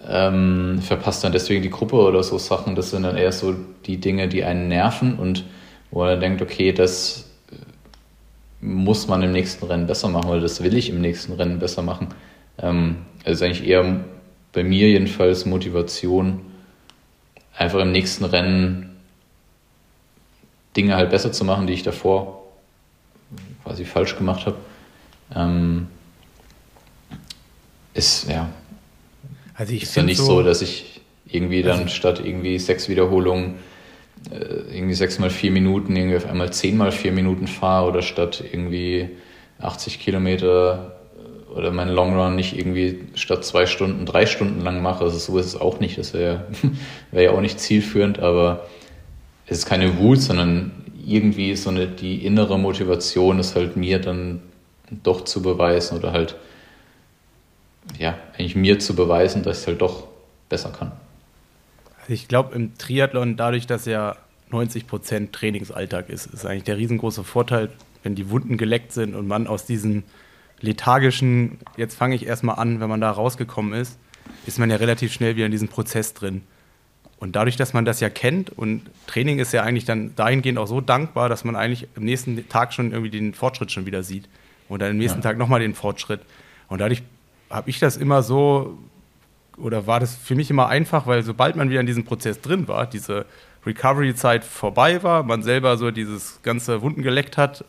ähm, 0.09 0.79
verpasst 0.81 1.23
dann 1.23 1.31
deswegen 1.31 1.61
die 1.61 1.69
Gruppe 1.69 1.97
oder 1.97 2.23
so 2.23 2.39
Sachen. 2.39 2.73
Das 2.73 2.89
sind 2.89 3.03
dann 3.03 3.15
eher 3.15 3.31
so 3.31 3.53
die 3.85 3.97
Dinge, 3.97 4.27
die 4.27 4.43
einen 4.43 4.67
nerven 4.67 5.19
und 5.19 5.45
wo 5.91 5.99
man 5.99 6.19
denkt, 6.19 6.41
okay, 6.41 6.71
das 6.71 7.29
muss 8.61 9.07
man 9.07 9.21
im 9.21 9.31
nächsten 9.31 9.67
Rennen 9.67 9.85
besser 9.85 10.09
machen 10.09 10.31
oder 10.31 10.41
das 10.41 10.63
will 10.63 10.75
ich 10.75 10.89
im 10.89 11.01
nächsten 11.01 11.33
Rennen 11.33 11.59
besser 11.59 11.83
machen. 11.83 12.07
Ähm, 12.57 12.95
also 13.25 13.45
eigentlich 13.45 13.67
eher 13.67 13.99
bei 14.53 14.63
mir 14.63 14.89
jedenfalls 14.89 15.45
Motivation, 15.45 16.39
einfach 17.55 17.79
im 17.79 17.91
nächsten 17.91 18.25
Rennen 18.25 18.90
Dinge 20.75 20.95
halt 20.95 21.09
besser 21.09 21.31
zu 21.31 21.43
machen, 21.45 21.67
die 21.67 21.73
ich 21.73 21.83
davor 21.83 22.43
quasi 23.63 23.85
falsch 23.85 24.17
gemacht 24.17 24.45
habe. 24.45 24.57
Ähm, 25.35 25.87
ist 27.93 28.29
ja. 28.29 28.49
Also 29.55 29.73
ich 29.73 29.83
ist 29.83 29.95
ja 29.95 30.03
nicht 30.03 30.17
so, 30.17 30.25
so, 30.25 30.43
dass 30.43 30.61
ich 30.61 31.01
irgendwie 31.27 31.61
dann 31.61 31.81
also 31.81 31.89
statt 31.89 32.21
irgendwie 32.23 32.57
sechs 32.59 32.89
Wiederholungen 32.89 33.55
äh, 34.29 34.75
irgendwie 34.75 34.93
sechs 34.93 35.19
mal 35.19 35.29
vier 35.29 35.51
Minuten 35.51 35.95
irgendwie 35.95 36.17
auf 36.17 36.27
einmal 36.27 36.51
zehn 36.51 36.77
mal 36.77 36.91
vier 36.91 37.11
Minuten 37.11 37.47
fahre 37.47 37.87
oder 37.87 38.01
statt 38.01 38.43
irgendwie 38.51 39.09
80 39.59 39.99
Kilometer 39.99 40.97
äh, 41.17 41.57
oder 41.57 41.71
meinen 41.71 41.93
Long 41.93 42.17
Run 42.17 42.35
nicht 42.35 42.57
irgendwie 42.57 43.07
statt 43.15 43.45
zwei 43.45 43.65
Stunden 43.65 44.05
drei 44.05 44.25
Stunden 44.25 44.61
lang 44.61 44.81
mache. 44.81 45.03
Also 45.03 45.17
so 45.17 45.37
ist 45.37 45.47
es 45.47 45.59
auch 45.59 45.79
nicht. 45.79 45.97
Das 45.97 46.13
wäre 46.13 46.45
wär 47.11 47.23
ja 47.23 47.31
auch 47.31 47.41
nicht 47.41 47.59
zielführend, 47.59 48.19
aber 48.19 48.67
es 49.51 49.59
ist 49.59 49.65
keine 49.65 49.97
Wut, 49.97 50.21
sondern 50.21 50.71
irgendwie 51.05 51.57
so 51.57 51.69
eine, 51.69 51.85
die 51.85 52.25
innere 52.25 52.57
Motivation 52.57 53.37
ist 53.37 53.53
halt 53.53 53.75
mir 53.75 53.99
dann 53.99 54.41
doch 55.03 55.25
zu 55.25 55.41
beweisen 55.41 55.97
oder 55.97 56.13
halt, 56.13 56.37
ja, 57.99 58.17
eigentlich 58.33 58.55
mir 58.55 58.79
zu 58.79 58.95
beweisen, 58.95 59.43
dass 59.43 59.57
ich 59.57 59.61
es 59.63 59.67
halt 59.67 59.81
doch 59.81 60.07
besser 60.47 60.69
kann. 60.69 60.93
Also 61.99 62.13
ich 62.13 62.29
glaube 62.29 62.55
im 62.55 62.77
Triathlon, 62.77 63.35
dadurch, 63.35 63.67
dass 63.67 63.85
ja 63.85 64.15
90 64.51 64.87
Prozent 64.87 65.33
Trainingsalltag 65.33 66.09
ist. 66.09 66.27
Ist 66.27 66.45
eigentlich 66.45 66.63
der 66.63 66.77
riesengroße 66.77 67.25
Vorteil, 67.25 67.71
wenn 68.03 68.15
die 68.15 68.29
Wunden 68.29 68.55
geleckt 68.57 68.93
sind 68.93 69.15
und 69.15 69.27
man 69.27 69.47
aus 69.47 69.65
diesem 69.65 70.03
lethargischen, 70.61 71.57
jetzt 71.75 71.95
fange 71.95 72.15
ich 72.15 72.25
erstmal 72.25 72.55
an, 72.55 72.79
wenn 72.79 72.89
man 72.89 73.01
da 73.01 73.11
rausgekommen 73.11 73.73
ist, 73.73 73.99
ist 74.45 74.59
man 74.59 74.69
ja 74.69 74.77
relativ 74.77 75.11
schnell 75.11 75.35
wieder 75.35 75.47
in 75.47 75.51
diesem 75.51 75.67
Prozess 75.67 76.13
drin. 76.13 76.43
Und 77.21 77.35
dadurch, 77.35 77.55
dass 77.55 77.73
man 77.73 77.85
das 77.85 77.99
ja 77.99 78.09
kennt 78.09 78.49
und 78.49 78.81
Training 79.05 79.37
ist 79.37 79.53
ja 79.53 79.61
eigentlich 79.61 79.85
dann 79.85 80.15
dahingehend 80.15 80.57
auch 80.57 80.65
so 80.65 80.81
dankbar, 80.81 81.29
dass 81.29 81.43
man 81.43 81.55
eigentlich 81.55 81.87
am 81.95 82.03
nächsten 82.03 82.49
Tag 82.49 82.73
schon 82.73 82.91
irgendwie 82.91 83.11
den 83.11 83.35
Fortschritt 83.35 83.71
schon 83.71 83.85
wieder 83.85 84.01
sieht. 84.01 84.27
Und 84.67 84.81
dann 84.81 84.89
am 84.89 84.97
nächsten 84.97 85.19
ja. 85.19 85.23
Tag 85.25 85.37
nochmal 85.37 85.59
den 85.59 85.75
Fortschritt. 85.75 86.21
Und 86.67 86.81
dadurch 86.81 87.03
habe 87.51 87.69
ich 87.69 87.77
das 87.77 87.95
immer 87.95 88.23
so, 88.23 88.75
oder 89.55 89.85
war 89.85 89.99
das 89.99 90.15
für 90.15 90.33
mich 90.33 90.49
immer 90.49 90.67
einfach, 90.67 91.05
weil 91.05 91.21
sobald 91.21 91.55
man 91.55 91.69
wieder 91.69 91.79
in 91.79 91.85
diesem 91.85 92.05
Prozess 92.05 92.41
drin 92.41 92.67
war, 92.67 92.87
diese 92.87 93.27
Recovery-Zeit 93.67 94.43
vorbei 94.43 95.03
war, 95.03 95.21
man 95.21 95.43
selber 95.43 95.77
so 95.77 95.91
dieses 95.91 96.39
ganze 96.41 96.81
Wunden 96.81 97.03
geleckt 97.03 97.37
hat, 97.37 97.63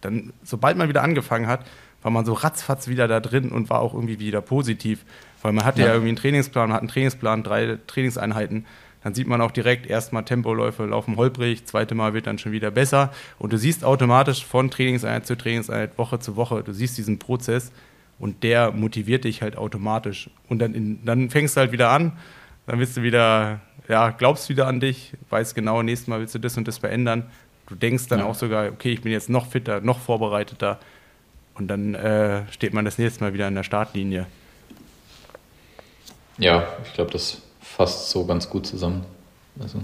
dann, 0.00 0.32
sobald 0.42 0.78
man 0.78 0.88
wieder 0.88 1.02
angefangen 1.02 1.48
hat, 1.48 1.66
war 2.00 2.10
man 2.10 2.24
so 2.24 2.32
ratzfatz 2.32 2.88
wieder 2.88 3.08
da 3.08 3.20
drin 3.20 3.50
und 3.50 3.68
war 3.68 3.80
auch 3.80 3.92
irgendwie 3.92 4.18
wieder 4.20 4.40
positiv. 4.40 5.04
Weil 5.42 5.52
man 5.52 5.66
hatte 5.66 5.80
ja, 5.80 5.88
ja 5.88 5.92
irgendwie 5.92 6.08
einen 6.08 6.16
Trainingsplan, 6.16 6.68
man 6.68 6.76
hat 6.76 6.80
einen 6.80 6.88
Trainingsplan, 6.88 7.42
drei 7.42 7.78
Trainingseinheiten. 7.86 8.64
Dann 9.06 9.14
sieht 9.14 9.28
man 9.28 9.40
auch 9.40 9.52
direkt, 9.52 9.86
erstmal 9.86 10.24
Tempoläufe 10.24 10.84
laufen 10.84 11.16
holprig, 11.16 11.64
zweite 11.64 11.94
Mal 11.94 12.12
wird 12.12 12.26
dann 12.26 12.38
schon 12.38 12.50
wieder 12.50 12.72
besser. 12.72 13.12
Und 13.38 13.52
du 13.52 13.56
siehst 13.56 13.84
automatisch 13.84 14.44
von 14.44 14.68
Trainingseinheit 14.68 15.24
zu 15.24 15.36
Trainingseinheit, 15.36 15.96
Woche 15.96 16.18
zu 16.18 16.34
Woche, 16.34 16.64
du 16.64 16.72
siehst 16.72 16.98
diesen 16.98 17.20
Prozess 17.20 17.70
und 18.18 18.42
der 18.42 18.72
motiviert 18.72 19.22
dich 19.22 19.42
halt 19.42 19.56
automatisch. 19.56 20.28
Und 20.48 20.58
dann, 20.58 20.74
in, 20.74 21.04
dann 21.04 21.30
fängst 21.30 21.54
du 21.54 21.60
halt 21.60 21.70
wieder 21.70 21.90
an, 21.90 22.18
dann 22.66 22.80
bist 22.80 22.96
du 22.96 23.04
wieder, 23.04 23.60
ja, 23.86 24.10
glaubst 24.10 24.48
wieder 24.48 24.66
an 24.66 24.80
dich, 24.80 25.12
weißt 25.30 25.54
genau, 25.54 25.82
nächstes 25.82 26.08
Mal 26.08 26.18
willst 26.18 26.34
du 26.34 26.40
das 26.40 26.56
und 26.56 26.66
das 26.66 26.78
verändern. 26.78 27.30
Du 27.68 27.76
denkst 27.76 28.08
dann 28.08 28.18
ja. 28.18 28.24
auch 28.24 28.34
sogar, 28.34 28.72
okay, 28.72 28.90
ich 28.90 29.02
bin 29.02 29.12
jetzt 29.12 29.30
noch 29.30 29.46
fitter, 29.46 29.80
noch 29.82 30.00
vorbereiteter. 30.00 30.80
Und 31.54 31.68
dann 31.68 31.94
äh, 31.94 32.42
steht 32.50 32.74
man 32.74 32.84
das 32.84 32.98
nächste 32.98 33.22
Mal 33.22 33.34
wieder 33.34 33.46
in 33.46 33.54
der 33.54 33.62
Startlinie. 33.62 34.26
Ja, 36.38 36.66
ich 36.84 36.92
glaube, 36.94 37.12
das 37.12 37.45
fasst 37.76 38.08
so 38.08 38.24
ganz 38.24 38.48
gut 38.48 38.66
zusammen. 38.66 39.04
Also. 39.60 39.78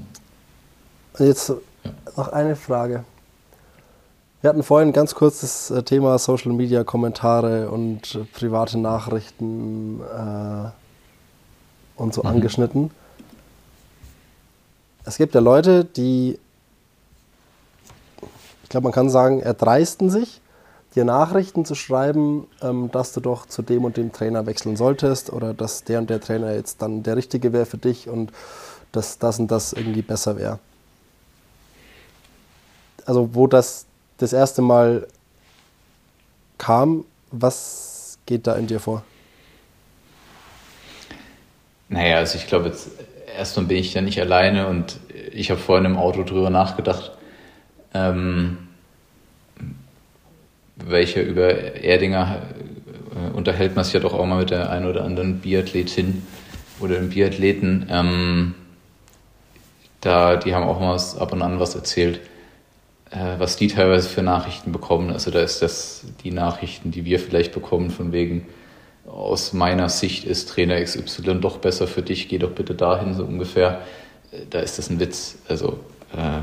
Jetzt 1.18 1.48
ja. 1.50 1.56
noch 2.16 2.28
eine 2.28 2.56
Frage. 2.56 3.04
Wir 4.40 4.50
hatten 4.50 4.62
vorhin 4.62 4.92
ganz 4.92 5.14
kurz 5.14 5.42
das 5.42 5.70
äh, 5.70 5.82
Thema 5.82 6.18
Social 6.18 6.52
Media 6.52 6.84
Kommentare 6.84 7.70
und 7.70 8.14
äh, 8.14 8.24
private 8.32 8.78
Nachrichten 8.78 10.00
äh, 10.00 10.70
und 11.96 12.14
so 12.14 12.22
mhm. 12.22 12.28
angeschnitten. 12.28 12.90
Es 15.04 15.18
gibt 15.18 15.34
ja 15.34 15.40
Leute, 15.40 15.84
die, 15.84 16.38
ich 18.62 18.68
glaube, 18.68 18.84
man 18.84 18.92
kann 18.92 19.10
sagen, 19.10 19.40
erdreisten 19.40 20.10
sich, 20.10 20.40
dir 20.94 21.04
Nachrichten 21.04 21.64
zu 21.64 21.74
schreiben, 21.74 22.46
ähm, 22.60 22.90
dass 22.90 23.12
du 23.12 23.20
doch 23.20 23.46
zu 23.46 23.62
dem 23.62 23.84
und 23.84 23.96
dem 23.96 24.12
Trainer 24.12 24.46
wechseln 24.46 24.76
solltest 24.76 25.32
oder 25.32 25.54
dass 25.54 25.84
der 25.84 25.98
und 25.98 26.10
der 26.10 26.20
Trainer 26.20 26.54
jetzt 26.54 26.82
dann 26.82 27.02
der 27.02 27.16
richtige 27.16 27.52
wäre 27.52 27.66
für 27.66 27.78
dich 27.78 28.08
und 28.08 28.32
dass 28.92 29.18
das 29.18 29.38
und 29.38 29.50
das 29.50 29.72
irgendwie 29.72 30.02
besser 30.02 30.36
wäre. 30.36 30.58
Also 33.06 33.34
wo 33.34 33.46
das 33.46 33.86
das 34.18 34.32
erste 34.32 34.62
Mal 34.62 35.08
kam, 36.58 37.04
was 37.30 38.18
geht 38.26 38.46
da 38.46 38.54
in 38.54 38.66
dir 38.66 38.78
vor? 38.78 39.02
Naja, 41.88 42.18
also 42.18 42.38
ich 42.38 42.46
glaube, 42.46 42.68
jetzt 42.68 42.90
erstmal 43.36 43.66
bin 43.66 43.78
ich 43.78 43.94
ja 43.94 44.00
nicht 44.00 44.20
alleine 44.20 44.68
und 44.68 45.00
ich 45.32 45.50
habe 45.50 45.60
vorhin 45.60 45.84
im 45.84 45.96
Auto 45.96 46.22
drüber 46.22 46.50
nachgedacht, 46.50 47.12
ähm, 47.94 48.68
welche 50.86 51.20
über 51.20 51.76
Erdinger 51.82 52.42
äh, 53.14 53.36
unterhält 53.36 53.76
man 53.76 53.84
sich 53.84 53.94
ja 53.94 54.00
doch 54.00 54.14
auch 54.14 54.26
mal 54.26 54.38
mit 54.38 54.50
der 54.50 54.70
einen 54.70 54.86
oder 54.86 55.04
anderen 55.04 55.38
Biathletin 55.38 56.22
oder 56.80 56.96
dem 56.96 57.10
Biathleten. 57.10 57.86
Ähm, 57.90 58.54
da, 60.00 60.36
die 60.36 60.54
haben 60.54 60.64
auch 60.64 60.80
mal 60.80 60.96
ab 60.96 61.32
und 61.32 61.42
an 61.42 61.60
was 61.60 61.74
erzählt, 61.74 62.20
äh, 63.10 63.38
was 63.38 63.56
die 63.56 63.68
teilweise 63.68 64.08
für 64.08 64.22
Nachrichten 64.22 64.72
bekommen. 64.72 65.10
Also 65.10 65.30
da 65.30 65.40
ist 65.40 65.62
das 65.62 66.04
die 66.24 66.30
Nachrichten, 66.30 66.90
die 66.90 67.04
wir 67.04 67.20
vielleicht 67.20 67.52
bekommen, 67.52 67.90
von 67.90 68.12
wegen, 68.12 68.46
aus 69.06 69.52
meiner 69.52 69.88
Sicht 69.88 70.24
ist 70.24 70.48
Trainer 70.48 70.80
XY 70.82 71.40
doch 71.40 71.58
besser 71.58 71.86
für 71.86 72.02
dich, 72.02 72.28
geh 72.28 72.38
doch 72.38 72.52
bitte 72.52 72.74
dahin, 72.74 73.14
so 73.14 73.24
ungefähr. 73.24 73.80
Äh, 74.32 74.46
da 74.50 74.60
ist 74.60 74.78
das 74.78 74.90
ein 74.90 74.98
Witz. 75.00 75.38
Also 75.48 75.80
äh, 76.16 76.40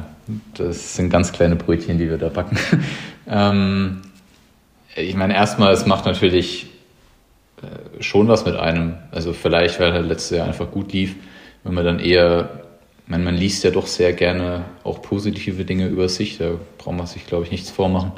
das 0.56 0.96
sind 0.96 1.10
ganz 1.10 1.32
kleine 1.32 1.56
Brötchen, 1.56 1.98
die 1.98 2.10
wir 2.10 2.18
da 2.18 2.30
backen. 2.30 2.58
ähm, 3.28 4.02
ich 4.96 5.16
meine, 5.16 5.36
erstmal, 5.36 5.74
es 5.74 5.86
macht 5.86 6.06
natürlich 6.06 6.68
äh, 7.62 8.02
schon 8.02 8.28
was 8.28 8.46
mit 8.46 8.56
einem. 8.56 8.96
Also 9.12 9.34
vielleicht, 9.34 9.80
weil 9.80 9.94
halt 9.94 10.08
letztes 10.08 10.38
Jahr 10.38 10.48
einfach 10.48 10.72
gut 10.72 10.94
lief, 10.94 11.16
wenn 11.64 11.74
man 11.74 11.86
dann 11.86 12.00
eher, 12.00 12.64
ich 13.04 13.10
meine, 13.10 13.24
man 13.24 13.36
liest 13.36 13.64
ja 13.64 13.72
doch 13.72 13.88
sehr 13.88 14.14
gerne 14.14 14.66
auch 14.84 15.02
positive 15.02 15.66
Dinge 15.66 15.88
über 15.88 16.10
sich, 16.10 16.38
da 16.38 16.52
braucht 16.78 16.96
man 16.96 17.08
sich, 17.08 17.26
glaube 17.28 17.44
ich, 17.44 17.52
nichts 17.52 17.70
vormachen. 17.70 18.14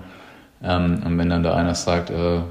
Ähm, 0.63 1.01
und 1.05 1.17
wenn 1.17 1.29
dann 1.29 1.43
da 1.43 1.55
einer 1.55 1.75
sagt, 1.75 2.09
äh, 2.09 2.41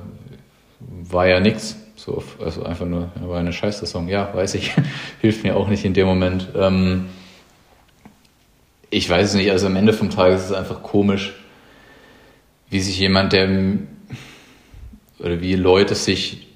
war 0.80 1.26
ja 1.26 1.40
nichts, 1.40 1.76
so, 1.96 2.22
also 2.42 2.64
einfach 2.64 2.86
nur, 2.86 3.10
war 3.20 3.38
eine 3.38 3.52
Scheißsaison, 3.52 4.08
ja, 4.08 4.34
weiß 4.34 4.54
ich, 4.54 4.72
hilft 5.20 5.44
mir 5.44 5.56
auch 5.56 5.68
nicht 5.68 5.84
in 5.84 5.94
dem 5.94 6.06
Moment. 6.06 6.48
Ähm, 6.56 7.06
ich 8.90 9.08
weiß 9.08 9.28
es 9.28 9.34
nicht, 9.34 9.50
also 9.50 9.66
am 9.66 9.76
Ende 9.76 9.92
vom 9.92 10.10
Tag 10.10 10.32
ist 10.32 10.46
es 10.46 10.52
einfach 10.52 10.82
komisch, 10.82 11.34
wie 12.70 12.80
sich 12.80 12.98
jemand, 12.98 13.32
der 13.32 13.48
oder 15.22 15.40
wie 15.40 15.54
Leute 15.54 15.94
sich 15.94 16.46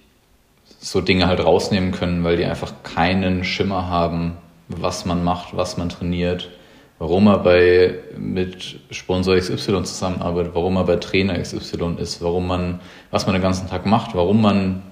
so 0.80 1.00
Dinge 1.00 1.26
halt 1.26 1.40
rausnehmen 1.40 1.92
können, 1.92 2.24
weil 2.24 2.36
die 2.36 2.44
einfach 2.44 2.72
keinen 2.82 3.44
Schimmer 3.44 3.88
haben, 3.88 4.36
was 4.68 5.04
man 5.04 5.24
macht, 5.24 5.56
was 5.56 5.76
man 5.76 5.88
trainiert, 5.88 6.50
warum 6.98 7.26
er 7.26 7.38
bei, 7.38 7.98
mit 8.18 8.80
Sponsor 8.90 9.36
XY 9.36 9.82
zusammenarbeitet, 9.84 10.54
warum 10.54 10.76
er 10.76 10.84
bei 10.84 10.96
Trainer 10.96 11.38
XY 11.38 11.96
ist, 11.98 12.22
warum 12.22 12.46
man, 12.46 12.80
was 13.10 13.26
man 13.26 13.34
den 13.34 13.42
ganzen 13.42 13.68
Tag 13.68 13.86
macht, 13.86 14.14
warum 14.14 14.42
man, 14.42 14.82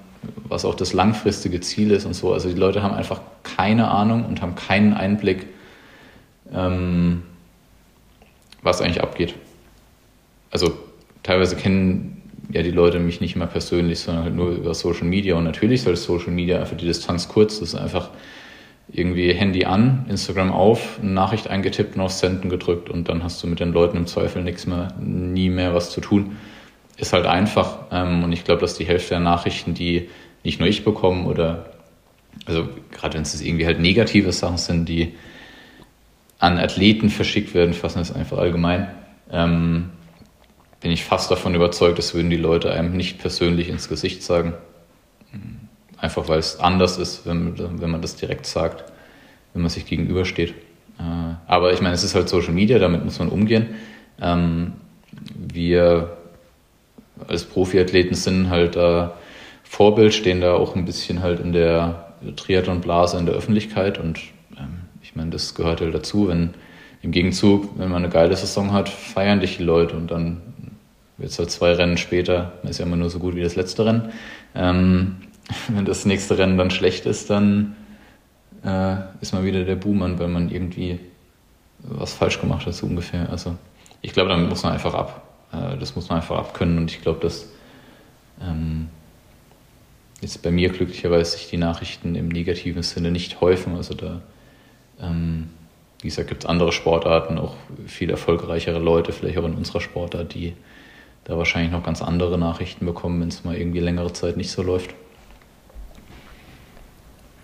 was 0.47 0.65
auch 0.65 0.75
das 0.75 0.93
langfristige 0.93 1.59
Ziel 1.61 1.91
ist 1.91 2.05
und 2.05 2.13
so. 2.13 2.33
Also 2.33 2.49
die 2.49 2.59
Leute 2.59 2.83
haben 2.83 2.93
einfach 2.93 3.21
keine 3.43 3.89
Ahnung 3.89 4.25
und 4.25 4.41
haben 4.41 4.55
keinen 4.55 4.93
Einblick, 4.93 5.47
ähm, 6.53 7.23
was 8.61 8.81
eigentlich 8.81 9.01
abgeht. 9.01 9.35
Also 10.51 10.71
teilweise 11.23 11.55
kennen 11.55 12.12
ja 12.53 12.61
die 12.61 12.71
Leute 12.71 12.99
mich 12.99 13.19
nicht 13.19 13.35
mehr 13.35 13.47
persönlich, 13.47 13.99
sondern 13.99 14.23
halt 14.25 14.35
nur 14.35 14.51
über 14.51 14.73
Social 14.73 15.05
Media. 15.05 15.35
Und 15.35 15.43
natürlich 15.43 15.81
soll 15.81 15.95
Social 15.95 16.31
Media 16.31 16.59
einfach 16.59 16.77
die 16.77 16.85
Distanz 16.85 17.27
kurz, 17.27 17.59
das 17.59 17.69
ist 17.69 17.75
einfach 17.75 18.09
irgendwie 18.91 19.33
Handy 19.33 19.65
an, 19.65 20.05
Instagram 20.09 20.51
auf, 20.51 20.99
eine 21.01 21.11
Nachricht 21.11 21.47
eingetippt 21.47 21.95
und 21.95 22.01
auf 22.01 22.11
Senden 22.11 22.49
gedrückt 22.49 22.89
und 22.89 23.09
dann 23.09 23.23
hast 23.23 23.41
du 23.41 23.47
mit 23.47 23.59
den 23.59 23.71
Leuten 23.71 23.97
im 23.97 24.07
Zweifel 24.07 24.43
nichts 24.43 24.67
mehr, 24.67 24.93
nie 24.99 25.49
mehr 25.49 25.73
was 25.73 25.89
zu 25.89 26.01
tun. 26.01 26.37
Ist 26.97 27.13
halt 27.13 27.25
einfach. 27.25 27.79
Ähm, 27.91 28.23
und 28.23 28.33
ich 28.33 28.43
glaube, 28.43 28.61
dass 28.61 28.75
die 28.75 28.85
Hälfte 28.85 29.11
der 29.11 29.19
Nachrichten, 29.19 29.73
die 29.73 30.09
nicht 30.43 30.59
nur 30.59 30.69
ich 30.69 30.83
bekomme 30.83 31.25
oder, 31.25 31.71
also 32.45 32.67
gerade 32.91 33.15
wenn 33.15 33.23
es 33.23 33.41
irgendwie 33.41 33.65
halt 33.65 33.79
negative 33.79 34.31
Sachen 34.31 34.57
sind, 34.57 34.87
die 34.87 35.15
an 36.37 36.59
Athleten 36.59 37.09
verschickt 37.09 37.53
werden, 37.55 37.73
fassen 37.73 37.99
es 37.99 38.11
einfach 38.11 38.37
allgemein, 38.37 38.89
ähm, 39.31 39.89
bin 40.83 40.91
ich 40.91 41.05
fast 41.05 41.31
davon 41.31 41.55
überzeugt, 41.55 41.97
das 41.97 42.13
würden 42.13 42.29
die 42.29 42.35
Leute 42.35 42.71
einem 42.71 42.95
nicht 42.97 43.17
persönlich 43.17 43.69
ins 43.69 43.87
Gesicht 43.87 44.21
sagen. 44.21 44.53
Einfach 45.97 46.27
weil 46.27 46.39
es 46.39 46.59
anders 46.59 46.97
ist, 46.97 47.25
wenn, 47.25 47.57
wenn 47.81 47.89
man 47.89 48.01
das 48.01 48.17
direkt 48.17 48.45
sagt, 48.45 48.83
wenn 49.53 49.61
man 49.61 49.71
sich 49.71 49.85
gegenübersteht. 49.85 50.53
Äh, 50.99 51.35
aber 51.47 51.71
ich 51.71 51.79
meine, 51.79 51.95
es 51.95 52.03
ist 52.03 52.15
halt 52.15 52.27
Social 52.27 52.51
Media, 52.51 52.79
damit 52.79 53.05
muss 53.05 53.17
man 53.17 53.29
umgehen. 53.29 53.75
Ähm, 54.21 54.73
wir 55.35 56.17
als 57.29 57.45
Profiathleten 57.45 58.15
sind 58.15 58.49
halt 58.49 58.75
da 58.75 59.13
Vorbild, 59.63 60.13
stehen 60.13 60.41
da 60.41 60.53
auch 60.53 60.75
ein 60.75 60.83
bisschen 60.83 61.23
halt 61.23 61.39
in 61.39 61.53
der 61.53 62.13
Triathlon-Blase 62.35 63.17
in 63.17 63.25
der 63.25 63.35
Öffentlichkeit 63.35 63.97
und 63.99 64.19
ähm, 64.57 64.81
ich 65.01 65.15
meine, 65.15 65.29
das 65.29 65.55
gehört 65.55 65.79
halt 65.79 65.95
dazu, 65.95 66.27
wenn 66.27 66.55
im 67.01 67.11
Gegenzug, 67.11 67.69
wenn 67.77 67.89
man 67.89 68.03
eine 68.03 68.11
geile 68.11 68.35
Saison 68.35 68.73
hat, 68.73 68.89
feiern 68.89 69.39
dich 69.39 69.57
die 69.57 69.63
Leute 69.63 69.95
und 69.95 70.11
dann 70.11 70.41
Jetzt 71.17 71.39
halt 71.39 71.51
zwei 71.51 71.73
Rennen 71.73 71.97
später, 71.97 72.53
ist 72.63 72.79
ja 72.79 72.85
immer 72.85 72.95
nur 72.95 73.09
so 73.09 73.19
gut 73.19 73.35
wie 73.35 73.41
das 73.43 73.55
letzte 73.55 73.85
Rennen. 73.85 74.11
Ähm, 74.55 75.17
wenn 75.67 75.85
das 75.85 76.05
nächste 76.05 76.37
Rennen 76.37 76.57
dann 76.57 76.71
schlecht 76.71 77.05
ist, 77.05 77.29
dann 77.29 77.75
äh, 78.63 78.95
ist 79.21 79.33
man 79.33 79.43
wieder 79.43 79.63
der 79.63 79.75
Buhmann, 79.75 80.19
weil 80.19 80.29
man 80.29 80.49
irgendwie 80.49 80.99
was 81.79 82.13
falsch 82.13 82.39
gemacht 82.39 82.65
hat, 82.65 82.73
so 82.73 82.85
ungefähr. 82.85 83.29
Also 83.29 83.55
ich 84.01 84.13
glaube, 84.13 84.29
damit 84.29 84.49
muss 84.49 84.63
man 84.63 84.73
einfach 84.73 84.93
ab. 84.93 85.27
Äh, 85.51 85.77
das 85.77 85.95
muss 85.95 86.09
man 86.09 86.19
einfach 86.19 86.37
abkönnen 86.37 86.77
und 86.77 86.91
ich 86.91 87.01
glaube, 87.01 87.19
dass 87.19 87.47
ähm, 88.41 88.89
jetzt 90.21 90.41
bei 90.41 90.51
mir 90.51 90.69
glücklicherweise 90.69 91.31
sich 91.31 91.49
die 91.49 91.57
Nachrichten 91.57 92.15
im 92.15 92.29
negativen 92.29 92.83
Sinne 92.83 93.11
nicht 93.11 93.41
häufen. 93.41 93.75
Also 93.75 93.93
da 93.93 94.21
ähm, 95.01 95.49
wie 96.03 96.09
gesagt, 96.09 96.27
gibt 96.27 96.43
es 96.43 96.49
andere 96.49 96.73
Sportarten, 96.73 97.37
auch 97.37 97.55
viel 97.87 98.09
erfolgreichere 98.09 98.79
Leute, 98.79 99.13
vielleicht 99.13 99.37
auch 99.37 99.45
in 99.45 99.55
unserer 99.55 99.79
Sportart, 99.79 100.33
die 100.33 100.53
da 101.25 101.37
wahrscheinlich 101.37 101.71
noch 101.71 101.83
ganz 101.83 102.01
andere 102.01 102.37
Nachrichten 102.37 102.85
bekommen, 102.85 103.21
wenn 103.21 103.29
es 103.29 103.43
mal 103.43 103.55
irgendwie 103.55 103.79
längere 103.79 104.13
Zeit 104.13 104.37
nicht 104.37 104.51
so 104.51 104.61
läuft. 104.61 104.93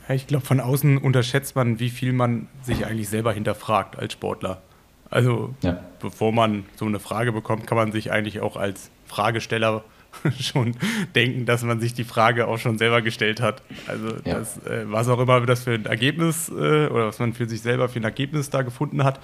ich 0.10 0.28
glaube, 0.28 0.46
von 0.46 0.60
außen 0.60 0.98
unterschätzt 0.98 1.56
man, 1.56 1.80
wie 1.80 1.90
viel 1.90 2.14
man 2.14 2.48
sich 2.64 2.86
eigentlich 2.86 3.10
selber 3.10 3.32
hinterfragt 3.32 3.98
als 3.98 4.14
Sportler. 4.14 4.62
Also, 5.10 5.56
ja. 5.62 5.80
bevor 6.00 6.32
man 6.32 6.66
so 6.76 6.86
eine 6.86 7.00
Frage 7.00 7.32
bekommt, 7.32 7.66
kann 7.66 7.78
man 7.78 7.92
sich 7.92 8.12
eigentlich 8.12 8.42
auch 8.42 8.58
als 8.58 8.92
Fragesteller 9.08 9.84
schon 10.40 10.76
denken, 11.16 11.46
dass 11.46 11.64
man 11.64 11.80
sich 11.80 11.94
die 11.94 12.04
Frage 12.04 12.48
auch 12.48 12.58
schon 12.58 12.78
selber 12.78 13.02
gestellt 13.02 13.42
hat. 13.42 13.62
Also 13.88 14.08
ja. 14.26 14.40
das, 14.40 14.58
äh, 14.66 14.86
was 14.86 15.08
auch 15.08 15.20
immer 15.20 15.42
das 15.46 15.64
für 15.64 15.74
ein 15.74 15.86
Ergebnis 15.86 16.50
äh, 16.50 16.88
oder 16.88 17.08
was 17.08 17.20
man 17.20 17.34
für 17.34 17.48
sich 17.48 17.62
selber 17.62 17.90
für 17.90 18.00
ein 18.00 18.04
Ergebnis 18.04 18.50
da 18.50 18.62
gefunden 18.62 19.04
hat. 19.04 19.20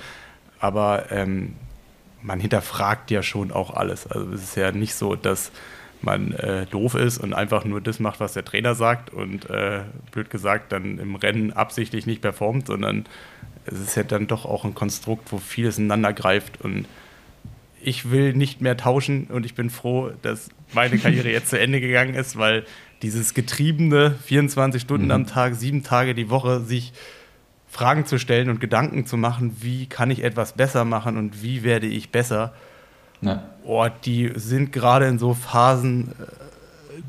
Aber 0.60 1.11
ähm, 1.11 1.53
man 2.26 2.39
hinterfragt 2.39 3.11
ja 3.11 3.22
schon 3.22 3.52
auch 3.52 3.72
alles. 3.72 4.07
Also 4.07 4.31
es 4.31 4.43
ist 4.43 4.57
ja 4.57 4.72
nicht 4.72 4.95
so, 4.95 5.15
dass 5.15 5.52
man 6.02 6.34
äh, 6.34 6.65
doof 6.65 6.95
ist 6.95 7.19
und 7.19 7.34
einfach 7.34 7.65
nur 7.65 7.81
das 7.81 7.99
macht, 7.99 8.19
was 8.19 8.34
der 8.34 8.43
Trainer 8.43 8.76
sagt 8.76 9.11
und 9.11 9.49
äh, 9.49 9.81
blöd 10.11 10.30
gesagt 10.30 10.72
dann 10.72 10.99
im 10.99 11.15
Rennen 11.15 11.53
absichtlich 11.53 12.06
nicht 12.06 12.22
performt, 12.22 12.68
sondern 12.68 13.06
es 13.65 13.80
ist 13.80 13.95
ja 13.95 14.03
dann 14.03 14.27
doch 14.27 14.45
auch 14.45 14.65
ein 14.65 14.76
Konstrukt, 14.76 15.31
wo 15.31 15.38
vieles 15.38 15.77
ineinander 15.77 16.14
greift 16.14 16.61
und 16.61 16.88
ich 17.81 18.10
will 18.10 18.34
nicht 18.34 18.61
mehr 18.61 18.77
tauschen 18.77 19.26
und 19.26 19.45
ich 19.45 19.53
bin 19.53 19.69
froh, 19.69 20.11
dass 20.22 20.49
meine 20.73 20.97
Karriere 20.97 21.30
jetzt 21.30 21.49
zu 21.49 21.60
Ende 21.60 21.80
gegangen 21.80 22.15
ist, 22.15 22.38
weil 22.38 22.65
dieses 23.02 23.34
getriebene 23.34 24.15
24 24.26 24.81
Stunden 24.81 25.06
mhm. 25.06 25.11
am 25.11 25.27
Tag, 25.27 25.56
sieben 25.56 25.84
Tage 25.84 26.15
die 26.15 26.30
Woche 26.30 26.61
sich 26.61 26.93
Fragen 27.76 28.06
zu 28.06 28.18
stellen 28.18 28.49
und 28.49 28.61
Gedanken 28.61 29.06
zu 29.06 29.18
machen, 29.18 29.57
wie 29.60 29.85
kann 29.88 30.10
ich 30.10 30.23
etwas 30.23 30.53
besser 30.53 30.85
machen 30.85 31.18
und 31.18 31.43
wie 31.43 31.61
werde 31.61 31.88
ich 31.88 32.10
besser, 32.10 32.53
ja. 33.19 33.43
oh, 33.65 33.85
die 34.06 34.31
sind 34.35 34.72
gerade 34.72 35.07
in 35.07 35.19
so 35.19 35.34
Phasen, 35.34 36.11
äh, 36.11 36.26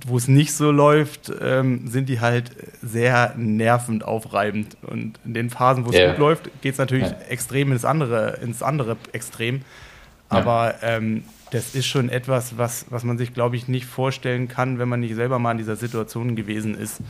wo 0.08 0.16
es 0.16 0.26
nicht 0.26 0.52
so 0.52 0.72
läuft, 0.72 1.30
ähm, 1.40 1.86
sind 1.86 2.08
die 2.08 2.18
halt 2.18 2.50
sehr 2.82 3.32
nervend 3.36 4.04
aufreibend. 4.04 4.76
Und 4.82 5.20
in 5.24 5.34
den 5.34 5.50
Phasen, 5.50 5.86
wo 5.86 5.90
es 5.90 5.96
yeah. 5.96 6.10
gut 6.10 6.18
läuft, 6.18 6.50
geht 6.62 6.72
es 6.72 6.78
natürlich 6.78 7.10
ja. 7.10 7.18
extrem 7.28 7.70
ins 7.70 7.84
andere, 7.84 8.38
ins 8.42 8.60
andere 8.60 8.96
Extrem. 9.12 9.60
Aber 10.28 10.74
ähm, 10.82 11.22
das 11.52 11.76
ist 11.76 11.86
schon 11.86 12.08
etwas, 12.08 12.58
was, 12.58 12.86
was 12.90 13.04
man 13.04 13.18
sich, 13.18 13.34
glaube 13.34 13.54
ich, 13.54 13.68
nicht 13.68 13.86
vorstellen 13.86 14.48
kann, 14.48 14.80
wenn 14.80 14.88
man 14.88 14.98
nicht 14.98 15.14
selber 15.14 15.38
mal 15.38 15.52
in 15.52 15.58
dieser 15.58 15.76
Situation 15.76 16.34
gewesen 16.34 16.76
ist. 16.76 17.00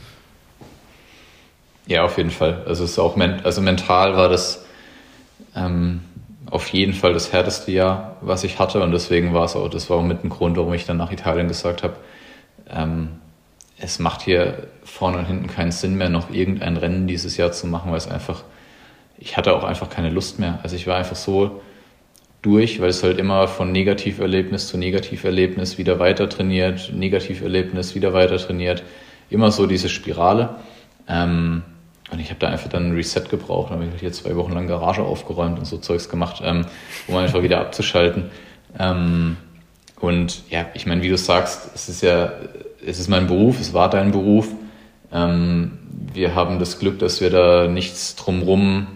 Ja, 1.87 2.03
auf 2.03 2.17
jeden 2.17 2.31
Fall. 2.31 2.63
Also, 2.67 2.83
es 2.83 2.91
ist 2.91 2.99
auch 2.99 3.15
men 3.15 3.41
also 3.43 3.61
mental 3.61 4.15
war 4.15 4.29
das 4.29 4.65
ähm, 5.55 6.01
auf 6.49 6.69
jeden 6.69 6.93
Fall 6.93 7.13
das 7.13 7.33
härteste 7.33 7.71
Jahr, 7.71 8.17
was 8.21 8.43
ich 8.43 8.59
hatte. 8.59 8.81
Und 8.81 8.91
deswegen 8.91 9.33
war 9.33 9.45
es 9.45 9.55
auch, 9.55 9.69
das 9.69 9.89
war 9.89 9.97
auch 9.97 10.03
mit 10.03 10.23
ein 10.23 10.29
Grund, 10.29 10.57
warum 10.57 10.73
ich 10.73 10.85
dann 10.85 10.97
nach 10.97 11.11
Italien 11.11 11.47
gesagt 11.47 11.83
habe, 11.83 11.95
ähm, 12.69 13.09
es 13.79 13.99
macht 13.99 14.21
hier 14.21 14.67
vorne 14.83 15.19
und 15.19 15.25
hinten 15.25 15.47
keinen 15.47 15.71
Sinn 15.71 15.95
mehr, 15.95 16.09
noch 16.09 16.31
irgendein 16.31 16.77
Rennen 16.77 17.07
dieses 17.07 17.37
Jahr 17.37 17.51
zu 17.51 17.67
machen, 17.67 17.91
weil 17.91 17.97
es 17.97 18.07
einfach, 18.07 18.43
ich 19.17 19.37
hatte 19.37 19.55
auch 19.55 19.63
einfach 19.63 19.89
keine 19.89 20.09
Lust 20.09 20.39
mehr. 20.39 20.59
Also 20.63 20.75
ich 20.75 20.87
war 20.87 20.97
einfach 20.97 21.15
so 21.15 21.61
durch, 22.41 22.81
weil 22.81 22.89
es 22.89 23.03
halt 23.03 23.19
immer 23.19 23.47
von 23.47 23.71
Negativerlebnis 23.71 24.67
zu 24.67 24.77
Negativerlebnis 24.77 25.77
wieder 25.77 25.99
weiter 25.99 26.27
trainiert, 26.29 26.91
Negativerlebnis 26.93 27.93
wieder 27.93 28.13
weiter 28.13 28.37
trainiert, 28.37 28.83
immer 29.29 29.51
so 29.51 29.67
diese 29.67 29.89
Spirale. 29.89 30.55
Ähm, 31.07 31.63
und 32.11 32.19
ich 32.19 32.29
habe 32.29 32.39
da 32.39 32.47
einfach 32.47 32.69
dann 32.69 32.89
ein 32.89 32.95
Reset 32.95 33.23
gebraucht. 33.29 33.71
Dann 33.71 33.79
habe 33.79 33.89
ich 33.93 33.99
hier 33.99 34.11
zwei 34.11 34.35
Wochen 34.35 34.53
lang 34.53 34.67
Garage 34.67 35.03
aufgeräumt 35.03 35.59
und 35.59 35.65
so 35.65 35.77
Zeugs 35.77 36.09
gemacht, 36.09 36.41
ähm, 36.43 36.65
um 37.07 37.15
einfach 37.15 37.41
wieder 37.43 37.59
abzuschalten. 37.59 38.25
Ähm, 38.79 39.37
und 39.99 40.43
ja, 40.49 40.67
ich 40.73 40.85
meine, 40.85 41.01
wie 41.01 41.09
du 41.09 41.17
sagst, 41.17 41.71
es 41.75 41.89
ist 41.89 42.01
ja, 42.01 42.31
es 42.85 42.99
ist 42.99 43.09
mein 43.09 43.27
Beruf, 43.27 43.59
es 43.59 43.73
war 43.73 43.89
dein 43.89 44.11
Beruf. 44.11 44.47
Ähm, 45.11 45.79
wir 46.13 46.35
haben 46.35 46.59
das 46.59 46.79
Glück, 46.79 46.99
dass 46.99 47.19
wir 47.19 47.29
da 47.29 47.67
nichts 47.67 48.15
drumrum 48.15 48.87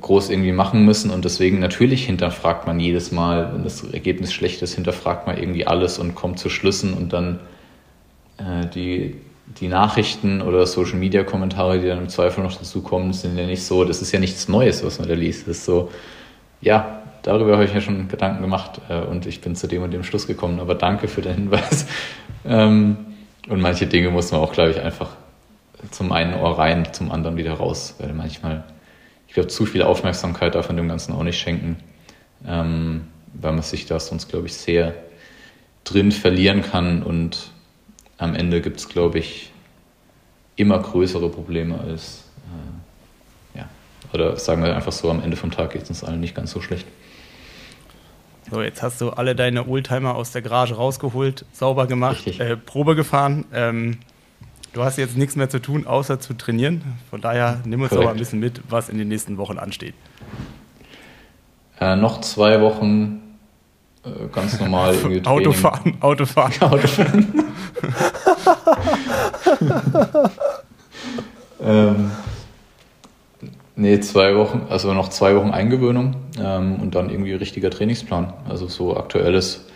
groß 0.00 0.30
irgendwie 0.30 0.52
machen 0.52 0.84
müssen 0.84 1.10
und 1.10 1.24
deswegen 1.24 1.58
natürlich 1.58 2.06
hinterfragt 2.06 2.66
man 2.66 2.80
jedes 2.80 3.12
Mal, 3.12 3.52
wenn 3.52 3.64
das 3.64 3.84
Ergebnis 3.84 4.32
schlecht 4.32 4.62
ist, 4.62 4.74
hinterfragt 4.74 5.26
man 5.26 5.36
irgendwie 5.36 5.66
alles 5.66 5.98
und 5.98 6.14
kommt 6.14 6.38
zu 6.38 6.48
Schlüssen 6.48 6.94
und 6.94 7.12
dann 7.12 7.40
äh, 8.38 8.66
die, 8.66 9.16
die 9.60 9.68
Nachrichten 9.68 10.42
oder 10.42 10.66
Social 10.66 10.98
Media 10.98 11.24
Kommentare, 11.24 11.78
die 11.78 11.86
dann 11.86 11.98
im 11.98 12.08
Zweifel 12.08 12.42
noch 12.42 12.56
dazu 12.56 12.82
kommen, 12.82 13.12
sind 13.12 13.36
ja 13.36 13.46
nicht 13.46 13.64
so, 13.64 13.84
das 13.84 14.02
ist 14.02 14.12
ja 14.12 14.18
nichts 14.18 14.48
Neues, 14.48 14.84
was 14.84 14.98
man 14.98 15.08
da 15.08 15.14
liest. 15.14 15.46
Das 15.48 15.58
ist 15.58 15.64
so, 15.64 15.90
ja, 16.60 17.02
darüber 17.22 17.52
habe 17.52 17.64
ich 17.64 17.74
ja 17.74 17.80
schon 17.80 18.08
Gedanken 18.08 18.42
gemacht 18.42 18.80
äh, 18.88 19.00
und 19.00 19.26
ich 19.26 19.40
bin 19.40 19.54
zu 19.56 19.66
dem 19.66 19.82
und 19.82 19.90
dem 19.92 20.04
Schluss 20.04 20.26
gekommen, 20.26 20.60
aber 20.60 20.74
danke 20.74 21.08
für 21.08 21.22
den 21.22 21.34
Hinweis. 21.50 21.86
ähm, 22.44 22.96
und 23.48 23.60
manche 23.60 23.86
Dinge 23.86 24.10
muss 24.10 24.30
man 24.32 24.40
auch, 24.40 24.52
glaube 24.52 24.70
ich, 24.70 24.80
einfach 24.80 25.10
zum 25.90 26.12
einen 26.12 26.34
Ohr 26.34 26.58
rein, 26.58 26.88
zum 26.92 27.10
anderen 27.10 27.36
wieder 27.36 27.54
raus, 27.54 27.96
weil 27.98 28.12
manchmal 28.12 28.64
ich 29.32 29.34
glaube, 29.34 29.48
zu 29.48 29.64
viel 29.64 29.82
Aufmerksamkeit 29.82 30.54
darf 30.54 30.68
man 30.68 30.76
dem 30.76 30.88
Ganzen 30.88 31.14
auch 31.14 31.22
nicht 31.22 31.40
schenken, 31.40 31.78
ähm, 32.46 33.08
weil 33.32 33.52
man 33.52 33.62
sich 33.62 33.86
da 33.86 33.98
sonst, 33.98 34.28
glaube 34.28 34.46
ich, 34.46 34.52
sehr 34.52 34.94
drin 35.84 36.12
verlieren 36.12 36.60
kann 36.60 37.02
und 37.02 37.50
am 38.22 38.34
Ende 38.34 38.60
gibt 38.60 38.78
es, 38.80 38.88
glaube 38.88 39.18
ich, 39.18 39.52
immer 40.56 40.78
größere 40.78 41.28
Probleme 41.28 41.78
als, 41.80 42.24
äh, 43.54 43.58
ja, 43.58 43.68
oder 44.12 44.36
sagen 44.36 44.62
wir 44.62 44.74
einfach 44.74 44.92
so, 44.92 45.10
am 45.10 45.22
Ende 45.22 45.36
vom 45.36 45.50
Tag 45.50 45.72
geht 45.72 45.82
es 45.82 45.88
uns 45.88 46.04
allen 46.04 46.20
nicht 46.20 46.34
ganz 46.34 46.50
so 46.50 46.60
schlecht. 46.60 46.86
So, 48.50 48.60
jetzt 48.60 48.82
hast 48.82 49.00
du 49.00 49.10
alle 49.10 49.34
deine 49.34 49.66
Oldtimer 49.66 50.14
aus 50.14 50.32
der 50.32 50.42
Garage 50.42 50.74
rausgeholt, 50.74 51.44
sauber 51.52 51.86
gemacht, 51.86 52.26
äh, 52.38 52.56
Probe 52.56 52.94
gefahren. 52.94 53.44
Ähm, 53.52 53.98
Du 54.72 54.82
hast 54.82 54.96
jetzt 54.96 55.18
nichts 55.18 55.36
mehr 55.36 55.50
zu 55.50 55.60
tun, 55.60 55.86
außer 55.86 56.18
zu 56.18 56.32
trainieren. 56.32 56.82
Von 57.10 57.20
daher 57.20 57.60
nimm 57.66 57.82
uns 57.82 57.90
Korrekt. 57.90 58.06
aber 58.06 58.16
ein 58.16 58.18
bisschen 58.18 58.40
mit, 58.40 58.62
was 58.70 58.88
in 58.88 58.96
den 58.96 59.08
nächsten 59.08 59.36
Wochen 59.36 59.58
ansteht. 59.58 59.94
Äh, 61.78 61.96
noch 61.96 62.22
zwei 62.22 62.60
Wochen 62.62 63.21
äh, 64.04 64.28
ganz 64.32 64.60
normal 64.60 64.94
irgendwie 64.94 65.24
Autofahren, 65.26 65.96
Autofahren. 66.00 66.62
Autofahren. 66.72 67.44
ähm, 71.62 72.10
nee, 73.76 74.00
zwei 74.00 74.36
Wochen, 74.36 74.66
also 74.68 74.92
noch 74.94 75.08
zwei 75.08 75.36
Wochen 75.36 75.50
Eingewöhnung 75.50 76.16
ähm, 76.38 76.76
und 76.80 76.94
dann 76.94 77.10
irgendwie 77.10 77.34
richtiger 77.34 77.70
Trainingsplan. 77.70 78.32
Also 78.48 78.68
so 78.68 78.96
aktuelles 78.96 79.66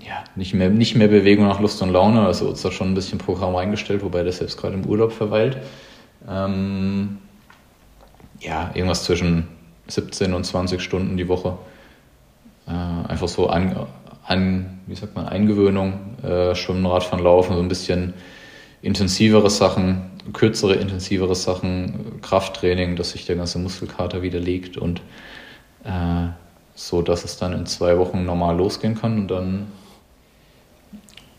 ja, 0.00 0.24
nicht 0.36 0.54
mehr, 0.54 0.70
nicht 0.70 0.94
mehr 0.94 1.08
Bewegung 1.08 1.46
nach 1.46 1.60
Lust 1.60 1.82
und 1.82 1.90
Laune. 1.90 2.24
Also 2.24 2.48
uns 2.48 2.62
da 2.62 2.70
schon 2.70 2.90
ein 2.90 2.94
bisschen 2.94 3.18
Programm 3.18 3.56
eingestellt, 3.56 4.02
wobei 4.02 4.22
der 4.22 4.32
selbst 4.32 4.56
gerade 4.56 4.74
im 4.74 4.86
Urlaub 4.86 5.12
verweilt. 5.12 5.58
Ähm, 6.28 7.18
ja, 8.40 8.70
irgendwas 8.74 9.04
zwischen 9.04 9.48
17 9.88 10.34
und 10.34 10.44
20 10.44 10.80
Stunden 10.80 11.16
die 11.16 11.28
Woche. 11.28 11.58
Äh, 12.68 12.72
einfach 13.08 13.28
so 13.28 13.48
an, 13.48 13.86
an, 14.26 14.80
wie 14.86 14.94
sagt 14.94 15.16
man, 15.16 15.26
Eingewöhnung, 15.26 16.18
äh, 16.22 16.54
Schwimmen, 16.54 16.84
Radfahren, 16.84 17.24
Laufen, 17.24 17.54
so 17.54 17.62
ein 17.62 17.68
bisschen 17.68 18.14
intensivere 18.82 19.48
Sachen, 19.48 20.10
kürzere, 20.32 20.74
intensivere 20.74 21.34
Sachen, 21.34 22.20
Krafttraining, 22.20 22.96
dass 22.96 23.10
sich 23.10 23.24
der 23.24 23.36
ganze 23.36 23.58
Muskelkater 23.58 24.22
wieder 24.22 24.38
legt 24.38 24.76
und 24.76 25.00
äh, 25.84 26.28
so, 26.74 27.02
dass 27.02 27.24
es 27.24 27.38
dann 27.38 27.54
in 27.54 27.66
zwei 27.66 27.98
Wochen 27.98 28.24
normal 28.24 28.56
losgehen 28.56 28.94
kann 28.94 29.18
und 29.18 29.28
dann 29.28 29.66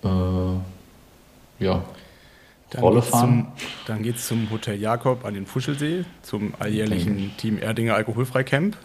äh, 0.04 1.64
ja, 1.64 1.84
dann 2.72 2.82
Rolle 2.82 3.02
fahren. 3.02 3.48
Zum, 3.56 3.68
dann 3.88 4.04
geht 4.04 4.16
es 4.16 4.28
zum 4.28 4.50
Hotel 4.50 4.80
Jakob 4.80 5.26
an 5.26 5.34
den 5.34 5.46
Fuschelsee, 5.46 6.06
zum 6.24 6.54
alljährlichen 6.60 7.36
Team 7.38 7.60
Erdinger 7.60 7.96
Alkoholfreicamp. 7.96 8.78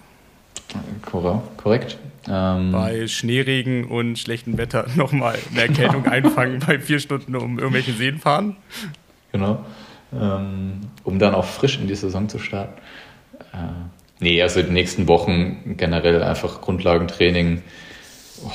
Korrekt. 1.57 1.99
Ähm, 2.29 2.73
bei 2.73 3.07
Schneeregen 3.07 3.85
und 3.85 4.19
schlechtem 4.19 4.57
Wetter 4.57 4.87
nochmal 4.97 5.39
eine 5.51 5.63
Erkältung 5.63 6.07
einfangen 6.07 6.61
bei 6.67 6.79
vier 6.79 6.99
Stunden 6.99 7.37
um 7.37 7.59
irgendwelche 7.59 7.93
Seen 7.93 8.19
fahren. 8.19 8.57
Genau. 9.33 9.65
Ähm, 10.13 10.81
um 11.03 11.19
dann 11.19 11.35
auch 11.35 11.45
frisch 11.45 11.79
in 11.79 11.87
die 11.87 11.95
Saison 11.95 12.29
zu 12.29 12.39
starten. 12.39 12.81
Äh, 13.53 13.57
nee, 14.21 14.41
also 14.41 14.63
die 14.63 14.71
nächsten 14.71 15.09
Wochen 15.09 15.77
generell 15.77 16.23
einfach 16.23 16.61
Grundlagentraining, 16.61 17.63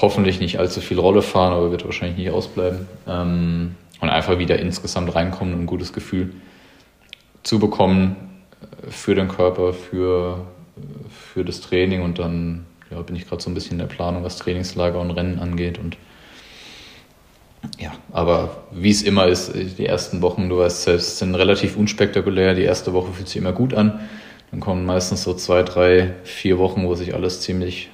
hoffentlich 0.02 0.40
nicht 0.40 0.58
allzu 0.60 0.82
viel 0.82 1.00
Rolle 1.00 1.22
fahren, 1.22 1.54
aber 1.54 1.72
wird 1.72 1.86
wahrscheinlich 1.86 2.18
nicht 2.18 2.32
ausbleiben. 2.32 2.88
Ähm, 3.08 3.76
und 4.02 4.10
einfach 4.10 4.40
wieder 4.40 4.58
insgesamt 4.60 5.14
reinkommen 5.14 5.54
und 5.54 5.62
ein 5.62 5.66
gutes 5.66 5.92
Gefühl 5.94 6.34
zu 7.44 7.60
bekommen 7.60 8.16
für 8.90 9.16
den 9.16 9.28
Körper, 9.28 9.74
für, 9.74 10.46
für 11.34 11.46
das 11.46 11.62
Training 11.62 12.02
und 12.02 12.20
dann 12.20 12.66
ja, 12.90 13.02
bin 13.02 13.16
ich 13.16 13.28
gerade 13.28 13.42
so 13.42 13.50
ein 13.50 13.54
bisschen 13.54 13.74
in 13.74 13.80
der 13.80 13.86
Planung, 13.86 14.24
was 14.24 14.38
Trainingslager 14.38 15.00
und 15.00 15.12
Rennen 15.12 15.40
angeht 15.40 15.78
und 15.78 15.98
ja, 17.78 17.92
aber 18.12 18.64
wie 18.72 18.90
es 18.90 19.02
immer 19.02 19.28
ist, 19.28 19.52
die 19.54 19.86
ersten 19.86 20.22
Wochen, 20.22 20.50
du 20.50 20.60
weißt 20.60 20.84
selbst, 20.84 21.18
sind 21.18 21.36
relativ 21.36 21.76
unspektakulär. 21.76 22.56
Die 22.56 22.64
erste 22.64 22.94
Woche 22.94 23.12
fühlt 23.12 23.28
sich 23.28 23.36
immer 23.36 23.52
gut 23.52 23.74
an. 23.74 24.00
Dann 24.52 24.62
kommen 24.62 24.86
meistens 24.86 25.24
so 25.24 25.34
zwei, 25.34 25.64
drei, 25.64 26.14
vier 26.24 26.58
Wochen, 26.58 26.86
wo 26.86 26.96
sich 26.96 27.14
alles 27.14 27.42
ziemlich 27.42 27.90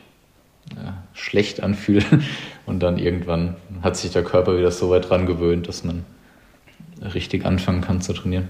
ja, 0.76 1.04
schlecht 1.14 1.64
anfühlt. 1.64 2.06
Und 2.68 2.82
dann 2.82 2.98
irgendwann 2.98 3.56
hat 3.82 3.98
sich 3.98 4.12
der 4.12 4.24
Körper 4.24 4.58
wieder 4.58 4.72
so 4.72 4.90
weit 4.92 5.10
dran 5.10 5.26
gewöhnt, 5.26 5.68
dass 5.68 5.84
man 5.84 6.06
richtig 7.02 7.46
anfangen 7.46 7.82
kann 7.82 8.02
zu 8.02 8.14
trainieren. 8.14 8.50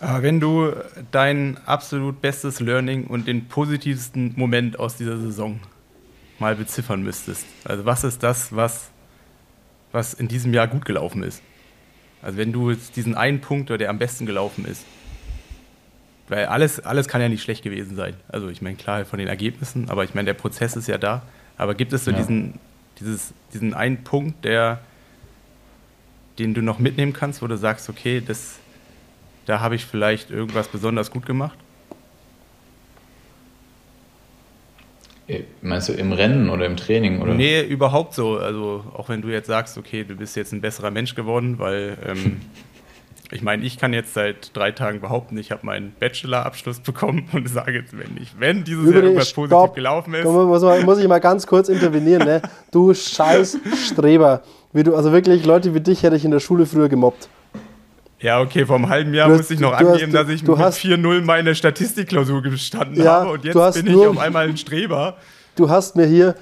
Aber 0.00 0.22
wenn 0.22 0.40
du 0.40 0.72
dein 1.10 1.58
absolut 1.66 2.22
bestes 2.22 2.60
Learning 2.60 3.06
und 3.06 3.28
den 3.28 3.48
positivsten 3.48 4.32
Moment 4.34 4.78
aus 4.78 4.96
dieser 4.96 5.18
Saison 5.18 5.60
mal 6.38 6.56
beziffern 6.56 7.02
müsstest, 7.02 7.44
also 7.64 7.84
was 7.84 8.02
ist 8.02 8.22
das, 8.22 8.56
was, 8.56 8.90
was 9.92 10.14
in 10.14 10.26
diesem 10.26 10.54
Jahr 10.54 10.68
gut 10.68 10.86
gelaufen 10.86 11.22
ist? 11.22 11.42
Also 12.22 12.38
wenn 12.38 12.52
du 12.52 12.70
jetzt 12.70 12.96
diesen 12.96 13.14
einen 13.14 13.42
Punkt, 13.42 13.68
der 13.68 13.90
am 13.90 13.98
besten 13.98 14.24
gelaufen 14.24 14.64
ist, 14.64 14.84
weil 16.28 16.46
alles, 16.46 16.80
alles 16.80 17.08
kann 17.08 17.20
ja 17.20 17.28
nicht 17.28 17.42
schlecht 17.42 17.62
gewesen 17.62 17.96
sein. 17.96 18.14
Also 18.28 18.48
ich 18.48 18.62
meine, 18.62 18.76
klar 18.76 19.04
von 19.04 19.18
den 19.18 19.28
Ergebnissen, 19.28 19.90
aber 19.90 20.04
ich 20.04 20.14
meine, 20.14 20.26
der 20.26 20.34
Prozess 20.34 20.76
ist 20.76 20.86
ja 20.86 20.96
da. 20.96 21.22
Aber 21.58 21.74
gibt 21.74 21.92
es 21.92 22.04
so 22.04 22.12
ja. 22.12 22.16
diesen, 22.16 22.58
dieses, 23.00 23.34
diesen 23.52 23.74
einen 23.74 24.04
Punkt, 24.04 24.44
der, 24.44 24.80
den 26.38 26.54
du 26.54 26.62
noch 26.62 26.78
mitnehmen 26.78 27.12
kannst, 27.12 27.42
wo 27.42 27.48
du 27.48 27.58
sagst, 27.58 27.90
okay, 27.90 28.22
das, 28.24 28.59
da 29.50 29.60
habe 29.60 29.74
ich 29.74 29.84
vielleicht 29.84 30.30
irgendwas 30.30 30.68
besonders 30.68 31.10
gut 31.10 31.26
gemacht? 31.26 31.58
Äh, 35.26 35.42
meinst 35.60 35.88
du 35.88 35.92
im 35.92 36.12
Rennen 36.12 36.50
oder 36.50 36.66
im 36.66 36.76
Training? 36.76 37.20
Oder? 37.20 37.34
Nee, 37.34 37.62
überhaupt 37.62 38.14
so. 38.14 38.38
Also 38.38 38.84
auch 38.96 39.08
wenn 39.08 39.22
du 39.22 39.28
jetzt 39.28 39.48
sagst, 39.48 39.76
okay, 39.76 40.04
du 40.04 40.14
bist 40.14 40.36
jetzt 40.36 40.52
ein 40.52 40.60
besserer 40.60 40.92
Mensch 40.92 41.16
geworden, 41.16 41.58
weil 41.58 41.98
ähm, 42.06 42.40
ich 43.32 43.42
meine, 43.42 43.64
ich 43.64 43.76
kann 43.76 43.92
jetzt 43.92 44.14
seit 44.14 44.56
drei 44.56 44.70
Tagen 44.70 45.00
behaupten, 45.00 45.36
ich 45.36 45.50
habe 45.50 45.66
meinen 45.66 45.94
Bachelor-Abschluss 45.98 46.78
bekommen 46.78 47.28
und 47.32 47.48
sage 47.48 47.72
jetzt, 47.72 47.98
wenn 47.98 48.22
ich, 48.22 48.38
wenn 48.38 48.62
dieses 48.62 48.82
Übrigens, 48.84 48.94
Jahr 48.94 49.04
irgendwas 49.04 49.32
positiv 49.32 49.58
stopp. 49.58 49.74
gelaufen 49.74 50.14
ist. 50.14 50.24
Muss, 50.26 50.62
muss, 50.84 50.98
ich 51.00 51.08
mal 51.08 51.18
ganz 51.18 51.44
kurz 51.44 51.68
intervenieren, 51.68 52.24
ne? 52.24 52.40
Du 52.70 52.94
scheiß 52.94 53.58
Streber. 53.88 54.42
Wie 54.72 54.84
du, 54.84 54.94
also 54.94 55.10
wirklich, 55.10 55.44
Leute 55.44 55.74
wie 55.74 55.80
dich 55.80 56.04
hätte 56.04 56.14
ich 56.14 56.24
in 56.24 56.30
der 56.30 56.38
Schule 56.38 56.66
früher 56.66 56.88
gemobbt. 56.88 57.28
Ja, 58.20 58.40
okay, 58.40 58.66
vor 58.66 58.76
einem 58.76 58.88
halben 58.88 59.14
Jahr 59.14 59.28
musste 59.30 59.54
ich 59.54 59.60
noch 59.60 59.72
angeben, 59.72 60.12
hast, 60.12 60.14
dass 60.14 60.28
ich 60.28 60.42
mit 60.42 60.58
4-0 60.58 61.22
meine 61.22 61.54
Statistikklausur 61.54 62.42
gestanden 62.42 63.02
ja, 63.02 63.20
habe 63.20 63.30
und 63.32 63.44
jetzt 63.44 63.74
bin 63.74 63.86
ich 63.86 64.06
auf 64.06 64.18
einmal 64.18 64.48
ein 64.48 64.58
Streber. 64.58 65.16
Du 65.56 65.70
hast 65.70 65.96
mir 65.96 66.06
hier 66.06 66.34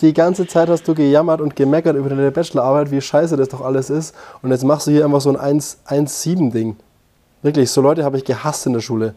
die 0.00 0.14
ganze 0.14 0.46
Zeit 0.46 0.68
hast 0.68 0.86
du 0.88 0.94
gejammert 0.94 1.40
und 1.40 1.56
gemeckert 1.56 1.96
über 1.96 2.08
deine 2.08 2.30
Bachelorarbeit, 2.30 2.90
wie 2.90 3.00
scheiße 3.00 3.36
das 3.36 3.48
doch 3.48 3.60
alles 3.60 3.90
ist. 3.90 4.14
Und 4.42 4.50
jetzt 4.50 4.64
machst 4.64 4.86
du 4.86 4.90
hier 4.90 5.04
einfach 5.04 5.20
so 5.20 5.36
ein 5.36 5.60
1-7-Ding. 5.60 6.76
Wirklich, 7.42 7.70
so 7.70 7.80
Leute 7.80 8.04
habe 8.04 8.16
ich 8.16 8.24
gehasst 8.24 8.66
in 8.66 8.72
der 8.72 8.80
Schule 8.80 9.14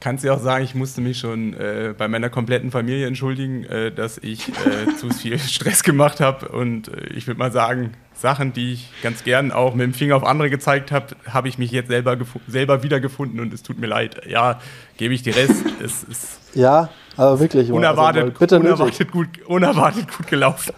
kannst 0.00 0.24
du 0.24 0.32
auch 0.32 0.40
sagen, 0.40 0.64
ich 0.64 0.74
musste 0.74 1.00
mich 1.00 1.18
schon 1.18 1.54
äh, 1.54 1.94
bei 1.96 2.08
meiner 2.08 2.30
kompletten 2.30 2.70
Familie 2.70 3.06
entschuldigen, 3.06 3.64
äh, 3.64 3.92
dass 3.92 4.18
ich 4.18 4.48
äh, 4.48 4.94
zu 4.98 5.10
viel 5.10 5.38
Stress 5.38 5.82
gemacht 5.82 6.20
habe. 6.20 6.48
Und 6.48 6.88
äh, 6.88 7.12
ich 7.14 7.26
würde 7.26 7.38
mal 7.38 7.52
sagen, 7.52 7.92
Sachen, 8.14 8.52
die 8.52 8.72
ich 8.72 8.90
ganz 9.02 9.24
gern 9.24 9.52
auch 9.52 9.74
mit 9.74 9.84
dem 9.84 9.94
Finger 9.94 10.16
auf 10.16 10.24
andere 10.24 10.50
gezeigt 10.50 10.90
habe, 10.90 11.14
habe 11.26 11.48
ich 11.48 11.58
mich 11.58 11.70
jetzt 11.70 11.88
selber, 11.88 12.16
selber 12.48 12.82
wiedergefunden 12.82 13.40
und 13.40 13.52
es 13.52 13.62
tut 13.62 13.78
mir 13.78 13.86
leid. 13.86 14.22
Ja, 14.26 14.60
gebe 14.96 15.14
ich 15.14 15.22
dir 15.22 15.36
Rest. 15.36 15.64
Es 15.82 16.02
ist 16.02 16.40
ja, 16.54 16.88
aber 17.16 17.38
wirklich. 17.40 17.70
Unerwartet, 17.70 18.22
also, 18.24 18.38
bitte 18.38 18.58
unerwartet, 18.58 19.10
gut, 19.12 19.28
unerwartet 19.46 20.16
gut 20.16 20.26
gelaufen. 20.26 20.74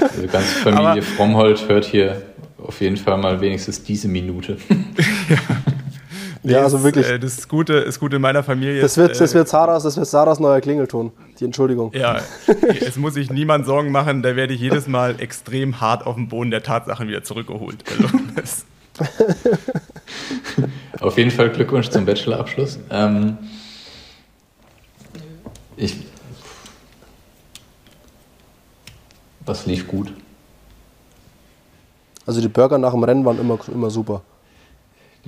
Also 0.00 0.22
die 0.22 0.28
ganze 0.28 0.54
Familie 0.60 0.84
aber, 0.84 1.02
Frommhold 1.02 1.68
hört 1.68 1.84
hier 1.84 2.22
auf 2.58 2.80
jeden 2.80 2.96
Fall 2.96 3.18
mal 3.18 3.40
wenigstens 3.40 3.82
diese 3.82 4.08
Minute. 4.08 4.56
ja. 5.28 5.36
Nee, 6.42 6.52
ja, 6.52 6.62
also 6.62 6.82
wirklich. 6.82 7.08
Äh, 7.08 7.18
das 7.18 7.48
Gute, 7.48 7.84
das 7.84 7.98
Gute 7.98 8.18
meiner 8.18 8.42
Familie 8.42 8.80
das 8.80 8.96
wird, 8.96 9.18
das 9.18 9.32
äh, 9.32 9.34
wird 9.34 9.48
Sarahs, 9.48 9.82
das 9.82 9.96
wird 9.96 10.06
Sarahs 10.06 10.38
neuer 10.38 10.60
Klingelton. 10.60 11.12
Die 11.40 11.44
Entschuldigung. 11.44 11.92
Ja, 11.94 12.20
es 12.80 12.96
muss 12.96 13.14
sich 13.14 13.30
niemand 13.30 13.66
Sorgen 13.66 13.90
machen, 13.90 14.22
da 14.22 14.36
werde 14.36 14.54
ich 14.54 14.60
jedes 14.60 14.86
Mal 14.86 15.20
extrem 15.20 15.80
hart 15.80 16.06
auf 16.06 16.16
den 16.16 16.28
Boden 16.28 16.50
der 16.50 16.62
Tatsachen 16.62 17.08
wieder 17.08 17.22
zurückgeholt. 17.22 17.84
Also, 18.36 18.58
auf 21.00 21.16
jeden 21.18 21.30
Fall 21.30 21.50
Glückwunsch 21.50 21.88
zum 21.90 22.04
Bachelorabschluss. 22.04 22.78
Ähm, 22.90 23.38
ich, 25.76 25.96
was 29.46 29.66
lief 29.66 29.86
gut? 29.86 30.12
Also 32.26 32.40
die 32.40 32.48
Burger 32.48 32.76
nach 32.76 32.92
dem 32.92 33.04
Rennen 33.04 33.24
waren 33.24 33.38
immer, 33.40 33.58
immer 33.72 33.90
super. 33.90 34.22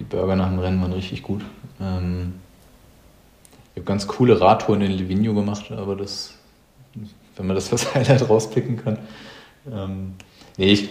Die 0.00 0.04
Burger 0.04 0.34
nach 0.34 0.48
dem 0.48 0.58
Rennen 0.58 0.80
waren 0.80 0.94
richtig 0.94 1.22
gut. 1.22 1.42
Ähm, 1.78 2.32
ich 3.74 3.80
habe 3.80 3.84
ganz 3.84 4.08
coole 4.08 4.40
Radtouren 4.40 4.80
in 4.80 4.92
Livigno 4.92 5.34
gemacht, 5.34 5.70
aber 5.70 5.94
das, 5.94 6.34
wenn 7.36 7.46
man 7.46 7.54
das 7.54 7.70
als 7.70 7.94
Highlight 7.94 8.28
rauspicken 8.28 8.82
kann. 8.82 8.98
Ähm, 9.70 10.14
nee, 10.56 10.72
ich 10.72 10.88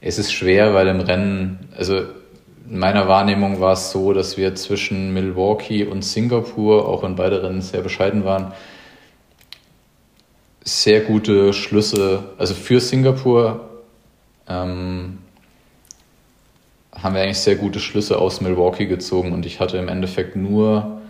es 0.00 0.18
ist 0.18 0.32
schwer, 0.32 0.74
weil 0.74 0.88
im 0.88 1.00
Rennen, 1.00 1.70
also 1.76 1.96
in 1.96 2.78
meiner 2.78 3.08
Wahrnehmung 3.08 3.60
war 3.60 3.72
es 3.72 3.90
so, 3.90 4.12
dass 4.12 4.36
wir 4.36 4.54
zwischen 4.54 5.14
Milwaukee 5.14 5.84
und 5.84 6.02
Singapur, 6.02 6.86
auch 6.86 7.02
in 7.02 7.16
beide 7.16 7.42
Rennen 7.42 7.62
sehr 7.62 7.80
bescheiden 7.80 8.24
waren, 8.24 8.52
sehr 10.62 11.00
gute 11.00 11.54
Schlüsse, 11.54 12.24
also 12.36 12.54
für 12.54 12.78
Singapur 12.78 13.68
ähm, 14.46 15.18
haben 17.02 17.14
wir 17.14 17.22
eigentlich 17.22 17.38
sehr 17.38 17.56
gute 17.56 17.80
Schlüsse 17.80 18.18
aus 18.18 18.40
Milwaukee 18.40 18.86
gezogen 18.86 19.32
und 19.32 19.46
ich 19.46 19.60
hatte 19.60 19.78
im 19.78 19.88
Endeffekt 19.88 20.36
nur 20.36 21.00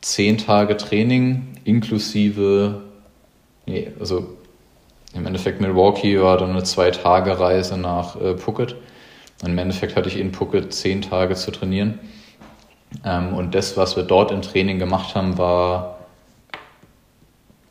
zehn 0.00 0.38
Tage 0.38 0.76
Training 0.76 1.48
inklusive, 1.64 2.82
nee, 3.66 3.92
also 4.00 4.36
im 5.12 5.26
Endeffekt 5.26 5.60
Milwaukee 5.60 6.20
war 6.20 6.38
dann 6.38 6.50
eine 6.50 6.62
Zwei-Tage-Reise 6.62 7.76
nach 7.76 8.20
äh, 8.20 8.36
Phuket. 8.38 8.76
Und 9.42 9.50
im 9.50 9.58
Endeffekt 9.58 9.96
hatte 9.96 10.08
ich 10.08 10.18
in 10.18 10.32
Phuket 10.32 10.72
zehn 10.72 11.02
Tage 11.02 11.34
zu 11.34 11.50
trainieren. 11.50 11.98
Ähm, 13.04 13.34
und 13.34 13.54
das, 13.54 13.76
was 13.76 13.96
wir 13.96 14.04
dort 14.04 14.30
im 14.30 14.42
Training 14.42 14.78
gemacht 14.78 15.14
haben, 15.14 15.36
war 15.36 15.98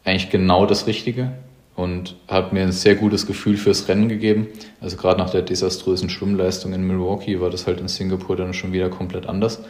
eigentlich 0.03 0.29
genau 0.29 0.65
das 0.65 0.87
Richtige 0.87 1.31
und 1.79 2.17
hat 2.27 2.51
mir 2.51 2.61
ein 2.61 2.73
sehr 2.73 2.95
gutes 2.95 3.25
Gefühl 3.25 3.55
fürs 3.55 3.87
Rennen 3.87 4.09
gegeben. 4.09 4.49
Also 4.81 4.97
gerade 4.97 5.17
nach 5.17 5.29
der 5.29 5.43
desaströsen 5.43 6.09
Schwimmleistung 6.09 6.73
in 6.73 6.85
Milwaukee 6.85 7.39
war 7.39 7.49
das 7.49 7.67
halt 7.67 7.79
in 7.79 7.87
Singapur 7.87 8.35
dann 8.35 8.53
schon 8.53 8.73
wieder 8.73 8.89
komplett 8.89 9.27
anders. 9.27 9.63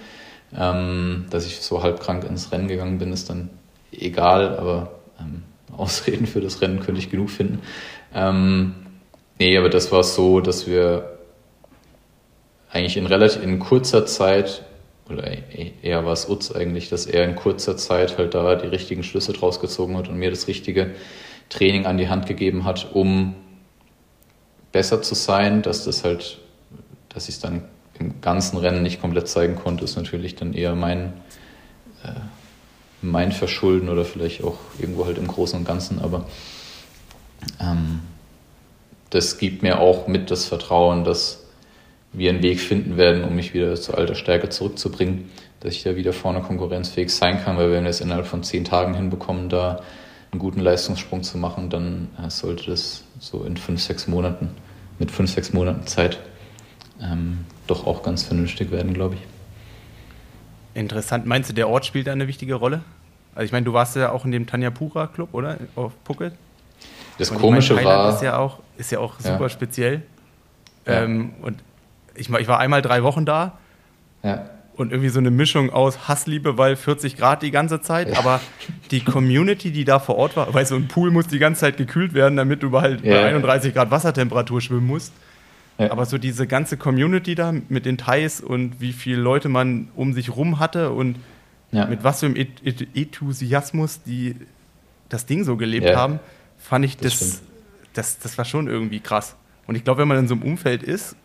Ähm, 0.57 1.25
dass 1.29 1.45
ich 1.45 1.61
so 1.61 1.83
halb 1.83 1.99
krank 1.99 2.23
ins 2.27 2.51
Rennen 2.51 2.67
gegangen 2.67 2.97
bin, 2.97 3.13
ist 3.13 3.29
dann 3.29 3.51
egal, 3.91 4.57
aber 4.57 4.91
ähm, 5.19 5.43
Ausreden 5.77 6.25
für 6.25 6.41
das 6.41 6.61
Rennen 6.61 6.79
könnte 6.79 6.99
ich 6.99 7.11
genug 7.11 7.29
finden. 7.29 7.59
Ähm, 8.15 8.73
nee, 9.37 9.55
aber 9.55 9.69
das 9.69 9.91
war 9.91 10.01
so, 10.01 10.39
dass 10.39 10.65
wir 10.65 11.19
eigentlich 12.71 12.97
in 12.97 13.05
relativ 13.05 13.43
in 13.43 13.59
kurzer 13.59 14.07
Zeit, 14.07 14.63
oder 15.07 15.27
eher 15.83 16.05
war 16.05 16.13
es 16.13 16.27
Utz 16.27 16.51
eigentlich, 16.51 16.89
dass 16.89 17.05
er 17.05 17.23
in 17.25 17.35
kurzer 17.35 17.77
Zeit 17.77 18.17
halt 18.17 18.33
da 18.33 18.55
die 18.55 18.67
richtigen 18.67 19.03
Schlüsse 19.03 19.31
draus 19.31 19.59
gezogen 19.59 19.95
hat 19.95 20.09
und 20.09 20.17
mir 20.17 20.31
das 20.31 20.47
Richtige 20.47 20.95
Training 21.49 21.85
an 21.85 21.97
die 21.97 22.09
Hand 22.09 22.27
gegeben 22.27 22.63
hat, 22.63 22.89
um 22.93 23.35
besser 24.71 25.01
zu 25.01 25.15
sein, 25.15 25.61
dass 25.61 25.85
das 25.85 26.03
halt, 26.03 26.39
dass 27.09 27.27
ich 27.27 27.35
es 27.35 27.41
dann 27.41 27.63
im 27.99 28.21
ganzen 28.21 28.57
Rennen 28.57 28.83
nicht 28.83 29.01
komplett 29.01 29.27
zeigen 29.27 29.55
konnte, 29.55 29.83
ist 29.83 29.95
natürlich 29.95 30.35
dann 30.35 30.53
eher 30.53 30.75
mein, 30.75 31.13
äh, 32.03 32.11
mein 33.01 33.31
Verschulden 33.31 33.89
oder 33.89 34.05
vielleicht 34.05 34.43
auch 34.43 34.57
irgendwo 34.77 35.05
halt 35.05 35.17
im 35.17 35.27
Großen 35.27 35.59
und 35.59 35.65
Ganzen, 35.65 35.99
aber 35.99 36.25
ähm, 37.59 38.01
das 39.09 39.37
gibt 39.37 39.63
mir 39.63 39.79
auch 39.79 40.07
mit 40.07 40.31
das 40.31 40.45
Vertrauen, 40.45 41.03
dass 41.03 41.43
wir 42.13 42.29
einen 42.29 42.43
Weg 42.43 42.59
finden 42.59 42.97
werden, 42.97 43.23
um 43.23 43.35
mich 43.35 43.53
wieder 43.53 43.75
zur 43.75 43.97
alter 43.97 44.15
Stärke 44.15 44.49
zurückzubringen, 44.49 45.29
dass 45.59 45.73
ich 45.73 45.83
da 45.83 45.95
wieder 45.95 46.13
vorne 46.13 46.41
konkurrenzfähig 46.41 47.13
sein 47.13 47.43
kann, 47.43 47.57
weil 47.57 47.71
wenn 47.71 47.83
wir 47.83 47.89
es 47.89 48.01
innerhalb 48.01 48.27
von 48.27 48.43
zehn 48.43 48.65
Tagen 48.65 48.93
hinbekommen, 48.93 49.49
da 49.49 49.81
einen 50.31 50.39
guten 50.39 50.59
Leistungssprung 50.59 51.23
zu 51.23 51.37
machen, 51.37 51.69
dann 51.69 52.09
äh, 52.23 52.29
sollte 52.29 52.69
das 52.69 53.03
so 53.19 53.43
in 53.43 53.57
fünf, 53.57 53.81
sechs 53.81 54.07
Monaten, 54.07 54.49
mit 54.99 55.11
fünf, 55.11 55.31
sechs 55.31 55.53
Monaten 55.53 55.87
Zeit 55.87 56.19
ähm, 57.01 57.45
doch 57.67 57.87
auch 57.87 58.03
ganz 58.03 58.23
vernünftig 58.23 58.71
werden, 58.71 58.93
glaube 58.93 59.15
ich. 59.15 59.21
Interessant. 60.73 61.25
Meinst 61.25 61.49
du, 61.49 61.53
der 61.53 61.67
Ort 61.67 61.85
spielt 61.85 62.07
da 62.07 62.11
eine 62.11 62.27
wichtige 62.27 62.55
Rolle? 62.55 62.81
Also 63.33 63.45
ich 63.45 63.51
meine, 63.51 63.65
du 63.65 63.73
warst 63.73 63.95
ja 63.95 64.11
auch 64.11 64.25
in 64.25 64.31
dem 64.31 64.45
Tanja 64.45 64.69
Pura 64.69 65.07
Club, 65.07 65.29
oder? 65.33 65.57
Auf 65.75 65.93
Phuket? 66.03 66.33
Das 67.17 67.31
und 67.31 67.39
Komische 67.39 67.73
meine, 67.73 67.87
war... 67.87 68.13
Ist 68.13 68.21
ja 68.21 68.37
auch, 68.37 68.59
ist 68.77 68.91
ja 68.91 68.99
auch 68.99 69.19
super 69.19 69.43
ja. 69.43 69.49
speziell. 69.49 70.03
Ja. 70.85 71.03
Ähm, 71.03 71.33
und 71.41 71.61
ich, 72.15 72.29
ich 72.29 72.47
war 72.47 72.59
einmal 72.59 72.81
drei 72.81 73.03
Wochen 73.03 73.25
da. 73.25 73.57
Ja 74.23 74.49
und 74.79 74.91
irgendwie 74.91 75.09
so 75.09 75.19
eine 75.19 75.29
Mischung 75.29 75.71
aus 75.71 76.07
Hassliebe, 76.07 76.57
weil 76.57 76.77
40 76.77 77.17
Grad 77.17 77.41
die 77.41 77.51
ganze 77.51 77.81
Zeit, 77.81 78.09
ja. 78.09 78.17
aber 78.17 78.39
die 78.91 79.01
Community, 79.01 79.71
die 79.71 79.83
da 79.83 79.99
vor 79.99 80.15
Ort 80.15 80.37
war, 80.37 80.53
weil 80.53 80.65
so 80.65 80.75
ein 80.75 80.87
Pool 80.87 81.11
muss 81.11 81.27
die 81.27 81.37
ganze 81.37 81.61
Zeit 81.61 81.75
gekühlt 81.75 82.13
werden, 82.13 82.37
damit 82.37 82.63
du 82.63 82.71
halt 82.79 83.03
ja. 83.03 83.15
bei 83.15 83.25
31 83.25 83.73
Grad 83.73 83.91
Wassertemperatur 83.91 84.61
schwimmen 84.61 84.87
musst. 84.87 85.11
Ja. 85.77 85.91
Aber 85.91 86.05
so 86.05 86.17
diese 86.17 86.47
ganze 86.47 86.77
Community 86.77 87.35
da 87.35 87.53
mit 87.67 87.85
den 87.85 87.97
Thais 87.97 88.41
und 88.41 88.79
wie 88.79 88.93
viele 88.93 89.21
Leute 89.21 89.49
man 89.49 89.89
um 89.95 90.13
sich 90.13 90.35
rum 90.35 90.59
hatte 90.59 90.91
und 90.91 91.17
mit 91.71 92.03
was 92.03 92.21
für 92.21 92.25
einem 92.25 92.35
Enthusiasmus 92.95 94.01
die 94.01 94.35
das 95.09 95.25
Ding 95.25 95.43
so 95.43 95.55
gelebt 95.55 95.95
haben, 95.95 96.19
fand 96.57 96.85
ich 96.85 96.97
das, 96.97 97.19
das, 97.19 97.41
das, 97.93 98.19
das 98.19 98.37
war 98.37 98.45
schon 98.45 98.67
irgendwie 98.67 98.99
krass. 98.99 99.35
Und 99.67 99.75
ich 99.75 99.83
glaube, 99.83 100.01
wenn 100.01 100.07
man 100.07 100.17
in 100.17 100.27
so 100.27 100.35
einem 100.35 100.43
Umfeld 100.43 100.83
ist, 100.83 101.15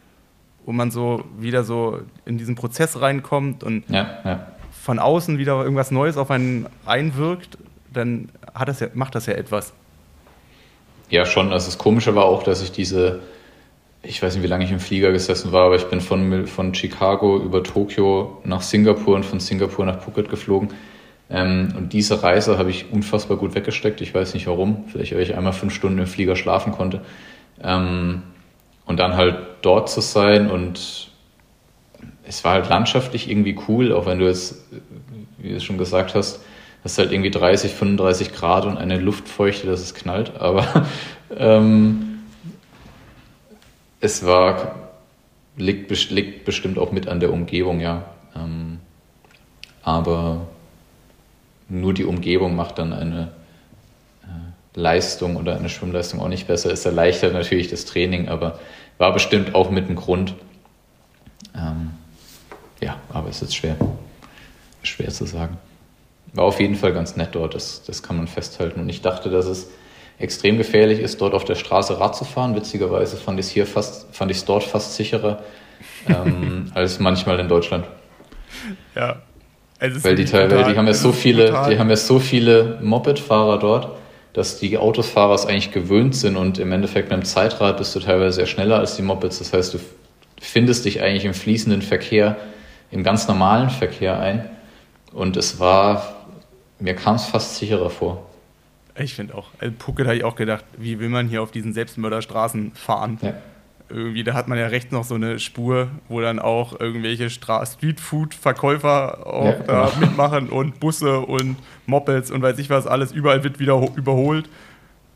wo 0.65 0.73
man 0.73 0.91
so 0.91 1.25
wieder 1.39 1.65
so 1.65 2.01
in 2.25 2.39
diesen 2.39 2.55
Prozess 2.55 3.01
reinkommt 3.01 3.63
und 3.63 3.85
ja, 3.89 4.47
von 4.85 4.99
außen 4.99 5.39
wieder 5.39 5.63
irgendwas 5.63 5.91
Neues 5.91 6.17
auf 6.17 6.31
einen 6.31 6.67
einwirkt, 6.85 7.59
dann 7.93 8.29
hat 8.55 8.69
das 8.69 8.81
ja, 8.81 8.89
macht 8.95 9.15
das 9.15 9.27
ja 9.27 9.35
etwas. 9.35 9.73
Ja, 11.11 11.25
schon. 11.27 11.53
Also 11.53 11.67
das 11.67 11.79
Komische 11.79 12.15
war 12.15 12.25
auch, 12.25 12.43
dass 12.43 12.63
ich 12.63 12.73
diese, 12.73 13.21
ich 14.03 14.23
weiß 14.23 14.35
nicht, 14.35 14.43
wie 14.43 14.49
lange 14.49 14.65
ich 14.65 14.73
im 14.73 14.81
Flieger 14.81 15.13
gesessen 15.13 15.53
war, 15.53 15.67
aber 15.67 15.77
ich 15.77 15.85
bin 15.85 16.01
von, 16.01 16.47
von 16.47 16.75
Chicago 16.75 17.39
über 17.39 17.63
Tokio 17.63 18.43
nach 18.45 18.63
Singapur 18.63 19.15
und 19.15 19.25
von 19.25 19.41
Singapur 19.41 19.87
nach 19.87 20.01
Phuket 20.01 20.29
geflogen. 20.29 20.71
Ähm, 21.31 21.73
und 21.77 21.93
diese 21.93 22.23
Reise 22.23 22.59
habe 22.59 22.71
ich 22.71 22.93
unfassbar 22.93 23.37
gut 23.37 23.55
weggesteckt. 23.55 24.01
Ich 24.01 24.15
weiß 24.15 24.35
nicht 24.35 24.47
warum. 24.47 24.85
Vielleicht, 24.89 25.15
weil 25.15 25.23
ich 25.23 25.37
einmal 25.37 25.53
fünf 25.53 25.75
Stunden 25.75 25.99
im 25.99 26.07
Flieger 26.07 26.37
schlafen 26.37 26.73
konnte. 26.73 27.01
Ähm, 27.63 28.23
und 28.87 28.99
dann 28.99 29.17
halt 29.17 29.37
dort 29.63 29.89
zu 29.89 30.01
sein 30.01 30.51
und 30.51 31.11
es 32.27 32.45
war 32.45 32.53
halt 32.53 32.69
landschaftlich 32.69 33.29
irgendwie 33.29 33.57
cool, 33.69 33.93
auch 33.93 34.07
wenn 34.07 34.19
du 34.19 34.27
jetzt, 34.27 34.65
wie 35.39 35.51
du 35.51 35.61
schon 35.61 35.79
gesagt 35.79 36.15
hast, 36.15 36.41
hast 36.85 36.99
halt 36.99 37.13
irgendwie 37.13 37.31
30, 37.31 37.73
35 37.73 38.33
Grad 38.33 38.67
und 38.67 38.77
eine 38.77 38.99
Luftfeuchte, 38.99 39.67
dass 39.67 39.81
es 39.81 39.95
knallt. 39.95 40.37
Aber 40.39 40.87
ähm, 41.37 42.21
es 44.01 44.25
war, 44.25 44.91
liegt, 45.57 45.91
liegt, 46.11 46.45
bestimmt 46.45 46.79
auch 46.79 46.93
mit 46.93 47.09
an 47.09 47.21
der 47.21 47.33
Umgebung, 47.33 47.81
ja. 47.81 48.05
Ähm, 48.37 48.81
aber 49.83 50.47
nur 51.69 51.95
die 51.95 52.05
Umgebung 52.05 52.55
macht 52.55 52.79
dann 52.79 52.93
eine 52.93 53.33
Leistung 54.75 55.37
oder 55.37 55.57
eine 55.57 55.69
Schwimmleistung 55.69 56.21
auch 56.21 56.29
nicht 56.29 56.47
besser. 56.47 56.71
Es 56.73 56.85
erleichtert 56.85 57.33
natürlich 57.33 57.69
das 57.69 57.85
Training, 57.85 58.29
aber 58.29 58.59
war 58.99 59.13
bestimmt 59.13 59.55
auch 59.55 59.71
mit 59.71 59.89
dem 59.89 59.97
Grund. 59.97 60.35
Ähm, 61.57 61.91
ja, 62.81 62.97
aber 63.13 63.29
es 63.29 63.41
ist 63.43 63.55
schwer, 63.55 63.77
schwer 64.83 65.11
zu 65.11 65.27
sagen. 65.27 65.59
War 66.33 66.45
auf 66.45 66.59
jeden 66.61 66.75
Fall 66.75 66.93
ganz 66.93 67.17
nett 67.17 67.31
dort, 67.33 67.55
das, 67.55 67.85
das 67.85 68.03
kann 68.03 68.17
man 68.17 68.27
festhalten. 68.27 68.81
Und 68.81 68.89
ich 68.89 69.03
dachte, 69.03 69.31
dass 69.31 69.47
es 69.47 69.69
extrem 70.19 70.59
gefährlich 70.59 70.99
ist, 70.99 71.21
dort 71.21 71.35
auf 71.35 71.45
der 71.45 71.55
Straße 71.55 71.99
Rad 72.01 72.17
zu 72.17 72.25
fahren. 72.25 72.55
Witzigerweise 72.57 73.17
fand 73.17 73.39
ich 73.39 73.47
es 73.47 73.53
hier 73.53 73.67
fast, 73.67 74.07
fand 74.13 74.31
ich 74.31 74.39
es 74.39 74.45
dort 74.45 74.65
fast 74.65 74.95
sicherer 74.95 75.43
ähm, 76.09 76.71
als 76.75 76.99
manchmal 76.99 77.39
in 77.39 77.49
Deutschland. 77.49 77.87
Ja. 78.95 79.23
Weil 79.81 80.15
die 80.15 80.25
teilweise, 80.25 80.71
die 80.71 80.79
haben 80.79 80.87
ja 80.87 80.95
so 80.95 81.13
viele, 81.13 81.47
brutal. 81.47 81.71
die 81.71 81.79
haben 81.79 81.91
ja 81.91 81.97
so 81.97 82.19
viele 82.19 82.79
Moped-Fahrer 82.81 83.59
dort, 83.59 83.89
dass 84.35 84.59
die 84.59 84.77
Autofahrer 84.77 85.35
es 85.35 85.47
eigentlich 85.47 85.73
gewöhnt 85.73 86.15
sind 86.15 86.37
und 86.37 86.59
im 86.59 86.71
Endeffekt 86.73 87.09
mit 87.11 87.19
dem 87.19 87.25
Zeitrad 87.25 87.79
bist 87.79 87.95
du 87.95 88.01
teilweise 88.01 88.37
sehr 88.37 88.47
schneller 88.47 88.79
als 88.79 88.97
die 88.97 89.03
Mopeds. 89.03 89.39
Das 89.39 89.53
heißt, 89.53 89.73
du 89.73 89.79
findest 90.39 90.85
dich 90.85 91.01
eigentlich 91.01 91.25
im 91.25 91.35
fließenden 91.35 91.81
Verkehr, 91.81 92.37
im 92.91 93.03
ganz 93.03 93.27
normalen 93.27 93.71
Verkehr 93.71 94.21
ein. 94.21 94.51
Und 95.13 95.37
es 95.37 95.59
war 95.59 96.15
mir 96.79 96.95
kam 96.95 97.17
es 97.17 97.25
fast 97.27 97.57
sicherer 97.57 97.91
vor. 97.91 98.27
Ich 98.97 99.15
finde 99.15 99.35
auch. 99.35 99.49
Also 99.59 99.75
Puckel 99.77 100.07
habe 100.07 100.17
ich 100.17 100.25
auch 100.25 100.37
gedacht, 100.37 100.65
wie 100.77 100.99
will 101.01 101.09
man 101.09 101.29
hier 101.29 101.43
auf 101.43 101.51
diesen 101.51 101.73
Selbstmörderstraßen 101.73 102.73
fahren? 102.75 103.19
Ja. 103.23 103.35
Irgendwie, 103.91 104.25
da 104.25 104.35
hat 104.35 104.49
man 104.49 104.59
ja 104.59 104.67
rechts 104.69 104.93
noch 104.93 105.05
so 105.05 105.15
eine 105.15 105.39
Spur, 105.39 105.89
wo 106.09 106.21
dann 106.21 106.39
auch 106.39 106.81
irgendwelche 106.81 107.29
Streetfood-Verkäufer 107.29 109.27
auch 109.27 109.45
ja, 109.45 109.53
da 109.67 109.87
genau. 109.87 110.01
mitmachen 110.01 110.49
und 110.49 110.81
Busse 110.81 111.21
und 111.21 111.57
Mopeds 111.87 112.31
und 112.31 112.43
weiß 112.43 112.59
ich 112.59 112.71
was, 112.71 112.87
alles 112.87 113.13
überall 113.13 113.45
wird 113.45 113.59
wieder 113.59 113.81
überholt. 113.97 114.49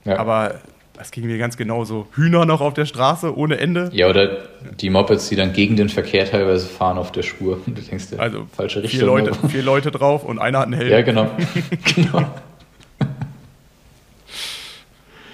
Ja. 0.04 0.18
Aber 0.18 0.60
das 0.98 1.12
ging 1.12 1.26
mir 1.26 1.38
ganz 1.38 1.56
genauso. 1.56 2.08
Hühner 2.14 2.44
noch 2.44 2.60
auf 2.60 2.74
der 2.74 2.84
Straße 2.84 3.36
ohne 3.36 3.58
Ende. 3.58 3.88
Ja, 3.92 4.08
oder 4.08 4.38
die 4.80 4.90
Mopeds, 4.90 5.28
die 5.28 5.36
dann 5.36 5.52
gegen 5.52 5.76
den 5.76 5.88
Verkehr 5.88 6.28
teilweise 6.28 6.66
fahren 6.66 6.98
auf 6.98 7.12
der 7.12 7.22
Spur. 7.22 7.60
Du 7.66 7.80
denkst 7.80 8.10
dir, 8.10 8.20
also 8.20 8.46
falsche 8.52 8.82
Richtung. 8.82 8.98
Vier 8.98 9.06
Leute, 9.06 9.34
vier 9.48 9.62
Leute 9.62 9.90
drauf 9.92 10.24
und 10.24 10.38
einer 10.40 10.58
hat 10.58 10.66
einen 10.66 10.74
Helm. 10.74 10.90
Ja, 10.90 11.02
genau. 11.02 11.30
genau. 11.94 12.26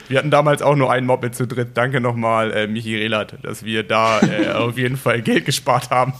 Wir 0.08 0.18
hatten 0.18 0.30
damals 0.30 0.62
auch 0.62 0.76
nur 0.76 0.92
ein 0.92 1.06
Moped 1.06 1.34
zu 1.34 1.46
dritt. 1.46 1.76
Danke 1.76 2.00
nochmal, 2.00 2.52
äh, 2.52 2.66
Michi 2.66 2.96
Relat, 2.96 3.36
dass 3.42 3.64
wir 3.64 3.82
da 3.82 4.20
äh, 4.20 4.52
auf 4.52 4.76
jeden 4.76 4.96
Fall 4.96 5.22
Geld 5.22 5.46
gespart 5.46 5.90
haben. 5.90 6.12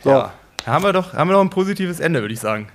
So. 0.00 0.10
Ja, 0.10 0.32
haben 0.66 0.84
wir, 0.84 0.92
doch, 0.92 1.14
haben 1.14 1.30
wir 1.30 1.34
doch 1.34 1.40
ein 1.40 1.50
positives 1.50 2.00
Ende, 2.00 2.20
würde 2.20 2.34
ich 2.34 2.40
sagen. 2.40 2.68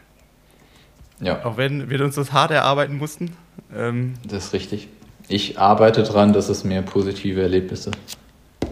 Ja. 1.20 1.44
Auch 1.44 1.58
wenn 1.58 1.90
wir 1.90 2.02
uns 2.02 2.16
das 2.16 2.32
hart 2.32 2.52
erarbeiten 2.52 2.98
mussten. 2.98 3.36
Ähm, 3.76 4.14
das 4.24 4.46
ist 4.46 4.54
richtig. 4.54 4.88
Ich 5.28 5.60
arbeite 5.60 6.04
daran, 6.04 6.32
dass 6.32 6.48
es 6.48 6.64
mehr 6.64 6.82
positive 6.82 7.42
Erlebnisse 7.42 7.92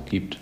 gibt. 0.05 0.37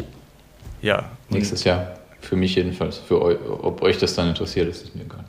Ja. 0.82 1.10
Nächstes 1.30 1.64
Jahr. 1.64 1.96
Für 2.22 2.36
mich 2.36 2.56
jedenfalls. 2.56 2.98
Für 2.98 3.22
euch, 3.22 3.38
ob 3.48 3.82
euch 3.82 3.98
das 3.98 4.14
dann 4.16 4.30
interessiert, 4.30 4.70
ist 4.70 4.84
es 4.84 4.96
mir 4.96 5.04
egal. 5.04 5.24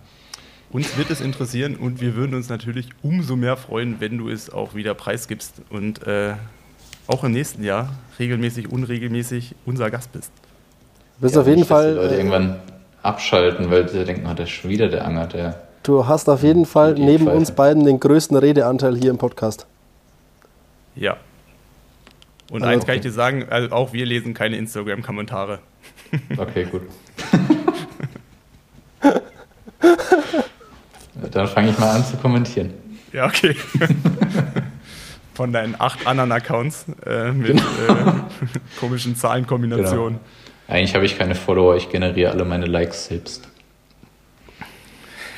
Uns 0.74 0.98
wird 0.98 1.09
es 1.09 1.20
interessieren 1.20 1.76
und 1.76 2.01
wir 2.01 2.16
würden 2.16 2.34
uns 2.34 2.48
natürlich 2.48 2.88
umso 3.01 3.36
mehr 3.36 3.56
freuen, 3.56 4.01
wenn 4.01 4.18
du 4.18 4.28
es 4.28 4.52
auch 4.52 4.74
wieder 4.74 4.92
preisgibst 4.94 5.62
und 5.70 6.05
äh, 6.05 6.34
auch 7.06 7.22
im 7.22 7.30
nächsten 7.30 7.62
Jahr 7.62 7.90
regelmäßig, 8.18 8.72
unregelmäßig 8.72 9.55
unser 9.66 9.88
Gast 9.92 10.10
bist. 10.10 10.32
Du 11.18 11.22
bist 11.22 11.36
ja, 11.36 11.42
auf 11.42 11.46
jeden 11.46 11.64
Fall. 11.64 11.92
Die 11.92 12.01
Leute 12.01 12.14
äh, 12.14 12.16
irgendwann 12.16 12.60
abschalten, 13.05 13.70
weil 13.70 13.88
sie 13.88 14.05
denken, 14.05 14.26
oh, 14.28 14.34
der 14.34 14.46
ist 14.46 14.51
schon 14.51 14.68
wieder 14.68 14.88
der 14.88 15.05
Anger, 15.05 15.28
der 15.28 15.62
Du 15.84 16.09
hast 16.09 16.28
auf 16.28 16.42
jeden 16.42 16.66
Fall 16.66 16.94
neben 16.94 17.26
Pfeife. 17.26 17.36
uns 17.36 17.52
beiden 17.52 17.84
den 17.84 18.01
größten 18.01 18.36
Redeanteil 18.36 18.96
hier 18.96 19.10
im 19.10 19.18
Podcast. 19.18 19.66
Ja. 20.96 21.18
Und 22.51 22.64
also, 22.64 22.74
eins 22.74 22.84
kann 22.84 22.96
ich 22.96 23.02
dir 23.02 23.12
sagen, 23.12 23.46
also 23.48 23.70
auch 23.70 23.92
wir 23.92 24.06
lesen 24.06 24.34
keine 24.34 24.56
Instagram-Kommentare. 24.56 25.60
Okay, 26.36 26.64
gut. 26.64 26.82
Dann 31.14 31.48
fange 31.48 31.70
ich 31.70 31.78
mal 31.78 31.90
an 31.90 32.04
zu 32.04 32.16
kommentieren. 32.16 32.72
Ja, 33.12 33.26
okay. 33.26 33.54
Von 35.34 35.52
deinen 35.52 35.80
acht 35.80 36.06
anderen 36.06 36.32
Accounts 36.32 36.86
äh, 37.06 37.32
mit 37.32 37.48
genau. 37.48 37.62
äh, 37.62 38.12
komischen 38.80 39.16
Zahlenkombinationen. 39.16 40.18
Genau. 40.18 40.76
Eigentlich 40.76 40.94
habe 40.94 41.04
ich 41.04 41.18
keine 41.18 41.34
Follower, 41.34 41.76
ich 41.76 41.90
generiere 41.90 42.32
alle 42.32 42.44
meine 42.44 42.66
Likes 42.66 43.06
selbst. 43.06 43.48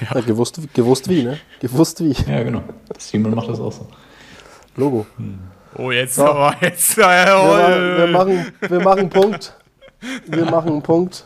Ja. 0.00 0.14
ja. 0.14 0.20
gewusst, 0.20 0.60
gewusst 0.74 1.08
wie, 1.08 1.22
ne? 1.22 1.38
Gewusst 1.60 2.00
wie. 2.00 2.14
Ja, 2.30 2.42
genau. 2.42 2.62
Simon 2.98 3.34
macht 3.34 3.48
das 3.48 3.60
auch 3.60 3.72
so. 3.72 3.86
Logo. 4.76 5.06
Hm. 5.16 5.38
Oh, 5.76 5.90
jetzt 5.90 6.14
so. 6.14 6.26
aber 6.26 6.54
jetzt. 6.60 6.96
Äh, 6.96 7.02
wir, 7.02 7.98
wir, 7.98 8.06
machen, 8.06 8.52
wir 8.60 8.80
machen 8.80 9.00
einen 9.00 9.10
Punkt. 9.10 9.54
Wir 10.26 10.44
machen 10.44 10.72
einen 10.72 10.82
Punkt. 10.82 11.24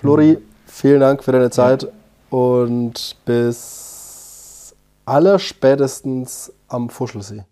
Flori, 0.00 0.38
vielen 0.66 1.00
Dank 1.00 1.24
für 1.24 1.32
deine 1.32 1.50
Zeit 1.50 1.88
und 2.30 3.16
bis 3.24 4.74
allerspätestens 5.04 6.52
am 6.68 6.90
Fuschelsee. 6.90 7.44